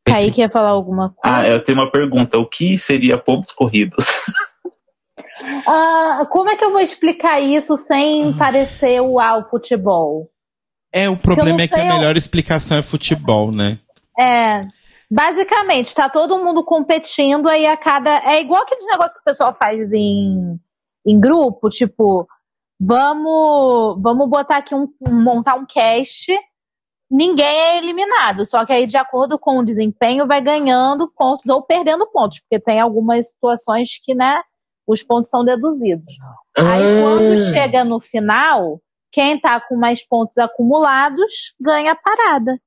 Kaique 0.04 0.40
ia 0.40 0.50
falar 0.50 0.70
alguma 0.70 1.10
coisa. 1.10 1.38
ah, 1.38 1.48
eu 1.48 1.64
tenho 1.64 1.78
uma 1.78 1.90
pergunta. 1.90 2.36
O 2.36 2.46
que 2.46 2.76
seria 2.76 3.16
pontos 3.16 3.52
corridos? 3.52 4.04
Ah, 5.66 6.26
como 6.30 6.50
é 6.50 6.56
que 6.56 6.64
eu 6.64 6.70
vou 6.72 6.80
explicar 6.80 7.40
isso 7.40 7.76
sem 7.76 8.32
parecer 8.36 9.00
o 9.00 9.18
ao 9.18 9.48
futebol? 9.48 10.30
É, 10.92 11.08
o 11.08 11.16
problema 11.16 11.62
é 11.62 11.68
que 11.68 11.74
a 11.74 11.78
sei, 11.78 11.88
eu- 11.88 11.94
melhor 11.94 12.16
explicação 12.16 12.78
é 12.78 12.82
futebol, 12.82 13.52
né? 13.52 13.78
É. 14.18 14.62
Basicamente, 15.10 15.94
tá 15.94 16.08
todo 16.08 16.38
mundo 16.44 16.64
competindo, 16.64 17.48
aí 17.48 17.66
a 17.66 17.76
cada. 17.76 18.18
É 18.30 18.40
igual 18.40 18.62
aqueles 18.62 18.86
negócios 18.86 19.14
que 19.14 19.20
o 19.20 19.24
pessoal 19.24 19.56
faz 19.60 19.92
em, 19.92 20.56
em 21.04 21.20
grupo, 21.20 21.68
tipo, 21.68 22.28
vamos, 22.78 24.00
vamos 24.00 24.28
botar 24.28 24.58
aqui 24.58 24.74
um. 24.74 24.86
montar 25.08 25.56
um 25.56 25.66
cast. 25.66 26.32
Ninguém 27.10 27.44
é 27.44 27.78
eliminado, 27.78 28.46
só 28.46 28.64
que 28.64 28.72
aí, 28.72 28.86
de 28.86 28.96
acordo 28.96 29.36
com 29.36 29.58
o 29.58 29.64
desempenho, 29.64 30.28
vai 30.28 30.40
ganhando 30.40 31.10
pontos 31.16 31.48
ou 31.48 31.60
perdendo 31.60 32.06
pontos, 32.12 32.38
porque 32.38 32.62
tem 32.62 32.78
algumas 32.78 33.32
situações 33.32 33.98
que, 34.00 34.14
né, 34.14 34.40
os 34.90 35.02
pontos 35.02 35.30
são 35.30 35.44
deduzidos. 35.44 36.14
Aí, 36.56 36.64
Ah. 36.98 37.02
quando 37.02 37.38
chega 37.40 37.84
no 37.84 38.00
final, 38.00 38.80
quem 39.12 39.38
tá 39.40 39.60
com 39.60 39.76
mais 39.76 40.06
pontos 40.06 40.36
acumulados 40.38 41.54
ganha 41.60 41.92
a 41.92 41.96
parada. 41.96 42.58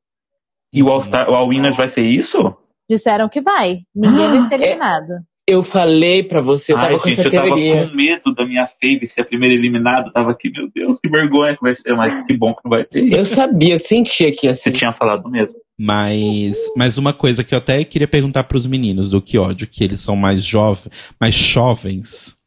E 0.74 0.82
o 0.82 0.90
All, 0.90 1.02
Star, 1.02 1.30
o 1.30 1.34
All 1.36 1.48
Winners 1.50 1.76
vai 1.76 1.88
ser 1.88 2.02
isso? 2.04 2.56
Disseram 2.90 3.30
que 3.30 3.42
vai. 3.42 3.80
Ninguém 3.96 4.28
vai 4.30 4.42
ser 4.44 4.56
É. 4.62 4.66
eliminado. 4.66 5.10
Eu 5.46 5.62
falei 5.62 6.24
pra 6.24 6.40
você, 6.42 6.72
eu 6.72 6.78
tava 6.78 6.94
Ai, 6.94 7.00
com 7.00 7.10
gente, 7.10 7.20
essa 7.20 7.28
eu 7.28 7.32
tava 7.34 7.48
teoria. 7.48 7.90
com 7.90 7.96
medo 7.96 8.34
da 8.34 8.46
minha 8.46 8.66
fave 8.66 9.06
ser 9.06 9.22
a 9.22 9.26
primeira 9.26 9.54
eliminada. 9.54 10.10
Tava 10.14 10.32
aqui, 10.32 10.50
meu 10.50 10.70
Deus, 10.74 11.00
que 11.02 11.10
vergonha 11.10 11.54
que 11.56 11.62
vai 11.62 11.76
ser, 11.76 11.94
mas 11.96 12.16
que 12.24 12.34
bom 12.38 12.54
que 12.54 12.62
não 12.64 12.70
vai 12.70 12.86
ter. 12.86 13.12
Eu 13.12 13.26
sabia, 13.26 13.74
eu 13.74 13.78
sentia 13.80 14.34
que 14.34 14.48
ia 14.48 14.56
Você 14.56 14.72
tinha 14.72 14.94
falado 14.94 15.30
mesmo. 15.30 15.60
Mas, 15.78 16.58
mas 16.78 16.98
uma 16.98 17.14
coisa 17.14 17.44
que 17.44 17.54
eu 17.54 17.58
até 17.58 17.84
queria 17.84 18.08
perguntar 18.08 18.44
pros 18.44 18.66
meninos 18.66 19.10
do 19.10 19.22
que 19.22 19.38
ódio, 19.38 19.68
que 19.68 19.84
eles 19.84 20.02
são 20.02 20.16
mais 20.16 20.44
jovens, 20.44 20.92
mais 21.20 21.34
jovens, 21.34 22.38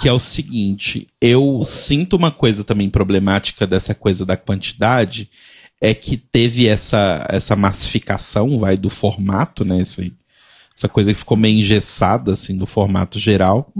que 0.00 0.08
é 0.08 0.12
o 0.12 0.18
seguinte, 0.18 1.08
eu 1.20 1.62
sinto 1.64 2.16
uma 2.16 2.30
coisa 2.30 2.64
também 2.64 2.90
problemática 2.90 3.66
dessa 3.66 3.94
coisa 3.94 4.26
da 4.26 4.36
quantidade, 4.36 5.30
é 5.80 5.94
que 5.94 6.16
teve 6.16 6.66
essa, 6.66 7.24
essa 7.30 7.54
massificação, 7.54 8.58
vai, 8.58 8.76
do 8.76 8.90
formato, 8.90 9.64
né, 9.64 9.80
esse, 9.80 10.12
essa 10.76 10.88
coisa 10.88 11.12
que 11.12 11.20
ficou 11.20 11.36
meio 11.36 11.60
engessada, 11.60 12.32
assim, 12.32 12.56
do 12.56 12.66
formato 12.66 13.18
geral. 13.18 13.72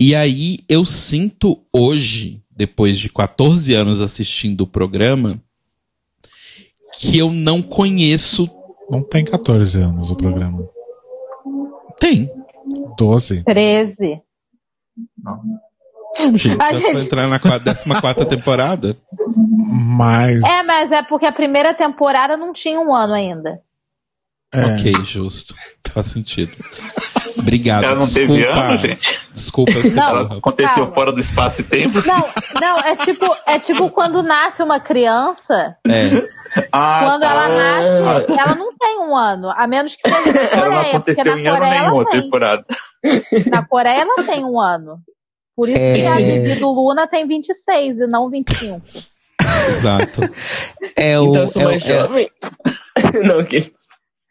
E 0.00 0.14
aí 0.14 0.58
eu 0.68 0.84
sinto 0.84 1.62
hoje, 1.72 2.40
depois 2.50 2.98
de 2.98 3.08
14 3.08 3.74
anos 3.74 4.00
assistindo 4.00 4.62
o 4.62 4.66
programa, 4.66 5.40
que 6.98 7.18
eu 7.18 7.30
não 7.30 7.62
conheço. 7.62 8.50
Não 8.90 9.02
tem 9.02 9.24
14 9.24 9.80
anos 9.80 10.10
o 10.10 10.16
programa. 10.16 10.68
Tem. 11.98 12.30
12. 12.96 13.42
13. 13.44 14.20
Gente, 16.34 16.60
A 16.62 16.72
já 16.72 16.78
gente- 16.78 16.92
tô 16.92 16.98
entrando 17.00 17.30
na 17.30 17.38
14 17.38 17.84
temporada. 18.28 18.96
Mas. 19.70 20.42
É, 20.42 20.62
mas 20.64 20.90
é 20.92 21.02
porque 21.02 21.26
a 21.26 21.32
primeira 21.32 21.74
temporada 21.74 22.36
não 22.36 22.52
tinha 22.52 22.80
um 22.80 22.94
ano 22.94 23.12
ainda. 23.14 23.60
é, 24.52 24.64
Ok, 24.64 24.92
justo. 25.04 25.54
Faz 25.90 26.08
sentido. 26.08 26.52
Obrigado. 27.38 27.84
Ela 27.84 27.94
não 27.94 28.00
desculpa. 28.00 28.32
teve 28.32 28.44
ano, 28.46 28.78
gente. 28.78 29.20
Desculpa 29.32 29.72
Não. 29.94 30.38
Aconteceu 30.38 30.74
Calma. 30.74 30.92
fora 30.92 31.12
do 31.12 31.20
espaço 31.20 31.60
e 31.60 31.64
tempo. 31.64 31.98
Não, 32.06 32.28
não, 32.60 32.78
é 32.80 32.96
tipo, 32.96 33.24
é 33.46 33.58
tipo 33.58 33.88
quando 33.90 34.22
nasce 34.22 34.62
uma 34.62 34.80
criança, 34.80 35.76
É, 35.86 36.28
Ah, 36.72 37.00
quando 37.04 37.20
tá. 37.22 37.30
ela 37.30 37.48
nasce, 37.48 38.32
ela 38.32 38.54
não 38.54 38.76
tem 38.76 38.98
um 39.00 39.16
ano. 39.16 39.50
A 39.50 39.66
menos 39.66 39.96
que 39.96 40.02
seja 40.08 40.32
na 40.32 40.40
Ela 40.50 40.64
não 40.68 40.74
Coreia. 40.76 41.00
Porque 41.00 41.20
aconteceu 41.20 41.24
na 41.24 41.40
em 41.40 41.46
ano 41.46 41.56
Coreia 41.58 41.80
nenhum 41.80 41.86
ela 41.94 42.02
a 42.02 42.04
tem. 42.10 42.22
temporada. 42.22 42.64
Na 43.50 43.64
Coreia 43.66 44.00
ela 44.00 44.22
tem 44.24 44.44
um 44.44 44.60
ano. 44.60 44.98
Por 45.56 45.68
isso 45.68 45.78
É. 45.78 45.94
que 46.00 46.06
a 46.06 46.14
Bibi 46.16 46.54
do 46.56 46.68
Luna 46.70 47.06
tem 47.06 47.26
26 47.26 47.98
e 47.98 48.06
não 48.06 48.30
25. 48.30 48.80
Exato. 49.68 50.20
É, 50.96 51.18
o, 51.18 51.28
então 51.30 51.42
eu 51.42 51.48
sou 51.48 51.62
é, 51.62 51.64
o- 51.64 51.68
mais 51.68 51.84
é, 51.84 51.88
jovem. 52.00 52.30
não, 53.24 53.44
que 53.44 53.72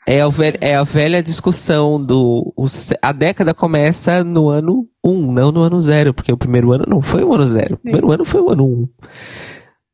é, 0.06 0.26
o 0.26 0.32
velho- 0.32 0.58
é 0.62 0.76
a 0.76 0.84
velha 0.84 1.22
discussão 1.22 2.02
do. 2.02 2.54
o 2.58 2.66
a 3.02 3.12
década 3.12 3.54
começa 3.54 4.24
no 4.24 4.50
ano 4.50 4.86
1, 5.04 5.32
não 5.34 5.52
no 5.52 5.62
ano 5.64 5.80
0, 5.82 6.14
porque 6.14 6.32
o 6.32 6.38
primeiro 6.38 6.72
ano 6.72 6.86
não 6.88 7.02
foi 7.02 7.24
o 7.24 7.34
ano 7.34 7.46
0. 7.46 7.76
O 7.76 7.78
primeiro 7.78 8.12
ano 8.12 8.24
foi 8.26 8.40
o 8.42 8.50
ano 8.52 8.66
1. 8.66 8.88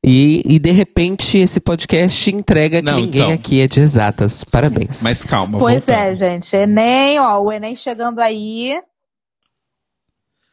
E, 0.05 0.41
e 0.45 0.59
de 0.59 0.71
repente 0.71 1.38
esse 1.38 1.59
podcast 1.61 2.30
entrega 2.30 2.80
que 2.81 2.85
Não, 2.85 2.97
ninguém 2.97 3.21
então. 3.21 3.34
aqui 3.34 3.61
é 3.61 3.67
de 3.67 3.80
exatas. 3.80 4.43
Parabéns. 4.43 5.01
Mas 5.01 5.23
calma, 5.23 5.57
Pois 5.57 5.75
voltando. 5.77 5.95
é, 5.95 6.13
gente. 6.15 6.53
Enem, 6.55 7.19
ó, 7.19 7.39
o 7.41 7.51
Enem 7.51 7.75
chegando 7.75 8.19
aí. 8.19 8.81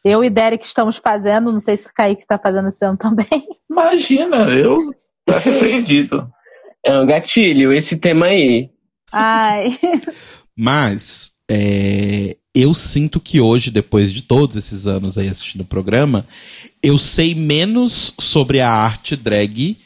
Eu 0.03 0.23
e 0.23 0.29
Derek 0.29 0.65
estamos 0.65 0.97
fazendo, 0.97 1.51
não 1.51 1.59
sei 1.59 1.77
se 1.77 1.87
o 1.87 1.93
Kaique 1.93 2.25
tá 2.25 2.39
fazendo 2.39 2.69
esse 2.69 2.83
ano 2.83 2.97
também. 2.97 3.27
Imagina, 3.69 4.37
eu 4.49 4.79
tá 5.25 5.37
repreendido. 5.37 6.27
é 6.83 6.97
um 6.97 7.05
gatilho, 7.05 7.71
esse 7.73 7.97
tema 7.97 8.27
aí. 8.27 8.69
Ai. 9.11 9.77
Mas 10.55 11.33
é, 11.49 12.35
eu 12.55 12.73
sinto 12.73 13.19
que 13.19 13.39
hoje, 13.39 13.69
depois 13.69 14.11
de 14.11 14.23
todos 14.23 14.55
esses 14.55 14.87
anos 14.87 15.17
aí 15.17 15.27
assistindo 15.27 15.61
o 15.61 15.65
programa, 15.65 16.25
eu 16.83 16.97
sei 16.97 17.35
menos 17.35 18.13
sobre 18.19 18.59
a 18.59 18.69
arte 18.69 19.15
drag 19.15 19.77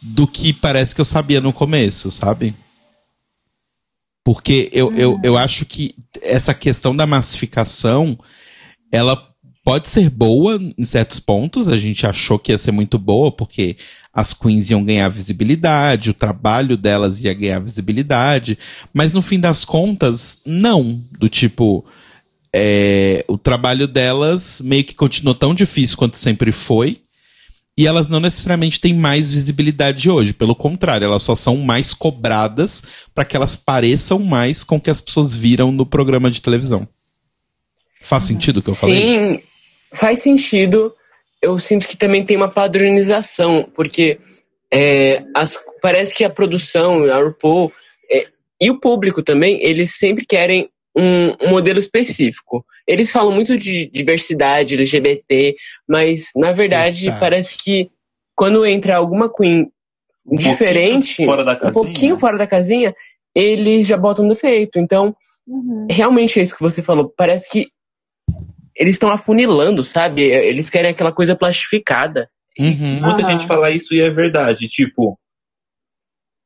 do 0.00 0.26
que 0.26 0.52
parece 0.52 0.94
que 0.94 1.00
eu 1.00 1.04
sabia 1.04 1.40
no 1.40 1.52
começo, 1.52 2.10
sabe? 2.10 2.54
Porque 4.24 4.68
eu, 4.72 4.92
eu, 4.94 5.20
eu 5.22 5.36
acho 5.36 5.64
que 5.64 5.94
essa 6.22 6.52
questão 6.52 6.94
da 6.94 7.06
massificação, 7.06 8.18
ela 8.92 9.16
pode 9.64 9.88
ser 9.88 10.10
boa 10.10 10.58
em 10.76 10.84
certos 10.84 11.20
pontos. 11.20 11.68
A 11.68 11.76
gente 11.76 12.06
achou 12.06 12.38
que 12.38 12.52
ia 12.52 12.58
ser 12.58 12.70
muito 12.70 12.98
boa, 12.98 13.32
porque 13.32 13.76
as 14.12 14.34
queens 14.34 14.70
iam 14.70 14.84
ganhar 14.84 15.08
visibilidade, 15.08 16.10
o 16.10 16.14
trabalho 16.14 16.76
delas 16.76 17.22
ia 17.22 17.34
ganhar 17.34 17.60
visibilidade. 17.60 18.58
Mas 18.92 19.12
no 19.12 19.22
fim 19.22 19.40
das 19.40 19.64
contas, 19.64 20.40
não. 20.44 21.02
Do 21.18 21.28
tipo, 21.28 21.84
é, 22.60 23.24
o 23.28 23.38
trabalho 23.38 23.86
delas 23.86 24.60
meio 24.60 24.84
que 24.84 24.94
continuou 24.94 25.34
tão 25.34 25.54
difícil 25.54 25.96
quanto 25.96 26.16
sempre 26.16 26.50
foi. 26.52 27.00
E 27.76 27.86
elas 27.86 28.08
não 28.08 28.18
necessariamente 28.18 28.80
têm 28.80 28.92
mais 28.92 29.30
visibilidade 29.30 30.10
hoje. 30.10 30.32
Pelo 30.32 30.56
contrário, 30.56 31.04
elas 31.04 31.22
só 31.22 31.36
são 31.36 31.56
mais 31.58 31.94
cobradas 31.94 32.82
para 33.14 33.24
que 33.24 33.36
elas 33.36 33.56
pareçam 33.56 34.18
mais 34.18 34.64
com 34.64 34.76
o 34.76 34.80
que 34.80 34.90
as 34.90 35.00
pessoas 35.00 35.36
viram 35.36 35.70
no 35.70 35.86
programa 35.86 36.28
de 36.28 36.42
televisão. 36.42 36.88
Faz 38.00 38.24
sentido 38.24 38.56
o 38.56 38.62
que 38.62 38.70
eu 38.70 38.74
falei? 38.74 38.96
Sim, 39.00 39.40
faz 39.94 40.18
sentido. 40.18 40.92
Eu 41.40 41.56
sinto 41.60 41.86
que 41.86 41.96
também 41.96 42.24
tem 42.24 42.36
uma 42.36 42.48
padronização, 42.48 43.68
porque 43.76 44.18
é, 44.72 45.22
as- 45.32 45.60
parece 45.80 46.12
que 46.12 46.24
a 46.24 46.30
produção, 46.30 47.04
a 47.04 47.18
RuPaul 47.22 47.72
é, 48.10 48.26
e 48.60 48.70
o 48.72 48.80
público 48.80 49.22
também, 49.22 49.60
eles 49.62 49.96
sempre 49.96 50.26
querem 50.26 50.68
um, 50.98 51.36
um 51.46 51.50
modelo 51.50 51.78
específico. 51.78 52.64
Eles 52.86 53.12
falam 53.12 53.32
muito 53.32 53.56
de 53.56 53.88
diversidade, 53.88 54.74
LGBT, 54.74 55.54
mas 55.88 56.30
na 56.34 56.52
verdade 56.52 56.96
Diversidade. 56.96 57.20
parece 57.20 57.56
que 57.56 57.90
quando 58.34 58.66
entra 58.66 58.96
alguma 58.96 59.32
queen 59.32 59.70
Um 60.26 60.36
diferente, 60.36 61.16
pouquinho 61.16 61.28
fora 61.28 61.44
da 61.44 61.52
um 61.52 61.72
pouquinho 61.72 62.18
fora 62.18 62.36
da 62.36 62.46
casinha, 62.46 62.94
eles 63.34 63.86
já 63.86 63.96
botam 63.96 64.26
defeito. 64.26 64.78
Então, 64.78 65.14
realmente 65.88 66.40
é 66.40 66.42
isso 66.42 66.56
que 66.56 66.62
você 66.62 66.82
falou. 66.82 67.12
Parece 67.16 67.50
que 67.50 67.68
eles 68.74 68.94
estão 68.96 69.10
afunilando, 69.10 69.82
sabe? 69.84 70.22
Eles 70.22 70.68
querem 70.68 70.90
aquela 70.90 71.12
coisa 71.12 71.36
plastificada. 71.36 72.28
Uhum. 72.58 73.00
Muita 73.00 73.22
Aham. 73.22 73.30
gente 73.30 73.46
fala 73.46 73.70
isso 73.70 73.94
e 73.94 74.00
é 74.00 74.10
verdade. 74.10 74.66
Tipo, 74.68 75.18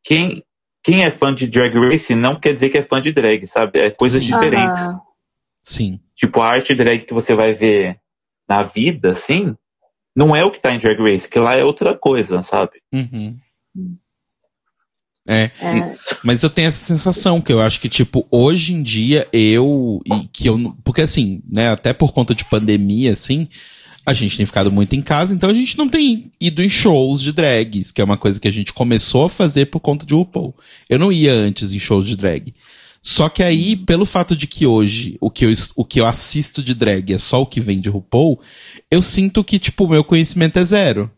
quem, 0.04 0.42
quem 0.82 1.04
é 1.04 1.10
fã 1.10 1.34
de 1.34 1.46
Drag 1.46 1.74
Race 1.78 2.14
não 2.14 2.38
quer 2.38 2.52
dizer 2.54 2.68
que 2.70 2.78
é 2.78 2.82
fã 2.82 3.00
de 3.00 3.12
drag, 3.12 3.46
sabe? 3.46 3.78
É 3.78 3.90
coisas 3.90 4.20
Sim. 4.20 4.26
diferentes. 4.32 4.80
Aham. 4.80 5.00
Sim. 5.62 6.00
Tipo, 6.16 6.40
a 6.40 6.48
arte 6.48 6.74
drag 6.74 7.04
que 7.06 7.14
você 7.14 7.34
vai 7.34 7.54
ver 7.54 7.98
na 8.48 8.62
vida, 8.64 9.12
assim, 9.12 9.54
não 10.14 10.34
é 10.34 10.44
o 10.44 10.50
que 10.50 10.60
tá 10.60 10.74
em 10.74 10.78
Drag 10.78 10.98
Race, 11.00 11.28
que 11.28 11.38
lá 11.38 11.54
é 11.56 11.64
outra 11.64 11.96
coisa, 11.96 12.42
sabe? 12.42 12.82
Uhum. 12.92 13.38
É, 15.26 15.44
É. 15.60 15.96
mas 16.24 16.42
eu 16.42 16.50
tenho 16.50 16.66
essa 16.66 16.84
sensação 16.84 17.40
que 17.40 17.52
eu 17.52 17.60
acho 17.60 17.80
que, 17.80 17.88
tipo, 17.88 18.26
hoje 18.28 18.74
em 18.74 18.82
dia 18.82 19.28
eu. 19.32 20.00
E 20.04 20.26
que 20.26 20.48
eu. 20.48 20.58
não- 20.58 20.72
Porque 20.82 21.00
assim, 21.00 21.40
né, 21.48 21.68
até 21.70 21.92
por 21.92 22.12
conta 22.12 22.34
de 22.34 22.44
pandemia, 22.44 23.12
assim, 23.12 23.48
a 24.04 24.12
gente 24.12 24.36
tem 24.36 24.46
ficado 24.46 24.70
muito 24.72 24.94
em 24.96 25.02
casa, 25.02 25.34
então 25.34 25.48
a 25.48 25.54
gente 25.54 25.78
não 25.78 25.88
tem 25.88 26.32
ido 26.40 26.62
em 26.62 26.68
shows 26.68 27.20
de 27.20 27.32
drags, 27.32 27.92
que 27.92 28.00
é 28.00 28.04
uma 28.04 28.16
coisa 28.16 28.40
que 28.40 28.48
a 28.48 28.52
gente 28.52 28.72
começou 28.72 29.24
a 29.24 29.30
fazer 29.30 29.66
por 29.66 29.80
conta 29.80 30.04
de 30.04 30.14
RuPaul. 30.14 30.54
Eu 30.88 30.98
não 30.98 31.12
ia 31.12 31.32
antes 31.32 31.72
em 31.72 31.78
shows 31.78 32.06
de 32.06 32.16
drag. 32.16 32.52
Só 33.04 33.28
que 33.28 33.42
aí, 33.42 33.74
pelo 33.76 34.04
fato 34.06 34.36
de 34.36 34.46
que 34.46 34.64
hoje 34.66 35.16
o 35.20 35.28
que, 35.30 35.44
eu, 35.44 35.52
o 35.76 35.84
que 35.84 36.00
eu 36.00 36.06
assisto 36.06 36.62
de 36.62 36.72
drag 36.74 37.12
é 37.12 37.18
só 37.18 37.42
o 37.42 37.46
que 37.46 37.60
vem 37.60 37.80
de 37.80 37.88
RuPaul, 37.88 38.40
eu 38.90 39.02
sinto 39.02 39.42
que, 39.42 39.58
tipo, 39.58 39.84
o 39.84 39.88
meu 39.88 40.04
conhecimento 40.04 40.58
é 40.58 40.64
zero. 40.64 41.10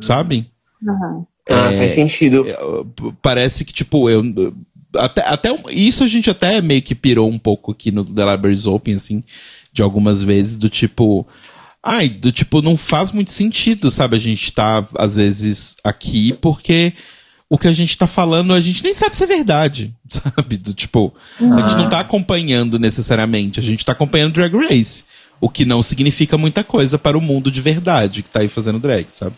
Sabe? 0.00 0.46
Aham. 0.86 1.26
Ah, 1.48 1.72
É, 1.72 1.78
faz 1.78 1.92
sentido. 1.92 2.46
Eu- 2.46 2.84
p- 2.84 3.12
parece 3.22 3.64
que, 3.64 3.72
tipo, 3.72 4.10
eu. 4.10 4.22
Até, 4.96 5.20
até 5.22 5.50
isso 5.70 6.02
a 6.02 6.08
gente 6.08 6.28
até 6.30 6.60
meio 6.60 6.82
que 6.82 6.94
pirou 6.94 7.30
um 7.30 7.38
pouco 7.38 7.70
aqui 7.72 7.90
no 7.92 8.04
The 8.04 8.32
Libraries 8.32 8.66
Open, 8.66 8.94
assim, 8.96 9.22
de 9.72 9.82
algumas 9.82 10.22
vezes, 10.22 10.56
do 10.56 10.68
tipo. 10.68 11.26
Ai, 11.88 12.08
do 12.08 12.32
tipo, 12.32 12.60
não 12.60 12.76
faz 12.76 13.12
muito 13.12 13.30
sentido, 13.30 13.92
sabe? 13.92 14.16
A 14.16 14.18
gente 14.18 14.52
tá, 14.52 14.84
às 14.96 15.14
vezes, 15.14 15.76
aqui 15.84 16.32
porque 16.32 16.92
o 17.48 17.56
que 17.56 17.68
a 17.68 17.72
gente 17.72 17.96
tá 17.96 18.08
falando 18.08 18.52
a 18.52 18.58
gente 18.58 18.82
nem 18.82 18.92
sabe 18.92 19.16
se 19.16 19.22
é 19.22 19.26
verdade, 19.26 19.94
sabe? 20.08 20.56
Do 20.56 20.74
tipo, 20.74 21.14
a 21.38 21.60
gente 21.60 21.76
não 21.76 21.88
tá 21.88 22.00
acompanhando 22.00 22.76
necessariamente, 22.76 23.60
a 23.60 23.62
gente 23.62 23.84
tá 23.84 23.92
acompanhando 23.92 24.32
Drag 24.32 24.52
Race. 24.52 25.04
O 25.40 25.48
que 25.48 25.64
não 25.64 25.80
significa 25.80 26.36
muita 26.36 26.64
coisa 26.64 26.98
para 26.98 27.16
o 27.16 27.20
mundo 27.20 27.52
de 27.52 27.60
verdade 27.60 28.24
que 28.24 28.30
tá 28.30 28.40
aí 28.40 28.48
fazendo 28.48 28.80
drag, 28.80 29.06
sabe? 29.10 29.36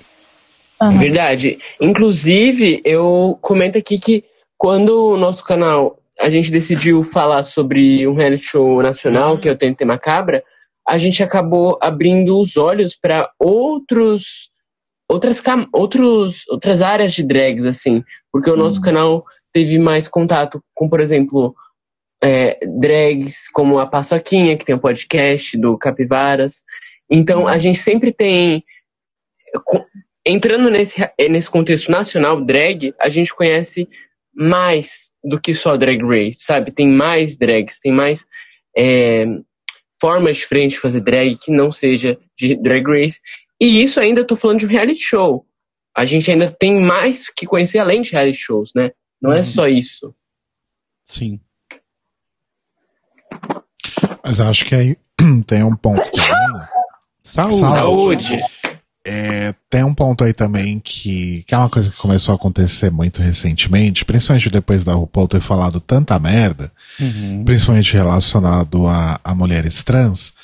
É 0.80 0.88
verdade. 0.96 1.58
Inclusive, 1.80 2.80
eu 2.84 3.36
comento 3.42 3.76
aqui 3.76 3.98
que 3.98 4.24
quando 4.56 4.90
o 4.90 5.16
nosso 5.16 5.44
canal 5.44 5.98
a 6.18 6.28
gente 6.30 6.50
decidiu 6.50 7.02
falar 7.04 7.42
sobre 7.42 8.06
um 8.06 8.14
reality 8.14 8.44
show 8.44 8.80
nacional, 8.80 9.38
que 9.38 9.48
é 9.48 9.52
o 9.52 9.56
TNT 9.56 9.84
Macabra, 9.84 10.42
a 10.88 10.96
gente 10.96 11.22
acabou 11.22 11.78
abrindo 11.82 12.40
os 12.40 12.56
olhos 12.56 12.96
para 12.96 13.30
outros 13.38 14.50
outras 15.10 15.42
outros 15.72 16.44
outras 16.48 16.82
áreas 16.82 17.12
de 17.12 17.22
drags 17.22 17.64
assim, 17.64 18.02
porque 18.32 18.50
o 18.50 18.56
nosso 18.56 18.80
canal 18.80 19.24
teve 19.52 19.78
mais 19.78 20.08
contato 20.08 20.62
com, 20.74 20.88
por 20.88 21.00
exemplo, 21.00 21.54
é, 22.22 22.58
drags 22.66 23.48
como 23.48 23.78
a 23.78 23.86
Paçoquinha, 23.86 24.56
que 24.56 24.64
tem 24.64 24.74
um 24.74 24.78
podcast 24.80 25.56
do 25.56 25.76
Capivaras. 25.78 26.62
Então, 27.10 27.48
a 27.48 27.56
gente 27.58 27.78
sempre 27.78 28.12
tem 28.12 28.62
entrando 30.24 30.70
nesse, 30.70 30.96
nesse 31.30 31.50
contexto 31.50 31.90
nacional 31.90 32.44
drag, 32.44 32.94
a 33.00 33.08
gente 33.08 33.34
conhece 33.34 33.88
mais 34.34 35.10
do 35.24 35.40
que 35.40 35.54
só 35.54 35.76
drag 35.76 36.02
race, 36.02 36.40
sabe? 36.40 36.70
Tem 36.70 36.86
mais 36.86 37.36
drags, 37.36 37.80
tem 37.80 37.92
mais 37.92 38.26
é, 38.76 39.24
formas 40.00 40.36
diferentes 40.36 40.74
de 40.76 40.80
fazer 40.80 41.00
drag 41.00 41.36
que 41.36 41.50
não 41.50 41.70
seja 41.72 42.18
de 42.36 42.54
drag 42.60 42.84
race. 42.86 43.20
E 43.60 43.82
isso 43.82 43.98
ainda 44.00 44.24
tô 44.24 44.36
falando 44.36 44.60
de 44.60 44.66
um 44.66 44.68
reality 44.70 45.00
show. 45.00 45.44
A 45.96 46.04
gente 46.04 46.30
ainda 46.30 46.50
tem 46.50 46.80
mais 46.80 47.28
que 47.28 47.46
conhecer 47.46 47.78
além 47.78 48.00
de 48.02 48.12
reality 48.12 48.38
shows, 48.38 48.72
né? 48.74 48.90
Não 49.20 49.32
é 49.32 49.38
Uhum. 49.38 49.44
só 49.44 49.66
isso. 49.66 50.14
Sim. 51.04 51.40
Mas 54.24 54.40
acho 54.40 54.64
que 54.64 54.74
aí 54.74 54.96
tem 55.46 55.64
um 55.64 55.74
ponto 55.76 56.04
também. 56.12 56.68
Saúde. 57.22 57.56
Saúde. 57.56 58.24
Saúde. 58.28 58.44
É, 59.10 59.54
tem 59.70 59.82
um 59.84 59.94
ponto 59.94 60.22
aí 60.22 60.34
também 60.34 60.78
que, 60.78 61.42
que 61.46 61.54
é 61.54 61.58
uma 61.58 61.70
coisa 61.70 61.90
que 61.90 61.96
começou 61.96 62.32
a 62.32 62.36
acontecer 62.36 62.90
muito 62.90 63.22
recentemente, 63.22 64.04
principalmente 64.04 64.50
depois 64.50 64.84
da 64.84 64.92
RuPaul 64.92 65.26
ter 65.26 65.40
falado 65.40 65.80
tanta 65.80 66.18
merda, 66.18 66.70
Uhum. 67.00 67.42
principalmente 67.42 67.94
relacionado 67.94 68.86
a, 68.86 69.18
a 69.24 69.34
mulheres 69.34 69.82
trans, 69.82 70.34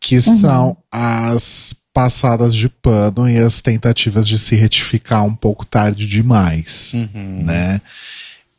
que 0.00 0.20
são 0.20 0.76
as 0.90 1.72
passadas 1.92 2.52
de 2.52 2.68
pano 2.68 3.28
e 3.30 3.38
as 3.38 3.60
tentativas 3.60 4.26
de 4.26 4.38
se 4.38 4.56
retificar 4.56 5.24
um 5.24 5.34
pouco 5.34 5.64
tarde 5.64 6.08
demais 6.08 6.92
Uhum. 6.94 7.42
né? 7.44 7.80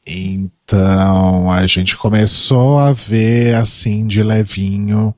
Então 0.07 1.51
a 1.51 1.65
gente 1.67 1.97
começou 1.97 2.79
a 2.79 2.93
ver 2.93 3.55
assim 3.55 4.05
de 4.07 4.21
levinho 4.23 5.13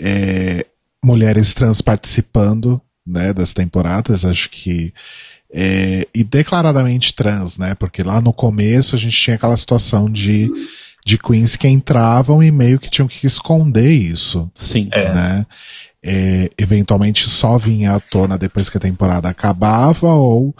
é, 0.00 0.64
mulheres 1.04 1.52
trans 1.52 1.80
participando 1.80 2.80
né, 3.06 3.32
das 3.32 3.52
temporadas, 3.52 4.24
acho 4.24 4.50
que 4.50 4.92
é, 5.52 6.06
e 6.14 6.24
declaradamente 6.24 7.14
trans, 7.14 7.56
né? 7.56 7.74
Porque 7.74 8.02
lá 8.02 8.20
no 8.20 8.32
começo 8.32 8.96
a 8.96 8.98
gente 8.98 9.16
tinha 9.16 9.36
aquela 9.36 9.56
situação 9.56 10.10
de 10.10 10.50
de 11.06 11.18
queens 11.18 11.54
que 11.54 11.68
entravam 11.68 12.42
e 12.42 12.50
meio 12.50 12.78
que 12.78 12.88
tinham 12.88 13.06
que 13.06 13.26
esconder 13.26 13.90
isso, 13.90 14.50
Sim. 14.54 14.88
É. 14.90 15.12
né? 15.12 15.46
é, 16.04 16.50
eventualmente 16.58 17.26
só 17.26 17.56
vinha 17.56 17.92
à 17.92 18.00
tona 18.00 18.36
depois 18.36 18.68
que 18.68 18.76
a 18.76 18.80
temporada 18.80 19.28
acabava 19.28 20.12
ou 20.12 20.54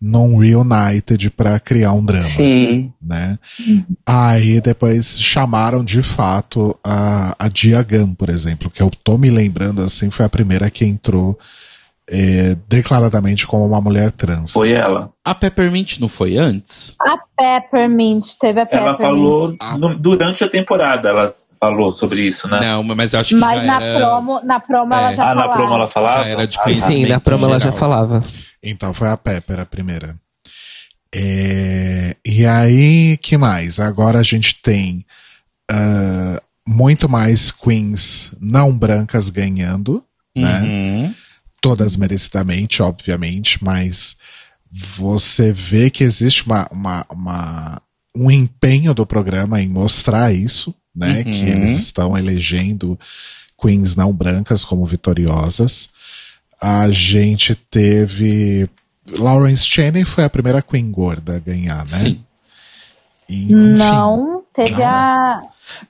non 0.00 0.38
reunited 0.38 1.30
pra 1.30 1.60
criar 1.60 1.92
um 1.92 2.04
drama 2.04 2.24
Sim. 2.24 2.92
né? 3.00 3.38
Aí 4.06 4.60
depois 4.60 5.20
chamaram 5.20 5.84
de 5.84 6.02
fato 6.02 6.78
a, 6.82 7.34
a 7.38 7.48
Diagan, 7.48 8.14
por 8.14 8.30
exemplo, 8.30 8.70
que 8.70 8.82
eu 8.82 8.90
tô 8.90 9.18
me 9.18 9.30
lembrando 9.30 9.82
assim, 9.82 10.10
foi 10.10 10.24
a 10.24 10.30
primeira 10.30 10.70
que 10.70 10.84
entrou 10.84 11.38
é, 12.08 12.56
declaradamente 12.68 13.46
como 13.46 13.66
uma 13.66 13.80
mulher 13.80 14.10
trans. 14.12 14.52
Foi 14.52 14.72
ela. 14.72 15.10
A 15.24 15.34
Peppermint 15.34 15.98
não 15.98 16.08
foi 16.08 16.36
antes? 16.38 16.94
A 17.00 17.18
Peppermint, 17.36 18.34
teve 18.40 18.60
a 18.60 18.68
Ela 18.70 18.92
Peppermint. 18.92 18.98
falou 18.98 19.56
Ah. 19.60 19.76
no- 19.76 19.98
durante 19.98 20.44
a 20.44 20.48
temporada, 20.48 21.08
ela 21.08 21.32
falou 21.58 21.94
sobre 21.94 22.20
isso, 22.20 22.46
né? 22.48 22.60
Não, 22.60 22.82
mas 22.84 23.14
acho 23.14 23.30
que 23.34 23.40
Mas 23.40 23.60
já 23.62 23.66
na 23.78 23.84
era, 23.84 23.98
promo, 23.98 24.40
na 24.44 24.60
promo 24.60 24.94
ela 24.94 25.10
É. 25.12 25.16
já 25.16 25.24
ah, 25.30 25.34
na 25.34 25.40
falava. 25.42 25.58
promo 25.58 25.74
ela 25.74 25.88
falava? 25.88 26.22
já 26.24 26.28
era 26.28 26.46
de 26.46 26.58
Ah, 26.58 26.62
conhecimento 26.62 27.02
Sim, 27.06 27.06
na 27.12 27.20
promo 27.20 27.44
ela 27.46 27.58
já 27.60 27.72
falava. 27.72 28.24
Então 28.62 28.94
foi 28.94 29.08
a 29.08 29.16
Pepper 29.16 29.58
a 29.60 29.66
primeira. 29.66 30.16
É, 31.14 32.14
e 32.24 32.44
aí, 32.44 33.16
que 33.16 33.36
mais? 33.38 33.80
Agora 33.80 34.18
a 34.18 34.22
gente 34.22 34.60
tem 34.62 35.04
ah, 35.70 36.40
muito 36.66 37.08
mais 37.08 37.50
queens 37.50 38.32
não 38.40 38.72
brancas 38.76 39.30
ganhando, 39.30 40.04
né? 40.36 41.14
Todas 41.68 41.96
merecidamente, 41.96 42.82
obviamente, 42.82 43.62
mas 43.62 44.16
você 44.70 45.52
vê 45.52 45.90
que 45.90 46.04
existe 46.04 46.44
uma, 46.46 46.68
uma, 46.70 47.06
uma- 47.10 47.82
um 48.14 48.30
empenho 48.30 48.94
do 48.94 49.06
programa 49.06 49.60
em 49.60 49.68
mostrar 49.68 50.32
isso, 50.32 50.74
né? 50.94 51.18
Uhum. 51.18 51.32
Que 51.32 51.44
eles 51.44 51.70
estão 51.72 52.16
elegendo 52.16 52.98
queens 53.60 53.94
não 53.96 54.12
brancas 54.12 54.64
como 54.64 54.84
vitoriosas. 54.86 55.88
A 56.60 56.90
gente 56.90 57.54
teve. 57.54 58.68
Lawrence 59.10 59.64
Cheney 59.66 60.04
foi 60.04 60.24
a 60.24 60.30
primeira 60.30 60.60
queen 60.62 60.90
gorda 60.90 61.36
a 61.36 61.38
ganhar, 61.38 61.78
né? 61.78 61.84
Sim. 61.86 62.24
E, 63.28 63.44
enfim, 63.44 63.54
Não, 63.54 64.35
teve 64.56 64.82
a. 64.82 65.38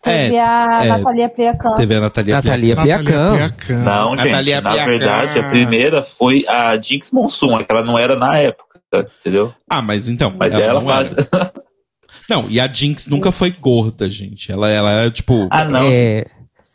Teve 0.03 0.35
É, 0.35 0.41
a 0.41 0.85
é, 0.85 0.89
Natalia 0.89 1.29
Pliacan. 1.29 1.75
Teve 1.77 1.95
a 1.95 2.01
Natalia 2.01 2.35
Natalia 2.35 2.75
Natalia. 2.75 3.33
Piacão. 3.37 3.79
Não, 3.85 4.17
gente, 4.17 4.31
Thalia 4.31 4.61
na 4.61 4.73
verdade, 4.85 5.39
a 5.39 5.49
primeira 5.49 6.03
foi 6.03 6.45
a 6.49 6.79
Jinx 6.81 7.13
Monsoon, 7.13 7.61
é 7.61 7.65
que 7.65 7.71
ela 7.71 7.85
não 7.85 7.99
era 7.99 8.17
na 8.17 8.37
época, 8.39 8.81
entendeu? 9.21 9.55
Ah, 9.71 9.81
mas 9.81 10.09
então. 10.09 10.35
Mas 10.37 10.53
ela, 10.53 10.65
ela, 10.65 10.81
não 10.81 10.89
faz. 10.89 11.13
era. 11.13 11.53
Não, 12.29 12.47
e 12.51 12.59
a 12.59 12.67
Jinx 12.67 13.07
nunca 13.07 13.31
foi 13.31 13.53
gorda, 13.53 14.11
gente. 14.11 14.51
Ela, 14.51 14.69
ela 14.69 14.91
era 14.91 15.11
tipo. 15.13 15.47
ah, 15.49 15.65
não. 15.65 15.89
É... 15.89 16.25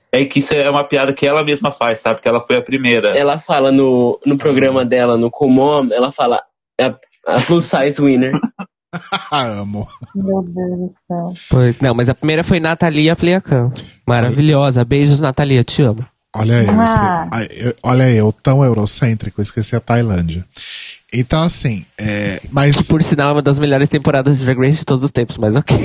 É, 0.10 0.24
que 0.24 0.40
isso 0.40 0.54
é 0.54 0.70
uma 0.70 0.86
piada 0.86 1.12
que 1.12 1.28
ela 1.28 1.44
mesma 1.44 1.74
faz, 1.74 2.00
sabe? 2.00 2.16
Porque 2.16 2.30
ela 2.30 2.40
foi 2.40 2.56
a 2.56 2.62
primeira. 2.62 3.10
Ela 3.18 3.38
fala 3.38 3.70
no, 3.70 4.18
no 4.26 4.38
programa 4.38 4.86
dela, 4.86 5.18
no 5.18 5.30
Comom, 5.30 5.90
ela 5.92 6.10
fala 6.10 6.42
a, 6.80 6.86
a 7.28 7.42
plus 7.42 7.66
size 7.66 8.02
winner. 8.02 8.32
Amo. 9.32 9.88
Meu 10.16 10.42
Deus 10.44 10.80
do 10.80 10.92
céu. 11.08 11.34
pois, 11.50 11.80
não, 11.80 11.94
mas 11.94 12.10
a 12.10 12.16
primeira 12.16 12.44
foi 12.44 12.60
Natalia 12.60 13.16
Pliacão. 13.16 13.72
Maravilhosa. 14.08 14.84
Beijos, 14.84 15.20
Natalia, 15.20 15.64
te 15.64 15.82
amo. 15.82 16.06
Olha 16.34 16.64
eu, 16.64 16.70
Ah. 16.72 17.30
eu- 17.52 17.76
olha 17.84 18.10
eu, 18.10 18.32
tão 18.32 18.64
eurocêntrico, 18.64 19.42
esqueci 19.42 19.76
a 19.76 19.82
Tailândia. 19.82 20.46
Então, 21.14 21.44
assim, 21.44 21.86
é, 21.98 22.42
mas, 22.52 22.82
Por 22.84 23.04
sinal, 23.04 23.30
é 23.30 23.34
uma 23.34 23.42
das 23.42 23.60
melhores 23.60 23.90
temporadas 23.90 24.40
de 24.40 24.46
Drag 24.46 24.58
Race 24.60 24.78
de 24.80 24.86
todos 24.86 25.04
os 25.04 25.12
tempos, 25.12 25.38
mas 25.38 25.58
ok. 25.58 25.78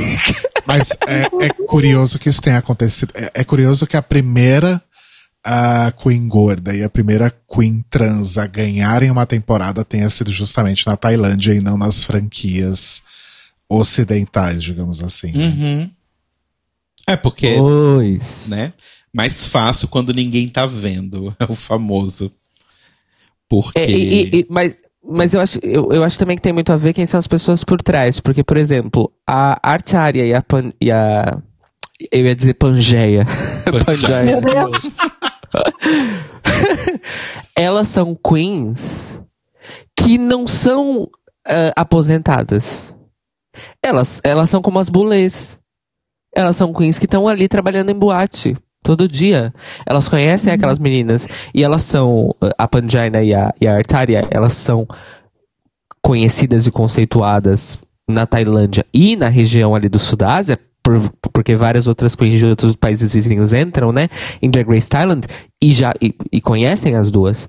mas 0.64 0.90
é, 1.08 1.46
é 1.46 1.48
curioso 1.66 2.16
que 2.16 2.28
isso 2.28 2.40
tenha 2.40 2.58
acontecido. 2.58 3.12
É, 3.16 3.30
é 3.34 3.44
curioso 3.44 3.88
que 3.88 3.96
a 3.96 4.02
primeira 4.02 4.80
a 5.48 5.92
Queen 5.92 6.26
gorda 6.26 6.74
e 6.74 6.82
a 6.82 6.90
primeira 6.90 7.30
Queen 7.48 7.84
trans 7.88 8.36
a 8.36 8.46
ganharem 8.48 9.10
uma 9.10 9.24
temporada 9.24 9.84
tenha 9.84 10.10
sido 10.10 10.32
justamente 10.32 10.84
na 10.86 10.96
Tailândia 10.96 11.52
e 11.54 11.60
não 11.60 11.78
nas 11.78 12.02
franquias 12.02 13.00
ocidentais, 13.68 14.62
digamos 14.62 15.02
assim. 15.02 15.30
né? 15.32 15.44
Uhum. 15.46 15.90
É 17.06 17.16
porque, 17.16 17.54
Pois. 17.56 18.48
né? 18.48 18.72
Mais 19.14 19.46
fácil 19.46 19.86
quando 19.88 20.12
ninguém 20.12 20.48
tá 20.48 20.66
vendo. 20.66 21.34
É 21.38 21.44
o 21.50 21.54
famoso. 21.54 22.30
Porque. 23.48 23.78
É, 23.78 23.88
e- 23.90 24.24
e- 24.24 24.40
e- 24.40 24.46
mas, 24.50 24.76
mas 25.08 25.32
eu 25.32 25.40
acho, 25.40 25.60
eu, 25.62 25.92
eu 25.92 26.02
acho 26.02 26.18
também 26.18 26.36
que 26.36 26.42
tem 26.42 26.52
muito 26.52 26.72
a 26.72 26.76
ver 26.76 26.92
quem 26.92 27.06
são 27.06 27.18
as 27.18 27.28
pessoas 27.28 27.62
por 27.62 27.80
trás. 27.80 28.18
Porque, 28.18 28.42
por 28.42 28.56
exemplo, 28.56 29.12
a 29.24 29.56
Artária 29.62 30.26
e 30.26 30.34
a, 30.34 30.42
Pan, 30.42 30.72
e 30.80 30.90
a. 30.90 31.40
Eu 32.12 32.26
ia 32.26 32.34
dizer 32.34 32.54
Pangeia. 32.54 33.24
Pangeia. 33.86 34.24
Meu 34.24 34.40
Deus. 34.40 34.96
Elas 37.56 37.88
são 37.88 38.14
queens 38.14 39.20
que 39.96 40.18
não 40.18 40.46
são 40.46 41.08
ah, 41.46 41.72
aposentadas. 41.76 42.94
Elas, 43.82 44.20
elas 44.22 44.50
são 44.50 44.60
como 44.60 44.78
as 44.78 44.88
bulês. 44.88 45.58
Elas 46.34 46.56
são 46.56 46.72
queens 46.72 46.98
que 46.98 47.06
estão 47.06 47.26
ali 47.26 47.48
trabalhando 47.48 47.90
em 47.90 47.94
boate. 47.94 48.56
Todo 48.82 49.08
dia. 49.08 49.52
Elas 49.84 50.08
conhecem 50.08 50.52
aquelas 50.52 50.78
meninas. 50.78 51.26
E 51.54 51.64
elas 51.64 51.82
são. 51.82 52.34
ah, 52.40 52.50
A 52.58 52.68
Panjaina 52.68 53.22
e 53.22 53.34
a, 53.34 53.52
e 53.60 53.66
a 53.66 53.76
Artária, 53.76 54.26
elas 54.30 54.54
são 54.54 54.86
conhecidas 56.02 56.66
e 56.66 56.70
conceituadas 56.70 57.78
na 58.08 58.26
Tailândia 58.26 58.86
e 58.94 59.16
na 59.16 59.28
região 59.28 59.74
ali 59.74 59.88
do 59.88 59.98
Sudásia, 59.98 60.58
por- 60.86 61.30
porque 61.32 61.56
várias 61.56 61.88
outras 61.88 62.14
queens 62.14 62.38
de 62.38 62.46
outros 62.46 62.76
países 62.76 63.12
vizinhos 63.12 63.52
entram, 63.52 63.90
né, 63.92 64.08
em 64.40 64.48
Drag 64.48 64.68
Race 64.68 64.88
Thailand 64.88 65.26
e 65.60 65.72
já 65.72 65.92
e, 66.00 66.14
e 66.30 66.40
conhecem 66.40 66.94
as 66.94 67.10
duas. 67.10 67.48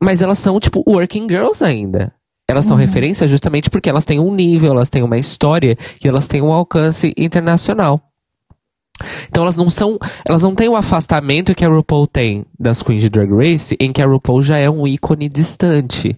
Mas 0.00 0.20
elas 0.20 0.38
são 0.38 0.60
tipo 0.60 0.84
working 0.86 1.26
girls 1.28 1.64
ainda. 1.64 2.12
Elas 2.46 2.64
são 2.66 2.76
referência 2.76 3.26
justamente 3.28 3.68
porque 3.68 3.88
elas 3.90 4.04
têm 4.04 4.20
um 4.20 4.32
nível, 4.34 4.72
elas 4.72 4.88
têm 4.90 5.02
uma 5.02 5.18
história 5.18 5.76
e 6.02 6.08
elas 6.08 6.28
têm 6.28 6.40
um 6.40 6.52
alcance 6.52 7.12
internacional. 7.16 8.00
Então 9.28 9.44
elas 9.44 9.54
não 9.56 9.70
são, 9.70 9.98
elas 10.24 10.42
não 10.42 10.54
têm 10.54 10.68
o 10.68 10.74
afastamento 10.76 11.54
que 11.54 11.64
a 11.64 11.68
RuPaul 11.68 12.06
tem 12.06 12.44
das 12.58 12.82
queens 12.82 13.00
de 13.00 13.08
Drag 13.08 13.30
Race, 13.32 13.76
em 13.78 13.92
que 13.92 14.02
a 14.02 14.06
RuPaul 14.06 14.42
já 14.42 14.56
é 14.58 14.68
um 14.68 14.86
ícone 14.86 15.28
distante. 15.28 16.16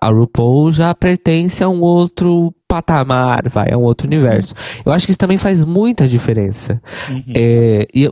A 0.00 0.08
RuPaul 0.08 0.72
já 0.72 0.94
pertence 0.94 1.62
a 1.62 1.68
um 1.68 1.80
outro 1.82 2.54
patamar, 2.72 3.50
vai, 3.50 3.70
a 3.70 3.76
um 3.76 3.82
outro 3.82 4.06
universo. 4.06 4.54
Eu 4.82 4.92
acho 4.92 5.04
que 5.04 5.12
isso 5.12 5.18
também 5.18 5.36
faz 5.36 5.62
muita 5.62 6.08
diferença. 6.08 6.80
É, 7.34 7.86
e, 7.94 8.10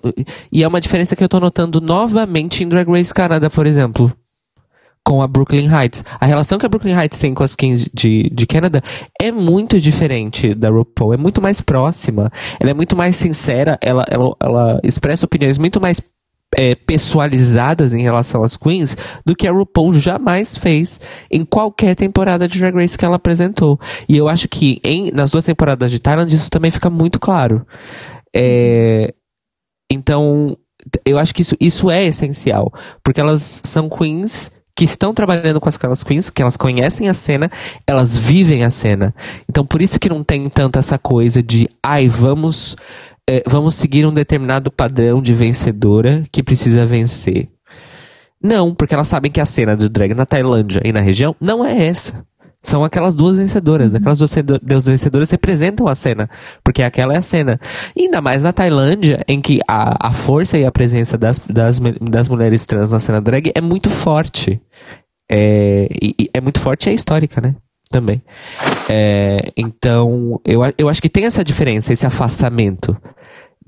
e 0.53 0.63
é 0.63 0.69
uma 0.69 0.83
diferença 0.83 1.17
que 1.17 1.25
eu 1.25 1.29
tô 1.31 1.41
notando 1.41 1.81
novamente 1.81 2.63
em 2.63 2.69
Drag 2.69 2.87
Race 2.87 3.15
Canada, 3.15 3.49
por 3.49 3.67
exemplo. 3.67 4.13
Com 5.03 5.23
a 5.23 5.27
Brooklyn 5.27 5.67
Heights. 5.67 6.05
A 6.21 6.27
relação 6.27 6.59
que 6.59 6.67
a 6.67 6.69
Brooklyn 6.69 6.95
Heights 6.95 7.19
tem 7.19 7.33
com 7.33 7.43
as 7.43 7.57
queens 7.57 7.89
de, 7.95 8.29
de 8.31 8.47
Canada 8.47 8.83
é 9.19 9.33
muito 9.33 9.81
diferente 9.81 10.55
da 10.55 10.69
RuPaul. 10.69 11.15
É 11.15 11.17
muito 11.17 11.41
mais 11.41 11.63
próxima. 11.63 12.31
Ela 12.61 12.73
é 12.73 12.75
muito 12.75 12.95
mais 12.95 13.17
sincera. 13.17 13.79
Ela, 13.81 14.05
ela, 14.11 14.37
ela 14.39 14.81
expressa 14.85 15.25
opiniões 15.25 15.57
muito 15.57 15.81
mais 15.81 16.03
é, 16.57 16.75
pessoalizadas 16.75 17.93
em 17.93 18.03
relação 18.03 18.43
às 18.43 18.57
queens 18.57 18.97
do 19.25 19.37
que 19.37 19.47
a 19.47 19.53
RuPaul 19.53 19.95
jamais 19.95 20.57
fez 20.57 21.01
em 21.31 21.45
qualquer 21.45 21.95
temporada 21.95 22.49
de 22.49 22.59
Drag 22.59 22.75
Race 22.75 22.99
que 22.99 23.05
ela 23.05 23.17
apresentou. 23.17 23.79
E 24.09 24.17
eu 24.17 24.29
acho 24.29 24.49
que 24.49 24.81
em, 24.85 25.11
nas 25.13 25.31
duas 25.31 25.45
temporadas 25.45 25.91
de 25.91 25.99
Thailand 25.99 26.35
isso 26.35 26.51
também 26.51 26.71
fica 26.71 26.91
muito 26.91 27.19
claro. 27.19 27.67
É, 28.35 29.13
então, 29.91 30.57
eu 31.05 31.19
acho 31.19 31.35
que 31.35 31.43
isso, 31.43 31.57
isso 31.61 31.91
é 31.91 32.05
essencial. 32.05 32.73
Porque 33.03 33.21
elas 33.21 33.61
são 33.65 33.89
queens 33.89 34.53
que 34.75 34.85
estão 34.85 35.13
trabalhando 35.13 35.61
com 35.61 35.69
aquelas 35.69 36.03
queens, 36.03 36.31
que 36.31 36.41
elas 36.41 36.57
conhecem 36.57 37.09
a 37.09 37.13
cena, 37.13 37.51
elas 37.87 38.17
vivem 38.17 38.65
a 38.65 38.71
cena. 38.71 39.15
Então, 39.49 39.65
por 39.65 39.83
isso 39.83 40.01
que 40.01 40.09
não 40.09 40.25
tem 40.25 40.49
tanto 40.49 40.79
essa 40.79 40.99
coisa 40.99 41.43
de, 41.43 41.69
ai, 41.83 42.09
vamos, 42.09 42.77
eh, 43.31 43.43
vamos 43.47 43.77
seguir 43.77 44.05
um 44.05 44.13
determinado 44.13 44.71
padrão 44.73 45.23
de 45.23 45.33
vencedora 45.33 46.25
que 46.33 46.43
precisa 46.43 46.85
vencer. 46.85 47.49
Não, 48.43 48.75
porque 48.75 48.95
elas 48.95 49.07
sabem 49.07 49.31
que 49.31 49.41
a 49.41 49.45
cena 49.45 49.77
de 49.77 49.89
drag 49.89 50.15
na 50.15 50.27
Tailândia 50.27 50.81
e 50.85 50.93
na 50.93 51.01
região 51.01 51.37
não 51.41 51.65
é 51.65 51.87
essa. 51.87 52.25
São 52.63 52.83
aquelas 52.85 53.15
duas 53.15 53.37
vencedoras. 53.37 53.95
Aquelas 53.95 54.19
duas 54.19 54.31
vencedor- 54.31 54.61
duas 54.63 54.87
vencedoras 54.87 55.31
representam 55.31 55.87
a 55.87 55.95
cena. 55.95 56.29
Porque 56.65 56.83
aquela 56.83 57.15
é 57.15 57.19
a 57.19 57.23
cena. 57.23 57.59
Ainda 57.97 58.21
mais 58.21 58.43
na 58.43 58.53
Tailândia, 58.53 59.25
em 59.29 59.41
que 59.41 59.61
a, 59.67 60.09
a 60.09 60.13
força 60.13 60.59
e 60.59 60.65
a 60.65 60.73
presença 60.73 61.17
das, 61.17 61.39
das, 61.39 61.81
das 62.01 62.29
mulheres 62.29 62.67
trans 62.67 62.93
na 62.93 63.01
cena 63.01 63.21
drag 63.21 63.51
é 63.55 63.61
muito 63.61 63.89
forte. 63.89 64.61
É, 65.31 65.89
e, 66.03 66.15
e 66.19 66.31
é 66.35 66.41
muito 66.41 66.61
forte 66.61 66.89
e 66.89 66.91
é 66.91 66.95
histórica, 66.95 67.41
né? 67.41 67.55
Também. 67.89 68.23
É, 68.89 69.53
então, 69.57 70.41
eu, 70.45 70.61
eu 70.77 70.89
acho 70.89 71.01
que 71.01 71.09
tem 71.09 71.25
essa 71.25 71.45
diferença, 71.45 71.93
esse 71.93 72.07
afastamento 72.07 72.97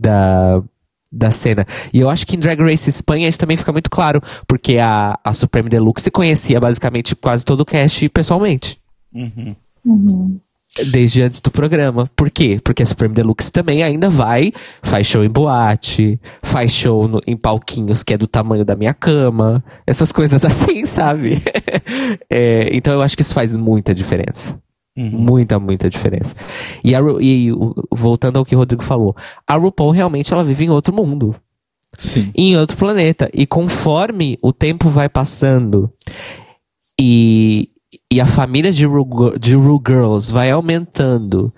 da, 0.03 0.63
da 1.11 1.31
cena. 1.31 1.67
E 1.93 2.01
eu 2.01 2.11
acho 2.11 2.27
que 2.27 2.37
em 2.37 2.39
Drag 2.39 2.61
Race 2.61 2.91
Espanha 2.91 3.29
isso 3.29 3.39
também 3.39 3.57
fica 3.57 3.73
muito 3.73 3.89
claro, 3.91 4.21
porque 4.47 4.79
a, 4.79 5.19
a 5.25 5.33
Supreme 5.33 5.69
Deluxe 5.69 6.11
conhecia 6.11 6.61
basicamente 6.61 7.15
quase 7.15 7.45
todo 7.45 7.61
o 7.61 7.65
cast 7.65 8.09
pessoalmente. 8.09 8.79
Uhum. 9.15 9.55
Uhum. 9.85 10.41
Desde 10.91 11.21
antes 11.21 11.39
do 11.39 11.51
programa. 11.51 12.09
Por 12.17 12.31
quê? 12.31 12.59
Porque 12.65 12.83
a 12.83 12.87
Supreme 12.87 13.13
Deluxe 13.13 13.53
também 13.53 13.83
ainda 13.83 14.09
vai, 14.09 14.53
faz 14.83 15.07
show 15.07 15.23
em 15.23 15.29
boate, 15.29 16.19
faz 16.43 16.73
show 16.73 17.07
no- 17.07 17.21
em 17.27 17.37
palquinhos 17.37 18.03
que 18.03 18.15
é 18.15 18.17
do 18.17 18.27
tamanho 18.27 18.65
da 18.65 18.75
minha 18.75 18.95
cama, 18.95 19.63
essas 19.87 20.11
coisas 20.13 20.43
assim, 20.47 20.85
sabe? 20.87 21.43
É, 22.31 22.71
então 22.73 22.93
eu 22.95 23.03
acho 23.03 23.15
que 23.17 23.23
isso 23.23 23.35
faz 23.35 23.55
muita 23.57 23.95
diferença. 23.95 24.59
Muita, 24.97 25.59
muita 25.59 25.89
diferença. 25.89 26.35
E, 26.85 26.95
a 26.95 27.01
e 27.21 27.49
voltando 27.91 28.39
ao 28.39 28.45
que 28.45 28.55
o 28.55 28.59
Rodrigo 28.59 28.83
falou, 28.83 29.17
a 29.47 29.55
RuPaul 29.57 29.91
realmente 29.91 30.33
ela 30.33 30.45
vive 30.45 30.65
em 30.65 30.71
outro 30.71 30.95
mundo 30.95 31.35
Sim. 31.97 32.31
em 32.35 32.57
outro 32.57 32.77
planeta. 32.77 33.31
E 33.33 33.47
conforme 33.47 34.39
o 34.43 34.53
tempo 34.53 34.89
vai 34.89 35.09
passando 35.09 35.93
e, 37.01 37.71
e 38.11 38.21
a 38.21 38.27
família 38.27 38.73
de 38.73 38.85
Ru, 38.85 39.39
de 39.39 39.55
Ru 39.55 39.83
Girls 39.85 40.33
vai 40.33 40.51
aumentando. 40.51 41.53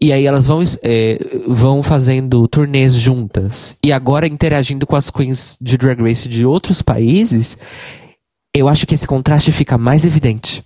E 0.00 0.12
aí 0.12 0.26
elas 0.26 0.46
vão, 0.46 0.62
é, 0.82 1.18
vão 1.48 1.82
fazendo 1.82 2.46
turnês 2.46 2.94
juntas. 2.94 3.76
E 3.84 3.92
agora 3.92 4.28
interagindo 4.28 4.86
com 4.86 4.94
as 4.94 5.10
queens 5.10 5.58
de 5.60 5.76
Drag 5.76 6.00
Race 6.00 6.28
de 6.28 6.46
outros 6.46 6.80
países. 6.82 7.58
Eu 8.54 8.68
acho 8.68 8.86
que 8.86 8.94
esse 8.94 9.06
contraste 9.06 9.50
fica 9.50 9.76
mais 9.76 10.04
evidente. 10.04 10.62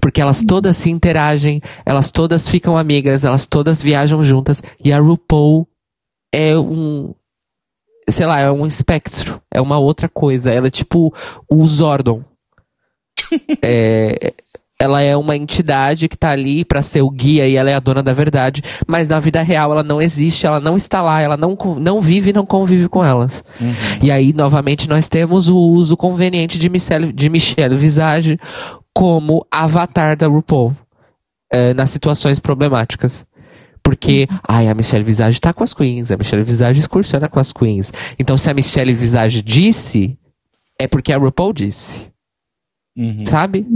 Porque 0.00 0.20
elas 0.20 0.42
todas 0.42 0.76
se 0.76 0.90
interagem, 0.90 1.60
elas 1.84 2.10
todas 2.10 2.48
ficam 2.48 2.76
amigas, 2.76 3.24
elas 3.24 3.46
todas 3.46 3.82
viajam 3.82 4.22
juntas. 4.22 4.62
E 4.82 4.92
a 4.92 4.98
RuPaul 4.98 5.66
é 6.32 6.56
um, 6.56 7.14
sei 8.08 8.26
lá, 8.26 8.40
é 8.40 8.50
um 8.50 8.66
espectro, 8.66 9.40
é 9.50 9.60
uma 9.60 9.78
outra 9.78 10.08
coisa. 10.08 10.50
Ela 10.50 10.68
é 10.68 10.70
tipo 10.70 11.12
o 11.48 11.66
Zordon. 11.66 12.22
É, 13.62 14.34
ela 14.82 15.00
é 15.00 15.16
uma 15.16 15.36
entidade 15.36 16.08
que 16.08 16.18
tá 16.18 16.30
ali 16.30 16.64
pra 16.64 16.82
ser 16.82 17.02
o 17.02 17.10
guia 17.10 17.46
e 17.46 17.54
ela 17.54 17.70
é 17.70 17.74
a 17.74 17.80
dona 17.80 18.02
da 18.02 18.12
verdade, 18.12 18.62
mas 18.84 19.06
na 19.06 19.20
vida 19.20 19.40
real 19.40 19.70
ela 19.70 19.82
não 19.84 20.02
existe, 20.02 20.44
ela 20.44 20.58
não 20.58 20.76
está 20.76 21.00
lá, 21.00 21.20
ela 21.20 21.36
não, 21.36 21.56
não 21.78 22.00
vive 22.00 22.30
e 22.30 22.32
não 22.32 22.44
convive 22.44 22.88
com 22.88 23.04
elas. 23.04 23.44
E 24.02 24.10
aí, 24.10 24.32
novamente, 24.32 24.88
nós 24.88 25.08
temos 25.08 25.48
o 25.48 25.56
uso 25.56 25.96
conveniente 25.96 26.58
de 26.58 26.68
Michelle, 26.68 27.12
de 27.12 27.28
Michelle 27.28 27.76
Visage 27.76 28.40
como 28.94 29.46
avatar 29.50 30.16
da 30.16 30.26
RuPaul 30.26 30.76
é, 31.52 31.74
nas 31.74 31.90
situações 31.90 32.38
problemáticas. 32.38 33.26
Porque, 33.82 34.28
ai, 34.46 34.68
a 34.68 34.74
Michelle 34.74 35.04
Visage 35.04 35.40
tá 35.40 35.52
com 35.52 35.64
as 35.64 35.74
queens, 35.74 36.12
a 36.12 36.16
Michelle 36.16 36.44
Visage 36.44 36.78
excursiona 36.78 37.28
com 37.28 37.40
as 37.40 37.52
queens. 37.52 37.92
Então, 38.18 38.38
se 38.38 38.48
a 38.48 38.54
Michelle 38.54 38.94
Visage 38.94 39.42
disse, 39.42 40.16
é 40.78 40.86
porque 40.86 41.12
a 41.12 41.18
RuPaul 41.18 41.52
disse. 41.52 42.12
Uhum. 42.96 43.24
Sabe? 43.26 43.66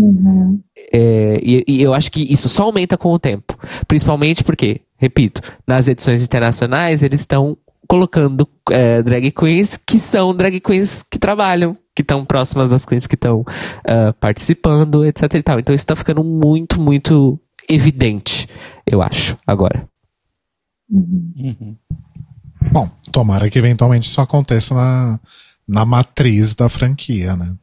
É, 0.93 1.41
e, 1.43 1.65
e 1.67 1.83
eu 1.83 1.95
acho 1.95 2.11
que 2.13 2.21
isso 2.21 2.49
só 2.49 2.65
aumenta 2.65 2.97
com 2.97 3.13
o 3.13 3.19
tempo. 3.19 3.59
Principalmente 3.89 4.45
porque, 4.45 4.83
repito, 4.97 5.41
nas 5.67 5.89
edições 5.89 6.23
internacionais 6.23 7.03
eles 7.03 7.21
estão 7.21 7.57
colocando 7.89 8.49
é, 8.71 9.03
drag 9.03 9.31
queens 9.31 9.77
que 9.77 9.99
são 9.99 10.35
drag 10.35 10.61
queens 10.61 11.03
que 11.03 11.19
trabalham, 11.19 11.77
que 11.97 12.03
estão 12.03 12.23
próximas 12.25 12.69
das 12.69 12.85
queens 12.85 13.07
que 13.07 13.15
estão 13.15 13.43
ah, 13.85 14.13
participando, 14.21 15.05
etc 15.05 15.23
e 15.35 15.43
tal. 15.43 15.59
Então 15.59 15.75
isso 15.75 15.87
tá 15.87 15.97
ficando 15.97 16.23
muito, 16.23 16.79
muito 16.79 17.41
evidente, 17.69 18.47
eu 18.87 19.01
acho, 19.03 19.37
agora. 19.47 19.89
Uhum. 20.89 21.75
Bom, 22.71 22.89
tomara 23.11 23.49
que 23.49 23.59
eventualmente 23.59 24.07
isso 24.07 24.21
aconteça 24.21 24.75
na, 24.75 25.21
na 25.67 25.85
matriz 25.87 26.55
da 26.55 26.69
franquia, 26.69 27.35
né? 27.35 27.55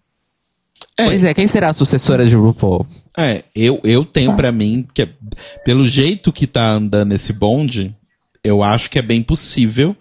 É. 0.97 1.05
Pois 1.05 1.23
é, 1.23 1.33
quem 1.33 1.47
será 1.47 1.69
a 1.69 1.73
sucessora 1.73 2.27
de 2.27 2.35
RuPaul? 2.35 2.85
É, 3.17 3.43
eu, 3.55 3.79
eu 3.83 4.03
tenho 4.03 4.35
pra 4.35 4.51
mim 4.51 4.85
que 4.93 5.03
é- 5.03 5.09
pelo 5.63 5.87
jeito 5.87 6.33
que 6.33 6.45
tá 6.45 6.71
andando 6.71 7.13
esse 7.13 7.31
bonde, 7.31 7.95
eu 8.43 8.61
acho 8.61 8.89
que 8.89 8.99
é 8.99 9.01
bem 9.01 9.23
possível 9.23 9.95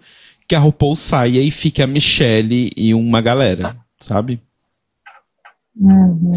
que 0.47 0.55
a 0.55 0.59
RuPaul 0.59 0.95
saia 0.95 1.41
e 1.41 1.49
fique 1.49 1.81
a 1.81 1.87
Michelle 1.87 2.69
e 2.75 2.93
uma 2.93 3.21
galera, 3.21 3.77
sabe? 4.03 4.41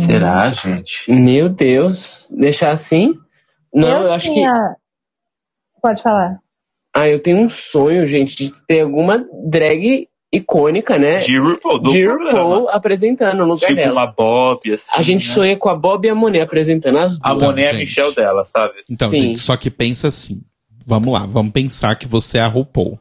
Será, 0.07 0.51
gente? 0.51 1.05
Meu 1.11 1.49
Deus, 1.49 2.29
deixar 2.33 2.71
assim? 2.71 3.15
Não, 3.75 4.05
eu, 4.05 4.13
acho 4.13 4.29
que. 4.29 4.35
tinha- 4.35 4.77
Pode 5.83 6.03
falar. 6.03 6.39
Ah, 6.95 7.07
eu 7.09 7.21
tenho 7.21 7.39
um 7.39 7.49
sonho, 7.51 8.07
gente, 8.07 8.35
de 8.35 8.53
ter 8.67 8.81
alguma 8.81 9.23
drag 9.47 10.09
icônica, 10.33 10.99
né? 10.99 11.19
De 11.19 11.39
RuPaul, 11.39 11.79
do 11.81 11.93
De 11.93 12.03
programa. 12.05 12.41
RuPaul 12.41 12.69
apresentando 12.71 13.37
no 13.39 13.45
lugar 13.45 13.67
Tipo 13.69 13.75
dela. 13.81 13.93
uma 14.03 14.07
Bob, 14.07 14.73
assim. 14.73 14.91
A 14.95 15.03
gente 15.03 15.29
né? 15.29 15.35
sonha 15.35 15.57
com 15.59 15.69
a 15.69 15.77
Bob 15.77 16.07
e 16.07 16.11
a 16.11 16.15
Monet 16.15 16.41
apresentando 16.43 16.99
as 16.99 17.19
A 17.23 17.31
duas. 17.35 17.43
Monet 17.43 17.67
é 17.67 17.71
a. 17.71 17.75
Michelle 17.75 18.15
dela, 18.15 18.43
sabe? 18.45 18.75
Então, 18.91 19.11
Sim. 19.11 19.17
gente, 19.23 19.39
só 19.41 19.57
que 19.57 19.71
pensa 19.71 20.09
assim. 20.09 20.43
Vamos 20.87 21.13
lá, 21.13 21.27
vamos 21.27 21.53
pensar 21.53 21.97
que 21.97 22.09
você 22.09 22.39
é 22.39 22.41
a 22.41 22.49
RuPaul. 22.49 22.99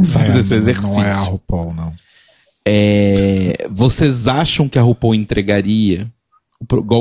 É, 0.00 0.04
Faz 0.06 0.36
esse 0.36 0.52
não- 0.52 0.58
exercício. 0.60 1.00
Não 1.02 1.06
é 1.06 1.12
a 1.12 1.24
RuPaul, 1.24 1.74
não. 1.74 1.92
É, 2.66 3.66
vocês 3.70 4.26
acham 4.26 4.68
que 4.68 4.78
a 4.78 4.82
RuPaul 4.82 5.14
entregaria? 5.14 6.10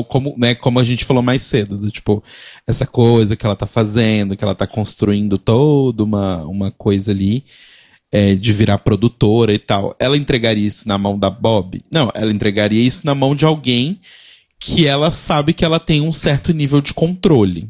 Como, 0.09 0.35
né, 0.37 0.53
como 0.55 0.79
a 0.79 0.83
gente 0.83 1.05
falou 1.05 1.23
mais 1.23 1.43
cedo, 1.43 1.77
do, 1.77 1.89
tipo, 1.89 2.21
essa 2.67 2.85
coisa 2.85 3.35
que 3.35 3.45
ela 3.45 3.55
tá 3.55 3.65
fazendo, 3.65 4.35
que 4.35 4.43
ela 4.43 4.55
tá 4.55 4.67
construindo 4.67 5.37
toda 5.37 6.03
uma, 6.03 6.43
uma 6.43 6.71
coisa 6.71 7.11
ali, 7.11 7.45
é, 8.11 8.35
de 8.35 8.51
virar 8.51 8.79
produtora 8.79 9.53
e 9.53 9.59
tal. 9.59 9.95
Ela 9.99 10.17
entregaria 10.17 10.67
isso 10.67 10.87
na 10.87 10.97
mão 10.97 11.17
da 11.17 11.29
Bob? 11.29 11.81
Não, 11.89 12.11
ela 12.13 12.31
entregaria 12.31 12.81
isso 12.81 13.05
na 13.05 13.15
mão 13.15 13.33
de 13.35 13.45
alguém 13.45 14.01
que 14.59 14.85
ela 14.85 15.11
sabe 15.11 15.53
que 15.53 15.65
ela 15.65 15.79
tem 15.79 16.01
um 16.01 16.13
certo 16.13 16.53
nível 16.53 16.79
de 16.79 16.93
controle. 16.93 17.69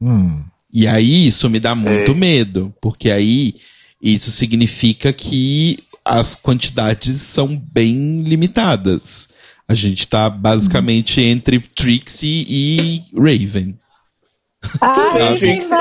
Hum. 0.00 0.42
E 0.72 0.86
aí 0.86 1.26
isso 1.26 1.50
me 1.50 1.58
dá 1.58 1.74
muito 1.74 2.12
Sei. 2.12 2.20
medo, 2.20 2.74
porque 2.80 3.10
aí 3.10 3.56
isso 4.00 4.30
significa 4.30 5.12
que 5.12 5.78
as 6.04 6.34
quantidades 6.34 7.16
são 7.20 7.56
bem 7.56 8.22
limitadas. 8.22 9.28
A 9.68 9.74
gente 9.74 10.06
tá 10.08 10.28
basicamente 10.28 11.20
entre 11.22 11.58
Trixie 11.60 12.44
e 12.48 13.02
Raven. 13.16 13.78
Ah? 14.80 14.92
Raven 14.92 15.58
não! 15.68 15.78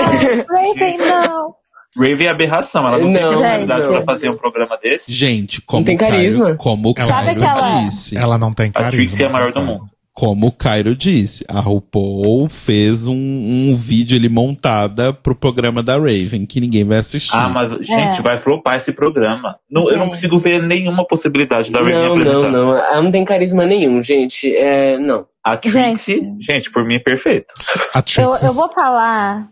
Raven 0.48 0.98
não! 0.98 1.56
Raven 1.98 2.28
é 2.28 2.30
aberração, 2.30 2.86
ela 2.88 3.00
não, 3.00 3.12
tem 3.12 3.22
Não, 3.24 3.30
personalidade 3.32 3.82
gente. 3.82 3.92
pra 3.92 4.02
fazer 4.04 4.30
um 4.30 4.38
programa 4.38 4.78
desse. 4.78 5.12
Gente, 5.12 5.60
como 5.62 5.84
tem 5.84 5.96
o 5.96 5.98
Cairo- 5.98 6.16
carisma. 6.16 6.56
como 6.56 6.90
o 6.90 6.94
Ela- 6.96 7.12
Cairo 7.12 7.40
Sabe 7.40 7.52
aquela- 7.52 7.82
disse. 7.84 8.16
Ela 8.18 8.38
não 8.38 8.54
tem 8.54 8.68
A 8.70 8.72
carisma. 8.72 8.92
Trixie 8.92 9.24
é 9.24 9.26
a 9.26 9.30
maior 9.30 9.52
do 9.52 9.62
mundo. 9.62 9.90
Como 10.14 10.48
o 10.48 10.52
Cairo 10.52 10.96
disse, 10.96 11.46
a 11.48 11.62
RuPaul 11.62 12.50
fez 12.50 13.08
um, 13.08 13.14
um 13.16 13.74
vídeo 13.76 14.18
ali 14.18 14.28
montada 14.28 15.14
pro 15.14 15.34
programa 15.34 15.82
da 15.82 15.94
Raven, 15.98 16.46
que 16.46 16.60
ninguém 16.60 16.84
vai 16.84 16.98
assistir. 16.98 17.34
Ah, 17.38 17.48
mas, 17.48 17.70
gente, 17.88 18.20
É. 18.20 18.22
vai 18.22 18.38
flopar 18.38 18.76
esse 18.76 18.92
programa. 18.92 19.56
Não, 19.72 19.90
Eu 19.90 19.98
não 19.98 20.08
É. 20.08 20.10
consigo 20.10 20.38
ver 20.38 20.62
nenhuma 20.62 21.06
possibilidade 21.06 21.72
da 21.72 21.80
Raven 21.80 21.94
Não, 21.96 22.02
não, 22.08 22.12
apresentando. 22.18 22.52
não. 22.52 22.78
Ela 22.78 23.02
não 23.02 23.12
tem 23.12 23.24
carisma 23.24 23.66
nenhum, 23.66 24.04
gente. 24.04 24.54
É, 24.54 24.98
não. 24.98 25.26
A 25.42 25.56
Trixie, 25.56 26.22
gente. 26.42 26.70
por 26.70 26.84
mim 26.84 26.96
é 26.96 27.00
perfeito. 27.00 27.54
A 27.94 28.02
Trixie. 28.02 28.22
Eu, 28.22 28.34
eu 28.36 28.54
vou 28.54 28.70
falar. 28.74 29.48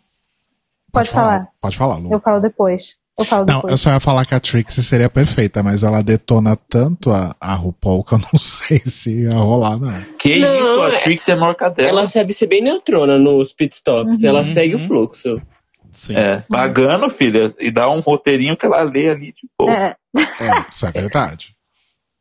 Pode 0.91 1.09
falar. 1.11 1.47
Pode 1.61 1.77
falar, 1.77 1.97
Lu. 1.97 2.11
Eu 2.11 2.19
falo 2.19 2.41
depois. 2.41 2.96
Eu 3.19 3.25
falo 3.25 3.45
Não, 3.47 3.55
depois. 3.55 3.71
eu 3.71 3.77
só 3.77 3.89
ia 3.91 3.99
falar 3.99 4.25
que 4.25 4.35
a 4.35 4.39
Trixie 4.39 4.83
seria 4.83 5.09
perfeita, 5.09 5.63
mas 5.63 5.81
ela 5.83 6.03
detona 6.03 6.55
tanto 6.55 7.11
a, 7.11 7.35
a 7.41 7.55
RuPaul 7.55 8.03
que 8.03 8.13
eu 8.13 8.19
não 8.19 8.37
sei 8.39 8.79
se 8.85 9.23
ia 9.23 9.31
rolar, 9.31 9.77
não. 9.79 10.03
Que 10.19 10.39
Não, 10.39 10.59
isso, 10.59 10.81
a 10.83 10.89
é- 10.93 10.99
Trixie 10.99 11.31
é 11.31 11.35
maior 11.35 11.55
que 11.55 11.63
a 11.63 11.69
dela. 11.69 11.89
Ela 11.89 12.07
sabe 12.07 12.31
ser 12.33 12.45
bem 12.47 12.61
neutrona 12.61 13.17
nos 13.17 13.51
pitstops. 13.53 14.21
Uhum. 14.21 14.29
Ela 14.29 14.43
segue 14.43 14.75
o 14.75 14.79
fluxo. 14.87 15.41
Sim. 15.89 16.15
É, 16.15 16.43
pagando, 16.47 17.09
filha, 17.09 17.51
e 17.59 17.71
dá 17.71 17.89
um 17.89 18.01
roteirinho 18.01 18.55
que 18.55 18.65
ela 18.67 18.83
lê 18.83 19.09
ali, 19.09 19.31
tipo. 19.31 19.67
É, 19.67 19.95
É, 20.39 20.65
isso 20.69 20.85
é 20.85 20.91
verdade. 20.91 21.55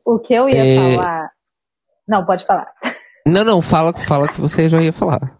o 0.04 0.18
que 0.18 0.32
eu 0.32 0.48
ia 0.48 0.64
É. 0.64 0.94
falar. 0.96 1.30
Não, 2.08 2.24
pode 2.24 2.46
falar. 2.46 2.68
Não, 3.26 3.44
não, 3.44 3.60
fala, 3.60 3.92
fala 3.92 4.28
que 4.28 4.40
você 4.40 4.66
já 4.68 4.80
ia 4.80 4.92
falar. 4.94 5.36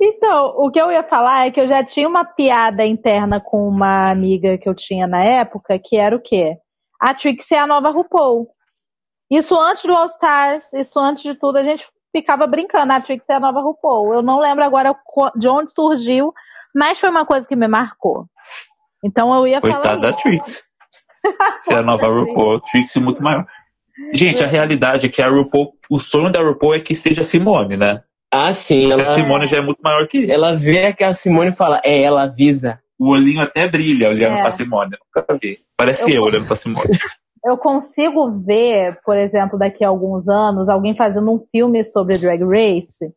Então, 0.00 0.54
o 0.56 0.70
que 0.70 0.80
eu 0.80 0.90
ia 0.90 1.02
falar 1.02 1.46
é 1.46 1.50
que 1.50 1.60
eu 1.60 1.68
já 1.68 1.84
tinha 1.84 2.08
uma 2.08 2.24
piada 2.24 2.84
interna 2.84 3.40
com 3.40 3.68
uma 3.68 4.10
amiga 4.10 4.58
que 4.58 4.68
eu 4.68 4.74
tinha 4.74 5.06
na 5.06 5.24
época, 5.24 5.78
que 5.82 5.96
era 5.96 6.14
o 6.14 6.20
quê? 6.20 6.56
A 7.00 7.14
Trixie 7.14 7.56
é 7.56 7.60
a 7.60 7.66
nova 7.66 7.90
RuPaul. 7.90 8.48
Isso 9.30 9.58
antes 9.58 9.82
do 9.82 9.94
All 9.94 10.06
Stars, 10.06 10.72
isso 10.72 10.98
antes 10.98 11.22
de 11.22 11.34
tudo, 11.34 11.58
a 11.58 11.62
gente 11.62 11.86
ficava 12.14 12.46
brincando, 12.46 12.92
a 12.92 13.00
Trixie 13.00 13.32
é 13.32 13.36
a 13.36 13.40
nova 13.40 13.60
RuPaul. 13.60 14.14
Eu 14.14 14.22
não 14.22 14.38
lembro 14.38 14.64
agora 14.64 14.94
de 15.36 15.48
onde 15.48 15.72
surgiu, 15.72 16.32
mas 16.74 16.98
foi 16.98 17.10
uma 17.10 17.26
coisa 17.26 17.46
que 17.46 17.56
me 17.56 17.68
marcou. 17.68 18.26
Então 19.04 19.34
eu 19.34 19.46
ia 19.46 19.60
Coitada 19.60 19.84
falar 19.84 20.00
da 20.00 20.10
isso. 20.10 20.22
Trixie. 20.22 20.62
Se 21.60 21.74
é 21.74 21.78
a 21.78 21.82
nova 21.82 22.06
RuPaul, 22.08 22.60
Trixie 22.62 23.00
muito 23.00 23.22
maior. 23.22 23.46
Gente, 24.12 24.42
a 24.42 24.46
realidade 24.46 25.06
é 25.06 25.08
que 25.08 25.20
a 25.20 25.28
RuPaul, 25.28 25.74
o 25.90 25.98
sonho 25.98 26.30
da 26.30 26.40
RuPaul 26.40 26.74
é 26.74 26.80
que 26.80 26.94
seja 26.94 27.22
Simone, 27.22 27.76
né? 27.76 28.02
Ah, 28.30 28.52
sim. 28.52 28.90
Ela, 28.92 29.02
a 29.02 29.14
Simone 29.14 29.46
já 29.46 29.56
é 29.58 29.60
muito 29.60 29.80
maior 29.82 30.06
que 30.06 30.30
ela 30.30 30.54
vê 30.54 30.92
que 30.92 31.02
a 31.04 31.12
Simone 31.12 31.52
fala, 31.52 31.80
é, 31.84 32.02
ela 32.02 32.24
avisa. 32.24 32.78
O 32.98 33.08
olhinho 33.10 33.40
até 33.40 33.68
brilha 33.68 34.08
olhando 34.10 34.36
É. 34.36 34.42
pra 34.42 34.52
Simone. 34.52 34.90
Eu 34.92 35.22
nunca 35.22 35.38
vi. 35.40 35.58
Parece 35.76 36.10
Eu- 36.10 36.16
eu, 36.16 36.22
olhando 36.24 36.46
pra 36.46 36.56
Simone. 36.56 36.78
Eu 37.44 37.56
consigo 37.56 38.30
ver, 38.44 38.98
por 39.04 39.16
exemplo, 39.16 39.56
daqui 39.58 39.84
a 39.84 39.88
alguns 39.88 40.28
anos, 40.28 40.68
alguém 40.68 40.96
fazendo 40.96 41.30
um 41.32 41.40
filme 41.52 41.84
sobre 41.84 42.18
Drag 42.18 42.42
Race 42.42 43.12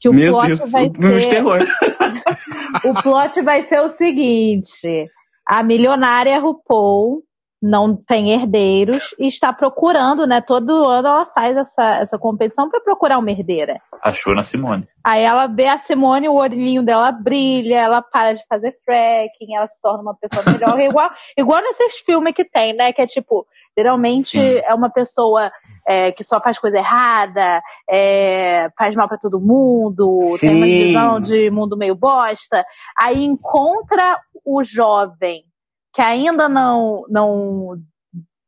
Que 0.00 0.08
o 0.08 0.14
Meu 0.14 0.32
plot 0.32 0.46
Deus, 0.56 0.70
vai 0.70 0.86
um 0.88 0.94
filme 0.94 1.14
de 1.16 1.22
ser. 1.22 1.30
terror. 1.30 1.58
O 2.84 2.94
plot 3.02 3.42
vai 3.42 3.64
ser 3.64 3.80
o 3.80 3.92
seguinte: 3.92 5.06
a 5.46 5.62
milionária 5.62 6.38
RuPaul 6.38 7.22
não 7.62 7.94
tem 7.94 8.30
herdeiros 8.30 9.14
e 9.18 9.26
está 9.26 9.52
procurando, 9.52 10.26
né? 10.26 10.40
Todo 10.40 10.86
ano 10.86 11.08
ela 11.08 11.26
faz 11.26 11.56
essa, 11.56 11.82
essa 12.00 12.18
competição 12.18 12.70
para 12.70 12.80
procurar 12.80 13.18
uma 13.18 13.30
herdeira. 13.30 13.80
Achou 14.02 14.34
na 14.34 14.42
Simone. 14.42 14.88
Aí 15.04 15.22
ela 15.22 15.46
vê 15.46 15.66
a 15.66 15.76
Simone, 15.76 16.28
o 16.28 16.34
olhinho 16.34 16.82
dela 16.82 17.12
brilha, 17.12 17.76
ela 17.76 18.00
para 18.00 18.32
de 18.32 18.42
fazer 18.48 18.74
fracking, 18.84 19.54
ela 19.54 19.68
se 19.68 19.80
torna 19.80 20.02
uma 20.02 20.14
pessoa 20.14 20.42
melhor. 20.50 20.78
igual, 20.80 21.10
igual 21.36 21.60
nesses 21.60 21.98
filmes 21.98 22.34
que 22.34 22.44
tem, 22.44 22.72
né? 22.72 22.92
Que 22.92 23.02
é 23.02 23.06
tipo, 23.06 23.46
geralmente 23.76 24.38
Sim. 24.38 24.62
é 24.64 24.74
uma 24.74 24.88
pessoa 24.88 25.52
é, 25.86 26.12
que 26.12 26.24
só 26.24 26.40
faz 26.40 26.58
coisa 26.58 26.78
errada, 26.78 27.60
é, 27.88 28.70
faz 28.78 28.94
mal 28.94 29.06
pra 29.06 29.18
todo 29.18 29.40
mundo, 29.40 30.20
tem 30.40 30.56
uma 30.56 30.66
Sim. 30.66 30.86
visão 30.86 31.20
de 31.20 31.50
mundo 31.50 31.76
meio 31.76 31.94
bosta. 31.94 32.64
Aí 32.98 33.22
encontra 33.22 34.18
o 34.46 34.64
jovem 34.64 35.44
que 35.92 36.00
ainda 36.00 36.48
não, 36.48 37.04
não 37.08 37.78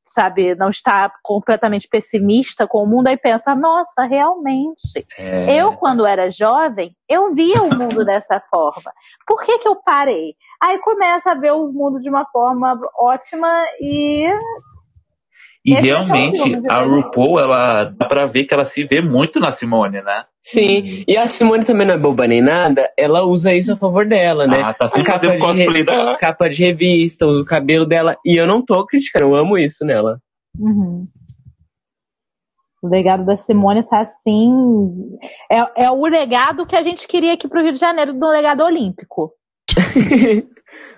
sabe, 0.04 0.54
não 0.54 0.70
está 0.70 1.10
completamente 1.22 1.88
pessimista 1.88 2.66
com 2.66 2.82
o 2.82 2.86
mundo, 2.86 3.06
aí 3.06 3.16
pensa, 3.16 3.54
nossa, 3.54 4.04
realmente, 4.04 5.06
É, 5.16 5.60
eu, 5.60 5.72
quando 5.72 6.06
era 6.06 6.30
jovem, 6.30 6.94
eu 7.08 7.34
via 7.34 7.62
o 7.62 7.74
mundo 7.74 8.04
dessa 8.04 8.40
forma. 8.50 8.92
Por 9.26 9.42
que, 9.42 9.58
que 9.58 9.68
eu 9.68 9.76
parei? 9.76 10.34
Aí 10.62 10.78
começa 10.78 11.32
a 11.32 11.34
ver 11.34 11.52
o 11.52 11.72
mundo 11.72 12.00
de 12.00 12.08
uma 12.08 12.26
forma 12.26 12.78
ótima 12.98 13.48
e. 13.80 14.28
E 15.64 15.74
Esse 15.74 15.90
é 15.90 15.94
realmente, 15.94 16.42
filme, 16.42 16.68
a? 16.68 16.82
RuPaul, 16.82 17.38
ela 17.38 17.84
dá 17.84 18.06
pra 18.06 18.26
ver 18.26 18.44
que 18.44 18.52
ela 18.54 18.64
se 18.64 18.84
vê 18.84 19.00
muito 19.00 19.38
na 19.38 19.52
Simone, 19.52 20.02
né? 20.02 20.24
Sim, 20.44 21.04
e 21.06 21.16
a 21.16 21.28
Simone 21.28 21.64
também 21.64 21.86
não 21.86 21.94
é 21.94 21.98
boba 21.98 22.26
nem 22.26 22.40
nada, 22.42 22.90
ela 22.98 23.22
usa 23.24 23.54
isso 23.54 23.72
a 23.72 23.76
favor 23.76 24.04
dela, 24.04 24.44
né? 24.46 24.60
Ah, 24.60 24.74
tá 24.74 24.88
sempre 24.88 25.04
capa 25.04 25.20
fazendo 25.20 25.38
de 25.38 25.44
cosplay 25.44 25.68
re- 25.68 25.84
dela. 25.84 26.16
Capa 26.18 26.50
de 26.50 26.64
revista, 26.64 27.26
usa 27.26 27.40
o 27.42 27.44
cabelo 27.44 27.86
dela, 27.86 28.16
e 28.26 28.36
eu 28.40 28.46
não 28.46 28.60
tô 28.64 28.84
criticando, 28.84 29.26
eu 29.26 29.36
amo 29.36 29.56
isso 29.56 29.84
nela. 29.84 30.18
Uhum. 30.58 31.06
O 32.82 32.88
legado 32.88 33.24
da 33.24 33.36
Simone 33.36 33.84
tá 33.84 34.00
assim. 34.00 34.50
É, 35.48 35.84
é 35.84 35.90
o 35.90 36.02
legado 36.04 36.66
que 36.66 36.74
a 36.74 36.82
gente 36.82 37.06
queria 37.06 37.34
aqui 37.34 37.46
pro 37.46 37.62
Rio 37.62 37.72
de 37.72 37.78
Janeiro 37.78 38.12
do 38.12 38.28
legado 38.28 38.64
olímpico. 38.64 39.32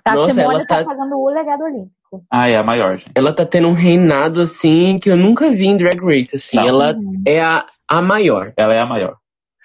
A 0.06 0.14
Nossa, 0.14 0.34
Simone 0.34 0.54
ela 0.56 0.66
tá... 0.66 0.78
tá- 0.78 0.84
fazendo 0.84 1.16
o 1.16 1.28
legado 1.28 1.62
olímpico. 1.64 2.24
Ah, 2.30 2.48
é 2.48 2.56
a 2.56 2.62
maior, 2.62 2.96
gente. 2.96 3.10
Ela 3.14 3.32
tá 3.34 3.44
tendo 3.44 3.68
um 3.68 3.72
reinado 3.72 4.40
assim 4.40 4.98
que 4.98 5.10
eu 5.10 5.16
nunca 5.16 5.50
vi 5.50 5.66
em 5.66 5.76
Drag 5.76 5.98
Race, 6.00 6.36
assim, 6.36 6.56
Não. 6.56 6.66
ela 6.68 6.94
Uhum. 6.94 7.22
é 7.26 7.40
a, 7.40 7.66
a 7.88 8.00
maior. 8.02 8.52
Ela 8.56 8.74
é 8.74 8.78
a 8.80 8.86
maior. 8.86 9.16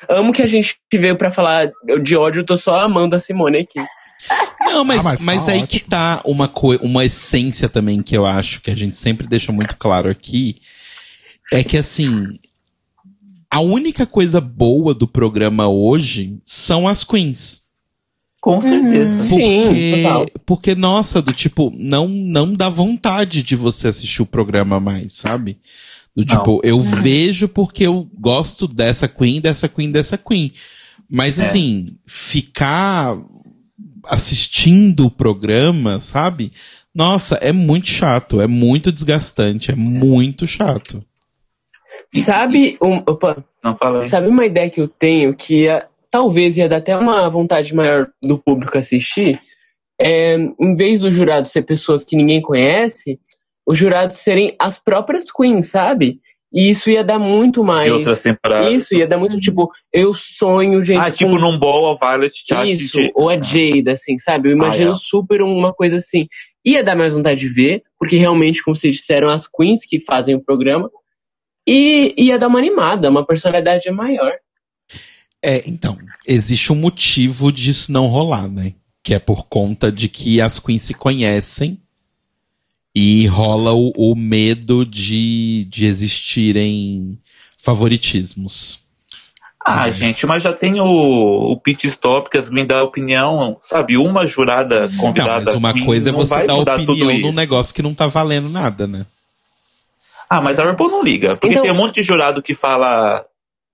Amo 0.08 0.32
que 0.32 0.42
a 0.42 0.46
gente 0.46 0.78
veio 0.94 1.18
pra 1.18 1.32
falar 1.32 1.72
de 2.02 2.16
ódio, 2.16 2.42
eu 2.42 2.46
tô 2.46 2.56
só 2.56 2.80
amando 2.80 3.16
a 3.16 3.20
Simone 3.20 3.60
aqui. 3.60 3.80
Não, 4.62 4.84
mas, 4.84 5.06
Ah, 5.06 5.10
mas 5.12 5.22
mas, 5.22 5.46
tá 5.46 5.52
aí 5.54 5.58
ótimo. 5.64 5.68
que 5.68 5.80
tá 5.90 6.22
uma, 6.26 6.52
uma 6.82 7.06
essência 7.06 7.68
também 7.70 8.02
que 8.02 8.16
eu 8.16 8.26
acho 8.26 8.62
que 8.62 8.70
a 8.70 8.76
gente 8.76 8.98
sempre 8.98 9.28
deixa 9.28 9.52
muito 9.52 9.76
claro 9.78 10.10
aqui. 10.10 10.62
É 11.52 11.64
que 11.64 11.78
assim. 11.78 12.38
A 13.52 13.62
única 13.62 14.06
coisa 14.06 14.40
boa 14.40 14.94
do 14.94 15.08
programa 15.08 15.68
hoje 15.68 16.38
são 16.46 16.88
as 16.88 17.04
queens. 17.04 17.64
Com 18.40 18.62
certeza. 18.62 19.20
Sim, 19.20 19.64
Porque, 19.64 20.02
total. 20.04 20.26
porque, 20.46 20.76
nossa, 20.76 21.22
do 21.22 21.34
tipo, 21.34 21.74
não, 21.76 22.08
não 22.08 22.54
dá 22.54 22.70
vontade 22.70 23.42
de 23.42 23.56
você 23.56 23.88
assistir 23.90 24.22
o 24.22 24.26
programa 24.26 24.80
mais, 24.80 25.14
sabe? 25.14 25.58
Do 26.20 26.26
tipo, 26.26 26.60
eu 26.64 26.80
vejo 26.82 27.48
porque 27.48 27.86
eu 27.88 28.08
gosto 28.20 28.68
dessa 28.68 29.08
queen, 29.08 29.40
dessa 29.40 29.68
queen, 29.70 29.92
dessa 29.92 30.18
queen. 30.18 30.52
Mas 31.10 31.40
É. 31.40 31.44
assim, 31.44 31.96
ficar 32.06 33.18
assistindo 34.06 35.06
o 35.06 35.12
programa, 35.12 36.00
sabe? 36.00 36.52
Nossa, 36.94 37.36
é 37.36 37.52
muito 37.52 37.88
chato, 37.90 38.42
é 38.42 38.48
muito 38.48 38.92
desgastante, 38.92 39.72
é 39.72 39.76
muito 39.76 40.46
chato. 40.48 41.04
Sabe, 42.12 42.78
um, 42.82 42.98
opa, 42.98 43.44
Não 43.64 43.78
sabe 44.06 44.28
uma 44.28 44.46
ideia 44.46 44.70
que 44.70 44.82
eu 44.82 44.88
tenho 44.88 45.34
que 45.36 45.64
ia- 45.64 45.86
talvez 46.10 46.58
ia 46.58 46.68
dar 46.68 46.78
até 46.78 46.96
uma 46.98 47.30
vontade 47.30 47.74
maior 47.76 48.08
do 48.22 48.38
público 48.38 48.78
assistir? 48.78 49.40
É, 50.02 50.36
em 50.36 50.76
vez 50.76 51.02
do 51.02 51.12
jurado 51.12 51.48
ser 51.48 51.64
pessoas 51.64 52.04
que 52.06 52.16
ninguém 52.16 52.42
conhece, 52.42 53.20
os 53.70 53.78
jurados 53.78 54.18
serem 54.18 54.56
as 54.58 54.80
próprias 54.80 55.32
queens, 55.32 55.70
sabe? 55.70 56.20
E 56.52 56.72
isso 56.72 56.90
ia 56.90 57.04
dar 57.04 57.20
muito 57.20 57.64
mais. 57.64 57.84
De 57.84 57.92
outras 57.92 58.24
temporadas. 58.24 58.74
Isso, 58.74 58.96
ia 58.96 59.06
dar 59.06 59.20
muito 59.20 59.40
tipo, 59.40 59.70
eu 59.94 60.12
sonho, 60.16 60.82
gente. 60.82 61.06
Ah, 61.06 61.12
tipo 61.12 61.30
com 61.30 61.38
num 61.38 61.60
ball, 61.60 61.92
a 61.92 61.96
Violet 61.96 62.34
Chat 62.36 62.68
Isso, 62.68 62.98
de... 62.98 63.12
ou 63.14 63.30
a 63.30 63.40
Jada, 63.40 63.92
assim, 63.92 64.18
sabe? 64.18 64.50
Eu 64.50 64.54
imagino 64.54 64.90
Ah, 64.90 64.96
é. 64.96 64.98
super 64.98 65.44
uma 65.44 65.72
coisa 65.72 65.98
assim. 65.98 66.28
Ia 66.66 66.84
dar 66.84 66.96
mais 66.96 67.14
vontade 67.14 67.42
de 67.42 67.48
ver, 67.48 67.84
porque 68.00 68.18
realmente, 68.18 68.64
como 68.64 68.76
vocês 68.76 68.96
disseram, 68.96 69.30
as 69.30 69.46
queens 69.46 69.86
que 69.86 70.04
fazem 70.04 70.34
o 70.34 70.44
programa. 70.44 70.90
E 71.68 72.16
ia 72.18 72.40
dar 72.40 72.48
uma 72.48 72.58
animada, 72.58 73.08
uma 73.08 73.24
personalidade 73.24 73.92
maior. 73.92 74.34
É, 75.44 75.62
então, 75.68 75.96
existe 76.28 76.74
um 76.74 76.76
motivo 76.76 77.52
disso 77.52 77.92
não 77.92 78.08
rolar, 78.08 78.50
né? 78.50 78.74
Que 79.04 79.14
é 79.14 79.20
por 79.20 79.46
conta 79.48 79.92
de 79.92 80.10
que 80.10 80.42
as 80.42 80.58
queens 80.58 80.82
se 80.82 80.96
conhecem 80.96 81.80
e 83.02 83.28
rola 83.28 83.72
o, 83.74 83.92
o 83.96 84.16
medo 84.16 84.86
de, 84.86 85.66
de 85.70 85.86
existirem 85.86 87.18
favoritismos. 87.58 88.80
Ah, 89.64 89.82
Mas- 89.82 89.96
gente, 89.96 90.26
mas 90.26 90.42
já 90.44 90.52
tem 90.54 90.80
o, 90.82 90.86
o 91.52 91.58
pit 91.60 91.86
stop 91.88 92.30
que 92.30 92.38
as 92.38 92.50
Gwen 92.50 92.66
dá 92.66 92.84
opinião, 92.84 93.58
sabe? 93.62 93.98
Uma 93.98 94.26
jurada 94.26 94.88
Não, 94.88 94.98
convidada. 94.98 95.46
mas 95.46 95.56
uma 95.56 95.86
coisa 95.86 96.10
é 96.10 96.12
não 96.12 96.20
você 96.20 96.46
dar 96.46 96.56
opinião 96.56 97.20
num 97.20 97.32
negócio 97.34 97.74
que 97.76 97.82
não 97.82 97.94
tá 97.94 98.08
valendo 98.08 98.50
nada, 98.50 98.88
né? 98.88 99.06
Ah, 100.30 100.42
mas 100.42 100.60
a 100.60 100.64
RuPaul 100.64 100.90
não 100.92 101.04
liga. 101.04 101.30
Porque 101.30 101.48
Então- 101.50 101.62
tem 101.64 101.72
um 101.72 101.76
monte 101.76 101.96
de 101.96 102.04
jurado 102.04 102.42
que 102.42 102.56
fala, 102.56 103.26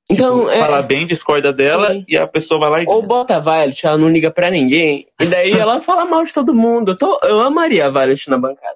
Então, 0.10 0.40
tipo, 0.40 0.50
é, 0.52 0.60
fala 0.60 0.82
bem, 0.82 1.06
discorda 1.08 1.54
dela, 1.54 1.94
Sim. 1.94 2.06
e 2.08 2.18
a 2.18 2.28
pessoa 2.28 2.60
vai 2.60 2.70
lá 2.72 2.82
e. 2.84 2.86
ou 2.88 3.02
bota 3.02 3.38
a 3.38 3.40
Violet, 3.40 3.86
ela 3.86 3.98
não 3.98 4.10
liga 4.10 4.32
pra 4.32 4.50
ninguém. 4.52 5.06
E 5.20 5.26
daí 5.26 5.52
ela 5.52 5.82
fala 5.82 6.04
mal 6.06 6.24
de 6.24 6.34
todo 6.34 6.54
mundo. 6.54 6.92
Eu, 6.92 6.98
tô- 6.98 7.20
eu 7.24 7.42
amaria 7.42 7.86
a 7.88 7.90
Violet 7.92 8.30
na 8.30 8.38
bancada. 8.38 8.76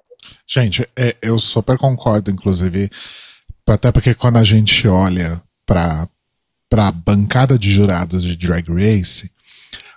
Gente, 0.52 0.84
é, 0.98 1.16
eu 1.22 1.38
super 1.38 1.78
concordo, 1.78 2.28
inclusive, 2.28 2.90
até 3.68 3.92
porque 3.92 4.14
quando 4.14 4.36
a 4.38 4.42
gente 4.42 4.88
olha 4.88 5.40
pra, 5.64 6.08
pra 6.68 6.90
bancada 6.90 7.56
de 7.56 7.70
jurados 7.72 8.24
de 8.24 8.36
Drag 8.36 8.68
Race, 8.68 9.30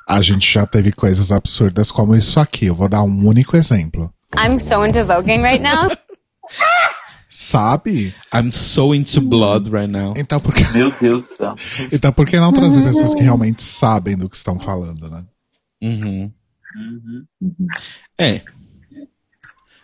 a 0.07 0.21
gente 0.21 0.53
já 0.53 0.67
teve 0.67 0.91
coisas 0.91 1.31
absurdas 1.31 1.89
como 1.89 2.15
isso 2.15 2.39
aqui. 2.39 2.67
Eu 2.67 2.75
vou 2.75 2.87
dar 2.87 3.01
um 3.01 3.25
único 3.25 3.57
exemplo. 3.57 4.13
I'm 4.37 4.59
so 4.59 4.85
into 4.85 5.03
voguing 5.03 5.41
right 5.41 5.63
now. 5.63 5.89
Sabe? 7.27 8.13
I'm 8.31 8.51
so 8.51 8.93
into 8.93 9.21
blood 9.21 9.71
right 9.71 9.91
now. 9.91 10.13
Então 10.15 10.39
por 10.39 10.53
que, 10.53 10.71
Meu 10.71 10.91
Deus 11.01 11.29
do 11.29 11.35
céu. 11.35 11.55
então 11.91 12.13
por 12.13 12.27
que 12.27 12.39
não 12.39 12.53
trazer 12.53 12.83
pessoas 12.83 13.15
que 13.15 13.23
realmente 13.23 13.63
sabem 13.63 14.15
do 14.15 14.29
que 14.29 14.35
estão 14.35 14.59
falando, 14.59 15.09
né? 15.09 15.23
Uhum. 15.81 16.31
Uhum. 16.77 17.67
É. 18.19 18.43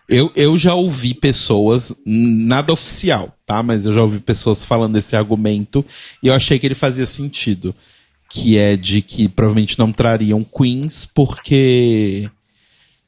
Eu, 0.10 0.31
eu 0.36 0.57
já 0.57 0.73
ouvi 0.73 1.14
pessoas, 1.14 1.94
nada 2.03 2.73
oficial, 2.73 3.31
tá? 3.45 3.61
Mas 3.61 3.86
eu 3.86 3.94
já 3.94 4.02
ouvi 4.02 4.19
pessoas 4.19 4.65
falando 4.65 4.98
esse 4.98 5.15
argumento 5.15 5.86
e 6.23 6.27
eu 6.27 6.34
achei 6.34 6.57
que 6.57 6.65
ele 6.65 6.76
fazia 6.76 7.06
sentido. 7.06 7.76
Que 8.27 8.57
é 8.57 8.76
de 8.76 9.02
que 9.02 9.27
provavelmente 9.27 9.77
não 9.77 9.91
trariam 9.91 10.44
queens 10.44 11.03
porque 11.06 12.30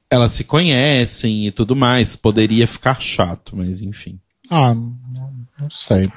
elas 0.10 0.32
se 0.32 0.44
conhecem 0.44 1.48
e 1.48 1.52
tudo 1.52 1.76
mais. 1.76 2.16
Poderia 2.16 2.68
ficar 2.68 3.00
chato, 3.02 3.56
mas 3.56 3.82
enfim. 3.82 4.20
Ah, 4.50 4.74
não, 4.74 5.70
sei. 5.70 6.12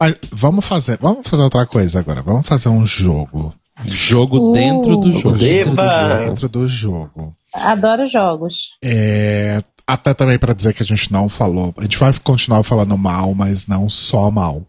Mas 0.00 0.16
vamos 0.30 0.64
fazer, 0.64 0.98
vamos 1.00 1.26
fazer 1.26 1.42
outra 1.42 1.66
coisa 1.66 1.98
agora. 1.98 2.22
Vamos 2.22 2.46
fazer 2.46 2.68
um 2.68 2.86
jogo. 2.86 3.54
Jogo 3.86 4.50
Uh, 4.50 4.52
dentro 4.52 4.96
do 4.96 5.12
jogo. 5.12 5.36
Dentro 5.36 5.74
do. 5.74 6.18
Dentro 6.18 6.48
do 6.48 6.68
jogo. 6.68 7.36
Adoro 7.52 8.06
jogos. 8.06 8.70
É, 8.82 9.60
até 9.86 10.14
também 10.14 10.38
pra 10.38 10.54
dizer 10.54 10.72
que 10.72 10.82
a 10.82 10.86
gente 10.86 11.12
não 11.12 11.28
falou. 11.28 11.74
A 11.78 11.82
gente 11.82 11.98
vai 11.98 12.12
continuar 12.22 12.62
falando 12.62 12.96
mal, 12.96 13.34
mas 13.34 13.66
não 13.66 13.88
só 13.88 14.30
mal. 14.30 14.66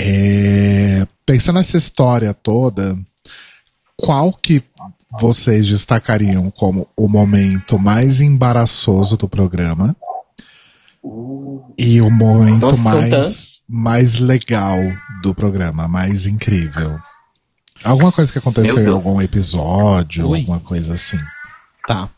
É, 0.00 1.06
pensando 1.26 1.56
nessa 1.56 1.76
história 1.76 2.32
toda, 2.32 2.98
qual 3.96 4.32
que 4.32 4.62
vocês 5.20 5.68
destacariam 5.68 6.50
como 6.50 6.88
o 6.96 7.08
momento 7.08 7.78
mais 7.78 8.20
embaraçoso 8.20 9.16
do 9.16 9.28
programa? 9.28 9.94
E 11.76 12.00
o 12.00 12.10
momento 12.10 12.62
Nossa, 12.62 12.76
mais, 12.76 13.48
mais 13.68 14.16
legal 14.16 14.78
do 15.22 15.34
programa, 15.34 15.88
mais 15.88 16.26
incrível? 16.26 16.98
Alguma 17.84 18.12
coisa 18.12 18.30
que 18.32 18.38
aconteceu 18.38 18.80
em 18.80 18.86
algum 18.86 19.20
episódio, 19.20 20.28
Ui. 20.28 20.40
alguma 20.40 20.60
coisa 20.60 20.94
assim. 20.94 21.18
Tá. 21.86 22.08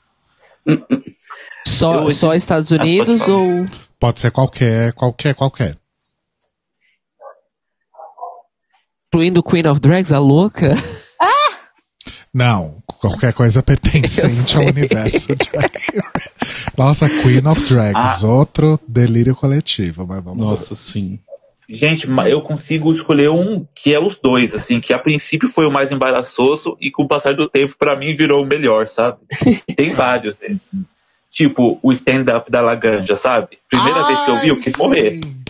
Só, 1.66 2.03
Eu- 2.05 2.11
só 2.11 2.35
Estados 2.35 2.70
Ah, 2.73 2.77
Unidos 2.77 3.28
ou. 3.28 3.66
Pode 3.99 4.20
ser 4.20 4.31
qualquer, 4.31 4.93
qualquer, 4.93 5.35
qualquer. 5.35 5.77
Incluindo 9.09 9.43
Queen 9.43 9.66
of 9.69 9.81
Drags, 9.81 10.12
a 10.12 10.19
louca. 10.19 10.74
Não, 12.32 12.82
qualquer 12.99 13.32
coisa 13.32 13.62
pertencente 13.62 14.57
ao 14.57 14.65
universo. 14.65 15.28
Nossa, 16.77 17.09
Queen 17.09 17.47
of 17.47 17.61
Drags, 17.73 18.24
outro 18.24 18.78
delírio 18.89 19.36
coletivo, 19.36 20.05
mas 20.05 20.23
vamos 20.23 20.43
lá. 20.45 20.51
Nossa, 20.51 20.74
sim. 20.74 21.20
Gente, 21.69 22.07
eu 22.28 22.43
consigo 22.43 22.93
escolher 22.93 23.31
um 23.31 23.65
que 23.74 23.95
é 23.95 24.01
os 24.01 24.19
dois, 24.23 24.53
assim, 24.55 24.81
que 24.81 24.93
a 24.93 24.99
princípio 24.99 25.49
foi 25.49 25.65
o 25.65 25.70
mais 25.73 25.93
embaraçoso 25.93 26.77
e 26.81 26.91
com 26.91 27.05
o 27.05 27.09
passar 27.09 27.35
do 27.35 27.49
tempo, 27.49 27.74
pra 27.78 27.97
mim, 27.97 28.16
virou 28.16 28.43
o 28.43 28.47
melhor, 28.47 28.89
sabe? 28.89 29.19
Tem 29.77 29.93
vários 29.93 30.36
desses. 30.36 30.69
Tipo, 31.35 31.78
o 31.82 31.90
stand-up 31.93 32.48
da 32.51 32.61
Laganja, 32.61 33.16
sabe? 33.16 33.59
Primeira 33.69 34.02
vez 34.05 34.20
que 34.20 34.31
eu 34.31 34.40
vi, 34.40 34.48
eu 34.48 34.61
quis 34.61 34.74
Ai, 34.81 34.86
morrer. 34.86 35.11
sim. 35.20 35.43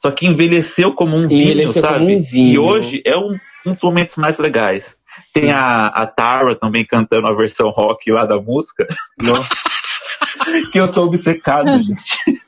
Só 0.00 0.10
que 0.10 0.26
envelheceu 0.26 0.92
como 0.94 1.16
um 1.16 1.28
vinho, 1.28 1.42
Envelheceu 1.42 1.82
sabe? 1.82 1.98
como 1.98 2.16
um 2.16 2.22
vinho. 2.22 2.52
E 2.54 2.58
hoje 2.58 3.02
é 3.04 3.16
um, 3.16 3.36
um 3.66 3.72
dos 3.74 3.82
momentos 3.82 4.16
mais 4.16 4.38
legais. 4.38 4.96
Tem 5.34 5.50
a, 5.50 5.86
a 5.88 6.06
Tara 6.06 6.54
também 6.56 6.84
cantando 6.86 7.26
a 7.30 7.34
versão 7.36 7.68
rock 7.70 8.10
lá 8.10 8.24
da 8.24 8.40
música. 8.40 8.86
que 10.72 10.78
eu 10.80 10.90
tô 10.90 11.04
obcecado, 11.04 11.68
gente. 11.82 12.40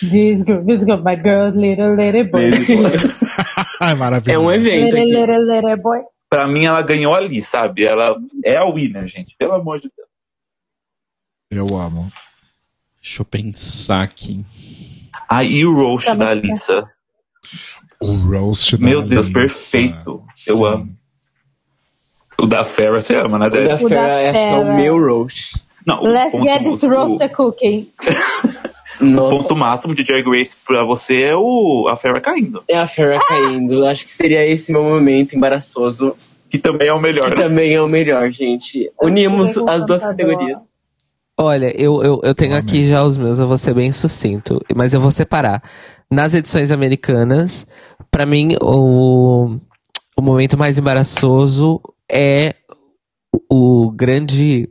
Disco, 0.00 0.52
my 1.02 1.16
girl, 1.16 1.50
little, 1.54 1.94
little 1.96 2.24
boy. 2.24 2.50
Ai, 3.80 3.92
É 3.92 3.94
maravilhoso. 3.96 4.46
um 4.46 4.52
evento 4.52 4.94
Little, 4.94 5.04
little, 5.20 5.44
little 5.54 5.76
boy. 5.76 6.00
pra 6.30 6.46
mim, 6.46 6.64
ela 6.64 6.80
ganhou 6.82 7.14
ali, 7.14 7.42
sabe? 7.42 7.84
Ela 7.84 8.16
é 8.44 8.56
a 8.56 8.64
winner, 8.64 9.06
gente. 9.08 9.34
Pelo 9.38 9.54
amor 9.54 9.80
de 9.80 9.90
Deus. 9.96 10.03
Eu 11.54 11.76
amo. 11.76 12.10
Deixa 13.00 13.20
eu 13.22 13.24
pensar 13.26 14.02
aqui. 14.02 14.44
Ah, 15.28 15.44
e 15.44 15.64
o 15.64 15.74
roast 15.74 16.06
Tá 16.08 16.14
da. 16.14 16.28
Alissa. 16.30 16.88
O 18.02 18.12
roast 18.16 18.76
da 18.76 18.86
Meu 18.86 19.02
Deus, 19.02 19.26
Alissa. 19.26 19.32
perfeito. 19.38 20.24
Eu 20.46 20.56
Sim. 20.56 20.66
amo. 20.66 20.96
O 22.38 22.46
da 22.46 22.64
Farrah 22.64 23.00
você 23.00 23.14
ama, 23.16 23.38
né, 23.38 23.46
O 23.46 23.50
da 23.50 23.60
Débora? 23.60 23.84
O 23.84 23.88
da 23.88 23.94
Fera 23.96 24.20
é 24.20 24.32
só 24.34 24.58
o 24.58 24.62
Fera. 24.62 24.74
meu 24.74 24.98
roast. 24.98 25.64
Não, 25.86 26.00
o 26.02 26.08
Let's 26.08 26.30
ponto, 26.32 26.44
get 26.44 26.62
this 26.62 26.82
o- 26.82 26.88
roaster 26.88 27.30
cooking. 27.36 27.92
o 29.00 29.28
ponto 29.30 29.54
máximo 29.56 29.94
de 29.94 30.02
Drag 30.02 30.26
Race 30.26 30.56
pra 30.66 30.82
você 30.84 31.24
é 31.24 31.36
o, 31.36 31.86
a 31.90 31.96
Farrah 31.96 32.20
caindo. 32.20 32.64
é 32.66 32.76
a 32.78 32.86
Fera 32.86 33.18
caindo. 33.20 33.86
Acho 33.86 34.04
que 34.04 34.12
seria 34.12 34.44
esse 34.46 34.72
meu 34.72 34.82
momento 34.82 35.36
embaraçoso. 35.36 36.16
Que 36.50 36.58
também 36.58 36.88
é 36.88 36.92
o 36.92 37.00
melhor, 37.00 37.24
Que 37.24 37.30
né? 37.30 37.36
também 37.48 37.74
é 37.74 37.82
o 37.82 37.88
melhor, 37.88 38.30
gente. 38.30 38.90
Unimos 39.02 39.56
as 39.58 39.84
duas 39.84 40.02
categorias. 40.02 40.58
Olha, 41.38 41.72
eu, 41.80 42.00
eu, 42.02 42.20
eu 42.22 42.34
tenho 42.34 42.56
aqui 42.56 42.88
já 42.88 43.02
os 43.02 43.18
meus, 43.18 43.40
eu 43.40 43.48
vou 43.48 43.58
ser 43.58 43.74
bem 43.74 43.90
sucinto, 43.90 44.60
mas 44.74 44.94
eu 44.94 45.00
vou 45.00 45.10
separar. 45.10 45.62
Nas 46.08 46.32
edições 46.32 46.70
americanas, 46.70 47.66
pra 48.08 48.24
mim, 48.24 48.56
o, 48.62 49.56
o 50.16 50.22
momento 50.22 50.56
mais 50.56 50.78
embaraçoso 50.78 51.80
é 52.10 52.54
o, 53.50 53.86
o 53.86 53.90
grande 53.90 54.68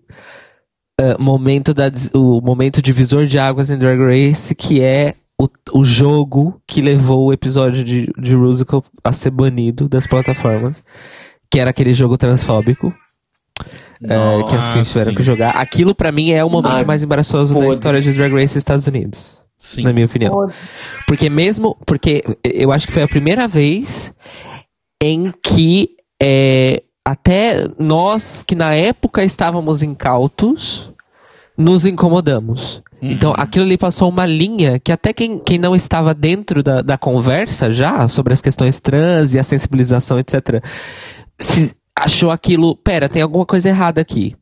eh, 1.00 1.18
momento 1.20 1.74
da, 1.74 1.92
o 2.14 2.40
momento 2.40 2.82
divisor 2.82 3.26
de 3.26 3.38
águas 3.38 3.70
em 3.70 3.78
Drag 3.78 4.00
Race, 4.00 4.56
que 4.56 4.80
é 4.80 5.16
o, 5.42 5.50
o 5.74 5.84
jogo 5.84 6.62
que 6.66 6.82
levou 6.82 7.28
o 7.28 7.34
episódio 7.34 7.84
de, 7.84 8.10
de 8.18 8.36
Rusical 8.36 8.82
a 9.04 9.12
ser 9.12 9.32
banido 9.32 9.90
das 9.90 10.08
plataformas, 10.08 10.82
que 11.52 11.60
era 11.60 11.72
aquele 11.72 11.94
jogo 11.94 12.18
transfóbico. 12.18 12.94
É, 14.02 14.44
que 14.50 14.56
as 14.56 14.68
Ah, 14.70 14.74
queens 14.74 14.88
tiveram 14.90 15.12
sim. 15.12 15.18
que 15.18 15.24
jogar. 15.24 15.52
Aquilo 15.52 15.94
pra 15.94 16.12
mim 16.12 16.32
é 16.32 16.44
o 16.44 16.50
momento 16.50 16.78
Ai, 16.78 16.86
mais 16.86 17.04
embaraçoso 17.04 17.54
da 17.54 17.60
podre. 17.60 17.74
história 17.74 18.02
de 18.02 18.14
Drag 18.14 18.34
Race 18.34 18.58
Estados 18.58 18.88
Unidos, 18.88 19.40
Sim. 19.58 19.84
na 19.84 19.94
minha 19.94 20.06
opinião. 20.06 20.32
Podre. 20.34 20.56
Porque 21.08 21.30
mesmo, 21.30 21.78
porque 21.86 22.24
eu 22.44 22.72
acho 22.72 22.88
que 22.88 22.94
foi 22.94 23.04
a 23.04 23.08
primeira 23.08 23.48
vez 23.48 24.14
em 25.02 25.32
que 25.44 25.90
é, 26.22 26.82
até 27.06 27.68
nós 27.78 28.44
que 28.48 28.56
na 28.56 28.74
época 28.74 29.24
estávamos 29.24 29.84
incautos 29.84 30.90
nos 31.58 31.86
incomodamos. 31.86 32.82
Então 33.06 33.34
aquilo 33.38 33.66
ali 33.66 33.78
passou 33.78 34.08
uma 34.10 34.26
linha 34.26 34.80
que 34.80 34.90
até 34.90 35.12
quem, 35.12 35.38
quem 35.38 35.58
não 35.60 35.76
estava 35.76 36.14
dentro 36.14 36.64
da, 36.64 36.82
da 36.82 36.98
conversa 36.98 37.70
já 37.70 38.08
sobre 38.08 38.34
as 38.34 38.42
questões 38.42 38.80
trans 38.80 39.34
e 39.34 39.40
a 39.40 39.44
sensibilização, 39.44 40.18
etc., 40.18 40.64
se 41.38 41.76
achou 41.98 42.32
aquilo, 42.32 42.76
pera, 42.76 43.08
tem 43.10 43.22
alguma 43.22 43.46
coisa 43.46 43.70
errada 43.70 44.02
aqui 44.02 44.36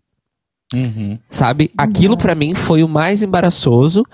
Uhum. 0.73 1.19
sabe? 1.29 1.69
Aquilo 1.77 2.15
pra 2.15 2.33
mim 2.33 2.55
foi 2.55 2.81
o 2.83 2.87
mais 2.87 3.21
embaraçoso. 3.21 4.05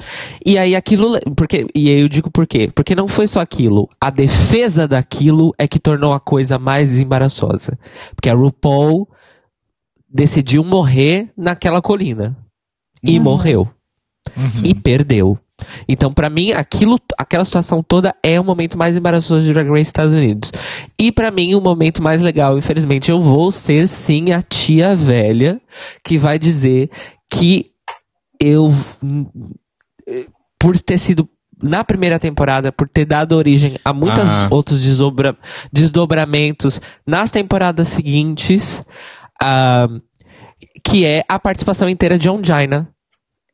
E 0.44 0.58
aí 0.58 0.76
aquilo, 0.76 1.20
porque 1.36 1.68
e 1.74 1.90
aí 1.90 2.02
eu 2.02 2.10
digo 2.10 2.32
por 2.32 2.48
quê? 2.48 2.70
Porque 2.74 2.96
não 2.96 3.08
foi 3.08 3.28
só 3.28 3.42
aquilo. 3.42 3.88
A 4.02 4.10
defesa 4.10 4.88
daquilo 4.88 5.54
é 5.58 5.68
que 5.68 5.80
tornou 5.80 6.14
a 6.14 6.20
coisa 6.20 6.58
mais 6.58 7.00
embaraçosa. 7.00 7.78
Porque 8.16 8.30
a 8.30 8.34
RuPaul 8.34 9.08
decidiu 10.10 10.64
morrer 10.64 11.32
naquela 11.38 11.82
colina 11.82 12.36
e 13.04 13.20
morreu 13.20 13.70
e 14.66 14.74
perdeu. 14.74 15.38
Então, 15.90 16.12
pra 16.14 16.30
mim, 16.30 16.52
aquilo, 16.52 17.00
aquela 17.18 17.44
situação 17.44 17.82
toda 17.82 18.16
é 18.24 18.40
o 18.40 18.44
momento 18.44 18.78
mais 18.78 18.96
embaraçoso 18.96 19.42
de 19.48 19.54
Drag 19.54 19.68
Race 19.70 19.82
Estados 19.84 20.14
Unidos. 20.14 20.52
E 21.00 21.12
pra 21.12 21.32
mim, 21.32 21.56
o 21.56 21.62
momento 21.62 22.02
mais 22.02 22.22
legal, 22.22 22.58
infelizmente, 22.58 23.10
eu 23.10 23.22
vou 23.22 23.52
ser 23.52 23.88
sim 23.88 24.32
a 24.32 24.42
tia 24.42 24.96
velha 24.96 25.60
que 26.04 26.18
vai 26.18 26.38
dizer 26.38 26.90
que 27.30 27.72
eu, 28.40 28.72
por 30.60 30.78
ter 30.80 30.98
sido 30.98 31.28
na 31.62 31.84
primeira 31.84 32.20
temporada, 32.20 32.72
por 32.72 32.88
ter 32.88 33.06
dado 33.06 33.32
origem 33.36 33.78
a 33.84 33.92
muitos 33.92 34.24
Ah. 34.24 34.48
outros 34.52 34.82
desdobra- 34.82 35.36
desdobramentos 35.74 36.80
nas 37.06 37.32
temporadas 37.32 37.88
seguintes, 37.88 38.84
ah, 39.42 39.88
que 40.84 41.04
é 41.04 41.24
a 41.28 41.40
participação 41.40 41.90
inteira 41.90 42.18
de 42.18 42.30
Ongina 42.30 42.88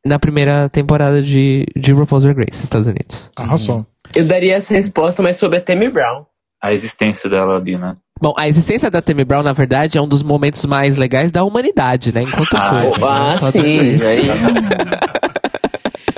na 0.05 0.19
primeira 0.19 0.69
temporada 0.69 1.21
de, 1.21 1.65
de 1.75 1.91
RuPaul's 1.91 2.23
Drag 2.23 2.37
Race, 2.37 2.63
Estados 2.63 2.87
Unidos. 2.87 3.29
Arrasou. 3.35 3.85
Eu 4.13 4.25
daria 4.25 4.55
essa 4.55 4.73
resposta, 4.73 5.23
mas 5.23 5.37
sobre 5.37 5.57
a 5.57 5.61
Tammy 5.61 5.89
Brown. 5.89 6.25
A 6.61 6.73
existência 6.73 7.29
dela 7.29 7.57
ali, 7.57 7.77
né? 7.77 7.95
Bom, 8.21 8.33
a 8.37 8.47
existência 8.47 8.89
da 8.89 9.01
Tammy 9.01 9.25
Brown, 9.25 9.43
na 9.43 9.51
verdade, 9.53 9.97
é 9.97 10.01
um 10.01 10.07
dos 10.07 10.23
momentos 10.23 10.65
mais 10.65 10.95
legais 10.95 11.31
da 11.31 11.43
humanidade, 11.43 12.13
né? 12.13 12.23
Enquanto 12.23 12.55
Ah, 12.55 12.81
coisa. 12.81 12.99
não 12.99 13.07
ah, 13.09 13.33
só 13.33 13.51
sim. 13.51 13.97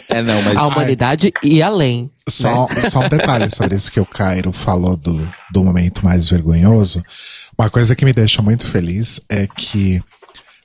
É, 0.10 0.22
não, 0.22 0.42
mas. 0.44 0.56
A 0.56 0.68
humanidade 0.68 1.32
e 1.44 1.62
além. 1.62 2.10
Só, 2.30 2.68
só 2.90 3.00
um 3.00 3.10
detalhe 3.10 3.50
sobre 3.50 3.76
isso 3.76 3.92
que 3.92 4.00
o 4.00 4.06
Cairo 4.06 4.52
falou 4.52 4.96
do, 4.96 5.28
do 5.52 5.64
momento 5.64 6.06
mais 6.06 6.30
vergonhoso. 6.30 7.04
Uma 7.58 7.70
coisa 7.70 7.96
que 7.96 8.06
me 8.06 8.14
deixa 8.14 8.42
muito 8.42 8.68
feliz 8.68 9.20
é 9.30 9.48
que 9.48 10.02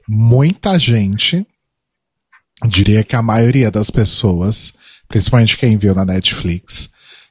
muita 0.09 0.79
gente, 0.79 1.47
diria 2.67 3.05
que 3.05 3.17
a 3.17 3.23
maioria 3.23 3.71
das 3.71 3.91
pessoas, 3.91 4.73
principalmente 5.09 5.57
quem 5.57 5.77
viu 5.77 5.95
na 5.95 6.05
Netflix, 6.05 6.91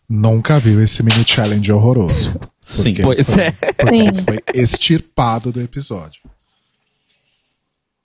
nunca 0.09 0.59
viu 0.59 0.81
esse 0.81 1.03
mini 1.03 1.23
challenge 1.25 1.71
horroroso. 1.71 2.39
Sim. 2.59 2.95
Pois 3.01 3.29
foi, 3.29 3.43
é. 3.43 3.51
Sim. 3.51 4.23
foi 4.23 4.37
extirpado 4.53 5.51
do 5.51 5.61
episódio. 5.61 6.21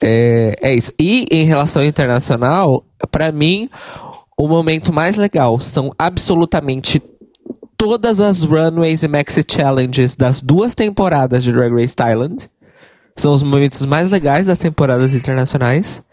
É, 0.01 0.55
é 0.61 0.73
isso. 0.73 0.91
E 0.99 1.25
em 1.31 1.45
relação 1.45 1.81
ao 1.81 1.87
internacional, 1.87 2.85
pra 3.09 3.31
mim, 3.31 3.69
o 4.37 4.47
momento 4.47 4.93
mais 4.93 5.15
legal 5.15 5.59
são 5.59 5.91
absolutamente 5.97 7.01
todas 7.77 8.19
as 8.19 8.43
runways 8.43 9.03
e 9.03 9.07
maxi 9.07 9.43
challenges 9.47 10.15
das 10.15 10.41
duas 10.41 10.75
temporadas 10.75 11.43
de 11.43 11.51
Drag 11.51 11.73
Race 11.73 11.95
Thailand. 11.95 12.49
São 13.17 13.33
os 13.33 13.41
momentos 13.41 13.85
mais 13.85 14.09
legais 14.09 14.47
das 14.47 14.59
temporadas 14.59 15.13
internacionais. 15.13 16.03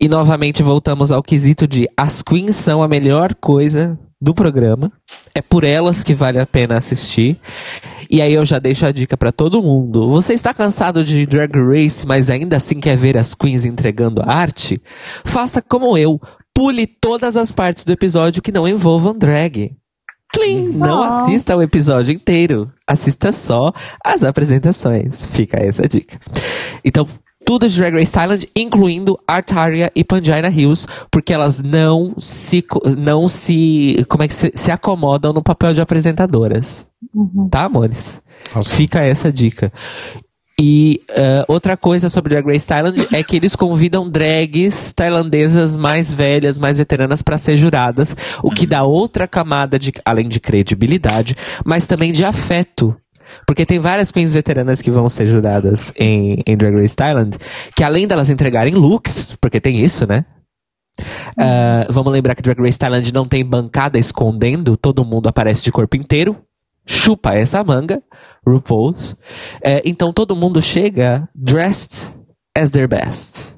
E 0.00 0.08
novamente 0.08 0.62
voltamos 0.62 1.10
ao 1.10 1.22
quesito 1.22 1.66
de 1.66 1.88
as 1.96 2.22
queens 2.22 2.56
são 2.56 2.82
a 2.82 2.88
melhor 2.88 3.34
coisa 3.34 3.98
do 4.20 4.34
programa. 4.34 4.92
É 5.34 5.42
por 5.42 5.64
elas 5.64 6.02
que 6.02 6.14
vale 6.14 6.38
a 6.38 6.46
pena 6.46 6.76
assistir. 6.76 7.38
E 8.10 8.20
aí 8.20 8.32
eu 8.32 8.44
já 8.44 8.58
deixo 8.58 8.84
a 8.86 8.92
dica 8.92 9.16
pra 9.16 9.32
todo 9.32 9.62
mundo. 9.62 10.08
Você 10.10 10.34
está 10.34 10.52
cansado 10.52 11.04
de 11.04 11.26
Drag 11.26 11.52
Race, 11.54 12.06
mas 12.06 12.30
ainda 12.30 12.56
assim 12.56 12.80
quer 12.80 12.96
ver 12.96 13.16
as 13.16 13.34
queens 13.34 13.64
entregando 13.64 14.22
arte? 14.24 14.80
Faça 15.24 15.62
como 15.62 15.96
eu. 15.96 16.20
Pule 16.54 16.86
todas 16.86 17.36
as 17.36 17.50
partes 17.50 17.84
do 17.84 17.92
episódio 17.92 18.42
que 18.42 18.52
não 18.52 18.68
envolvam 18.68 19.16
drag. 19.16 19.76
Clean, 20.34 20.62
não 20.72 21.00
Oh. 21.00 21.04
assista 21.04 21.54
ao 21.54 21.62
episódio 21.62 22.12
inteiro. 22.12 22.70
Assista 22.86 23.32
só 23.32 23.72
as 24.04 24.22
apresentações. 24.22 25.24
Fica 25.24 25.58
essa 25.58 25.88
dica. 25.88 26.18
Então, 26.84 27.06
tudo 27.46 27.68
de 27.68 27.76
Drag 27.78 27.94
Race 27.94 28.12
Thailand, 28.12 28.48
incluindo 28.56 29.18
Artaria 29.28 29.90
e 29.94 30.02
Pangina 30.02 30.48
Hills, 30.48 30.86
porque 31.10 31.32
elas 31.32 31.62
não 31.62 32.14
se, 32.18 32.64
não 32.98 33.28
se, 33.28 34.04
como 34.08 34.22
é 34.24 34.28
que 34.28 34.34
se, 34.34 34.50
se 34.54 34.70
acomodam 34.70 35.32
no 35.32 35.42
papel 35.42 35.74
de 35.74 35.80
apresentadoras. 35.80 36.88
Tá, 37.50 37.64
amores? 37.64 38.22
Arrasou. 38.50 38.74
Fica 38.76 39.00
essa 39.02 39.32
dica. 39.32 39.72
E 40.60 41.00
eh, 41.10 41.44
outra 41.48 41.76
coisa 41.76 42.08
sobre 42.08 42.30
Drag 42.30 42.46
Race 42.46 42.66
Thailand 42.66 43.08
é 43.12 43.24
que 43.24 43.36
eles 43.36 43.56
convidam 43.56 44.08
drags 44.08 44.92
tailandesas 44.92 45.76
mais 45.76 46.14
velhas, 46.14 46.58
mais 46.58 46.76
veteranas 46.76 47.22
para 47.22 47.36
ser 47.36 47.56
juradas, 47.56 48.14
o 48.42 48.50
que 48.50 48.66
dá 48.66 48.84
outra 48.84 49.26
camada 49.26 49.78
de, 49.78 49.92
além 50.04 50.28
de 50.28 50.38
credibilidade, 50.38 51.36
mas 51.64 51.86
também 51.86 52.12
de 52.12 52.24
afeto 52.24 52.96
Porque 53.46 53.66
tem 53.66 53.80
várias 53.80 54.12
queens 54.12 54.32
veteranas 54.32 54.80
que 54.80 54.90
vão 54.90 55.08
ser 55.08 55.26
juradas 55.26 55.92
em, 55.98 56.40
em 56.46 56.56
Drag 56.56 56.76
Race 56.76 56.94
Thailand, 56.94 57.36
que 57.74 57.82
além 57.82 58.06
delas 58.06 58.30
entregarem 58.30 58.74
looks, 58.74 59.34
porque 59.40 59.60
tem 59.60 59.80
isso, 59.80 60.06
né? 60.06 60.24
Ah, 61.36 61.86
vamos 61.90 62.12
lembrar 62.12 62.34
que 62.34 62.42
Drag 62.42 62.60
Race 62.60 62.78
Thailand 62.78 63.12
não 63.12 63.26
tem 63.26 63.44
bancada 63.44 63.98
escondendo, 63.98 64.76
todo 64.76 65.04
mundo 65.04 65.28
aparece 65.28 65.62
de 65.64 65.72
corpo 65.72 65.96
inteiro. 65.96 66.36
Chupa 66.86 67.34
essa 67.34 67.62
manga, 67.64 68.02
RuPaul's. 68.46 69.16
É, 69.62 69.82
então 69.84 70.12
todo 70.12 70.36
mundo 70.36 70.60
chega 70.60 71.28
dressed 71.34 72.14
as 72.56 72.70
their 72.70 72.88
best. 72.88 73.54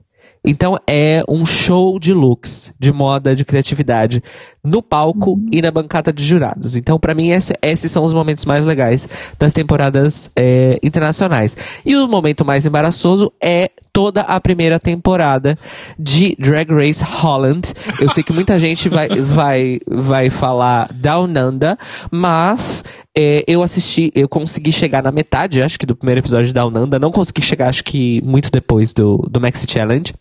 Então 0.48 0.78
é 0.86 1.24
um 1.28 1.44
show 1.44 1.98
de 1.98 2.12
looks, 2.12 2.72
de 2.78 2.92
moda, 2.92 3.34
de 3.34 3.44
criatividade 3.44 4.22
no 4.66 4.82
palco 4.82 5.40
e 5.52 5.62
na 5.62 5.70
bancada 5.70 6.12
de 6.12 6.24
jurados. 6.24 6.74
Então, 6.74 6.98
pra 6.98 7.14
mim, 7.14 7.30
esse- 7.30 7.54
esses 7.62 7.90
são 7.90 8.04
os 8.04 8.12
momentos 8.12 8.44
mais 8.44 8.64
legais 8.64 9.08
das 9.38 9.52
temporadas 9.52 10.28
é, 10.36 10.78
internacionais. 10.82 11.56
E 11.84 11.96
o 11.96 12.08
momento 12.08 12.44
mais 12.44 12.66
embaraçoso 12.66 13.32
é 13.42 13.70
toda 13.92 14.22
a 14.22 14.40
primeira 14.40 14.78
temporada 14.80 15.56
de 15.98 16.36
Drag 16.38 16.68
Race 16.70 17.02
Holland. 17.04 17.72
Eu 18.00 18.08
sei 18.10 18.22
que 18.22 18.32
muita 18.32 18.58
gente 18.60 18.88
vai, 18.88 19.08
vai, 19.08 19.78
vai 19.86 20.28
falar 20.30 20.88
Down 20.92 21.28
Under, 21.28 21.76
mas 22.10 22.82
é, 23.16 23.44
eu 23.46 23.62
assisti, 23.62 24.10
eu 24.14 24.28
consegui 24.28 24.72
chegar 24.72 25.02
na 25.02 25.12
metade, 25.12 25.62
acho 25.62 25.78
que 25.78 25.86
do 25.86 25.94
primeiro 25.96 26.20
episódio 26.20 26.52
de 26.52 26.60
Under. 26.60 27.00
Não 27.00 27.12
consegui 27.12 27.40
chegar, 27.42 27.68
acho 27.68 27.84
que 27.84 28.20
muito 28.24 28.50
depois 28.50 28.92
do, 28.92 29.18
do 29.30 29.40
Maxi 29.40 29.66
Challenge. 29.68 30.12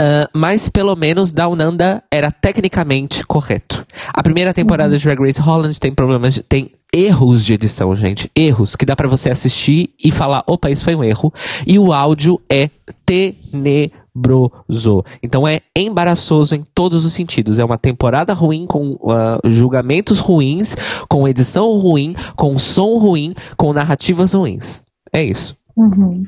Ah, 0.00 0.28
mas 0.34 0.68
pelo 0.68 0.94
menos 0.94 1.32
Down 1.32 1.54
Under 1.54 2.02
era 2.10 2.30
tecnicamente 2.30 3.24
correto. 3.24 3.84
A 4.12 4.22
primeira 4.22 4.52
temporada 4.54 4.96
de 4.96 5.02
Drag 5.04 5.18
Race 5.20 5.40
Holland 5.40 5.78
tem 5.80 5.92
problemas, 5.92 6.34
de- 6.34 6.42
tem 6.42 6.70
erros 6.94 7.44
de 7.44 7.54
edição, 7.54 7.94
gente. 7.96 8.30
Erros 8.36 8.76
que 8.76 8.84
dá 8.86 8.94
pra 8.94 9.08
você 9.08 9.30
assistir 9.30 9.90
e 10.02 10.10
falar, 10.10 10.44
opa, 10.46 10.70
isso 10.70 10.84
foi 10.84 10.94
um 10.94 11.02
erro. 11.04 11.32
E 11.66 11.78
o 11.78 11.92
áudio 11.92 12.40
é 12.50 12.68
tenebroso. 13.06 15.04
Então 15.22 15.46
é 15.46 15.60
embaraçoso 15.76 16.54
em 16.54 16.62
todos 16.74 17.04
os 17.04 17.12
sentidos. 17.12 17.58
É 17.58 17.64
uma 17.64 17.78
temporada 17.78 18.32
ruim 18.32 18.66
com 18.66 18.98
ah, 19.10 19.38
julgamentos 19.44 20.18
ruins, 20.18 20.76
com 21.08 21.26
edição 21.28 21.78
ruim, 21.78 22.14
com 22.36 22.58
som 22.58 22.98
ruim, 22.98 23.34
com 23.56 23.72
narrativas 23.72 24.32
ruins. 24.32 24.82
É 25.12 25.22
isso. 25.22 25.56
Uhum. 25.76 26.24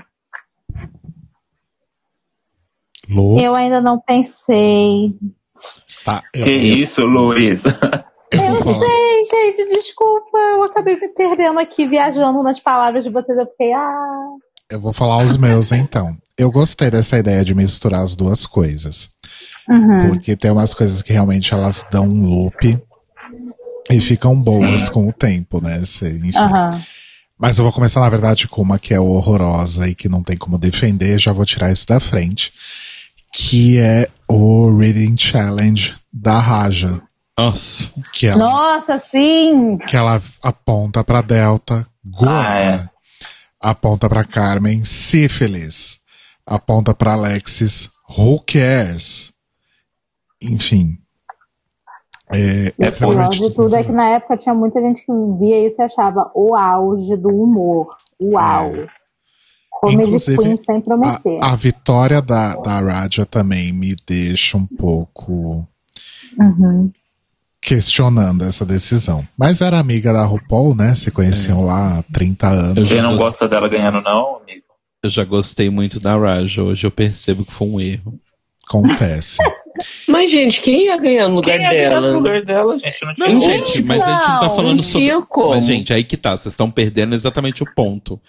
Lu, 3.12 3.38
Eu 3.38 3.54
ainda 3.54 3.80
não 3.80 4.00
pensei. 4.00 5.14
tá, 6.04 6.22
eu, 6.34 6.44
Que 6.44 6.50
isso, 6.50 7.04
Luiz? 7.04 7.64
eu 7.64 8.46
vou 8.48 8.60
falar. 8.60 8.86
Ei, 8.86 9.24
gente, 9.26 9.68
desculpa, 9.74 10.38
eu 10.38 10.64
acabei 10.64 10.96
me 10.96 11.08
perdendo 11.08 11.58
aqui, 11.58 11.86
viajando 11.86 12.42
nas 12.42 12.60
palavras 12.60 13.04
de 13.04 13.10
vocês. 13.10 13.36
Eu 13.38 13.46
fiquei, 13.46 13.72
ah. 13.72 14.28
Eu 14.70 14.80
vou 14.80 14.92
falar 14.92 15.18
os 15.22 15.36
meus 15.36 15.70
então. 15.72 16.16
Eu 16.38 16.50
gostei 16.50 16.90
dessa 16.90 17.18
ideia 17.18 17.44
de 17.44 17.54
misturar 17.54 18.02
as 18.02 18.16
duas 18.16 18.46
coisas. 18.46 19.10
Uhum. 19.68 20.08
Porque 20.08 20.34
tem 20.34 20.50
umas 20.50 20.72
coisas 20.74 21.02
que 21.02 21.12
realmente 21.12 21.52
elas 21.52 21.86
dão 21.90 22.08
um 22.08 22.26
loop 22.26 22.78
e 23.90 24.00
ficam 24.00 24.34
boas 24.34 24.88
com 24.88 25.06
o 25.06 25.12
tempo, 25.12 25.60
né? 25.62 25.78
Enfim. 25.80 26.36
Aham. 26.36 26.80
Mas 27.38 27.58
eu 27.58 27.64
vou 27.64 27.72
começar, 27.72 28.00
na 28.00 28.08
verdade, 28.08 28.46
com 28.46 28.62
uma 28.62 28.78
que 28.78 28.94
é 28.94 29.00
horrorosa 29.00 29.88
e 29.88 29.94
que 29.94 30.08
não 30.08 30.22
tem 30.22 30.36
como 30.36 30.56
defender, 30.56 31.18
já 31.18 31.32
vou 31.32 31.44
tirar 31.44 31.72
isso 31.72 31.86
da 31.86 31.98
frente. 31.98 32.52
Que 33.32 33.78
é 33.78 34.08
o 34.28 34.76
Reading 34.76 35.16
Challenge 35.16 35.96
da 36.12 36.38
Raja. 36.38 37.02
Nossa. 37.38 37.92
Que 38.12 38.26
ela, 38.26 38.38
Nossa, 38.38 38.98
sim! 38.98 39.78
que 39.78 39.96
ela 39.96 40.20
aponta 40.42 41.02
pra 41.02 41.22
Delta, 41.22 41.84
gorda. 42.04 42.48
Ah, 42.48 42.58
é. 42.58 42.88
Aponta 43.60 44.08
pra 44.08 44.24
Carmen, 44.24 44.84
sífilis. 44.84 45.98
Aponta 46.46 46.94
pra 46.94 47.12
Alexis, 47.14 47.88
who 48.18 48.42
cares? 48.46 49.32
Enfim. 50.42 50.98
É, 52.34 52.72
O 52.78 53.08
pior 53.10 53.28
de 53.28 53.54
tudo 53.54 53.76
é 53.76 53.84
que 53.84 53.92
na 53.92 54.08
época 54.08 54.36
tinha 54.36 54.54
muita 54.54 54.80
gente 54.80 55.04
que 55.04 55.12
via 55.38 55.66
isso 55.66 55.80
e 55.80 55.84
achava 55.84 56.30
o 56.34 56.54
auge 56.54 57.16
do 57.16 57.28
humor. 57.28 57.94
Uau! 58.20 58.72
Comedy 59.82 60.02
Inclusive, 60.04 60.38
Queen 60.38 60.56
sem 60.58 60.80
prometer. 60.80 61.38
A, 61.42 61.52
a 61.52 61.56
vitória 61.56 62.22
da, 62.22 62.54
da 62.56 62.78
Raja 62.80 63.26
também 63.26 63.72
me 63.72 63.96
deixa 64.06 64.56
um 64.56 64.64
pouco 64.66 65.66
Uhum. 66.38 66.90
questionando 67.60 68.44
essa 68.44 68.64
decisão. 68.64 69.26
Mas 69.36 69.60
era 69.60 69.78
amiga 69.78 70.12
da 70.12 70.24
RuPaul, 70.24 70.74
né? 70.74 70.94
Se 70.94 71.10
conheciam 71.10 71.62
lá 71.62 71.98
há 71.98 72.02
30 72.12 72.48
anos. 72.48 72.78
Eu 72.78 72.84
já 72.96 73.02
não 73.02 73.10
gost- 73.16 73.22
gosta 73.32 73.48
dela 73.48 73.68
ganhando, 73.68 74.00
não, 74.02 74.36
amigo? 74.36 74.62
Eu 75.02 75.10
já 75.10 75.24
gostei 75.24 75.68
muito 75.68 75.98
da 75.98 76.16
Raja. 76.16 76.62
Hoje 76.62 76.86
eu 76.86 76.90
percebo 76.90 77.44
que 77.44 77.52
foi 77.52 77.66
um 77.68 77.80
erro. 77.80 78.18
Acontece. 78.68 79.38
Mas, 80.08 80.30
gente, 80.30 80.60
quem 80.60 80.84
ia 80.84 80.96
ganhar 80.96 81.28
no 81.28 81.36
lugar 81.36 81.58
Quem 81.58 81.66
é 81.66 81.70
dela? 81.88 82.00
no 82.12 82.18
lugar 82.18 82.44
dela, 82.44 82.78
gente? 82.78 83.04
Não 83.04 83.14
tinha 83.14 83.28
Não, 83.28 83.40
como. 83.40 83.52
gente, 83.52 83.82
mas 83.82 84.02
a 84.02 84.12
gente 84.18 84.28
não 84.28 84.38
tá 84.40 84.46
não, 84.48 84.56
falando 84.56 84.76
não 84.76 84.82
sobre. 84.82 85.22
como. 85.28 85.48
Mas, 85.48 85.64
gente, 85.64 85.92
aí 85.92 86.04
que 86.04 86.16
tá. 86.16 86.36
Vocês 86.36 86.52
estão 86.52 86.70
perdendo 86.70 87.14
exatamente 87.14 87.62
o 87.62 87.74
ponto. 87.74 88.20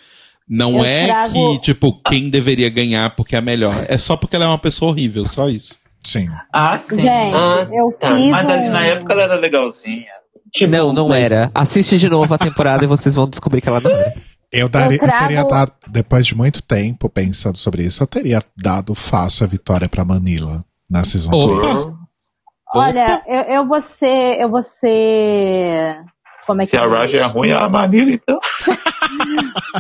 Não 0.50 0.78
Eu 0.80 0.86
é 0.86 1.06
trago- 1.06 1.32
que, 1.34 1.62
tipo, 1.62 2.02
quem 2.04 2.30
deveria 2.30 2.70
ganhar 2.70 3.16
porque 3.16 3.36
é 3.36 3.42
melhor. 3.42 3.86
É 3.88 3.98
só 3.98 4.18
porque 4.18 4.36
ela 4.36 4.46
é 4.46 4.48
uma 4.48 4.58
pessoa 4.58 4.92
horrível, 4.92 5.26
só 5.26 5.50
isso. 5.50 5.80
Sim. 6.04 6.28
Ah, 6.54 6.78
sim. 6.78 6.98
Gente, 6.98 7.36
Ah, 7.36 7.68
eu 7.72 7.92
tá. 8.00 8.12
fiz. 8.16 8.30
Mas 8.32 8.50
ali 8.50 8.68
um- 8.68 8.72
na 8.74 8.86
época 8.86 9.14
ela 9.14 9.24
era 9.24 9.36
legalzinha. 9.36 10.06
Tipo, 10.52 10.72
Não, 10.72 10.92
não 10.94 11.08
mas- 11.10 11.24
era. 11.24 11.50
Assiste 11.56 11.98
de 11.98 12.10
novo 12.10 12.32
a 12.34 12.38
temporada 12.38 12.84
e 12.84 12.88
vocês 12.88 13.16
vão 13.16 13.28
descobrir 13.28 13.62
que 13.62 13.70
ela 13.70 13.80
não 13.80 13.90
era. 13.90 14.14
Eu, 14.52 14.70
daria, 14.70 14.98
eu, 14.98 15.02
trago- 15.02 15.28
teria 15.28 15.44
dado, 15.46 15.72
depois 15.90 16.28
de 16.28 16.36
muito 16.38 16.62
tempo 16.62 17.10
pensando 17.10 17.58
sobre 17.58 17.84
isso, 17.84 18.04
eu 18.04 18.08
teria 18.08 18.44
dado 18.56 18.94
fácil 18.94 19.46
a 19.46 19.48
vitória 19.48 19.90
pra 19.90 20.06
Manila 20.06 20.64
na 20.88 21.04
Season 21.04 21.32
Opa. 21.34 21.62
3. 21.62 21.88
Olha, 22.76 23.24
eu, 23.28 23.42
eu 23.56 23.68
vou 23.68 23.82
ser. 23.82 24.40
Eu 24.42 24.50
vou 24.50 24.62
ser. 24.62 25.96
Como 26.46 26.62
é 26.62 26.66
que 26.66 26.72
Se 26.72 26.78
a 26.78 26.84
é? 26.84 26.88
Raja 26.88 27.18
é 27.18 27.24
ruim, 27.24 27.52
a 27.52 27.68
Manila, 27.70 28.12
então. 28.12 28.40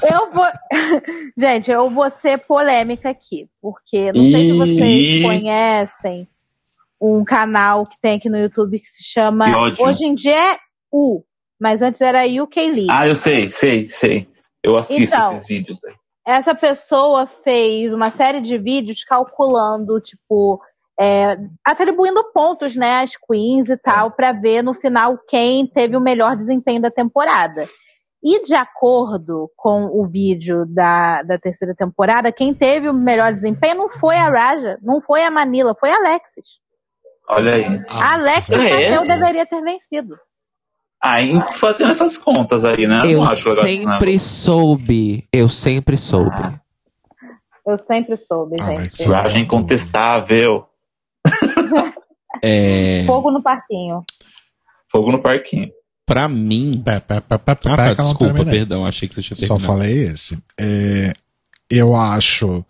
Eu 0.09 0.31
vou. 0.31 0.45
Gente, 1.37 1.71
eu 1.71 1.89
vou 1.89 2.09
ser 2.09 2.39
polêmica 2.39 3.09
aqui, 3.09 3.47
porque 3.61 4.11
não 4.11 4.23
sei 4.23 4.51
se 4.51 4.57
vocês 4.57 5.23
conhecem 5.23 6.27
um 7.01 7.23
canal 7.23 7.85
que 7.85 7.99
tem 7.99 8.17
aqui 8.17 8.29
no 8.29 8.37
YouTube 8.37 8.79
que 8.79 8.89
se 8.89 9.03
chama. 9.03 9.73
Que. 9.73 9.83
Hoje 9.83 10.05
em 10.05 10.13
dia 10.13 10.53
é 10.53 10.57
U, 10.91 11.23
mas 11.59 11.81
antes 11.81 12.01
era 12.01 12.25
UK 12.25 12.59
League. 12.67 12.87
Ah, 12.91 13.07
eu 13.07 13.15
sei, 13.15 13.51
sei, 13.51 13.87
sei. 13.89 14.27
Eu 14.63 14.77
assisto 14.77 15.15
Então. 15.15 15.33
esses 15.33 15.47
vídeos 15.47 15.79
aí. 15.83 15.93
Essa 16.25 16.55
pessoa 16.55 17.27
fez 17.27 17.93
uma 17.93 18.09
série 18.09 18.39
de 18.39 18.57
vídeos 18.57 19.03
calculando, 19.03 19.99
tipo, 19.99 20.61
é, 20.97 21.37
atribuindo 21.65 22.23
pontos, 22.33 22.77
né, 22.77 23.01
às 23.01 23.17
queens 23.17 23.69
e 23.69 23.75
tal, 23.75 24.11
pra 24.11 24.31
ver 24.31 24.61
no 24.63 24.73
final 24.73 25.17
quem 25.27 25.67
teve 25.67 25.97
o 25.97 26.01
melhor 26.01 26.37
desempenho 26.37 26.81
da 26.81 26.89
temporada. 26.89 27.67
E 28.23 28.41
de 28.41 28.55
acordo 28.55 29.51
com 29.57 29.85
o 29.85 30.07
vídeo 30.07 30.65
da, 30.65 31.23
da 31.23 31.37
terceira 31.37 31.75
temporada, 31.75 32.31
quem 32.31 32.53
teve 32.53 32.87
o 32.87 32.93
melhor 32.93 33.33
desempenho 33.33 33.75
não 33.75 33.89
foi 33.89 34.15
a 34.15 34.29
Raja, 34.29 34.77
não 34.81 35.01
foi 35.01 35.25
a 35.25 35.31
Manila, 35.31 35.75
foi 35.77 35.91
a 35.91 35.97
Alexis. 35.97 36.45
Olha 37.27 37.55
aí. 37.55 37.65
a 37.89 38.13
Alexis 38.13 38.57
Ah, 38.57 38.63
é? 38.63 38.89
Mateu 38.91 39.03
deveria 39.03 39.45
ter 39.45 39.61
vencido. 39.61 40.17
Aí, 41.01 41.33
fazendo 41.57 41.91
essas 41.91 42.17
contas 42.17 42.63
aí, 42.63 42.87
né? 42.87 43.01
Eu 43.05 43.27
sempre 43.27 44.17
soube. 44.17 45.27
Eu 45.33 45.49
sempre 45.49 45.97
soube. 45.97 46.61
Eu 47.67 47.77
sempre 47.77 48.15
soube, 48.15 48.55
Alexis. 48.61 48.99
gente. 49.05 49.11
Raja 49.11 49.37
incontestável. 49.37 50.65
É. 52.41 53.05
Fogo 53.05 53.31
no 53.31 53.41
parquinho. 53.41 54.03
Fogo 54.91 55.11
no 55.11 55.21
parquinho. 55.21 55.69
Pra 56.05 56.27
mim. 56.27 56.81
Pé, 56.83 56.99
pé, 56.99 57.21
pé, 57.21 57.37
pé, 57.37 57.55
pé, 57.55 57.69
Ah, 57.71 57.77
pé, 57.77 57.95
tá, 57.95 58.03
não 58.03 58.09
desculpa, 58.09 58.33
terminei. 58.33 58.59
perdão. 58.59 58.85
Achei 58.85 59.07
que 59.07 59.15
você 59.15 59.21
tinha 59.21 59.37
Só 59.37 59.57
terminado. 59.57 59.65
falei 59.65 60.07
esse. 60.07 60.37
É, 60.59 61.13
eu 61.69 61.95
acho. 61.95 62.63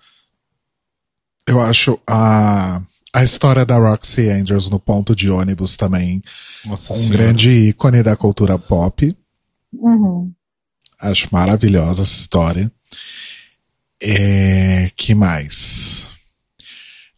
Eu 1.47 1.59
acho 1.59 1.99
a, 2.07 2.81
a 3.13 3.23
história 3.23 3.65
da 3.65 3.77
Roxy 3.77 4.29
Andrews 4.29 4.69
no 4.69 4.79
ponto 4.79 5.13
de 5.15 5.29
ônibus 5.29 5.75
também 5.75 6.21
Nossa 6.65 6.93
um 6.93 6.95
Senhora. 6.95 7.17
grande 7.17 7.49
ícone 7.69 8.01
da 8.03 8.15
cultura 8.15 8.57
pop. 8.57 9.15
Uhum. 9.73 10.31
Acho 11.01 11.27
maravilhosa 11.31 12.03
essa 12.03 12.13
história. 12.15 12.71
É, 14.01 14.89
que 14.95 15.13
mais? 15.15 16.07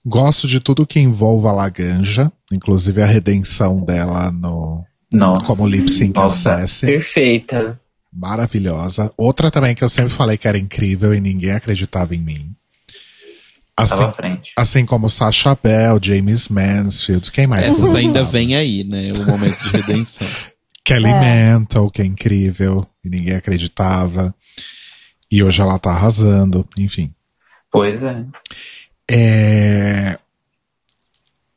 Gosto 0.06 0.48
de 0.48 0.60
tudo 0.60 0.86
que 0.88 1.00
envolva 1.00 1.50
a 1.50 1.54
Laganja, 1.54 2.32
inclusive 2.52 3.02
a 3.02 3.08
redenção 3.08 3.84
dela 3.84 4.32
no 4.32 4.84
Não. 5.12 5.34
como 5.34 5.68
lip 5.68 5.90
sync 5.90 6.16
Nossa. 6.16 6.54
assassin. 6.56 6.88
Perfeita. 6.88 7.80
Maravilhosa. 8.12 9.12
Outra 9.18 9.52
também 9.52 9.76
que 9.76 9.84
eu 9.84 9.90
sempre 9.90 10.12
falei 10.14 10.38
que 10.38 10.48
era 10.48 10.58
incrível 10.58 11.14
e 11.14 11.20
ninguém 11.20 11.52
acreditava 11.52 12.16
em 12.16 12.22
mim. 12.22 12.56
Assim, 13.78 14.04
assim 14.58 14.86
como 14.86 15.10
Sasha 15.10 15.58
Bell, 15.62 16.00
James 16.02 16.48
Mansfield, 16.48 17.30
quem 17.30 17.46
mais? 17.46 17.70
Essas 17.70 17.94
ainda 17.94 18.24
vêm 18.24 18.56
aí, 18.56 18.86
né? 18.86 19.12
O 19.12 19.26
momento 19.26 19.58
de 19.64 19.70
redenção. 19.70 20.26
Kelly 20.86 21.10
É. 21.10 21.52
Mantle, 21.54 21.90
que 21.92 22.02
é 22.02 22.06
incrível. 22.06 22.88
e 23.04 23.10
ninguém 23.10 23.36
acreditava. 23.36 24.34
E 25.30 25.44
hoje 25.44 25.60
ela 25.62 25.78
tá 25.78 25.90
arrasando, 25.90 26.66
enfim. 26.78 27.14
Pois 27.70 28.02
é. 28.02 28.24
É, 29.12 30.18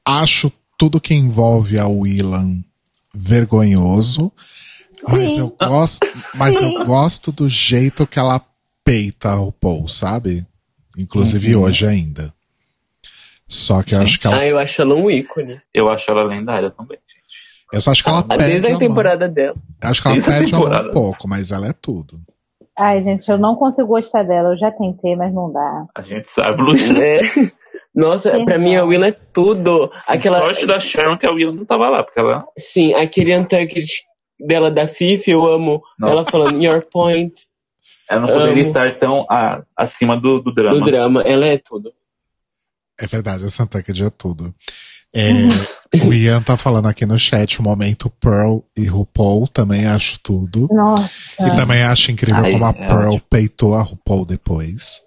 Acho 0.05 0.51
tudo 0.79 1.01
que 1.01 1.15
envolve 1.15 1.79
a 1.79 1.87
Willan 1.87 2.65
vergonhoso, 3.19 4.33
mas 5.07 5.33
Sim. 5.35 5.41
eu 5.41 5.57
gosto, 5.69 6.07
mas 6.35 6.57
eu 6.61 6.85
gosto 6.85 7.33
do 7.33 7.49
jeito 7.49 8.07
que 8.07 8.19
ela 8.19 8.41
peita 8.85 9.35
o 9.37 9.51
Paul, 9.53 9.89
sabe? 9.89 10.47
Inclusive 10.97 11.55
Uhum. 11.57 11.63
hoje 11.63 11.87
ainda. 11.87 12.33
Só 13.47 13.83
que 13.83 13.95
eu 13.95 14.01
acho 14.01 14.19
que 14.21 14.27
ela, 14.27 14.37
Ah, 14.41 14.47
eu 14.47 14.59
acho 14.59 14.81
ela 14.83 14.95
um 14.95 15.11
ícone. 15.11 15.61
Eu 15.73 15.89
acho 15.89 16.11
ela 16.11 16.23
lendária 16.23 16.71
também, 16.71 16.99
gente. 17.09 17.73
eu 17.73 17.81
só 17.81 17.91
acho 17.91 18.03
que 18.03 18.09
ela 18.11 18.19
Ah, 18.21 18.23
perde 18.25 18.45
Desde 18.45 18.67
a 18.67 18.71
mão. 18.71 18.79
temporada 18.79 19.29
dela. 19.29 19.57
Acho 19.83 20.03
que 20.03 20.09
ela 20.09 20.17
desde 20.17 20.31
a 20.31 20.39
perde 20.39 20.55
um 20.55 20.93
pouco, 20.93 21.27
mas 21.29 21.51
ela 21.51 21.67
é 21.69 21.73
tudo. 21.73 22.21
Ai, 22.79 23.03
gente, 23.03 23.29
eu 23.29 23.39
não 23.39 23.57
consigo 23.57 23.89
gostar 23.89 24.23
dela. 24.23 24.51
Eu 24.51 24.57
já 24.59 24.71
tentei, 24.71 25.17
mas 25.17 25.33
não 25.35 25.53
dá. 25.53 25.87
A 25.97 26.03
gente 26.03 26.29
sabe, 26.31 26.63
Luiz. 26.63 26.81
Nossa, 27.99 28.31
Sim. 28.33 28.45
pra 28.45 28.57
mim 28.59 28.77
a 28.77 28.85
Willa 28.85 29.09
é 29.09 29.13
tudo. 29.33 29.91
Aquela. 30.07 30.39
Sorte 30.39 30.65
da 30.67 30.79
Sharon 30.79 31.19
que 31.19 31.27
a 31.27 31.33
Willa 31.33 31.53
não 31.53 31.65
tava 31.65 31.89
lá, 31.89 32.05
porque 32.05 32.21
ela. 32.21 32.45
Sim, 32.57 32.95
aquele 32.95 33.37
Untucked 33.37 34.05
dela 34.39 34.71
da 34.71 34.87
Fifi, 34.87 35.33
eu 35.33 35.45
amo. 35.45 35.83
Nossa. 35.99 36.13
Ela 36.13 36.25
falando 36.25 36.63
Your 36.63 36.81
Point 36.83 37.35
Ela 38.09 38.21
não 38.21 38.29
poderia 38.29 38.53
Amo. 38.53 38.61
estar 38.61 38.95
tão 38.99 39.27
a- 39.29 39.63
acima 39.77 40.17
do, 40.17 40.41
do 40.41 40.55
drama. 40.55 40.79
do 40.79 40.85
drama. 40.85 41.23
Ela 41.23 41.47
é 41.47 41.59
tudo. 41.59 41.93
É 43.01 43.07
verdade, 43.07 43.45
essa 43.45 43.67
Tucked 43.67 44.01
é 44.05 44.11
tudo. 44.11 44.55
É, 45.15 45.23
o 46.07 46.13
Ian 46.13 46.41
tá 46.43 46.57
falando 46.57 46.87
aqui 46.87 47.05
no 47.05 47.19
chat 47.19 47.59
o 47.59 47.63
momento 47.65 48.11
Pearl 48.21 48.59
e 48.77 48.85
RuPaul, 48.87 49.49
também 49.49 49.87
acho 49.87 50.21
tudo. 50.21 50.69
Nossa. 50.71 51.49
E 51.49 51.57
também 51.57 51.83
acho 51.83 52.13
incrível 52.13 52.45
Ai, 52.45 52.53
como 52.53 52.65
a 52.65 52.71
é 52.71 52.73
Pearl 52.87 53.17
peitou 53.29 53.75
a 53.75 53.83
RuPaul 53.83 54.25
depois. 54.25 55.01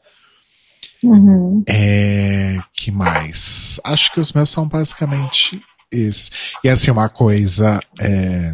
Uhum. 1.04 1.64
É, 1.68 2.58
que 2.74 2.92
mais? 2.92 3.80
Acho 3.84 4.12
que 4.14 4.20
os 4.20 4.32
meus 4.34 4.50
são 4.50 4.68
basicamente 4.68 5.62
esses. 5.92 6.54
E 6.64 6.70
assim, 6.70 6.92
uma 6.92 7.10
coisa 7.10 7.80
é, 8.00 8.54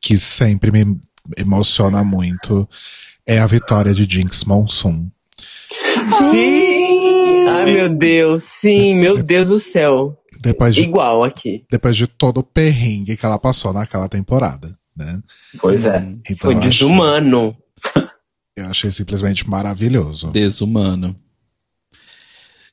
que 0.00 0.16
sempre 0.18 0.70
me 0.70 0.98
emociona 1.36 2.04
muito 2.04 2.68
é 3.26 3.38
a 3.40 3.46
vitória 3.46 3.92
de 3.92 4.04
Jinx 4.04 4.44
Monsoon. 4.44 5.08
Sim! 6.30 7.46
Ai, 7.48 7.64
meu 7.72 7.88
Deus, 7.88 8.42
sim, 8.44 8.94
meu 8.94 9.22
Deus 9.22 9.48
do 9.48 9.58
céu. 9.58 10.16
Depois 10.42 10.74
de, 10.74 10.82
Igual 10.82 11.24
aqui. 11.24 11.64
depois 11.70 11.96
de 11.96 12.06
todo 12.06 12.38
o 12.38 12.42
perrengue 12.44 13.16
que 13.16 13.26
ela 13.26 13.38
passou 13.38 13.72
naquela 13.72 14.08
temporada, 14.08 14.76
né? 14.96 15.20
Pois 15.58 15.84
é. 15.86 16.06
Então, 16.30 16.50
Foi 16.50 16.54
eu 16.54 16.58
acho- 16.58 16.68
desumano. 16.68 17.56
Eu 18.56 18.66
achei 18.66 18.90
simplesmente 18.90 19.48
maravilhoso. 19.48 20.30
Desumano. 20.30 21.14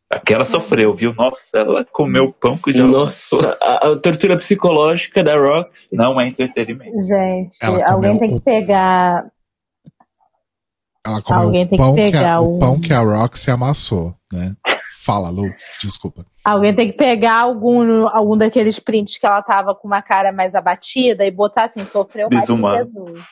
Aquela 0.10 0.45
sofreu, 0.45 0.93
viu? 0.93 1.14
Nossa, 1.15 1.57
ela 1.57 1.84
comeu 1.85 2.31
pão 2.31 2.55
que 2.57 2.72
já 2.72 2.85
Nossa, 2.85 3.57
a, 3.60 3.88
a 3.89 3.95
tortura 3.97 4.38
psicológica 4.38 5.23
da 5.23 5.35
Rox. 5.35 5.89
não 5.91 6.22
é 6.22 6.27
entretenimento. 6.27 6.95
Gente, 7.03 7.57
Ela 7.61 7.91
alguém 7.91 8.19
tem 8.19 8.30
que 8.30 8.35
o- 8.35 8.41
pegar. 8.41 9.26
Ela 11.05 11.22
comeu 11.22 11.41
Alguém 11.41 11.65
o 11.65 11.68
tem 11.69 11.77
que 11.77 11.84
pão 11.84 11.95
que, 11.95 12.01
a, 12.01 12.05
pegar 12.05 12.39
o 12.41 12.55
um- 12.55 12.60
pão 12.60 12.80
que 12.80 12.93
a 12.93 12.99
Roxy 12.99 13.49
amassou, 13.51 14.15
né? 14.31 14.55
Fala, 15.03 15.30
Lu, 15.30 15.51
desculpa. 15.81 16.26
Alguém 16.45 16.73
tem 16.73 16.91
que 16.91 16.97
pegar 16.97 17.41
algum, 17.41 18.07
algum 18.07 18.38
daqueles 18.38 18.80
prints 18.80 19.18
que 19.18 19.26
ela 19.26 19.41
tava 19.41 19.76
com 19.76 19.85
uma 19.88 20.01
cara 20.01 20.31
mais 20.31 20.55
abatida 20.55 21.26
e 21.26 21.31
botar 21.31 21.65
assim, 21.65 21.84
sofreu 21.85 22.30
mais 22.31 22.45
que 22.45 22.51
Desumano. 22.53 22.77
Jesus. 22.89 23.23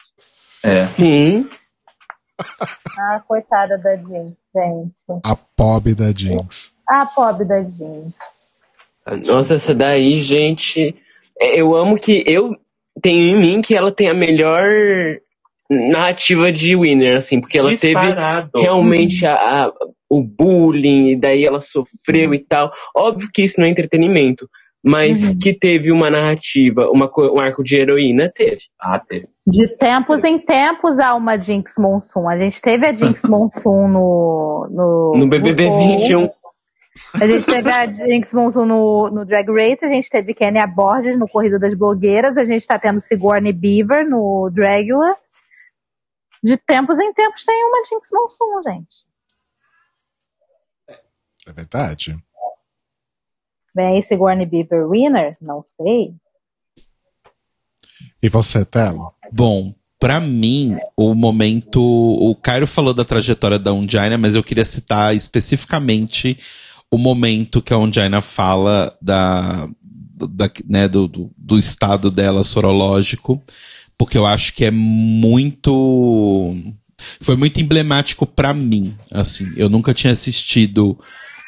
É. 0.63 0.85
Sim. 0.85 1.49
Ah, 2.97 3.21
coitada 3.27 3.77
da 3.77 3.95
Jinx, 3.95 4.35
gente. 4.53 5.21
A 5.23 5.35
pobre 5.35 5.95
da 5.95 6.11
Jinx. 6.11 6.71
Ah, 6.87 7.05
pobre 7.05 7.45
da 7.45 7.61
Jinx. 7.63 8.13
Nossa, 9.25 9.55
essa 9.55 9.73
daí, 9.73 10.19
gente. 10.19 10.95
é, 11.39 11.59
Eu 11.59 11.75
amo 11.75 11.97
que 11.97 12.23
eu 12.27 12.55
tenho 13.01 13.35
em 13.35 13.39
mim 13.39 13.61
que 13.61 13.75
ela 13.75 13.91
tem 13.91 14.09
a 14.09 14.13
melhor 14.13 14.61
narrativa 15.69 16.51
de 16.51 16.75
winner, 16.75 17.17
assim, 17.17 17.39
porque 17.39 17.57
ela 17.57 17.69
teve 17.69 17.95
Disparado. 17.95 18.49
realmente 18.59 19.25
a, 19.25 19.35
a- 19.67 19.73
o 20.09 20.21
bullying, 20.21 21.11
e 21.11 21.15
daí 21.15 21.45
ela 21.45 21.61
sofreu 21.61 22.33
e 22.33 22.39
tal. 22.39 22.71
Óbvio 22.95 23.29
que 23.33 23.41
isso 23.43 23.57
não 23.59 23.65
é 23.65 23.69
entretenimento, 23.69 24.49
mas 24.83 25.21
Uhum. 25.23 25.37
que 25.37 25.53
teve 25.53 25.91
uma 25.91 26.09
narrativa, 26.09 26.89
uma, 26.89 27.09
um 27.15 27.39
arco 27.39 27.63
de 27.63 27.75
heroína, 27.75 28.31
teve. 28.33 28.61
Ah, 28.79 28.99
teve. 28.99 29.29
De 29.45 29.67
tempos 29.67 30.23
em 30.23 30.39
tempos 30.39 30.97
há 30.99 31.13
uma 31.15 31.37
Jinx 31.37 31.75
Monsoon. 31.77 32.27
A 32.27 32.37
gente 32.37 32.61
teve 32.61 32.85
a 32.87 32.93
Jinx 32.93 33.23
Monsoon 33.29 33.87
no. 33.87 34.67
No, 34.71 35.17
No 35.17 35.27
BBB 35.27 35.65
RuPaul. 35.65 35.97
21. 35.99 36.29
A 37.21 37.27
gente 37.27 37.45
teve 37.45 37.71
a 37.71 37.91
Jinx 37.91 38.33
Monsoon 38.33 38.65
no, 38.65 39.09
no 39.09 39.25
Drag 39.25 39.49
Race, 39.49 39.85
a 39.85 39.87
gente 39.87 40.09
teve 40.09 40.33
Kenya 40.33 40.67
Borges 40.67 41.17
no 41.17 41.27
Corrida 41.27 41.57
das 41.57 41.73
Blogueiras, 41.73 42.37
a 42.37 42.43
gente 42.43 42.67
tá 42.67 42.77
tendo 42.77 42.99
Sigourney 42.99 43.53
Beaver 43.53 44.07
no 44.07 44.49
Dragula. 44.51 45.15
De 46.43 46.57
tempos 46.57 46.99
em 46.99 47.13
tempos 47.13 47.45
tem 47.45 47.63
uma 47.63 47.83
Jinx 47.85 48.09
Monsoon, 48.11 48.63
gente. 48.63 49.05
É 51.47 51.51
verdade. 51.53 52.17
Vem 53.75 53.85
aí 53.97 54.03
Sigourney 54.03 54.45
Beaver 54.45 54.87
winner? 54.89 55.37
Não 55.41 55.61
sei. 55.63 56.13
E 58.21 58.29
você, 58.29 58.63
Telo? 58.65 59.11
Bom, 59.31 59.73
pra 59.99 60.19
mim, 60.19 60.77
o 60.95 61.13
momento. 61.15 61.81
O 61.81 62.35
Cairo 62.35 62.67
falou 62.67 62.93
da 62.93 63.05
trajetória 63.05 63.57
da 63.57 63.73
Undina, 63.73 64.17
mas 64.17 64.35
eu 64.35 64.43
queria 64.43 64.65
citar 64.65 65.15
especificamente 65.15 66.37
o 66.91 66.97
momento 66.97 67.61
que 67.61 67.73
a 67.73 67.77
Undina 67.77 68.21
fala 68.21 68.95
da, 69.01 69.67
da- 70.29 70.51
né, 70.67 70.87
do, 70.87 71.07
do, 71.07 71.31
do 71.37 71.57
estado 71.57 72.11
dela 72.11 72.43
sorológico, 72.43 73.41
porque 73.97 74.17
eu 74.17 74.25
acho 74.25 74.53
que 74.53 74.65
é 74.65 74.71
muito. 74.71 76.53
Foi 77.21 77.35
muito 77.35 77.59
emblemático 77.59 78.27
pra 78.27 78.53
mim, 78.53 78.95
assim. 79.09 79.51
Eu 79.55 79.69
nunca 79.69 79.93
tinha 79.93 80.13
assistido 80.13 80.99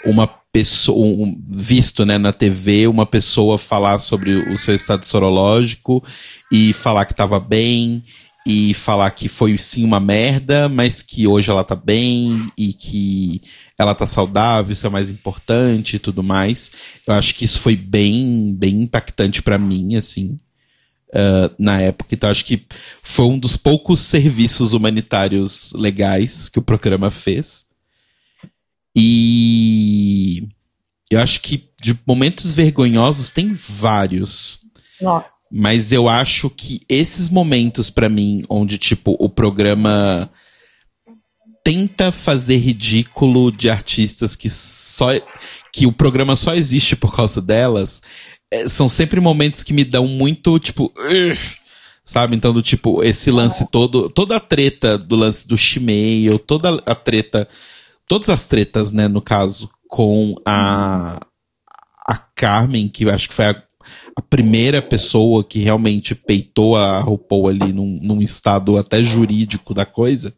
uma 0.05 0.27
pessoa, 0.53 1.03
um- 1.05 1.41
visto, 1.49 2.05
né, 2.05 2.17
na 2.19 2.31
TV, 2.31 2.87
uma 2.87 3.07
pessoa 3.07 3.57
falar 3.57 3.97
sobre 3.97 4.35
o 4.53 4.57
seu 4.57 4.75
estado 4.75 5.03
sorológico 5.03 6.03
e 6.51 6.71
falar 6.73 7.05
que 7.05 7.15
tava 7.15 7.39
bem 7.39 8.03
e 8.45 8.73
falar 8.75 9.09
que 9.11 9.27
foi 9.27 9.57
sim 9.57 9.83
uma 9.83 9.99
merda, 9.99 10.69
mas 10.69 11.01
que 11.01 11.25
hoje 11.25 11.49
ela 11.49 11.63
tá 11.63 11.75
bem 11.75 12.47
e 12.57 12.71
que 12.73 13.41
ela 13.79 13.95
tá 13.95 14.05
saudável, 14.05 14.71
isso 14.73 14.85
é 14.85 14.89
mais 14.91 15.09
importante 15.09 15.95
e 15.95 15.99
tudo 15.99 16.21
mais. 16.21 16.71
Eu 17.07 17.15
acho 17.15 17.33
que 17.33 17.45
isso 17.45 17.59
foi 17.59 17.75
bem, 17.75 18.53
bem 18.55 18.83
impactante 18.83 19.41
pra 19.41 19.57
mim, 19.57 19.95
assim, 19.95 20.37
ah, 21.13 21.49
na 21.57 21.81
época. 21.81 22.13
Então 22.13 22.29
acho 22.29 22.45
que 22.45 22.65
foi 23.01 23.25
um 23.25 23.39
dos 23.39 23.57
poucos 23.57 24.01
serviços 24.01 24.73
humanitários 24.73 25.73
legais 25.73 26.47
que 26.49 26.59
o 26.59 26.63
programa 26.63 27.09
fez. 27.09 27.65
E 28.95 30.47
eu 31.09 31.19
acho 31.19 31.41
que 31.41 31.69
de 31.81 31.97
momentos 32.05 32.53
vergonhosos 32.53 33.31
tem 33.31 33.53
vários. 33.53 34.59
Nossa. 35.01 35.27
Mas 35.51 35.91
eu 35.91 36.09
acho 36.09 36.49
que 36.49 36.81
esses 36.89 37.29
momentos 37.29 37.89
pra 37.89 38.09
mim, 38.09 38.43
onde 38.49 38.77
tipo 38.77 39.15
o 39.19 39.29
programa 39.29 40.29
tenta 41.63 42.11
fazer 42.11 42.57
ridículo 42.57 43.51
de 43.51 43.69
artistas 43.69 44.35
que 44.35 44.49
só 44.49 45.09
que 45.71 45.85
o 45.85 45.93
programa 45.93 46.35
só 46.35 46.55
existe 46.55 46.95
por 46.95 47.15
causa 47.15 47.41
delas, 47.41 48.01
eh, 48.51 48.67
são 48.67 48.89
sempre 48.89 49.19
momentos 49.19 49.63
que 49.63 49.73
me 49.73 49.83
dão 49.83 50.07
muito 50.07 50.59
tipo, 50.59 50.91
"Ugh", 50.97 51.37
sabe? 52.03 52.35
Então 52.35 52.51
do 52.53 52.61
tipo 52.61 53.03
esse 53.03 53.31
lance 53.31 53.69
todo, 53.71 54.09
toda 54.09 54.35
a 54.35 54.39
treta 54.39 54.97
do 54.97 55.15
lance 55.15 55.47
do 55.47 55.57
Shimeio, 55.57 56.37
toda 56.37 56.81
a 56.85 56.95
treta, 56.95 57.47
todas 58.07 58.29
as 58.29 58.45
tretas, 58.45 58.91
né, 58.91 59.07
no 59.07 59.21
caso, 59.21 59.69
com 59.87 60.35
a 60.45 61.19
a 62.05 62.17
Carmen, 62.17 62.89
que 62.89 63.05
eu 63.05 63.09
acho 63.09 63.29
que 63.29 63.35
foi 63.35 63.45
a, 63.45 63.63
a 64.15 64.21
primeira 64.21 64.81
pessoa 64.81 65.43
que 65.43 65.59
realmente 65.59 66.13
peitou 66.13 66.75
a 66.75 66.99
RuPaul 66.99 67.47
ali 67.47 67.71
num, 67.71 67.99
num 68.01 68.21
estado 68.21 68.77
até 68.77 69.01
jurídico 69.01 69.73
da 69.73 69.85
coisa, 69.85 70.33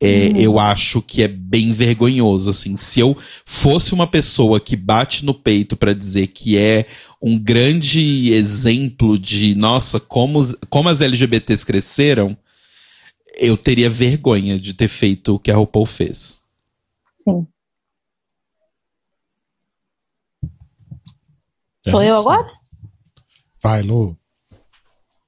é, 0.00 0.30
eu 0.36 0.58
acho 0.58 1.00
que 1.00 1.22
é 1.22 1.28
bem 1.28 1.72
vergonhoso, 1.72 2.50
assim. 2.50 2.76
Se 2.76 3.00
eu 3.00 3.16
fosse 3.46 3.94
uma 3.94 4.06
pessoa 4.06 4.60
que 4.60 4.76
bate 4.76 5.24
no 5.24 5.32
peito 5.32 5.74
pra 5.74 5.94
dizer 5.94 6.28
que 6.28 6.58
é 6.58 6.86
um 7.20 7.38
grande 7.38 8.30
exemplo 8.30 9.18
de, 9.18 9.54
nossa, 9.54 9.98
como, 9.98 10.44
como 10.68 10.90
as 10.90 11.00
LGBTs 11.00 11.64
cresceram, 11.64 12.36
eu 13.38 13.56
teria 13.56 13.88
vergonha 13.88 14.58
de 14.58 14.74
ter 14.74 14.88
feito 14.88 15.34
o 15.34 15.38
que 15.38 15.50
a 15.50 15.56
RuPaul 15.56 15.86
fez. 15.86 16.45
Sim. 17.26 17.46
Sou 21.84 22.02
É 22.02 22.10
eu 22.10 22.16
agora? 22.16 22.46
Vai, 23.62 23.82
Lu. 23.82 24.16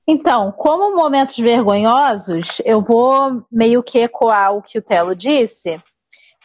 Então, 0.06 0.52
como 0.52 0.96
momentos 0.96 1.36
vergonhosos, 1.36 2.60
eu 2.64 2.82
vou 2.82 3.44
meio 3.50 3.82
que 3.82 3.98
ecoar 3.98 4.54
o 4.54 4.62
que 4.62 4.78
o 4.78 4.82
Telo 4.82 5.14
disse 5.14 5.80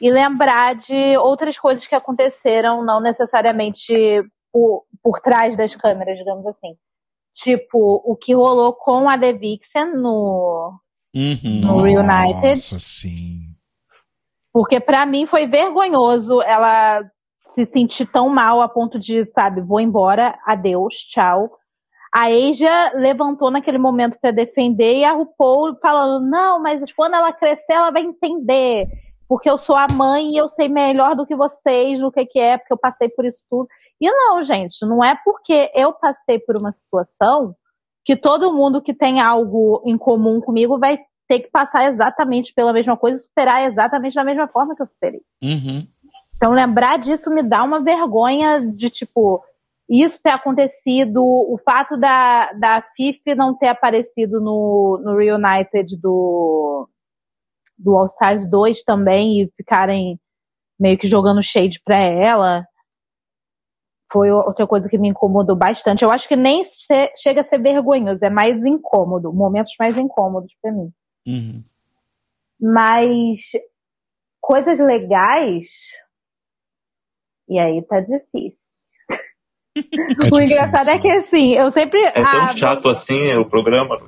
e 0.02 0.12
lembrar 0.12 0.76
de 0.76 1.18
outras 1.18 1.58
coisas 1.58 1.86
que 1.86 1.96
aconteceram, 1.96 2.84
não 2.84 3.00
necessariamente 3.00 3.94
por, 4.52 4.86
por 5.02 5.20
trás 5.22 5.56
das 5.56 5.76
câmeras, 5.76 6.18
digamos 6.18 6.46
assim. 6.46 6.76
Tipo, 7.34 8.02
o 8.06 8.16
que 8.16 8.34
rolou 8.34 8.74
com 8.74 9.10
a 9.10 9.18
The 9.18 9.34
Vixen 9.34 9.94
no, 9.96 10.78
Uhum. 11.16 11.62
No 11.62 11.82
Reunited. 11.82 12.50
Nossa, 12.50 12.80
sim. 12.80 13.53
Porque 14.54 14.80
pra 14.80 15.06
mim 15.06 15.26
foi 15.26 15.48
vergonhoso 15.48 16.40
ela 16.44 17.04
se 17.54 17.66
sentir 17.66 18.06
tão 18.06 18.30
mal 18.30 18.62
a 18.62 18.70
ponto 18.70 19.00
de, 19.00 19.26
sabe, 19.34 19.62
vou 19.62 19.80
embora, 19.80 20.38
adeus, 20.46 20.96
tchau. 20.96 21.52
A 22.14 22.26
Asia 22.28 22.94
levantou 22.94 23.50
naquele 23.50 23.80
momento 23.80 24.18
pra 24.22 24.30
defender 24.30 24.98
e 24.98 25.04
a 25.04 25.14
RuPaul 25.14 25.76
falando: 25.82 26.30
não, 26.30 26.62
mas 26.62 26.80
quando 26.94 27.16
ela 27.16 27.34
crescer, 27.34 27.74
ela 27.74 27.90
vai 27.90 28.04
entender. 28.04 28.88
Porque 29.28 29.50
eu 29.50 29.58
sou 29.58 29.76
a 29.76 29.88
mãe 29.92 30.32
e 30.32 30.38
eu 30.38 30.48
sei 30.48 30.70
melhor 30.70 31.16
do 31.16 31.26
que 31.26 31.36
vocês 31.36 32.04
o 32.04 32.12
que, 32.12 32.24
que 32.26 32.38
é, 32.38 32.58
porque 32.58 32.74
eu 32.74 32.78
passei 32.78 33.10
por 33.10 33.26
isso 33.26 33.44
tudo. 33.50 33.68
E 34.00 34.08
não, 34.12 34.44
gente, 34.44 34.86
não 34.86 35.04
é 35.04 35.18
porque 35.26 35.72
eu 35.74 35.94
passei 35.94 36.38
por 36.38 36.56
uma 36.56 36.72
situação 36.74 37.56
que 38.06 38.16
todo 38.16 38.54
mundo 38.54 38.82
que 38.82 38.94
tem 38.94 39.20
algo 39.20 39.82
em 39.86 39.98
comum 39.98 40.40
comigo 40.40 40.78
vai 40.78 41.00
ter 41.28 41.40
que 41.40 41.50
passar 41.50 41.92
exatamente 41.92 42.54
pela 42.54 42.74
mesma 42.74 42.98
coisa 42.98 43.20
e 43.20 43.24
superar 43.24 43.70
exatamente 43.70 44.16
da 44.16 44.24
mesma 44.24 44.48
forma 44.48 44.76
que 44.76 44.82
eu 44.82 44.88
superei. 44.88 45.22
Uhum. 45.42 45.88
Então, 46.36 46.52
lembrar 46.52 47.00
disso 47.00 47.32
me 47.32 47.42
dá 47.42 47.64
uma 47.64 47.82
vergonha 47.82 48.60
de, 48.60 48.90
tipo, 48.90 49.44
isso 49.90 50.22
ter 50.22 50.32
acontecido, 50.32 51.24
o 51.24 51.58
fato 51.64 51.98
da, 51.98 52.52
da 52.54 52.82
Fifi 52.96 53.36
não 53.36 53.56
ter 53.56 53.68
aparecido 53.68 54.42
no, 54.42 55.02
no 55.04 55.16
Reunited 55.16 55.98
do, 55.98 56.90
do 57.78 57.98
All 57.98 58.08
Stars 58.08 58.48
2 58.50 58.84
também 58.84 59.42
e 59.42 59.52
ficarem 59.56 60.20
meio 60.80 60.98
que 60.98 61.08
jogando 61.08 61.42
shade 61.44 61.82
pra 61.84 61.98
ela. 61.98 62.66
Foi 64.12 64.30
outra 64.30 64.68
coisa 64.68 64.90
que 64.90 64.98
me 64.98 65.10
incomodou 65.10 65.56
bastante. 65.56 66.04
Eu 66.04 66.12
acho 66.12 66.28
que 66.28 66.36
nem 66.36 66.64
che- 66.66 67.14
chega 67.18 67.42
a 67.42 67.44
ser 67.44 67.60
vergonhoso, 67.60 68.24
é 68.24 68.30
mais 68.30 68.64
incômodo, 68.64 69.34
momentos 69.34 69.74
mais 69.80 69.98
incômodos 69.98 70.54
pra 70.62 70.72
mim. 70.72 70.92
Uhum. 71.26 71.64
Mas 72.60 73.52
coisas 74.42 74.80
legais. 74.80 75.70
E 77.48 77.60
aí 77.60 77.82
tá 77.84 78.00
difícil. 78.00 78.74
o 80.32 80.40
engraçado 80.40 80.90
é 80.90 81.00
que 81.00 81.08
assim, 81.08 81.54
eu 81.54 81.72
sempre. 81.72 82.00
É 82.04 82.12
tão 82.12 82.24
ah, 82.24 82.56
chato 82.56 82.90
assim 82.90 83.34
o 83.36 83.50
programa. 83.50 84.00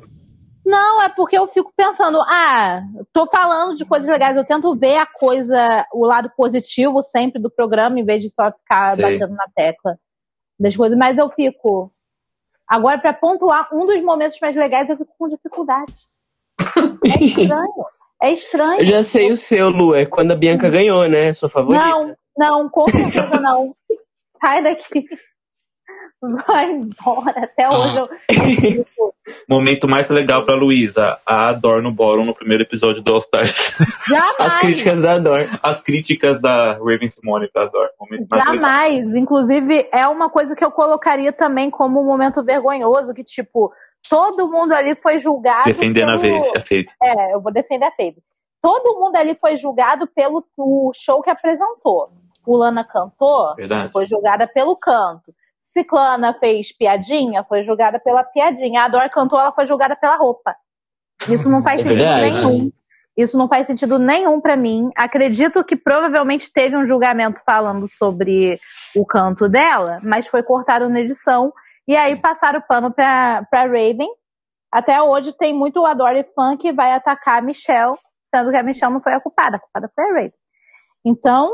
Não, 0.66 1.02
é 1.02 1.10
porque 1.10 1.38
eu 1.38 1.48
fico 1.48 1.72
pensando, 1.78 2.20
ah, 2.22 2.82
tô 3.14 3.28
falando 3.28 3.76
de 3.76 3.86
coisas 3.86 4.10
legais, 4.10 4.36
eu 4.36 4.44
tento 4.44 4.76
ver 4.76 4.98
a 4.98 5.06
coisa, 5.06 5.86
o 5.94 6.04
lado 6.06 6.32
positivo 6.36 7.04
sempre 7.04 7.40
do 7.40 7.52
programa, 7.52 8.00
em 8.00 8.04
vez 8.04 8.24
de 8.24 8.32
só 8.32 8.52
ficar 8.52 8.96
Sei. 8.96 9.04
batendo 9.04 9.36
na 9.36 9.46
tecla 9.56 10.00
das 10.60 10.76
coisas, 10.76 10.98
mas 10.98 11.18
eu 11.18 11.30
fico. 11.30 11.92
Agora, 12.68 12.98
pra 12.98 13.14
pontuar 13.14 13.70
um 13.72 13.86
dos 13.86 14.02
momentos 14.02 14.40
mais 14.42 14.56
legais, 14.56 14.90
eu 14.90 14.98
fico 14.98 15.14
com 15.20 15.30
dificuldade. 15.30 15.94
É 17.06 17.24
estranho. 17.24 17.86
É 18.22 18.34
estranho. 18.34 18.80
Eu 18.80 18.86
já 18.86 19.04
sei 19.04 19.32
o 19.32 19.38
seu, 19.38 19.70
Lu. 19.70 19.94
É 19.94 20.06
quando 20.06 20.32
a 20.32 20.36
Bianca 20.36 20.70
ganhou, 20.70 21.08
né? 21.08 21.32
Sua 21.34 21.50
favorita. 21.50 21.86
Não, 21.86 22.16
não, 22.38 22.70
com 22.70 22.88
certeza 22.90 23.40
não. 23.40 23.76
Sai 24.42 24.64
daqui. 24.64 25.06
Vai 26.22 26.72
embora. 26.72 27.44
Até 27.44 27.68
hoje 27.68 27.98
eu. 28.00 28.86
Momento 29.50 29.88
mais 29.88 30.08
legal 30.10 30.46
pra 30.46 30.56
Luísa, 30.56 31.20
a 31.26 31.50
Ador 31.50 31.82
no 31.82 31.92
Ballroom 31.92 32.26
no 32.26 32.36
primeiro 32.36 32.64
episódio 32.64 33.02
do 33.02 33.14
All 33.14 33.20
Stars. 33.20 33.76
Jamais. 34.08 34.36
As 34.40 34.60
críticas 34.60 35.02
da 35.02 35.18
Dor. 35.18 35.48
As 35.64 35.82
críticas 35.82 36.40
da 36.40 36.74
Raven 36.74 37.10
Simone 37.10 37.50
pra 37.52 37.64
Ador. 37.64 37.90
Momento 38.00 38.28
mais 38.30 38.44
legal. 38.44 38.56
Jamais. 38.56 39.16
Inclusive, 39.16 39.90
é 39.92 40.08
uma 40.08 40.30
coisa 40.30 40.56
que 40.56 40.64
eu 40.64 40.72
colocaria 40.72 41.34
também 41.34 41.70
como 41.70 42.02
um 42.02 42.06
momento 42.06 42.44
vergonhoso, 42.44 43.14
que, 43.14 43.24
tipo, 43.24 43.72
todo 44.10 44.50
mundo 44.50 44.72
ali 44.74 44.96
foi 44.96 45.20
julgado. 45.20 45.66
Defendendo 45.66 46.10
a 46.10 46.20
pelo... 46.20 46.42
vez, 46.42 46.48
a 46.56 46.62
Fave. 46.62 46.88
É, 47.02 47.34
eu 47.34 47.42
vou 47.42 47.52
defender 47.52 47.86
a 47.86 47.92
Fave. 47.92 48.18
Todo 48.62 49.00
mundo 49.00 49.16
ali 49.16 49.36
foi 49.40 49.58
julgado 49.58 50.08
pelo 50.08 50.44
show 50.96 51.22
que 51.22 51.30
apresentou. 51.30 52.12
Fulana 52.44 52.84
cantou, 52.84 53.56
Verdade. 53.56 53.92
foi 53.92 54.06
julgada 54.06 54.48
pelo 54.48 54.76
canto. 54.76 55.34
Ciclana 55.62 56.34
fez 56.40 56.72
piadinha, 56.72 57.44
foi 57.44 57.64
julgada 57.64 58.00
pela 58.00 58.24
piadinha. 58.24 58.84
A 58.84 58.88
Dor 58.88 59.10
cantou, 59.10 59.40
ela 59.40 59.52
foi 59.52 59.66
julgada 59.66 59.96
pela 59.96 60.16
roupa. 60.16 60.56
Isso 61.28 61.50
não 61.50 61.64
faz 61.64 61.80
É 61.80 61.84
sentido 61.84 61.98
verdade. 61.98 62.46
nenhum. 62.46 62.72
Isso 63.18 63.38
não 63.38 63.48
faz 63.48 63.66
sentido 63.66 63.98
nenhum 63.98 64.42
pra 64.42 64.58
mim. 64.58 64.90
Acredito 64.96 65.64
que 65.64 65.76
provavelmente 65.76 66.52
teve 66.52 66.76
um 66.76 66.86
julgamento 66.86 67.40
falando 67.46 67.88
sobre 67.90 68.60
o 68.96 69.06
canto 69.06 69.48
dela, 69.48 70.00
mas 70.04 70.28
foi 70.28 70.44
cortado 70.44 70.90
na 70.90 71.00
edição. 71.00 71.54
E 71.88 71.96
aí 71.96 72.16
passaram 72.16 72.60
o 72.60 72.64
pano 72.68 72.92
pra, 72.92 73.44
pra 73.50 73.64
Raven. 73.64 74.10
Até 74.72 75.02
hoje 75.02 75.32
tem 75.34 75.54
muito 75.54 75.86
Adore 75.86 76.26
fã 76.36 76.58
que 76.58 76.74
vai 76.74 76.92
atacar 76.92 77.40
a 77.40 77.42
Michelle, 77.42 77.96
sendo 78.26 78.52
que 78.52 78.58
a 78.58 78.64
Michelle 78.64 78.94
não 78.94 79.02
foi 79.02 79.14
a 79.14 79.22
culpada, 79.22 79.58
a 79.58 79.60
culpada 79.60 79.90
foi 79.96 80.04
a 80.04 80.14
Raven. 80.14 80.34
Então, 81.06 81.52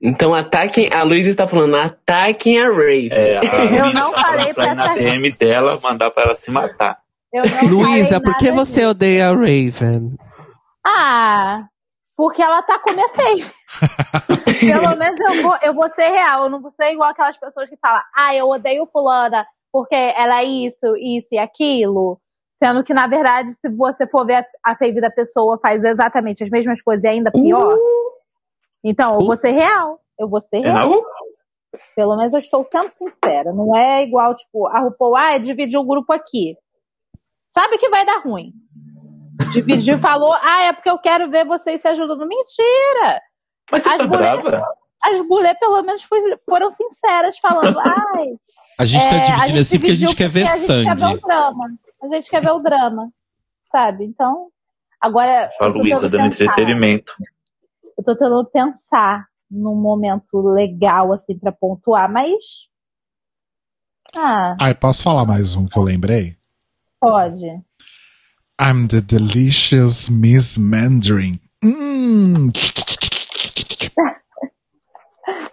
Então 0.00 0.34
ataquem. 0.34 0.88
A 0.92 1.02
Luísa 1.02 1.34
tá 1.36 1.46
falando, 1.48 1.76
ataquem 1.76 2.60
a 2.62 2.68
Rave. 2.68 3.10
É, 3.10 3.38
a 3.38 3.40
Eu 3.86 3.92
não 3.92 4.16
falei 4.16 4.54
pra 4.54 4.64
ir 4.64 4.66
pra 4.66 4.74
na 4.74 4.94
DM 4.94 5.32
dela, 5.32 5.78
mandar 5.82 6.10
pra 6.10 6.24
ela 6.24 6.36
se 6.36 6.50
matar. 6.50 6.98
eu 7.32 7.42
não 7.44 7.68
Luísa, 7.68 8.20
por 8.20 8.36
que 8.36 8.52
você 8.52 8.80
disso. 8.80 8.90
odeia 8.90 9.28
a 9.28 9.32
Raven? 9.32 10.16
Ah, 10.86 11.64
porque 12.16 12.40
ela 12.42 12.62
tá 12.62 12.78
como 12.78 13.00
é 13.00 13.08
feio. 13.08 13.46
Pelo 14.60 14.96
menos 14.96 15.18
eu 15.20 15.42
vou, 15.42 15.56
eu 15.62 15.74
vou 15.74 15.90
ser 15.90 16.08
real. 16.08 16.44
Eu 16.44 16.50
não 16.50 16.62
vou 16.62 16.70
ser 16.72 16.92
igual 16.92 17.10
aquelas 17.10 17.36
pessoas 17.36 17.68
que 17.68 17.76
falam, 17.76 18.02
ah, 18.14 18.34
eu 18.34 18.48
odeio 18.48 18.86
fulana 18.92 19.44
porque 19.74 19.96
ela 19.96 20.40
é 20.40 20.44
isso, 20.44 20.96
isso 20.96 21.34
e 21.34 21.38
aquilo. 21.38 22.20
Sendo 22.62 22.84
que, 22.84 22.94
na 22.94 23.08
verdade, 23.08 23.52
se 23.54 23.68
você 23.68 24.06
for 24.06 24.24
ver 24.24 24.36
a, 24.36 24.46
a 24.72 24.76
fave 24.76 25.00
da 25.00 25.10
pessoa, 25.10 25.58
faz 25.60 25.82
exatamente 25.82 26.44
as 26.44 26.48
mesmas 26.48 26.80
coisas 26.80 27.02
e 27.02 27.08
ainda 27.08 27.32
pior. 27.32 27.76
Então, 28.84 29.14
eu 29.14 29.26
vou 29.26 29.36
ser 29.36 29.50
real. 29.50 29.98
Eu 30.16 30.28
vou 30.28 30.40
ser 30.40 30.58
É 30.58 30.72
real. 30.72 30.90
não? 30.90 31.02
Pelo 31.96 32.16
menos 32.16 32.32
eu 32.32 32.38
estou 32.38 32.62
sendo 32.62 32.88
sincera. 32.88 33.52
Não 33.52 33.76
é 33.76 34.04
igual, 34.04 34.36
tipo, 34.36 34.68
a 34.68 34.78
RuPaul, 34.78 35.16
ah, 35.16 35.38
dividiu 35.38 35.80
o 35.80 35.86
grupo 35.86 36.12
aqui. 36.12 36.56
Sabe 37.48 37.76
que 37.76 37.90
vai 37.90 38.06
dar 38.06 38.22
ruim. 38.22 38.52
Dividiu 39.52 39.96
e 39.96 40.00
falou, 40.00 40.32
ah, 40.34 40.62
é 40.66 40.72
porque 40.72 40.88
eu 40.88 40.98
quero 41.00 41.28
ver 41.28 41.44
vocês 41.44 41.80
se 41.80 41.88
ajudando. 41.88 42.28
Mentira! 42.28 43.20
Mas 43.72 43.82
você 43.82 43.88
As 43.88 43.98
tá 43.98 44.06
brava? 44.06 44.64
As 45.02 45.18
mulheres, 45.26 45.58
pelo 45.58 45.82
menos, 45.82 46.06
foram 46.48 46.70
sinceras, 46.70 47.38
falando, 47.38 47.76
ai. 47.82 48.36
A 48.78 48.84
gente 48.84 49.08
tá 49.08 49.14
é, 49.16 49.20
dividindo 49.20 49.60
assim 49.60 49.78
porque 49.78 49.92
a 49.92 49.96
gente 49.96 50.16
quer 50.16 50.28
ver 50.28 50.46
porque 50.46 50.52
A 50.52 50.56
gente 50.56 50.84
quer 50.84 50.96
ver 50.96 51.00
sangue. 51.00 51.14
o 51.14 51.20
drama. 51.26 51.64
A 52.02 52.08
gente 52.08 52.30
quer 52.30 52.40
ver 52.42 52.50
o 52.50 52.58
drama. 52.60 53.10
Sabe? 53.70 54.04
Então, 54.04 54.48
agora. 55.00 55.50
A 55.60 55.64
eu 55.64 55.72
tô 55.72 55.78
Luísa 55.80 56.08
dando 56.08 56.22
pensar. 56.30 56.44
entretenimento. 56.44 57.12
Eu 57.96 58.04
tô 58.04 58.14
tentando 58.16 58.44
pensar 58.46 59.26
num 59.50 59.74
momento 59.76 60.40
legal, 60.52 61.12
assim, 61.12 61.38
pra 61.38 61.52
pontuar, 61.52 62.10
mas. 62.10 62.68
Ah, 64.16 64.56
Ai, 64.60 64.74
posso 64.74 65.02
falar 65.02 65.24
mais 65.24 65.56
um 65.56 65.66
que 65.66 65.76
eu 65.78 65.82
lembrei? 65.82 66.36
pode. 67.00 67.44
I'm 68.60 68.86
the 68.88 69.00
delicious 69.00 70.08
Miss 70.08 70.56
Mandarin. 70.56 71.40
Hum. 71.62 72.48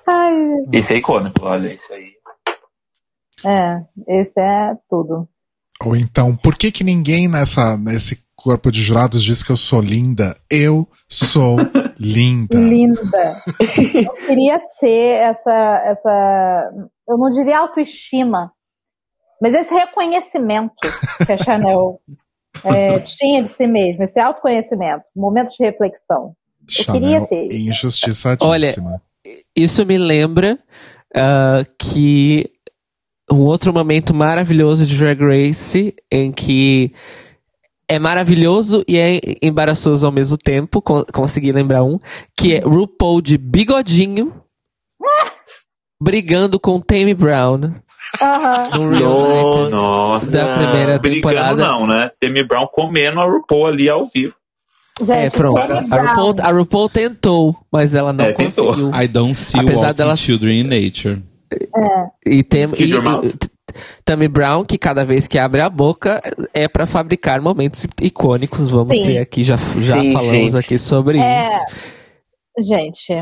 Ai, 0.07 0.33
Esse 0.73 0.93
é 0.95 0.97
icônico, 0.97 1.43
olha, 1.45 1.73
isso 1.73 1.91
aí. 1.93 2.11
É, 3.45 3.83
esse 4.07 4.39
é 4.39 4.75
tudo. 4.89 5.27
Ou 5.83 5.95
então, 5.95 6.35
por 6.35 6.55
que 6.55 6.71
que 6.71 6.83
ninguém 6.83 7.27
nessa, 7.27 7.75
nesse 7.77 8.23
corpo 8.35 8.71
de 8.71 8.81
jurados 8.81 9.23
diz 9.23 9.41
que 9.41 9.51
eu 9.51 9.57
sou 9.57 9.81
linda? 9.81 10.33
Eu 10.49 10.87
sou 11.09 11.57
linda. 11.99 12.57
Linda. 12.57 13.35
Eu 13.59 14.13
queria 14.25 14.61
ter 14.79 15.21
essa, 15.21 15.81
essa. 15.85 16.71
Eu 17.07 17.17
não 17.17 17.29
diria 17.29 17.59
autoestima, 17.59 18.51
mas 19.41 19.53
esse 19.53 19.73
reconhecimento 19.73 20.73
que 21.25 21.31
a 21.31 21.43
Chanel 21.43 21.99
é, 22.63 22.99
tinha 22.99 23.41
de 23.41 23.49
si 23.49 23.65
mesma, 23.65 24.05
esse 24.05 24.19
autoconhecimento, 24.19 25.03
momentos 25.15 25.55
de 25.55 25.63
reflexão. 25.63 26.35
queria 26.67 27.19
Chanel 27.19 27.27
ter. 27.27 27.51
injustiçadíssima. 27.53 29.01
Isso 29.55 29.85
me 29.85 29.97
lembra 29.97 30.59
ah, 31.15 31.63
que 31.77 32.51
um 33.31 33.39
outro 33.45 33.73
momento 33.73 34.13
maravilhoso 34.13 34.85
de 34.85 34.97
Drag 34.97 35.19
Race 35.21 35.95
em 36.11 36.31
que 36.31 36.93
é 37.87 37.97
maravilhoso 37.99 38.83
e 38.87 38.97
é 38.97 39.19
embaraçoso 39.41 40.05
ao 40.05 40.11
mesmo 40.11 40.37
tempo, 40.37 40.81
con- 40.81 41.03
consegui 41.13 41.51
lembrar 41.51 41.83
um, 41.83 41.99
que 42.37 42.55
é 42.55 42.59
RuPaul 42.59 43.21
de 43.21 43.37
bigodinho 43.37 44.33
brigando 46.01 46.59
com 46.59 46.79
Tammy 46.79 47.13
Brown 47.13 47.73
Aham. 48.21 48.69
No 48.77 48.89
Reunited. 48.89 49.69
Nossa. 49.71 50.31
Da 50.31 50.47
primeira 50.53 50.99
Brigando 50.99 51.21
temporada. 51.21 51.63
não, 51.67 51.87
né? 51.87 52.11
Demi 52.21 52.45
Brown 52.45 52.67
comendo 52.67 53.21
a 53.21 53.23
RuPaul 53.25 53.67
ali 53.67 53.87
ao 53.89 54.05
vivo. 54.13 54.33
Gente, 54.99 55.11
É, 55.17 55.29
pronto. 55.29 55.59
A 55.71 55.79
RuPaul, 56.01 56.35
a 56.41 56.51
RuPaul 56.51 56.89
tentou, 56.89 57.55
mas 57.71 57.93
ela 57.93 58.11
não 58.11 58.25
É, 58.25 58.33
tentou. 58.33 58.65
conseguiu. 58.67 58.91
I 58.93 59.07
don't 59.07 59.33
see 59.33 59.59
Apesar 59.61 59.81
walking 59.87 59.97
dela- 59.97 60.15
children 60.17 60.59
in 60.59 60.63
nature. 60.63 61.21
E 62.25 62.43
tem 62.43 62.63
e, 62.77 62.91
Tammy 64.03 64.27
Brown, 64.27 64.65
que 64.65 64.77
cada 64.77 65.05
vez 65.05 65.27
que 65.27 65.39
abre 65.39 65.61
a 65.61 65.69
boca 65.69 66.21
é 66.53 66.67
pra 66.67 66.85
fabricar 66.85 67.41
momentos 67.41 67.87
icônicos. 68.01 68.69
Vamos 68.69 68.97
Sim. 68.97 69.05
ser 69.05 69.17
aqui, 69.19 69.43
já, 69.43 69.55
já 69.57 69.99
Sim, 70.01 70.13
falamos 70.13 70.51
gente. 70.53 70.57
aqui 70.57 70.77
sobre 70.77 71.19
É, 71.19 71.39
isso. 71.41 71.59
Gente, 72.59 73.13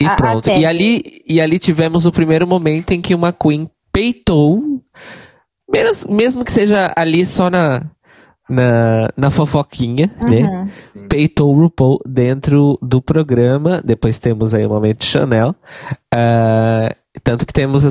E 0.00 0.04
a- 0.06 0.12
a 0.12 0.16
pronto. 0.16 0.44
Tammy. 0.44 0.60
E 0.60 0.66
ali, 0.66 1.02
e 1.26 1.40
ali 1.40 1.58
tivemos 1.58 2.04
o 2.04 2.12
primeiro 2.12 2.46
momento 2.46 2.90
em 2.92 3.00
que 3.00 3.14
uma 3.14 3.32
Queen 3.32 3.70
peitou, 3.92 4.60
menos, 5.70 6.04
mesmo 6.04 6.44
que 6.44 6.52
seja 6.52 6.92
ali 6.96 7.24
só 7.24 7.48
na, 7.48 7.82
na, 8.48 9.08
na 9.16 9.30
fofoquinha, 9.30 10.10
né? 10.20 10.68
uhum. 10.94 11.08
peitou 11.08 11.54
o 11.54 11.60
RuPaul 11.60 12.00
dentro 12.06 12.78
do 12.80 13.02
programa. 13.02 13.82
Depois 13.84 14.18
temos 14.18 14.54
aí 14.54 14.64
o 14.64 14.68
momento 14.68 15.04
Chanel. 15.04 15.54
Ah, 16.12 16.94
tanto 17.22 17.44
que 17.44 17.52
temos 17.52 17.82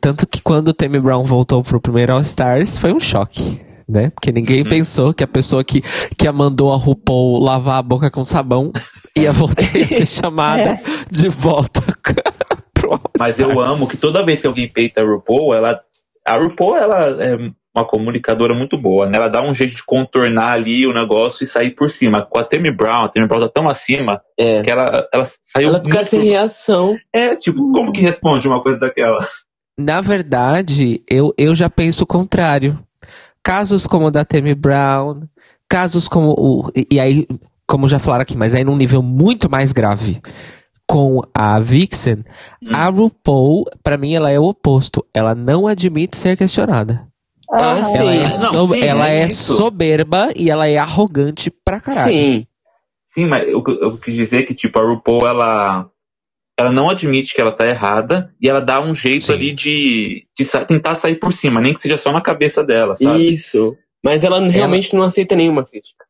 tanto 0.00 0.26
que 0.26 0.42
quando 0.42 0.68
o 0.68 0.74
Tammy 0.74 1.00
Brown 1.00 1.24
voltou 1.24 1.62
pro 1.62 1.80
primeiro 1.80 2.12
All 2.12 2.20
Stars 2.20 2.78
foi 2.78 2.92
um 2.92 3.00
choque. 3.00 3.60
Né? 3.88 4.10
Porque 4.10 4.32
ninguém 4.32 4.64
pensou 4.64 5.12
que 5.12 5.24
a 5.24 5.28
pessoa 5.28 5.62
que, 5.64 5.82
que 6.16 6.26
a 6.26 6.32
mandou 6.32 6.72
a 6.72 6.76
RuPaul 6.76 7.42
lavar 7.42 7.78
a 7.78 7.82
boca 7.82 8.10
com 8.10 8.24
sabão 8.24 8.72
ia 9.16 9.32
voltar 9.32 9.64
a 9.64 9.88
ser 9.88 10.06
chamada 10.22 10.80
de 11.10 11.28
volta 11.28 11.82
pro 12.72 12.92
All 12.92 13.00
Mas 13.18 13.38
eu 13.38 13.50
Stars. 13.50 13.72
amo 13.72 13.88
que 13.88 13.96
toda 13.96 14.24
vez 14.24 14.40
que 14.40 14.46
alguém 14.46 14.68
peita 14.68 15.02
a 15.02 15.04
RuPaul, 15.04 15.54
ela. 15.54 15.80
A 16.24 16.36
RuPaul, 16.38 16.76
ela 16.76 17.22
é 17.22 17.36
uma 17.74 17.84
comunicadora 17.86 18.54
muito 18.54 18.76
boa, 18.76 19.06
né? 19.06 19.16
Ela 19.16 19.28
dá 19.28 19.42
um 19.42 19.54
jeito 19.54 19.74
de 19.74 19.84
contornar 19.84 20.52
ali 20.52 20.86
o 20.86 20.92
negócio 20.92 21.42
e 21.44 21.46
sair 21.46 21.70
por 21.70 21.90
cima. 21.90 22.22
Com 22.24 22.38
a 22.38 22.44
Tammy 22.44 22.70
Brown, 22.70 23.04
a 23.04 23.08
Tammy 23.08 23.26
Brown 23.26 23.40
tá 23.40 23.48
tão 23.48 23.68
acima 23.68 24.20
É. 24.38 24.62
que 24.62 24.70
ela, 24.70 25.08
ela 25.12 25.24
saiu 25.24 25.68
Ela 25.68 25.82
fica 25.82 25.94
muito- 25.96 26.10
sem 26.10 26.24
reação. 26.24 26.96
É, 27.14 27.34
tipo, 27.36 27.72
como 27.72 27.92
que 27.92 28.00
responde 28.00 28.46
uma 28.46 28.62
coisa 28.62 28.78
daquela? 28.78 29.18
Na 29.78 30.00
verdade, 30.02 31.02
eu, 31.10 31.32
eu 31.38 31.54
já 31.56 31.70
penso 31.70 32.04
o 32.04 32.06
contrário. 32.06 32.78
Casos 33.42 33.86
como 33.86 34.06
o 34.06 34.10
da 34.10 34.24
Tammy 34.24 34.54
Brown, 34.54 35.22
casos 35.68 36.06
como 36.06 36.34
o. 36.38 36.70
e- 36.76 36.86
E 36.92 37.00
aí, 37.00 37.26
como 37.66 37.88
já 37.88 37.98
falaram 37.98 38.22
aqui, 38.22 38.36
mas 38.36 38.54
aí 38.54 38.62
num 38.64 38.76
nível 38.76 39.02
muito 39.02 39.50
mais 39.50 39.72
grave. 39.72 40.20
Com 40.86 41.22
a 41.34 41.58
Vixen, 41.58 42.22
a 42.74 42.86
RuPaul, 42.90 43.64
pra 43.82 43.96
mim, 43.96 44.14
ela 44.14 44.30
é 44.30 44.38
o 44.38 44.44
oposto. 44.44 45.02
Ela 45.14 45.34
não 45.34 45.66
admite 45.66 46.18
ser 46.18 46.36
questionada. 46.36 47.06
Ah, 47.52 47.84
sim. 47.84 47.98
Ela 47.98 48.14
é, 48.14 48.22
Não, 48.24 48.30
sob- 48.30 48.74
sim, 48.74 48.84
ela 48.84 49.08
é 49.10 49.18
é 49.24 49.28
soberba 49.28 50.32
e 50.34 50.50
ela 50.50 50.66
é 50.66 50.78
arrogante 50.78 51.50
pra 51.64 51.80
caralho. 51.80 52.12
Sim. 52.12 52.46
Sim, 53.06 53.26
mas 53.26 53.46
eu, 53.46 53.62
eu 53.80 53.98
quis 53.98 54.14
dizer 54.14 54.44
que, 54.44 54.54
tipo, 54.54 54.78
a 54.78 54.82
RuPaul, 54.82 55.26
ela. 55.26 55.88
Ela 56.58 56.70
não 56.70 56.88
admite 56.90 57.34
que 57.34 57.40
ela 57.40 57.50
tá 57.52 57.66
errada 57.66 58.32
e 58.40 58.48
ela 58.48 58.60
dá 58.60 58.80
um 58.80 58.94
jeito 58.94 59.24
Sim. 59.24 59.32
ali 59.32 59.52
de, 59.52 60.26
de 60.38 60.44
sa- 60.44 60.64
tentar 60.64 60.94
sair 60.94 61.16
por 61.16 61.32
cima, 61.32 61.60
nem 61.60 61.72
que 61.74 61.80
seja 61.80 61.96
só 61.98 62.12
na 62.12 62.20
cabeça 62.20 62.62
dela, 62.62 62.94
sabe? 62.94 63.32
Isso. 63.32 63.74
Mas 64.04 64.22
ela 64.22 64.38
realmente 64.48 64.94
não 64.94 65.04
aceita 65.04 65.34
nenhuma 65.34 65.64
crítica. 65.64 66.04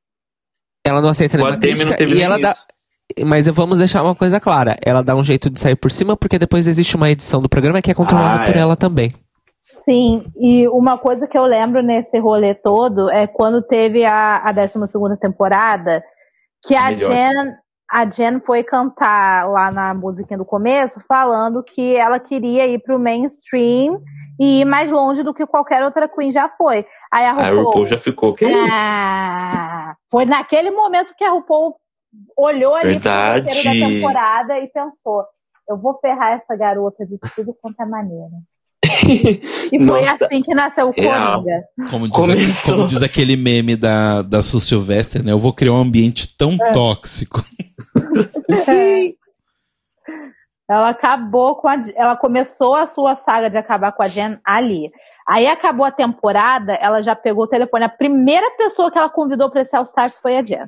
Ela 0.85 1.01
não 1.01 1.09
aceita 1.11 1.37
nenhuma 1.37 1.55
não 1.55 1.61
crítica 1.61 1.97
teve 1.97 2.15
e 2.17 2.23
ela 2.23 2.39
dá. 2.39 2.51
isso. 2.53 3.27
Mas 3.27 3.47
vamos 3.49 3.79
deixar 3.79 4.03
uma 4.03 4.15
coisa 4.17 4.41
clara. 4.41 4.77
Ela 4.85 5.03
dá 5.03 5.15
um 5.15 5.23
jeito 5.23 5.49
de 5.49 5.61
sair 5.61 5.77
por 5.77 5.91
cima 5.93 6.17
porque 6.17 6.39
depois 6.39 6.67
existe 6.67 6.97
uma 6.97 7.09
edição 7.11 7.41
do 7.41 7.49
programa 7.49 7.81
que 7.81 7.91
é 7.91 7.95
controlada 7.95 8.43
Ah, 8.43 8.45
por 8.47 8.57
é. 8.57 8.59
ela 8.59 8.77
também. 8.77 9.13
Sim, 9.63 10.27
e 10.37 10.67
uma 10.71 10.99
coisa 10.99 11.29
que 11.29 11.39
eu 11.39 11.45
lembro 11.45 11.85
nesse 11.85 12.19
rolê 12.19 12.53
todo 12.53 13.09
é 13.09 13.29
quando 13.29 13.63
teve 13.63 14.05
a, 14.05 14.39
a 14.39 14.51
12 14.51 14.77
temporada, 15.21 16.03
que 16.67 16.75
a 16.75 16.91
Melhor. 16.91 17.13
Jen, 17.13 17.55
a 17.89 18.11
Jen 18.11 18.41
foi 18.41 18.65
cantar 18.65 19.49
lá 19.49 19.71
na 19.71 19.95
musiquinha 19.95 20.37
do 20.37 20.45
começo, 20.45 20.99
falando 21.07 21.63
que 21.63 21.95
ela 21.95 22.19
queria 22.19 22.67
ir 22.67 22.81
pro 22.81 22.99
mainstream 22.99 24.03
e 24.41 24.63
ir 24.63 24.65
mais 24.65 24.91
longe 24.91 25.23
do 25.23 25.33
que 25.33 25.47
qualquer 25.47 25.85
outra 25.85 26.09
Queen 26.09 26.33
já 26.33 26.49
foi. 26.49 26.85
Aí 27.13 27.25
a 27.25 27.31
A 27.31 27.33
RuPaul, 27.33 27.65
RuPaul 27.67 27.87
já 27.87 27.99
ficou. 27.99 28.35
Que 28.35 28.47
isso? 28.49 28.69
ah, 28.73 29.95
foi 30.11 30.25
naquele 30.25 30.73
momento 30.73 31.15
que 31.17 31.23
a 31.23 31.31
RuPaul 31.31 31.77
olhou 32.37 32.75
ali 32.75 32.99
pro 32.99 33.11
Verdade. 33.11 33.47
roteiro 33.47 33.81
da 33.81 33.89
temporada 33.89 34.59
e 34.59 34.67
pensou, 34.67 35.25
eu 35.69 35.77
vou 35.77 36.01
ferrar 36.01 36.33
essa 36.33 36.57
garota 36.57 37.07
de 37.07 37.17
tudo 37.37 37.57
quanto 37.63 37.81
é 37.81 37.87
maneira. 37.87 38.43
E 38.85 39.85
foi 39.87 40.03
Nossa. 40.05 40.27
assim 40.27 40.43
que 40.43 40.55
nasceu 40.55 40.89
o. 40.89 40.93
Coringa. 40.93 41.63
Como 41.91 42.09
diz, 42.09 42.17
Começou. 42.17 42.75
como 42.75 42.87
diz 42.89 43.01
aquele 43.03 43.37
meme 43.37 43.77
da, 43.77 44.23
da 44.23 44.43
Su 44.43 44.61
Silvestre, 44.61 45.23
né? 45.23 45.31
Eu 45.33 45.39
vou 45.39 45.53
criar 45.53 45.73
um 45.73 45.81
ambiente 45.81 46.37
tão 46.37 46.57
tóxico. 46.73 47.45
Sim. 48.57 49.15
Ela 50.69 50.89
acabou 50.91 51.57
com 51.57 51.69
a. 51.69 51.77
Ela 51.95 52.17
começou 52.17 52.75
a 52.75 52.87
sua 52.87 53.15
saga 53.17 53.49
de 53.51 53.57
acabar 53.57 53.93
com 53.93 54.03
a 54.03 54.09
Jen 54.09 54.39
ali. 54.45 54.91
Aí 55.29 55.47
acabou 55.47 55.87
a 55.87 55.91
temporada, 55.93 56.73
ela 56.75 57.01
já 57.03 57.15
pegou 57.15 57.45
o 57.45 57.49
telefone. 57.49 57.85
A 57.85 57.89
primeira 57.89 58.51
pessoa 58.57 58.91
que 58.91 58.99
ela 58.99 59.09
convidou 59.09 59.49
para 59.51 59.63
esse 59.63 59.77
All 59.77 59.85
Stars 59.85 60.19
foi 60.19 60.37
a 60.37 60.45
Jen. 60.45 60.67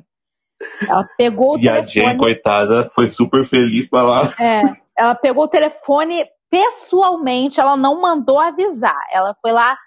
Ela 0.87 1.05
pegou 1.17 1.55
o 1.55 1.59
E 1.59 1.67
a 1.67 1.81
Jen, 1.81 2.03
telefone. 2.03 2.17
coitada, 2.17 2.89
foi 2.95 3.09
super 3.09 3.45
feliz 3.49 3.89
pra 3.89 4.03
lá. 4.03 4.29
É, 4.39 4.61
ela 4.97 5.15
pegou 5.15 5.43
o 5.43 5.49
telefone 5.49 6.25
pessoalmente, 6.49 7.59
ela 7.59 7.75
não 7.77 8.01
mandou 8.01 8.39
avisar. 8.39 8.99
Ela 9.11 9.35
foi 9.41 9.51
lá. 9.51 9.77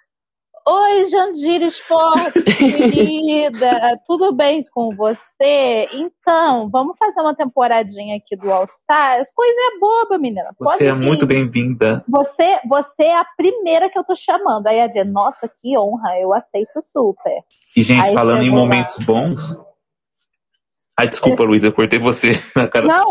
Oi, 0.70 1.06
Jandira 1.06 1.64
Esporte, 1.64 2.42
querida, 2.44 3.98
tudo 4.06 4.34
bem 4.34 4.62
com 4.70 4.94
você? 4.94 5.88
Então, 5.94 6.68
vamos 6.68 6.94
fazer 6.98 7.22
uma 7.22 7.34
temporadinha 7.34 8.18
aqui 8.18 8.36
do 8.36 8.52
All 8.52 8.64
Stars? 8.64 9.30
Coisa 9.34 9.78
boba, 9.80 10.18
menina. 10.18 10.50
Pode 10.58 10.76
Você 10.76 10.88
é 10.88 10.92
vir. 10.94 11.00
muito 11.06 11.26
bem-vinda. 11.26 12.04
Você, 12.06 12.60
você 12.68 13.04
é 13.04 13.16
a 13.16 13.24
primeira 13.34 13.88
que 13.88 13.98
eu 13.98 14.04
tô 14.04 14.14
chamando. 14.14 14.66
Aí 14.66 14.78
a 14.80 14.88
Jen, 14.88 15.04
nossa, 15.04 15.48
que 15.48 15.78
honra, 15.78 16.18
eu 16.20 16.34
aceito 16.34 16.82
super. 16.82 17.40
E, 17.74 17.82
gente, 17.82 18.04
Aí 18.04 18.12
falando 18.12 18.42
em 18.42 18.44
chegou 18.46 18.58
lá. 18.58 18.64
momentos 18.66 18.98
bons. 19.06 19.58
Ai, 20.98 21.08
desculpa, 21.08 21.44
Luísa, 21.44 21.68
eu 21.68 21.72
cortei 21.72 21.98
você 21.98 22.32
na 22.56 22.66
cara. 22.66 22.86
Não, 22.86 23.04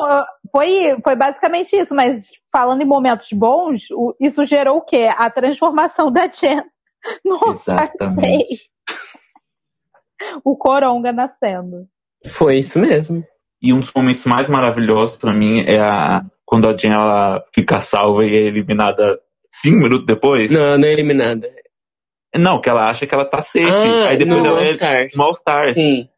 foi, 0.51 0.97
foi 1.01 1.15
basicamente 1.15 1.76
isso, 1.76 1.95
mas 1.95 2.27
falando 2.51 2.81
em 2.81 2.85
momentos 2.85 3.30
bons, 3.31 3.84
isso 4.19 4.43
gerou 4.45 4.77
o 4.77 4.81
quê? 4.81 5.09
A 5.15 5.30
transformação 5.30 6.11
da 6.11 6.27
Jen 6.27 6.64
no 7.23 7.39
Exatamente. 7.51 8.69
O 10.43 10.57
Coronga 10.57 11.14
nascendo. 11.14 11.88
Foi 12.26 12.57
isso 12.57 12.80
mesmo. 12.80 13.23
E 13.61 13.73
um 13.73 13.80
dos 13.80 13.93
momentos 13.93 14.26
mais 14.26 14.49
maravilhosos 14.49 15.15
pra 15.15 15.34
mim 15.34 15.64
é 15.65 15.80
a 15.80 16.23
quando 16.45 16.68
a 16.68 16.76
Jen 16.76 16.91
ela 16.93 17.43
fica 17.53 17.81
salva 17.81 18.26
e 18.26 18.35
é 18.35 18.39
eliminada 18.39 19.19
cinco 19.49 19.77
minutos 19.77 20.05
depois. 20.05 20.51
Não, 20.51 20.77
não 20.77 20.88
é 20.88 20.91
eliminada. 20.91 21.49
Não, 22.35 22.59
que 22.59 22.69
ela 22.69 22.89
acha 22.89 23.05
que 23.07 23.14
ela 23.14 23.26
tá 23.26 23.41
safe. 23.41 23.65
Ah, 23.65 24.09
aí 24.09 24.18
depois 24.18 24.43
no 24.43 24.49
ela 24.49 24.59
All 24.59 24.64
é 24.65 24.72
Stars. 24.72 25.11
no 25.15 25.23
All 25.23 25.31
Stars. 25.31 25.73
Sim. 25.76 26.09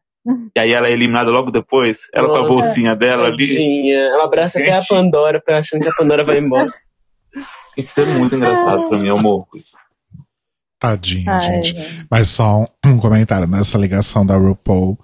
E 0.54 0.60
aí 0.60 0.72
ela 0.72 0.88
é 0.88 0.92
eliminada 0.92 1.30
logo 1.30 1.50
depois. 1.50 1.98
Ela 2.14 2.28
com 2.28 2.36
a 2.36 2.42
Nossa. 2.42 2.48
bolsinha 2.52 2.94
dela 2.94 3.28
ali. 3.28 3.48
Tadinha. 3.48 3.98
Ela 3.98 4.24
abraça 4.24 4.58
até 4.58 4.72
a 4.72 4.78
Gente. 4.80 4.88
Pandora 4.88 5.40
pra 5.40 5.58
achando 5.58 5.82
que 5.82 5.88
a 5.88 5.94
Pandora 5.94 6.24
vai 6.24 6.38
embora. 6.38 6.72
Isso 7.76 8.00
é 8.00 8.04
muito 8.04 8.34
engraçado 8.34 8.88
pra 8.88 8.98
mim, 8.98 9.08
eu 9.08 9.18
morro. 9.18 9.46
Tadinha, 10.78 11.32
Ai, 11.32 11.40
gente. 11.40 11.68
gente. 11.76 12.06
Mas 12.10 12.28
só 12.28 12.60
um, 12.60 12.66
um 12.86 12.98
comentário 12.98 13.46
nessa 13.46 13.76
ligação 13.78 14.24
da 14.24 14.36
RuPaul. 14.36 14.98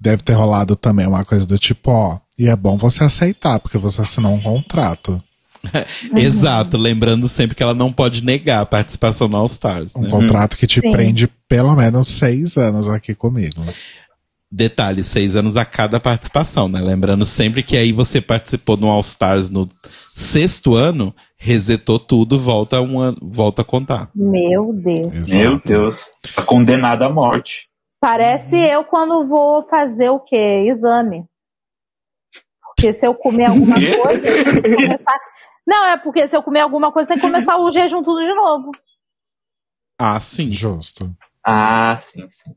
Deve 0.00 0.22
ter 0.22 0.32
rolado 0.32 0.76
também 0.76 1.06
uma 1.08 1.24
coisa 1.24 1.44
do 1.44 1.58
tipo, 1.58 1.90
ó, 1.90 2.20
e 2.38 2.48
é 2.48 2.54
bom 2.54 2.76
você 2.76 3.02
aceitar, 3.02 3.58
porque 3.58 3.76
você 3.76 4.02
assinou 4.02 4.32
um 4.32 4.40
contrato. 4.40 5.20
Exato, 6.16 6.76
lembrando 6.76 7.28
sempre 7.28 7.56
que 7.56 7.62
ela 7.64 7.74
não 7.74 7.92
pode 7.92 8.24
negar 8.24 8.60
a 8.60 8.66
participação 8.66 9.26
no 9.26 9.36
All 9.38 9.46
Stars, 9.46 9.96
Um 9.96 10.02
né? 10.02 10.10
contrato 10.10 10.56
que 10.56 10.68
te 10.68 10.80
Sim. 10.80 10.92
prende 10.92 11.26
pelo 11.48 11.74
menos 11.74 12.06
seis 12.06 12.56
anos 12.56 12.88
aqui 12.88 13.12
comigo. 13.12 13.60
Detalhe, 14.50 15.04
seis 15.04 15.36
anos 15.36 15.58
a 15.58 15.64
cada 15.64 16.00
participação, 16.00 16.68
né? 16.68 16.80
Lembrando 16.80 17.24
sempre 17.24 17.62
que 17.62 17.76
aí 17.76 17.92
você 17.92 18.18
participou 18.20 18.78
no 18.78 18.88
All 18.88 19.00
Stars 19.00 19.50
no 19.50 19.68
sexto 20.14 20.74
ano, 20.74 21.14
resetou 21.36 22.00
tudo, 22.00 22.38
volta 22.38 22.80
um 22.80 22.98
ano, 22.98 23.18
volta 23.20 23.60
a 23.60 23.64
contar. 23.64 24.10
Meu 24.14 24.72
Deus. 24.72 25.14
Exato. 25.14 25.38
Meu 25.38 25.60
Deus. 25.60 26.00
Tá 26.34 26.42
condenada 26.42 27.06
à 27.06 27.10
morte. 27.10 27.68
Parece 28.00 28.56
eu 28.56 28.84
quando 28.84 29.28
vou 29.28 29.68
fazer 29.68 30.08
o 30.08 30.20
quê? 30.20 30.64
Exame. 30.70 31.26
Porque 32.62 32.94
se 32.94 33.06
eu 33.06 33.14
comer 33.14 33.46
alguma 33.46 33.74
coisa, 33.74 34.28
eu 34.28 34.44
tenho 34.44 34.62
que 34.62 34.74
começar. 34.76 35.20
Não, 35.66 35.84
é 35.86 35.98
porque 35.98 36.26
se 36.26 36.36
eu 36.36 36.42
comer 36.42 36.60
alguma 36.60 36.90
coisa, 36.90 37.08
tem 37.08 37.18
que 37.18 37.22
começar 37.22 37.58
o 37.58 37.70
jejum 37.70 38.02
tudo 38.02 38.22
de 38.22 38.32
novo. 38.32 38.70
Ah, 39.98 40.18
sim. 40.20 40.52
Justo. 40.52 41.14
Ah, 41.44 41.96
sim, 41.98 42.26
sim. 42.30 42.54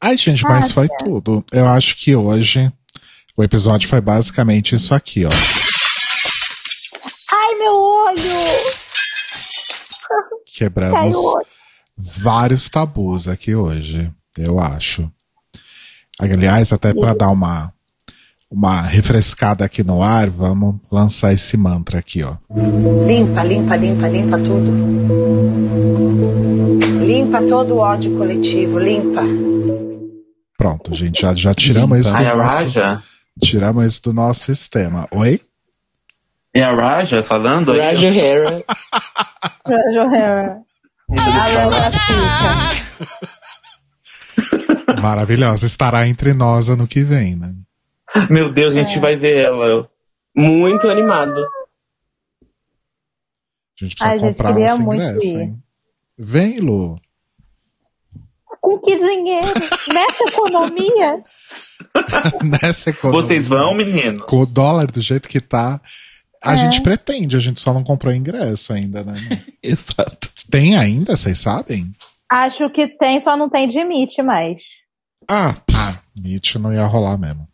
Ai, 0.00 0.16
gente, 0.16 0.42
mas 0.44 0.70
Ah, 0.70 0.74
foi 0.74 0.88
tudo. 0.98 1.44
Eu 1.52 1.68
acho 1.68 1.96
que 1.96 2.14
hoje 2.14 2.72
o 3.36 3.42
episódio 3.42 3.88
foi 3.88 4.00
basicamente 4.00 4.74
isso 4.74 4.94
aqui, 4.94 5.24
ó. 5.24 5.30
Ai, 7.30 7.54
meu 7.58 7.74
olho! 7.74 8.68
Quebramos 10.46 11.16
vários 11.96 12.68
tabus 12.68 13.28
aqui 13.28 13.54
hoje, 13.54 14.10
eu 14.36 14.58
acho. 14.58 15.10
Aliás, 16.18 16.72
até 16.72 16.92
para 16.92 17.14
dar 17.14 17.28
uma 17.30 17.72
uma 18.50 18.80
refrescada 18.82 19.64
aqui 19.64 19.82
no 19.82 20.02
ar, 20.02 20.30
vamos 20.30 20.76
lançar 20.90 21.32
esse 21.32 21.56
mantra 21.56 21.98
aqui, 21.98 22.22
ó. 22.24 22.36
Limpa, 23.06 23.42
limpa, 23.42 23.76
limpa, 23.76 24.08
limpa 24.08 24.38
tudo. 24.38 24.70
Limpa 27.04 27.42
todo 27.42 27.74
o 27.74 27.78
ódio 27.78 28.16
coletivo, 28.16 28.78
limpa. 28.78 29.22
Pronto, 30.56 30.94
gente, 30.94 31.20
já, 31.22 31.34
já 31.34 31.54
tiramos 31.54 31.98
isso 31.98 32.12
do 32.12 32.18
Ai, 32.18 32.26
a 32.26 32.36
nosso, 32.36 32.64
Raja? 32.64 33.02
tiramos 33.40 33.84
isso 33.86 34.02
do 34.02 34.12
nosso 34.12 34.40
sistema. 34.40 35.06
Oi? 35.12 35.40
É 36.54 36.62
a 36.64 36.74
Raja 36.74 37.22
falando 37.22 37.72
aí? 37.72 37.80
Raja 37.80 38.08
Hera. 38.08 38.64
Jojo 39.68 40.14
Hera. 40.14 40.58
Maravilhosa, 45.00 45.66
estará 45.66 46.08
entre 46.08 46.32
nós 46.34 46.68
ano 46.70 46.86
que 46.86 47.02
vem, 47.02 47.36
né? 47.36 47.54
Meu 48.30 48.52
Deus, 48.52 48.74
a 48.74 48.78
gente 48.78 48.98
vai 48.98 49.16
ver 49.16 49.44
ela. 49.46 49.90
Muito 50.34 50.88
animado. 50.88 51.44
A 53.80 53.84
gente 53.84 53.94
precisa 53.94 54.10
Ai, 54.10 54.18
gente, 54.18 54.28
comprar 54.36 54.52
queria 54.52 54.68
nosso 54.68 54.82
muito 54.82 55.02
ingresso, 55.02 55.26
ir. 55.26 55.40
hein? 55.40 55.62
Vem, 56.18 56.58
Lu. 56.60 57.00
Com 58.60 58.78
que 58.80 58.96
dinheiro? 58.98 59.46
Nessa 59.92 60.24
economia? 60.24 61.24
Nessa 62.62 62.90
economia. 62.90 63.22
Vocês 63.22 63.46
vão, 63.46 63.74
menino? 63.74 64.24
Com 64.26 64.40
o 64.40 64.46
dólar 64.46 64.90
do 64.90 65.00
jeito 65.00 65.28
que 65.28 65.40
tá. 65.40 65.80
A 66.42 66.54
É. 66.54 66.58
gente 66.58 66.82
pretende, 66.82 67.36
a 67.36 67.40
gente 67.40 67.60
só 67.60 67.72
não 67.72 67.82
comprou 67.84 68.12
ingresso 68.12 68.72
ainda, 68.72 69.04
né? 69.04 69.44
Exato. 69.62 70.28
Tem 70.50 70.76
ainda, 70.76 71.16
vocês 71.16 71.38
sabem? 71.38 71.94
Acho 72.28 72.68
que 72.70 72.86
tem, 72.88 73.20
só 73.20 73.36
não 73.36 73.48
tem 73.48 73.68
de 73.68 73.82
Meet 73.84 74.18
mais. 74.18 74.60
Ah, 75.28 75.54
Ah, 75.74 76.00
Meet 76.20 76.56
não 76.56 76.72
ia 76.74 76.84
rolar 76.84 77.16
mesmo. 77.16 77.46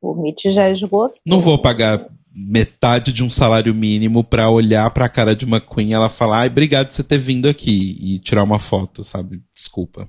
O 0.00 0.14
Meet 0.14 0.44
já 0.50 0.70
esgotou. 0.70 1.12
não 1.26 1.40
vou 1.40 1.60
pagar 1.60 2.06
metade 2.32 3.12
de 3.12 3.24
um 3.24 3.30
salário 3.30 3.74
mínimo 3.74 4.22
pra 4.22 4.48
olhar 4.48 4.88
pra 4.92 5.08
cara 5.08 5.34
de 5.34 5.44
uma 5.44 5.60
Queen 5.60 5.90
e 5.90 5.92
ela 5.92 6.08
falar, 6.08 6.40
ai, 6.40 6.46
obrigado 6.48 6.86
por 6.86 6.92
você 6.94 7.02
ter 7.04 7.18
vindo 7.18 7.48
aqui 7.48 7.98
e 8.00 8.18
tirar 8.20 8.42
uma 8.44 8.58
foto, 8.58 9.02
sabe? 9.04 9.42
Desculpa. 9.54 10.08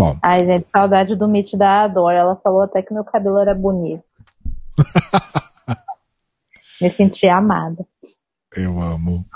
Bom, 0.00 0.16
Ai, 0.22 0.46
gente, 0.46 0.66
saudade 0.66 1.16
do 1.16 1.28
Meet 1.28 1.54
da 1.54 1.82
Adora. 1.82 2.18
Ela 2.18 2.36
falou 2.36 2.62
até 2.62 2.82
que 2.82 2.94
meu 2.94 3.04
cabelo 3.04 3.38
era 3.38 3.54
bonito. 3.54 4.02
Me 6.80 6.88
senti 6.90 7.26
amada. 7.28 7.84
eu 8.56 8.80
amo. 8.80 9.26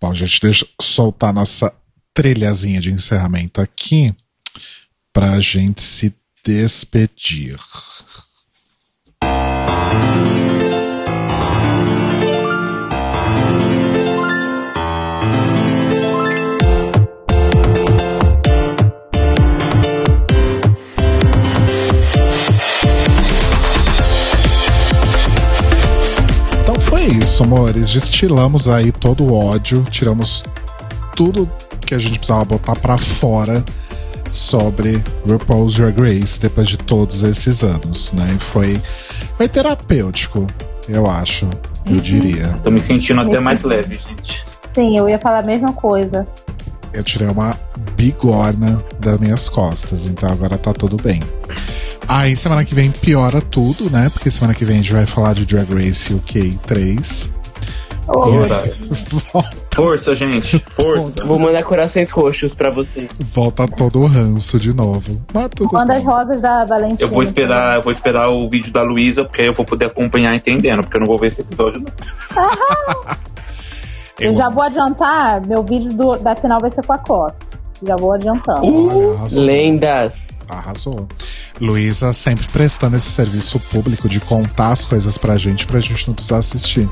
Bom, 0.00 0.14
gente, 0.14 0.38
deixa 0.40 0.64
eu 0.66 0.84
soltar 0.84 1.32
nossa 1.32 1.72
trilhazinha 2.12 2.80
de 2.80 2.92
encerramento 2.92 3.60
aqui 3.60 4.14
pra 5.12 5.40
gente 5.40 5.80
se 5.80 6.14
despedir. 6.48 7.58
Então 26.62 26.80
foi 26.80 27.02
isso, 27.08 27.42
amores. 27.42 27.92
Destilamos 27.92 28.70
aí 28.70 28.90
todo 28.90 29.22
o 29.24 29.34
ódio, 29.34 29.84
tiramos 29.90 30.42
tudo 31.14 31.46
que 31.84 31.94
a 31.94 31.98
gente 31.98 32.18
precisava 32.18 32.46
botar 32.46 32.76
pra 32.76 32.96
fora 32.96 33.62
sobre 34.32 35.02
RuPaul's 35.26 35.74
Drag 35.74 35.98
Race 36.00 36.40
depois 36.40 36.68
de 36.68 36.76
todos 36.76 37.22
esses 37.22 37.62
anos, 37.62 38.12
né? 38.12 38.34
E 38.36 38.38
foi, 38.38 38.82
foi 39.36 39.48
terapêutico, 39.48 40.46
eu 40.88 41.08
acho, 41.08 41.48
eu 41.86 41.96
diria. 41.96 42.54
Tô 42.62 42.70
me 42.70 42.80
sentindo 42.80 43.20
até 43.20 43.40
mais 43.40 43.62
leve, 43.62 43.98
gente. 43.98 44.44
Sim, 44.74 44.96
eu 44.96 45.08
ia 45.08 45.18
falar 45.18 45.40
a 45.40 45.46
mesma 45.46 45.72
coisa. 45.72 46.26
Eu 46.92 47.02
tirei 47.02 47.28
uma 47.28 47.56
bigorna 47.96 48.82
das 48.98 49.18
minhas 49.18 49.48
costas, 49.48 50.06
então 50.06 50.30
agora 50.30 50.56
tá 50.56 50.72
tudo 50.72 50.96
bem. 50.96 51.20
Aí 52.06 52.34
semana 52.36 52.64
que 52.64 52.74
vem 52.74 52.90
piora 52.90 53.40
tudo, 53.40 53.90
né? 53.90 54.08
Porque 54.08 54.30
semana 54.30 54.54
que 54.54 54.64
vem 54.64 54.78
a 54.78 54.80
gente 54.80 54.92
vai 54.92 55.04
falar 55.04 55.34
de 55.34 55.44
Drag 55.44 55.68
Race 55.74 56.12
UK 56.12 56.58
3. 56.66 57.30
Volta, 58.12 58.72
Força, 59.74 60.14
gente. 60.14 60.64
Força. 60.70 61.24
Vou 61.24 61.38
mandar 61.38 61.62
corações 61.62 62.10
roxos 62.10 62.54
pra 62.54 62.70
você. 62.70 63.08
volta 63.32 63.66
todo 63.68 64.00
o 64.00 64.06
ranço 64.06 64.58
de 64.58 64.74
novo. 64.74 65.20
Mas 65.32 65.48
tudo 65.54 65.72
Manda 65.72 65.94
as 65.96 66.04
rosas 66.04 66.40
da 66.40 66.64
Valentina. 66.64 66.98
Eu 67.00 67.08
vou 67.08 67.22
esperar, 67.22 67.76
eu 67.76 67.82
vou 67.82 67.92
esperar 67.92 68.28
o 68.28 68.48
vídeo 68.48 68.72
da 68.72 68.82
Luísa, 68.82 69.24
porque 69.24 69.42
aí 69.42 69.46
eu 69.48 69.54
vou 69.54 69.64
poder 69.64 69.86
acompanhar 69.86 70.34
entendendo, 70.34 70.80
porque 70.82 70.96
eu 70.96 71.00
não 71.00 71.06
vou 71.06 71.18
ver 71.18 71.28
esse 71.28 71.42
episódio, 71.42 71.80
não. 71.80 71.88
Eu 74.20 74.36
já 74.36 74.48
vou 74.50 74.64
adiantar, 74.64 75.46
meu 75.46 75.62
vídeo 75.62 75.92
do- 75.96 76.16
da 76.18 76.34
final 76.34 76.58
vai 76.60 76.72
ser 76.72 76.84
com 76.84 76.92
a 76.92 76.98
Cox. 76.98 77.34
Já 77.86 77.94
vou 77.94 78.12
adiantando. 78.12 78.62
Olha, 78.64 79.14
arrasou. 79.16 79.44
Lendas. 79.44 80.12
Arrasou. 80.48 81.08
Luísa 81.60 82.12
sempre 82.12 82.48
prestando 82.48 82.96
esse 82.96 83.10
serviço 83.10 83.60
público 83.60 84.08
de 84.08 84.18
contar 84.18 84.72
as 84.72 84.84
coisas 84.84 85.16
pra 85.16 85.36
gente, 85.36 85.68
pra 85.68 85.78
gente 85.78 86.08
não 86.08 86.14
precisar 86.14 86.38
assistir. 86.38 86.88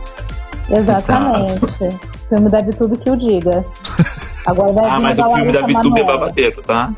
Exatamente. 0.71 1.65
O 1.65 2.29
filme 2.29 2.51
da 2.51 2.63
tudo 2.63 2.99
que 2.99 3.11
o 3.11 3.17
diga. 3.17 3.65
Agora 4.47 4.73
vai 4.73 4.85
Ah, 4.91 4.97
vir 4.97 5.03
mas 5.03 5.19
o 5.19 5.35
filme 5.35 5.53
da 5.53 5.61
VTube 5.63 6.01
é 6.01 6.05
babadeiro, 6.05 6.63
tá? 6.63 6.93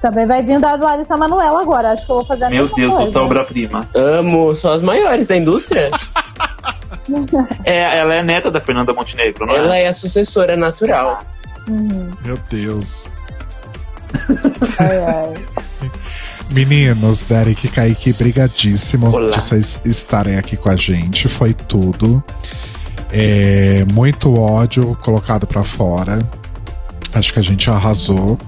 Também 0.00 0.26
vai 0.26 0.42
vir 0.42 0.60
da 0.60 0.76
Larissa 0.76 1.16
Manoela 1.16 1.60
agora. 1.60 1.92
Acho 1.92 2.06
que 2.06 2.12
eu 2.12 2.16
vou 2.16 2.24
fazer 2.26 2.44
a 2.44 2.50
Meu 2.50 2.62
mesma 2.62 2.76
Deus, 2.76 2.90
coisa. 2.92 3.06
outra 3.06 3.22
obra-prima. 3.22 3.88
Amo, 3.94 4.54
são 4.54 4.72
as 4.72 4.80
maiores 4.82 5.26
da 5.26 5.36
indústria. 5.36 5.88
É, 7.64 7.98
ela 7.98 8.14
é 8.16 8.22
neta 8.22 8.50
da 8.50 8.60
Fernanda 8.60 8.92
Montenegro, 8.92 9.46
não 9.46 9.54
Ela 9.56 9.76
é? 9.78 9.84
é 9.84 9.88
a 9.88 9.92
sucessora 9.94 10.58
natural. 10.58 11.20
Uhum. 11.66 12.10
Meu 12.22 12.38
Deus. 12.50 13.08
Ai, 14.78 14.98
ai. 15.04 15.34
Meninos, 16.50 17.22
Derek 17.22 17.66
e 17.66 17.70
Kaique, 17.70 18.12
brigadíssimo 18.12 19.08
Olá. 19.14 19.30
de 19.30 19.40
vocês 19.40 19.78
estarem 19.86 20.36
aqui 20.36 20.56
com 20.56 20.68
a 20.68 20.76
gente. 20.76 21.28
Foi 21.28 21.54
tudo. 21.54 22.22
É, 23.12 23.84
muito 23.92 24.38
ódio 24.38 24.96
colocado 25.02 25.46
pra 25.46 25.64
fora. 25.64 26.18
Acho 27.14 27.32
que 27.32 27.38
a 27.38 27.42
gente 27.42 27.68
arrasou. 27.70 28.38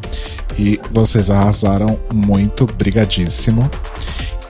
E 0.58 0.80
vocês 0.90 1.30
arrasaram 1.30 1.98
muito. 2.12 2.66
Brigadíssimo. 2.66 3.70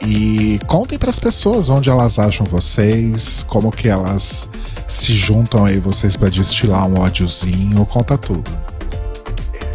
E 0.03 0.59
contem 0.67 0.99
pras 0.99 1.19
pessoas 1.19 1.69
onde 1.69 1.91
elas 1.91 2.19
acham 2.19 2.47
vocês, 2.47 3.45
como 3.47 3.71
que 3.71 3.89
elas 3.89 4.49
se 4.89 5.13
juntam 5.15 5.65
aí 5.65 5.79
vocês 5.79 6.17
pra 6.17 6.29
destilar 6.29 6.89
um 6.89 6.99
ódiozinho. 6.99 7.85
Conta 7.87 8.17
tudo. 8.17 8.51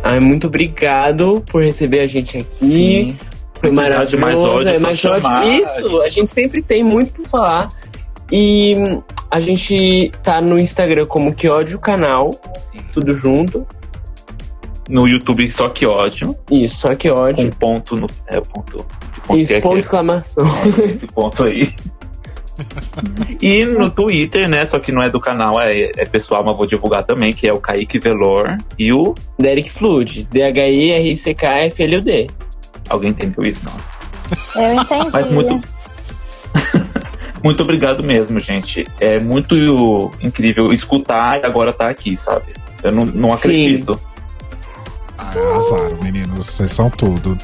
Ai, 0.03 0.20
muito 0.20 0.48
obrigado 0.48 1.44
por 1.48 1.64
receber 1.64 2.02
a 2.02 2.07
gente 2.07 2.38
aqui. 2.38 2.56
Sim. 2.56 3.18
Foi 3.60 3.72
maravilhoso. 3.72 4.07
de 4.07 4.18
mais 4.18 4.40
ódio, 4.40 4.70
é, 4.70 4.80
mais 4.80 5.06
ódio. 5.06 5.30
Isso, 5.44 6.02
a 6.02 6.10
gente 6.10 6.34
sempre 6.34 6.62
tem 6.62 6.84
muito 6.84 7.22
pra 7.22 7.30
falar. 7.30 7.70
E 8.31 8.76
a 9.30 9.39
gente 9.39 10.11
tá 10.23 10.41
no 10.41 10.57
Instagram 10.57 11.06
como 11.06 11.34
que 11.34 11.47
ódio 11.47 11.80
canal, 11.80 12.31
tudo 12.93 13.14
junto. 13.14 13.65
No 14.88 15.07
YouTube, 15.07 15.49
só 15.52 15.69
que 15.69 15.85
ódio. 15.85 16.35
Isso, 16.52 16.80
só 16.80 16.93
que 16.93 17.10
Com 17.10 17.15
ódio. 17.18 17.52
ponto 17.60 17.95
no. 17.95 18.07
É, 18.27 18.38
o 18.38 18.43
ponto. 18.43 18.85
ponto 19.27 19.39
Isso, 19.39 19.53
é 19.53 19.61
ponto 19.61 19.80
exclamação. 19.80 20.45
é? 20.88 20.91
Esse 20.91 21.07
ponto 21.07 21.43
aí. 21.43 21.73
E 23.41 23.65
no 23.65 23.89
Twitter, 23.89 24.47
né? 24.47 24.65
Só 24.65 24.80
que 24.80 24.91
não 24.91 25.02
é 25.02 25.10
do 25.10 25.19
canal, 25.19 25.60
é, 25.60 25.91
é 25.97 26.06
pessoal, 26.06 26.43
mas 26.43 26.56
vou 26.56 26.68
divulgar 26.68 27.03
também, 27.03 27.34
que 27.34 27.47
é 27.47 27.53
o 27.53 27.60
Kaique 27.60 27.99
Velor 27.99 28.57
e 28.77 28.93
o. 28.93 29.15
Derek 29.39 29.72
Flood, 29.72 30.27
D-H-I-R-C-K-F-L-U-D. 30.31 32.30
Alguém 32.88 33.10
entendeu 33.10 33.43
isso? 33.43 33.61
Não. 33.65 33.73
Eu 34.64 34.73
entendi. 34.76 35.10
Mas 35.11 35.30
muito. 35.31 35.60
muito 37.45 37.61
obrigado 37.63 38.03
mesmo, 38.03 38.39
gente. 38.39 38.85
É 38.99 39.19
muito 39.19 40.11
incrível 40.22 40.73
escutar 40.73 41.39
e 41.39 41.45
agora 41.45 41.72
tá 41.72 41.88
aqui, 41.88 42.17
sabe? 42.17 42.53
Eu 42.84 42.91
não, 42.91 43.05
não 43.05 43.31
acredito. 43.34 43.99
Ah, 45.17 45.31
Arrasaram, 45.31 45.97
meninos. 46.01 46.47
Vocês 46.47 46.72
são 46.72 46.89
tudo. 46.89 47.38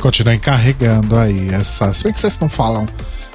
Continuem 0.00 0.38
carregando 0.38 1.16
aí 1.16 1.50
essa. 1.52 1.92
Se 1.92 2.04
bem 2.04 2.12
que 2.12 2.20
vocês 2.20 2.38
não 2.38 2.48
falam 2.48 2.86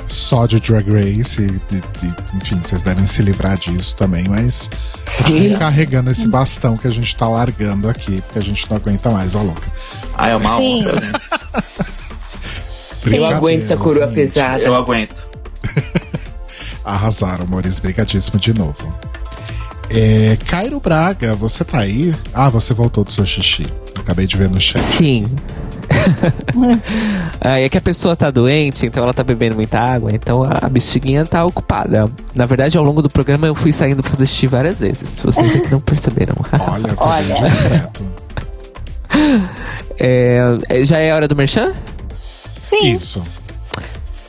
só 0.08 0.46
de 0.46 0.60
Drag 0.60 0.90
Race, 0.90 1.38
de- 1.46 1.82
de- 1.82 2.16
enfim, 2.36 2.60
vocês 2.64 2.82
devem 2.82 3.06
se 3.06 3.22
livrar 3.22 3.58
disso 3.58 3.96
também, 3.96 4.26
mas 4.28 4.70
continuem 5.18 5.58
carregando 5.58 6.10
esse 6.12 6.28
bastão 6.28 6.76
que 6.78 6.88
a 6.88 6.92
gente 6.92 7.16
tá 7.16 7.28
largando 7.28 7.88
aqui, 7.90 8.22
porque 8.22 8.40
a 8.40 8.42
gente 8.42 8.70
não 8.70 8.78
aguenta 8.78 9.10
mais, 9.12 9.36
a 9.36 9.42
louca. 9.42 9.70
Ah, 10.18 10.30
é 10.30 10.36
uma 10.36 10.58
Sim. 10.58 10.86
honra, 10.88 11.02
né? 11.02 11.12
Eu 13.12 13.26
aguento 13.26 13.64
essa 13.64 13.76
coroa 13.78 14.06
gente. 14.08 14.16
pesada. 14.16 14.60
Eu 14.60 14.76
aguento. 14.76 15.33
Arrasaram, 16.84 17.44
amores. 17.46 17.80
Brigadíssimo 17.80 18.40
de 18.40 18.54
novo. 18.54 18.94
É, 19.90 20.38
Cairo 20.48 20.80
Braga, 20.80 21.36
você 21.36 21.64
tá 21.64 21.80
aí? 21.80 22.14
Ah, 22.34 22.50
você 22.50 22.74
voltou 22.74 23.04
do 23.04 23.12
seu 23.12 23.26
xixi. 23.26 23.66
Acabei 24.00 24.26
de 24.26 24.36
ver 24.36 24.50
no 24.50 24.60
chat. 24.60 24.82
Sim. 24.82 25.28
É 27.42 27.68
que 27.68 27.78
a 27.78 27.82
pessoa 27.82 28.16
tá 28.16 28.32
doente, 28.32 28.86
então 28.86 29.04
ela 29.04 29.14
tá 29.14 29.24
bebendo 29.24 29.56
muita 29.56 29.80
água, 29.80 30.10
então 30.14 30.44
a 30.44 30.68
bexiguinha 30.70 31.26
tá 31.26 31.44
ocupada. 31.46 32.10
Na 32.34 32.46
verdade, 32.46 32.78
ao 32.78 32.84
longo 32.84 33.02
do 33.02 33.10
programa 33.10 33.48
eu 33.48 33.54
fui 33.56 33.72
saindo 33.72 34.02
fazer 34.02 34.26
xixi 34.26 34.48
várias 34.48 34.80
vezes, 34.80 35.10
se 35.10 35.24
vocês 35.24 35.56
aqui 35.56 35.70
não 35.70 35.80
perceberam. 35.80 36.36
Olha, 36.58 36.94
Olha. 36.98 37.36
discreto. 37.36 38.04
É, 40.00 40.40
é, 40.70 40.86
já 40.86 41.00
é 41.00 41.14
hora 41.14 41.28
do 41.28 41.36
merchan? 41.36 41.74
Sim. 42.70 42.96
Isso. 42.96 43.24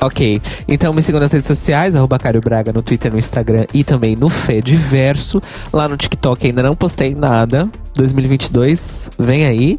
Ok, 0.04 0.38
então 0.68 0.92
me 0.92 1.02
sigam 1.02 1.18
nas 1.18 1.32
redes 1.32 1.46
sociais, 1.46 1.96
arroba 1.96 2.18
Cário 2.18 2.38
Braga 2.38 2.70
no 2.74 2.82
Twitter, 2.82 3.10
no 3.10 3.18
Instagram 3.18 3.64
e 3.72 3.82
também 3.82 4.14
no 4.14 4.28
Fediverso. 4.28 5.40
Lá 5.72 5.88
no 5.88 5.96
TikTok 5.96 6.46
ainda 6.46 6.62
não 6.62 6.76
postei 6.76 7.14
nada. 7.14 7.70
2022, 7.94 9.10
vem 9.18 9.46
aí. 9.46 9.78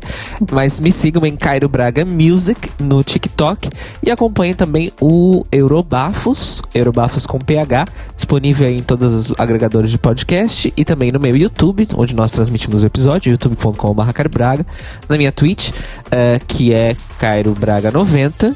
Mas 0.51 0.79
me 0.79 0.91
sigam 0.91 1.23
em 1.27 1.35
Cairo 1.35 1.69
Braga 1.69 2.03
Music 2.03 2.71
no 2.79 3.03
TikTok. 3.03 3.69
E 4.01 4.09
acompanhem 4.09 4.55
também 4.55 4.91
o 4.99 5.45
Eurobafos, 5.51 6.63
Eurobafos 6.73 7.27
com 7.27 7.37
PH, 7.37 7.85
disponível 8.15 8.67
em 8.67 8.81
todos 8.81 9.13
os 9.13 9.33
agregadores 9.37 9.91
de 9.91 9.99
podcast. 9.99 10.73
E 10.75 10.83
também 10.83 11.11
no 11.11 11.19
meu 11.19 11.37
YouTube, 11.37 11.87
onde 11.95 12.15
nós 12.15 12.31
transmitimos 12.31 12.81
o 12.81 12.85
episódio, 12.87 13.29
youtube.com.br. 13.29 14.63
Na 15.07 15.17
minha 15.17 15.31
Twitch, 15.31 15.69
eh, 16.09 16.41
que 16.47 16.73
é 16.73 16.95
Cairo 17.19 17.51
Braga 17.51 17.91
90 17.91 18.55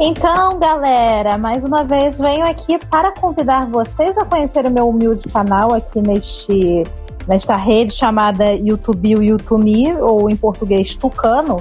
Então, 0.00 0.60
galera, 0.60 1.36
mais 1.36 1.64
uma 1.64 1.82
vez 1.82 2.20
venho 2.20 2.46
aqui 2.46 2.78
para 2.78 3.10
convidar 3.10 3.68
vocês 3.68 4.16
a 4.16 4.24
conhecer 4.24 4.64
o 4.64 4.70
meu 4.70 4.88
humilde 4.88 5.28
canal 5.28 5.74
aqui 5.74 6.00
neste, 6.00 6.84
nesta 7.26 7.56
rede 7.56 7.92
chamada 7.92 8.52
YouTube 8.52 9.10
YouTube 9.10 10.00
ou 10.00 10.30
em 10.30 10.36
português 10.36 10.94
Tucano, 10.94 11.60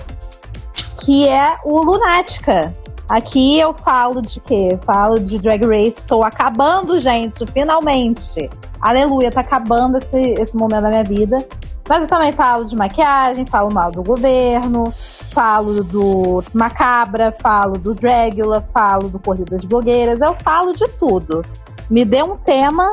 que 1.04 1.28
é 1.28 1.58
o 1.66 1.82
Lunática. 1.82 2.72
Aqui 3.10 3.58
eu 3.58 3.74
falo 3.74 4.22
de 4.22 4.40
quê? 4.42 4.78
Falo 4.86 5.20
de 5.20 5.40
Drag 5.40 5.66
Race. 5.66 5.98
Estou 5.98 6.24
acabando, 6.24 7.00
gente, 7.00 7.44
finalmente. 7.52 8.50
Aleluia, 8.80 9.32
tá 9.32 9.42
acabando 9.42 9.98
esse, 9.98 10.36
esse 10.40 10.56
momento 10.56 10.84
da 10.84 10.90
minha 10.90 11.04
vida. 11.04 11.38
Mas 11.88 12.02
eu 12.02 12.08
também 12.08 12.32
falo 12.32 12.66
de 12.66 12.76
maquiagem, 12.76 13.46
falo 13.46 13.74
mal 13.74 13.92
do 13.92 14.04
governo, 14.04 14.94
falo 15.32 15.84
do 15.84 16.44
Macabra, 16.54 17.36
falo 17.42 17.78
do 17.78 17.94
Dragula, 17.94 18.66
falo 18.74 19.08
do 19.08 19.20
Corridas 19.20 19.64
Blogueiras, 19.64 20.20
eu 20.20 20.36
falo 20.44 20.74
de 20.74 20.88
tudo. 21.00 21.44
Me 21.90 22.04
dê 22.04 22.22
um 22.22 22.36
tema 22.36 22.92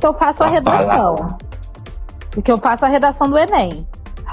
que 0.00 0.06
eu 0.06 0.12
faço 0.14 0.42
a 0.42 0.48
redação. 0.48 1.38
Que 2.42 2.50
eu 2.50 2.58
faço 2.58 2.84
a 2.84 2.88
redação 2.88 3.30
do 3.30 3.38
Enem. 3.38 3.86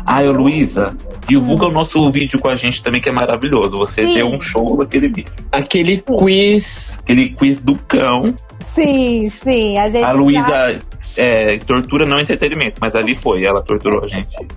Ah, 0.05 0.23
eu, 0.23 0.31
Luísa, 0.33 0.95
divulga 1.27 1.67
o 1.67 1.71
nosso 1.71 2.09
vídeo 2.11 2.39
com 2.39 2.49
a 2.49 2.55
gente 2.55 2.81
também, 2.83 2.99
que 2.99 3.09
é 3.09 3.11
maravilhoso. 3.11 3.77
Você 3.77 4.03
Sim. 4.05 4.13
deu 4.15 4.27
um 4.27 4.41
show 4.41 4.75
naquele 4.77 5.07
vídeo. 5.07 5.31
Aquele 5.51 5.97
quiz. 6.01 6.97
Aquele 7.01 7.29
quiz 7.29 7.59
do 7.59 7.75
cão. 7.75 8.33
Sim, 8.75 9.29
sim. 9.43 9.77
A 9.77 9.87
gente 9.89 10.03
A 10.03 10.07
já- 10.07 10.11
Luísa 10.13 10.79
é, 11.15 11.57
tortura 11.59 12.05
não 12.05 12.17
é 12.17 12.21
entretenimento, 12.23 12.79
mas 12.81 12.95
ali 12.95 13.13
foi, 13.15 13.45
ela 13.45 13.61
torturou 13.61 14.03
a 14.03 14.07
gente. 14.07 14.35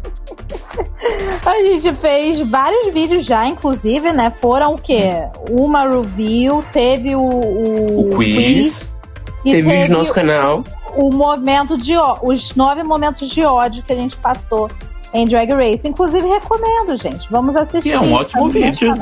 A 1.45 1.55
gente 1.65 1.93
fez 2.01 2.41
vários 2.49 2.93
vídeos 2.93 3.25
já, 3.25 3.47
inclusive, 3.47 4.13
né? 4.13 4.33
Foram 4.41 4.75
o 4.75 4.79
quê? 4.79 5.11
Uma 5.51 5.83
review, 5.89 6.65
teve 6.73 7.15
o, 7.15 7.21
o, 7.21 8.11
O 8.11 8.17
quiz. 8.19 8.99
e 9.45 9.53
Teve 9.53 9.71
vídeo 9.71 9.93
no 9.93 9.99
nosso 9.99 10.13
canal. 10.13 10.65
o 10.97 11.13
momento 11.13 11.79
de 11.79 11.97
ó- 11.97 12.19
os 12.23 12.55
nove 12.57 12.83
momentos 12.83 13.31
de 13.31 13.43
ódio 13.45 13.83
que 13.85 13.93
a 13.93 13.97
gente 13.97 14.17
passou 14.17 14.69
em 15.13 15.27
Drag 15.27 15.53
Race. 15.53 15.87
Inclusive, 15.87 16.27
recomendo, 16.27 16.97
gente. 16.97 17.29
Vamos 17.31 17.57
assistir. 17.57 17.91
E 17.91 17.93
é 17.93 18.01
um 18.01 18.13
ótimo 18.13 18.45
nos 18.45 18.55
meus 18.55 18.79
vídeo. 18.79 18.95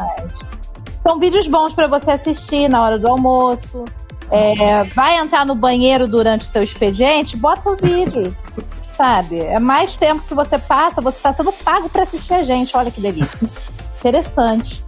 São 1.03 1.19
vídeos 1.19 1.47
bons 1.47 1.75
pra 1.75 1.87
você 1.87 2.13
assistir 2.13 2.69
na 2.69 2.83
hora 2.83 2.99
do 2.99 3.09
almoço. 3.09 3.85
É, 4.31 4.85
vai 4.85 5.19
entrar 5.19 5.45
no 5.45 5.55
banheiro 5.55 6.09
durante 6.09 6.43
o 6.43 6.49
seu 6.49 6.63
expediente, 6.63 7.37
bota 7.37 7.71
o 7.71 7.77
vídeo. 7.77 8.35
Sabe? 8.89 9.41
É 9.41 9.59
mais 9.59 9.97
tempo 9.97 10.23
que 10.23 10.35
você 10.35 10.57
passa, 10.57 11.01
você 11.01 11.19
tá 11.19 11.35
sendo 11.35 11.53
pago 11.53 11.89
pra 11.89 12.05
assistir 12.05 12.33
a 12.33 12.45
gente. 12.45 12.77
Olha 12.77 12.91
que 12.91 13.01
delícia. 13.01 13.51
Interessante. 13.99 14.85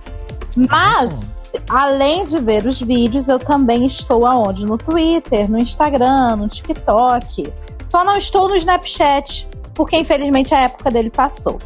Mas, 0.56 1.52
além 1.68 2.24
de 2.24 2.38
ver 2.38 2.64
os 2.66 2.80
vídeos, 2.80 3.28
eu 3.28 3.38
também 3.38 3.84
estou 3.84 4.24
aonde? 4.24 4.64
No 4.64 4.78
Twitter, 4.78 5.50
no 5.50 5.58
Instagram, 5.58 6.36
no 6.36 6.48
TikTok. 6.48 7.52
Só 7.86 8.04
não 8.04 8.16
estou 8.16 8.48
no 8.48 8.56
Snapchat, 8.56 9.46
porque 9.76 9.96
infelizmente 9.96 10.54
a 10.54 10.60
época 10.60 10.90
dele 10.90 11.10
passou. 11.10 11.58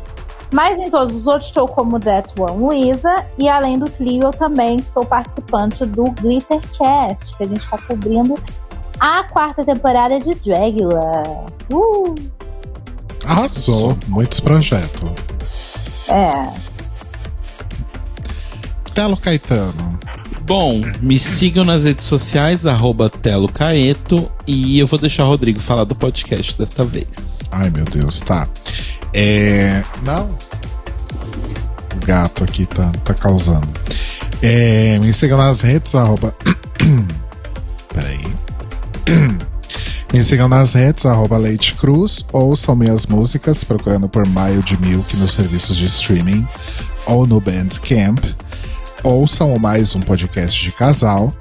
Mas 0.53 0.79
em 0.79 0.91
todos 0.91 1.15
os 1.15 1.27
outros 1.29 1.47
estou 1.47 1.69
como 1.69 2.01
That 2.01 2.33
One 2.39 2.59
Luisa. 2.59 3.25
E 3.39 3.49
além 3.49 3.79
do 3.79 3.89
trio, 3.89 4.25
eu 4.25 4.33
também 4.33 4.83
sou 4.83 5.07
participante 5.07 5.87
do 5.87 6.11
Glittercast, 6.21 7.37
que 7.37 7.45
a 7.45 7.47
gente 7.47 7.63
está 7.63 7.79
cobrindo 7.79 8.37
a 8.99 9.23
quarta 9.25 9.65
temporada 9.65 10.19
de 10.19 10.35
Dragula. 10.35 11.47
Uh! 11.73 12.15
Arrasou. 13.25 13.97
Muitos 14.09 14.41
projetos. 14.41 15.13
É. 16.09 16.53
Telo 18.93 19.17
Caetano. 19.17 19.99
Bom, 20.51 20.83
me 21.01 21.17
sigam 21.17 21.63
nas 21.63 21.85
redes 21.85 22.07
sociais, 22.07 22.67
arroba 22.67 23.09
Telo 23.09 23.49
Caeto, 23.49 24.29
e 24.49 24.81
eu 24.81 24.87
vou 24.89 24.99
deixar 24.99 25.25
o 25.25 25.29
Rodrigo 25.29 25.61
falar 25.61 25.85
do 25.85 25.95
podcast 25.95 26.59
desta 26.59 26.85
vez. 26.85 27.39
Ai, 27.53 27.71
meu 27.71 27.85
Deus, 27.85 28.21
tá. 28.21 28.49
É. 29.15 29.85
Não. 30.03 30.27
O 31.95 32.05
gato 32.05 32.43
aqui 32.43 32.67
tá, 32.67 32.91
tá 33.05 33.15
causando. 33.15 33.69
É, 34.43 34.99
me 34.99 35.13
sigam 35.13 35.39
nas 35.39 35.61
redes, 35.61 35.95
arroba. 35.95 36.35
Peraí. 37.95 38.19
Me 40.13 40.25
sigam 40.25 40.49
nas 40.49 40.73
redes, 40.73 41.07
arroba 41.07 41.39
Leite 41.39 41.77
Cruz, 41.77 42.25
ouçam 42.33 42.75
minhas 42.75 43.07
músicas 43.07 43.63
procurando 43.63 44.09
por 44.09 44.27
Maio 44.27 44.61
de 44.65 44.77
Milk 44.81 45.17
nos 45.17 45.33
serviços 45.33 45.77
de 45.77 45.87
streaming 45.87 46.45
ou 47.07 47.29
no 47.29 47.41
Bandcamp. 47.41 48.19
Ouçam 49.03 49.59
mais 49.59 49.95
um 49.95 50.01
podcast 50.01 50.63
de 50.63 50.73
casal, 50.73 51.33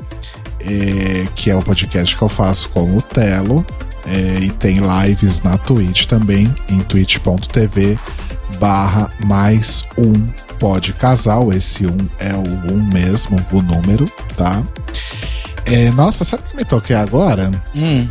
é, 0.61 1.27
que 1.35 1.49
é 1.49 1.55
o 1.55 1.61
podcast 1.61 2.15
que 2.15 2.21
eu 2.21 2.29
faço 2.29 2.69
com 2.69 2.95
o 2.95 3.01
Telo. 3.01 3.65
É, 4.07 4.39
e 4.39 4.49
tem 4.51 4.79
lives 4.79 5.41
na 5.41 5.57
Twitch 5.57 6.05
também, 6.05 6.53
em 6.69 6.79
twitch.tv 6.79 7.99
barra 8.59 9.11
mais 9.25 9.85
um 9.97 10.13
pode 10.57 10.93
casal. 10.93 11.53
Esse 11.53 11.85
um 11.85 11.97
é 12.17 12.33
o 12.33 12.73
um 12.73 12.81
mesmo, 12.91 13.37
o 13.51 13.61
número, 13.61 14.09
tá? 14.35 14.63
É, 15.65 15.91
nossa, 15.91 16.23
sabe 16.23 16.43
o 16.45 16.49
que 16.49 16.57
me 16.57 16.65
toquei 16.65 16.95
agora? 16.95 17.51
Hum, 17.75 18.07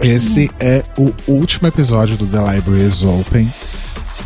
Esse 0.00 0.50
é 0.58 0.82
o 0.96 1.12
último 1.28 1.68
episódio 1.68 2.16
do 2.16 2.26
The 2.26 2.54
Library 2.54 2.84
is 2.86 3.02
Open, 3.02 3.52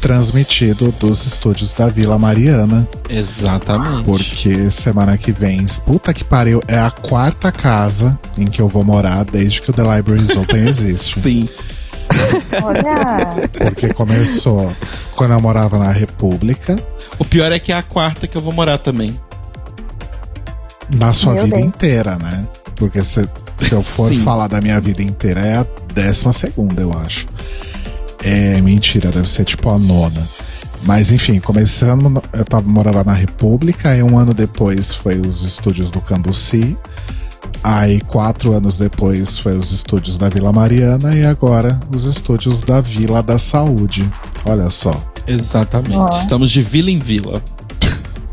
transmitido 0.00 0.92
dos 0.92 1.26
estúdios 1.26 1.72
da 1.72 1.88
Vila 1.88 2.18
Mariana, 2.18 2.88
exatamente. 3.08 4.04
porque 4.04 4.70
semana 4.70 5.16
que 5.18 5.32
vem, 5.32 5.64
puta 5.84 6.12
que 6.14 6.24
pariu, 6.24 6.62
é 6.68 6.78
a 6.78 6.90
quarta 6.90 7.50
casa 7.52 8.18
em 8.36 8.44
que 8.46 8.60
eu 8.62 8.68
vou 8.68 8.84
morar 8.84 9.24
desde 9.24 9.60
que 9.60 9.70
o 9.70 9.72
The 9.72 9.82
Library 9.96 10.24
is 10.24 10.36
Open 10.36 10.66
existe. 10.68 11.20
Sim. 11.20 11.48
Olha. 12.62 13.48
Porque 13.52 13.92
começou 13.92 14.72
quando 15.14 15.32
eu 15.34 15.40
morava 15.40 15.78
na 15.78 15.92
República, 15.92 16.76
O 17.18 17.24
pior 17.24 17.52
é 17.52 17.58
que 17.58 17.70
é 17.72 17.76
a 17.76 17.82
quarta 17.82 18.26
que 18.26 18.36
eu 18.36 18.40
vou 18.40 18.52
morar 18.52 18.78
também. 18.78 19.18
na 20.94 21.12
sua 21.12 21.34
Meu 21.34 21.44
vida 21.44 21.56
Deus. 21.56 21.68
inteira, 21.68 22.16
né? 22.16 22.46
Porque 22.76 23.02
se, 23.04 23.28
se 23.58 23.72
eu 23.72 23.82
for 23.82 24.08
Sim. 24.08 24.22
falar 24.24 24.46
da 24.48 24.60
minha 24.60 24.80
vida 24.80 25.02
inteira, 25.02 25.40
é 25.40 25.56
a 25.58 25.66
décima 25.92 26.32
segunda, 26.32 26.80
eu 26.80 26.92
acho. 26.96 27.26
É 28.22 28.60
mentira, 28.60 29.10
deve 29.10 29.28
ser 29.28 29.44
tipo 29.44 29.70
a 29.70 29.78
nona. 29.78 30.28
Mas 30.84 31.10
enfim, 31.10 31.40
começando, 31.40 32.22
eu 32.32 32.44
tava, 32.44 32.68
morava 32.68 33.02
na 33.04 33.12
República, 33.12 33.96
e 33.96 34.02
um 34.02 34.16
ano 34.18 34.32
depois 34.32 34.92
foi 34.94 35.18
os 35.20 35.44
estúdios 35.44 35.90
do 35.90 36.00
Cambuci. 36.00 36.76
Aí, 37.64 38.00
quatro 38.02 38.52
anos 38.52 38.78
depois, 38.78 39.36
foi 39.38 39.56
os 39.58 39.72
estúdios 39.72 40.16
da 40.16 40.28
Vila 40.28 40.52
Mariana 40.52 41.14
e 41.16 41.24
agora 41.26 41.78
os 41.94 42.04
estúdios 42.04 42.60
da 42.60 42.80
Vila 42.80 43.22
da 43.22 43.38
Saúde. 43.38 44.08
Olha 44.44 44.70
só. 44.70 44.94
Exatamente. 45.26 45.96
Ó. 45.96 46.08
Estamos 46.20 46.50
de 46.50 46.62
vila 46.62 46.90
em 46.90 46.98
vila. 46.98 47.42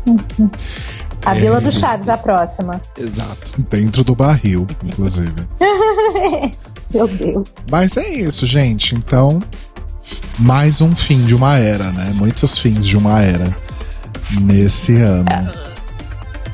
A 1.24 1.36
É. 1.36 1.40
Vila 1.40 1.60
do 1.60 1.72
Chaves, 1.72 2.08
a 2.08 2.16
próxima. 2.16 2.80
Exato. 2.96 3.60
Dentro 3.68 4.04
do 4.04 4.14
barril, 4.14 4.64
inclusive. 4.84 5.34
Meu 6.94 7.08
Deus. 7.08 7.48
Mas 7.68 7.96
é 7.96 8.08
isso, 8.08 8.46
gente. 8.46 8.94
Então, 8.94 9.42
mais 10.38 10.80
um 10.80 10.94
fim 10.94 11.24
de 11.24 11.34
uma 11.34 11.56
era, 11.56 11.90
né? 11.92 12.12
Muitos 12.14 12.58
fins 12.58 12.84
de 12.84 12.96
uma 12.96 13.22
era 13.22 13.54
nesse 14.40 14.96
ano. 14.96 15.26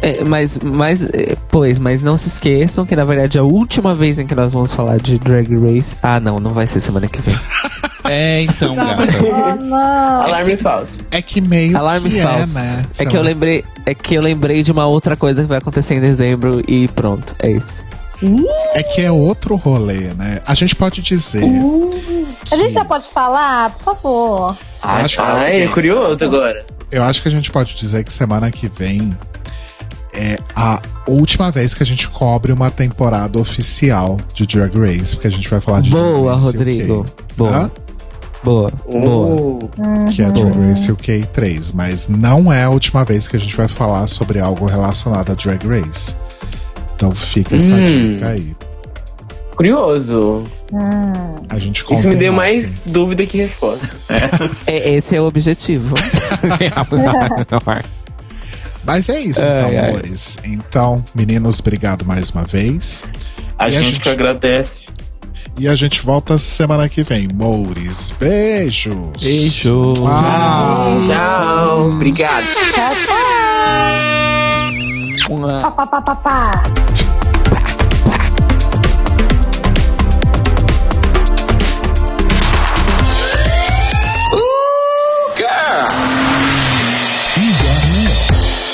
É, 0.01 0.25
mas, 0.25 0.59
mas, 0.59 1.05
é, 1.05 1.37
pois, 1.49 1.79
mas 1.79 2.03
não 2.03 2.17
se 2.17 2.29
esqueçam 2.29 2.85
que 2.85 2.97
na 2.97 3.05
verdade 3.05 3.39
a 3.39 3.45
última 3.45 3.95
vez 3.95 4.19
em 4.19 4.27
que 4.27 4.35
nós 4.35 4.53
vamos 4.53 4.73
falar 4.73 4.99
de 4.99 5.19
Drag 5.19 5.49
Race. 5.57 5.97
Ah, 6.03 6.19
não, 6.19 6.39
não 6.39 6.53
vai 6.53 6.67
ser 6.67 6.81
semana 6.81 7.07
que 7.09 7.21
vem. 7.21 7.35
É, 8.05 8.43
então, 8.43 8.75
gata. 8.75 9.05
Oh, 9.23 9.65
não. 9.65 10.23
Alarme 10.23 10.57
falso. 10.57 10.99
É 11.11 11.23
que 11.23 11.41
meio 11.41 11.79
Alarme 11.79 12.11
que 12.11 12.21
falso. 12.21 12.59
é, 12.59 12.63
né? 12.63 12.87
É 12.99 13.07
que 13.07 13.17
eu 13.17 13.23
lembrei, 13.23 13.65
é 13.87 13.95
que 13.95 14.15
eu 14.15 14.21
lembrei 14.21 14.63
de 14.63 14.73
uma 14.73 14.87
outra 14.87 15.17
coisa 15.17 15.43
que 15.43 15.49
vai 15.49 15.59
acontecer 15.59 15.95
em 15.95 16.01
dezembro 16.01 16.63
e 16.67 16.89
pronto, 16.89 17.35
é 17.39 17.53
isso. 17.53 17.83
É 18.75 18.83
que 18.83 19.01
é 19.03 19.11
outro 19.11 19.57
rolê, 19.57 20.15
né? 20.15 20.41
A 20.47 20.55
gente 20.55 20.75
pode 20.77 21.03
dizer. 21.03 21.43
A 22.51 22.57
gente 22.57 22.73
já 22.73 22.85
pode 22.85 23.09
falar, 23.09 23.71
por 23.71 23.95
favor. 23.97 24.59
Ai, 24.83 25.05
acho- 25.05 25.21
ai, 25.23 25.63
é 25.63 25.69
curioso 25.69 26.25
agora. 26.25 26.65
Eu 26.91 27.03
acho 27.03 27.23
que 27.23 27.29
a 27.29 27.31
gente 27.31 27.51
pode 27.51 27.75
dizer 27.75 28.05
que 28.05 28.13
semana 28.13 28.51
que 28.51 28.69
vem 28.69 29.17
é 30.15 30.39
a 30.55 30.81
última 31.07 31.51
vez 31.51 31.73
que 31.73 31.83
a 31.83 31.87
gente 31.87 32.09
cobre 32.09 32.53
uma 32.53 32.71
temporada 32.71 33.39
oficial 33.39 34.19
de 34.35 34.47
Drag 34.47 34.75
Race, 34.79 35.15
porque 35.15 35.27
a 35.29 35.31
gente 35.31 35.49
vai 35.49 35.61
falar 35.61 35.81
de 35.81 35.91
Drag 35.91 36.03
Boa, 36.03 36.33
Race 36.35 36.45
Rodrigo. 36.47 37.01
UK. 37.01 37.11
Boa. 37.37 37.51
Hã? 37.57 37.71
Boa. 38.45 38.73
Boa. 38.91 39.37
Oh, 39.41 39.59
que 40.11 40.21
é 40.21 40.31
Drag 40.31 40.59
Race 40.69 40.91
UK 40.93 41.27
3, 41.33 41.73
mas 41.73 42.09
não 42.09 42.53
é 42.53 42.65
a 42.65 42.71
última 42.71 43.05
vez 43.05 43.27
que 43.29 43.37
a 43.37 43.41
gente 43.41 43.57
vai 43.57 43.69
falar 43.69 44.07
sobre 44.09 44.39
algo 44.41 44.67
relacionado 44.67 45.31
a 45.31 45.35
Drag 45.35 45.65
Race. 45.67 46.15
Então 46.95 47.15
fica 47.15 47.57
essa 47.57 47.73
Hum. 47.75 47.85
dica 47.85 48.29
aí. 48.29 48.55
curioso. 49.57 50.45
Hum. 50.73 51.37
A 51.49 51.59
gente 51.59 51.85
Isso 51.93 52.09
me 52.09 52.17
deu 52.17 52.33
mais 52.33 52.81
dúvida 52.87 53.27
que 53.27 53.39
resposta. 53.39 53.89
É, 54.67 54.95
esse 54.95 55.15
é 55.15 55.21
o 55.21 55.27
objetivo. 55.27 55.95
Mas 58.85 59.09
é 59.09 59.21
isso, 59.21 59.41
Ai, 59.41 59.59
então, 59.59 59.69
ai. 59.69 59.79
amores. 59.91 60.39
Então, 60.45 61.05
meninos, 61.15 61.61
obrigado 61.61 62.05
mais 62.05 62.31
uma 62.31 62.43
vez. 62.45 63.05
A 63.59 63.69
E 63.69 63.77
a 63.77 63.79
gente 63.79 63.93
gente- 63.93 64.01
que 64.03 64.09
agradece. 64.09 64.73
E 65.59 65.69
a 65.69 65.75
gente 65.75 66.01
volta 66.01 66.39
semana 66.39 66.89
que 66.89 67.03
vem. 67.05 67.29
Moures, 67.35 68.13
beijos. 68.19 69.23
Beijo. 69.23 69.93
Ah. 70.07 70.97
Tchau, 71.07 71.91
obrigado. 71.91 72.47
Tchau, 72.75 72.95
tchau. 73.07 73.32
Pá, 75.61 75.71
pá, 75.71 75.87
pá, 75.87 76.03
pá, 76.03 76.15
pá. 76.17 76.63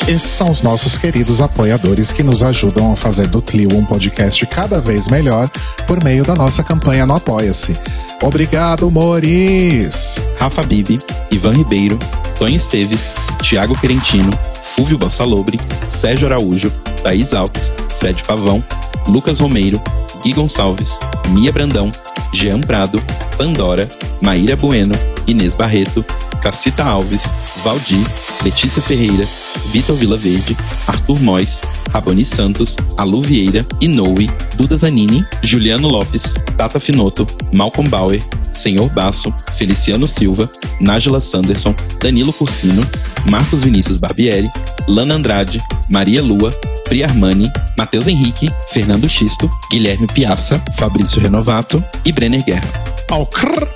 Esses 0.08 0.30
são 0.30 0.50
os 0.50 0.62
nossos 0.62 0.96
queridos 0.96 1.42
apoiadores 1.42 2.10
que 2.12 2.22
nos 2.22 2.42
ajudam 2.42 2.92
a 2.92 2.96
fazer 2.96 3.26
do 3.26 3.42
Clio 3.42 3.76
um 3.76 3.84
podcast 3.84 4.46
cada 4.46 4.80
vez 4.80 5.06
melhor 5.06 5.50
por 5.86 6.02
meio 6.02 6.24
da 6.24 6.34
nossa 6.34 6.64
campanha 6.64 7.04
no 7.04 7.14
Apoia-se. 7.14 7.76
Obrigado, 8.22 8.90
Moris! 8.90 10.16
Rafa 10.40 10.62
Bibi, 10.62 10.98
Ivan 11.30 11.52
Ribeiro, 11.52 11.98
Tonho 12.38 12.56
Esteves, 12.56 13.12
Thiago 13.42 13.78
Querentino, 13.78 14.30
Fúvio 14.78 14.96
Bassalobre, 14.96 15.58
Sérgio 15.88 16.28
Araújo, 16.28 16.70
Thaís 17.02 17.34
Alves, 17.34 17.72
Fred 17.98 18.22
Pavão, 18.22 18.62
Lucas 19.08 19.40
Romeiro, 19.40 19.82
Gui 20.22 20.32
Gonçalves, 20.32 21.00
Mia 21.30 21.50
Brandão, 21.50 21.90
Jean 22.32 22.60
Prado, 22.60 23.00
Pandora, 23.36 23.90
Maíra 24.22 24.54
Bueno, 24.54 24.94
Inês 25.26 25.56
Barreto, 25.56 26.04
Cacita 26.40 26.84
Alves, 26.84 27.34
Valdir, 27.62 28.04
Letícia 28.44 28.80
Ferreira, 28.80 29.26
Vitor 29.72 29.96
Vilaverde, 29.96 30.56
Arthur 30.86 31.20
Mois, 31.20 31.60
Raboni 31.92 32.24
Santos, 32.24 32.76
Alu 32.96 33.22
Vieira, 33.22 33.64
Inoue, 33.80 34.28
Duda 34.56 34.76
Zanini, 34.76 35.24
Juliano 35.42 35.88
Lopes, 35.88 36.34
Tata 36.56 36.78
Finoto, 36.78 37.26
Malcolm 37.52 37.88
Bauer, 37.88 38.20
Senhor 38.52 38.88
Basso, 38.90 39.32
Feliciano 39.54 40.06
Silva, 40.06 40.50
Nájila 40.80 41.20
Sanderson, 41.20 41.74
Danilo 42.00 42.32
Cursino, 42.32 42.82
Marcos 43.30 43.62
Vinícius 43.62 43.98
Barbieri, 43.98 44.50
Lana 44.86 45.14
Andrade, 45.14 45.60
Maria 45.88 46.22
Lua, 46.22 46.50
Pri 46.84 47.02
Armani, 47.02 47.50
Matheus 47.76 48.06
Henrique, 48.06 48.48
Fernando 48.68 49.06
Xisto, 49.08 49.50
Guilherme 49.70 50.06
Piazza, 50.06 50.62
Fabrício 50.76 51.20
Renovato 51.20 51.84
e 52.04 52.12
Brenner 52.12 52.42
Guerra. 52.42 52.88
Crrr. 53.30 53.68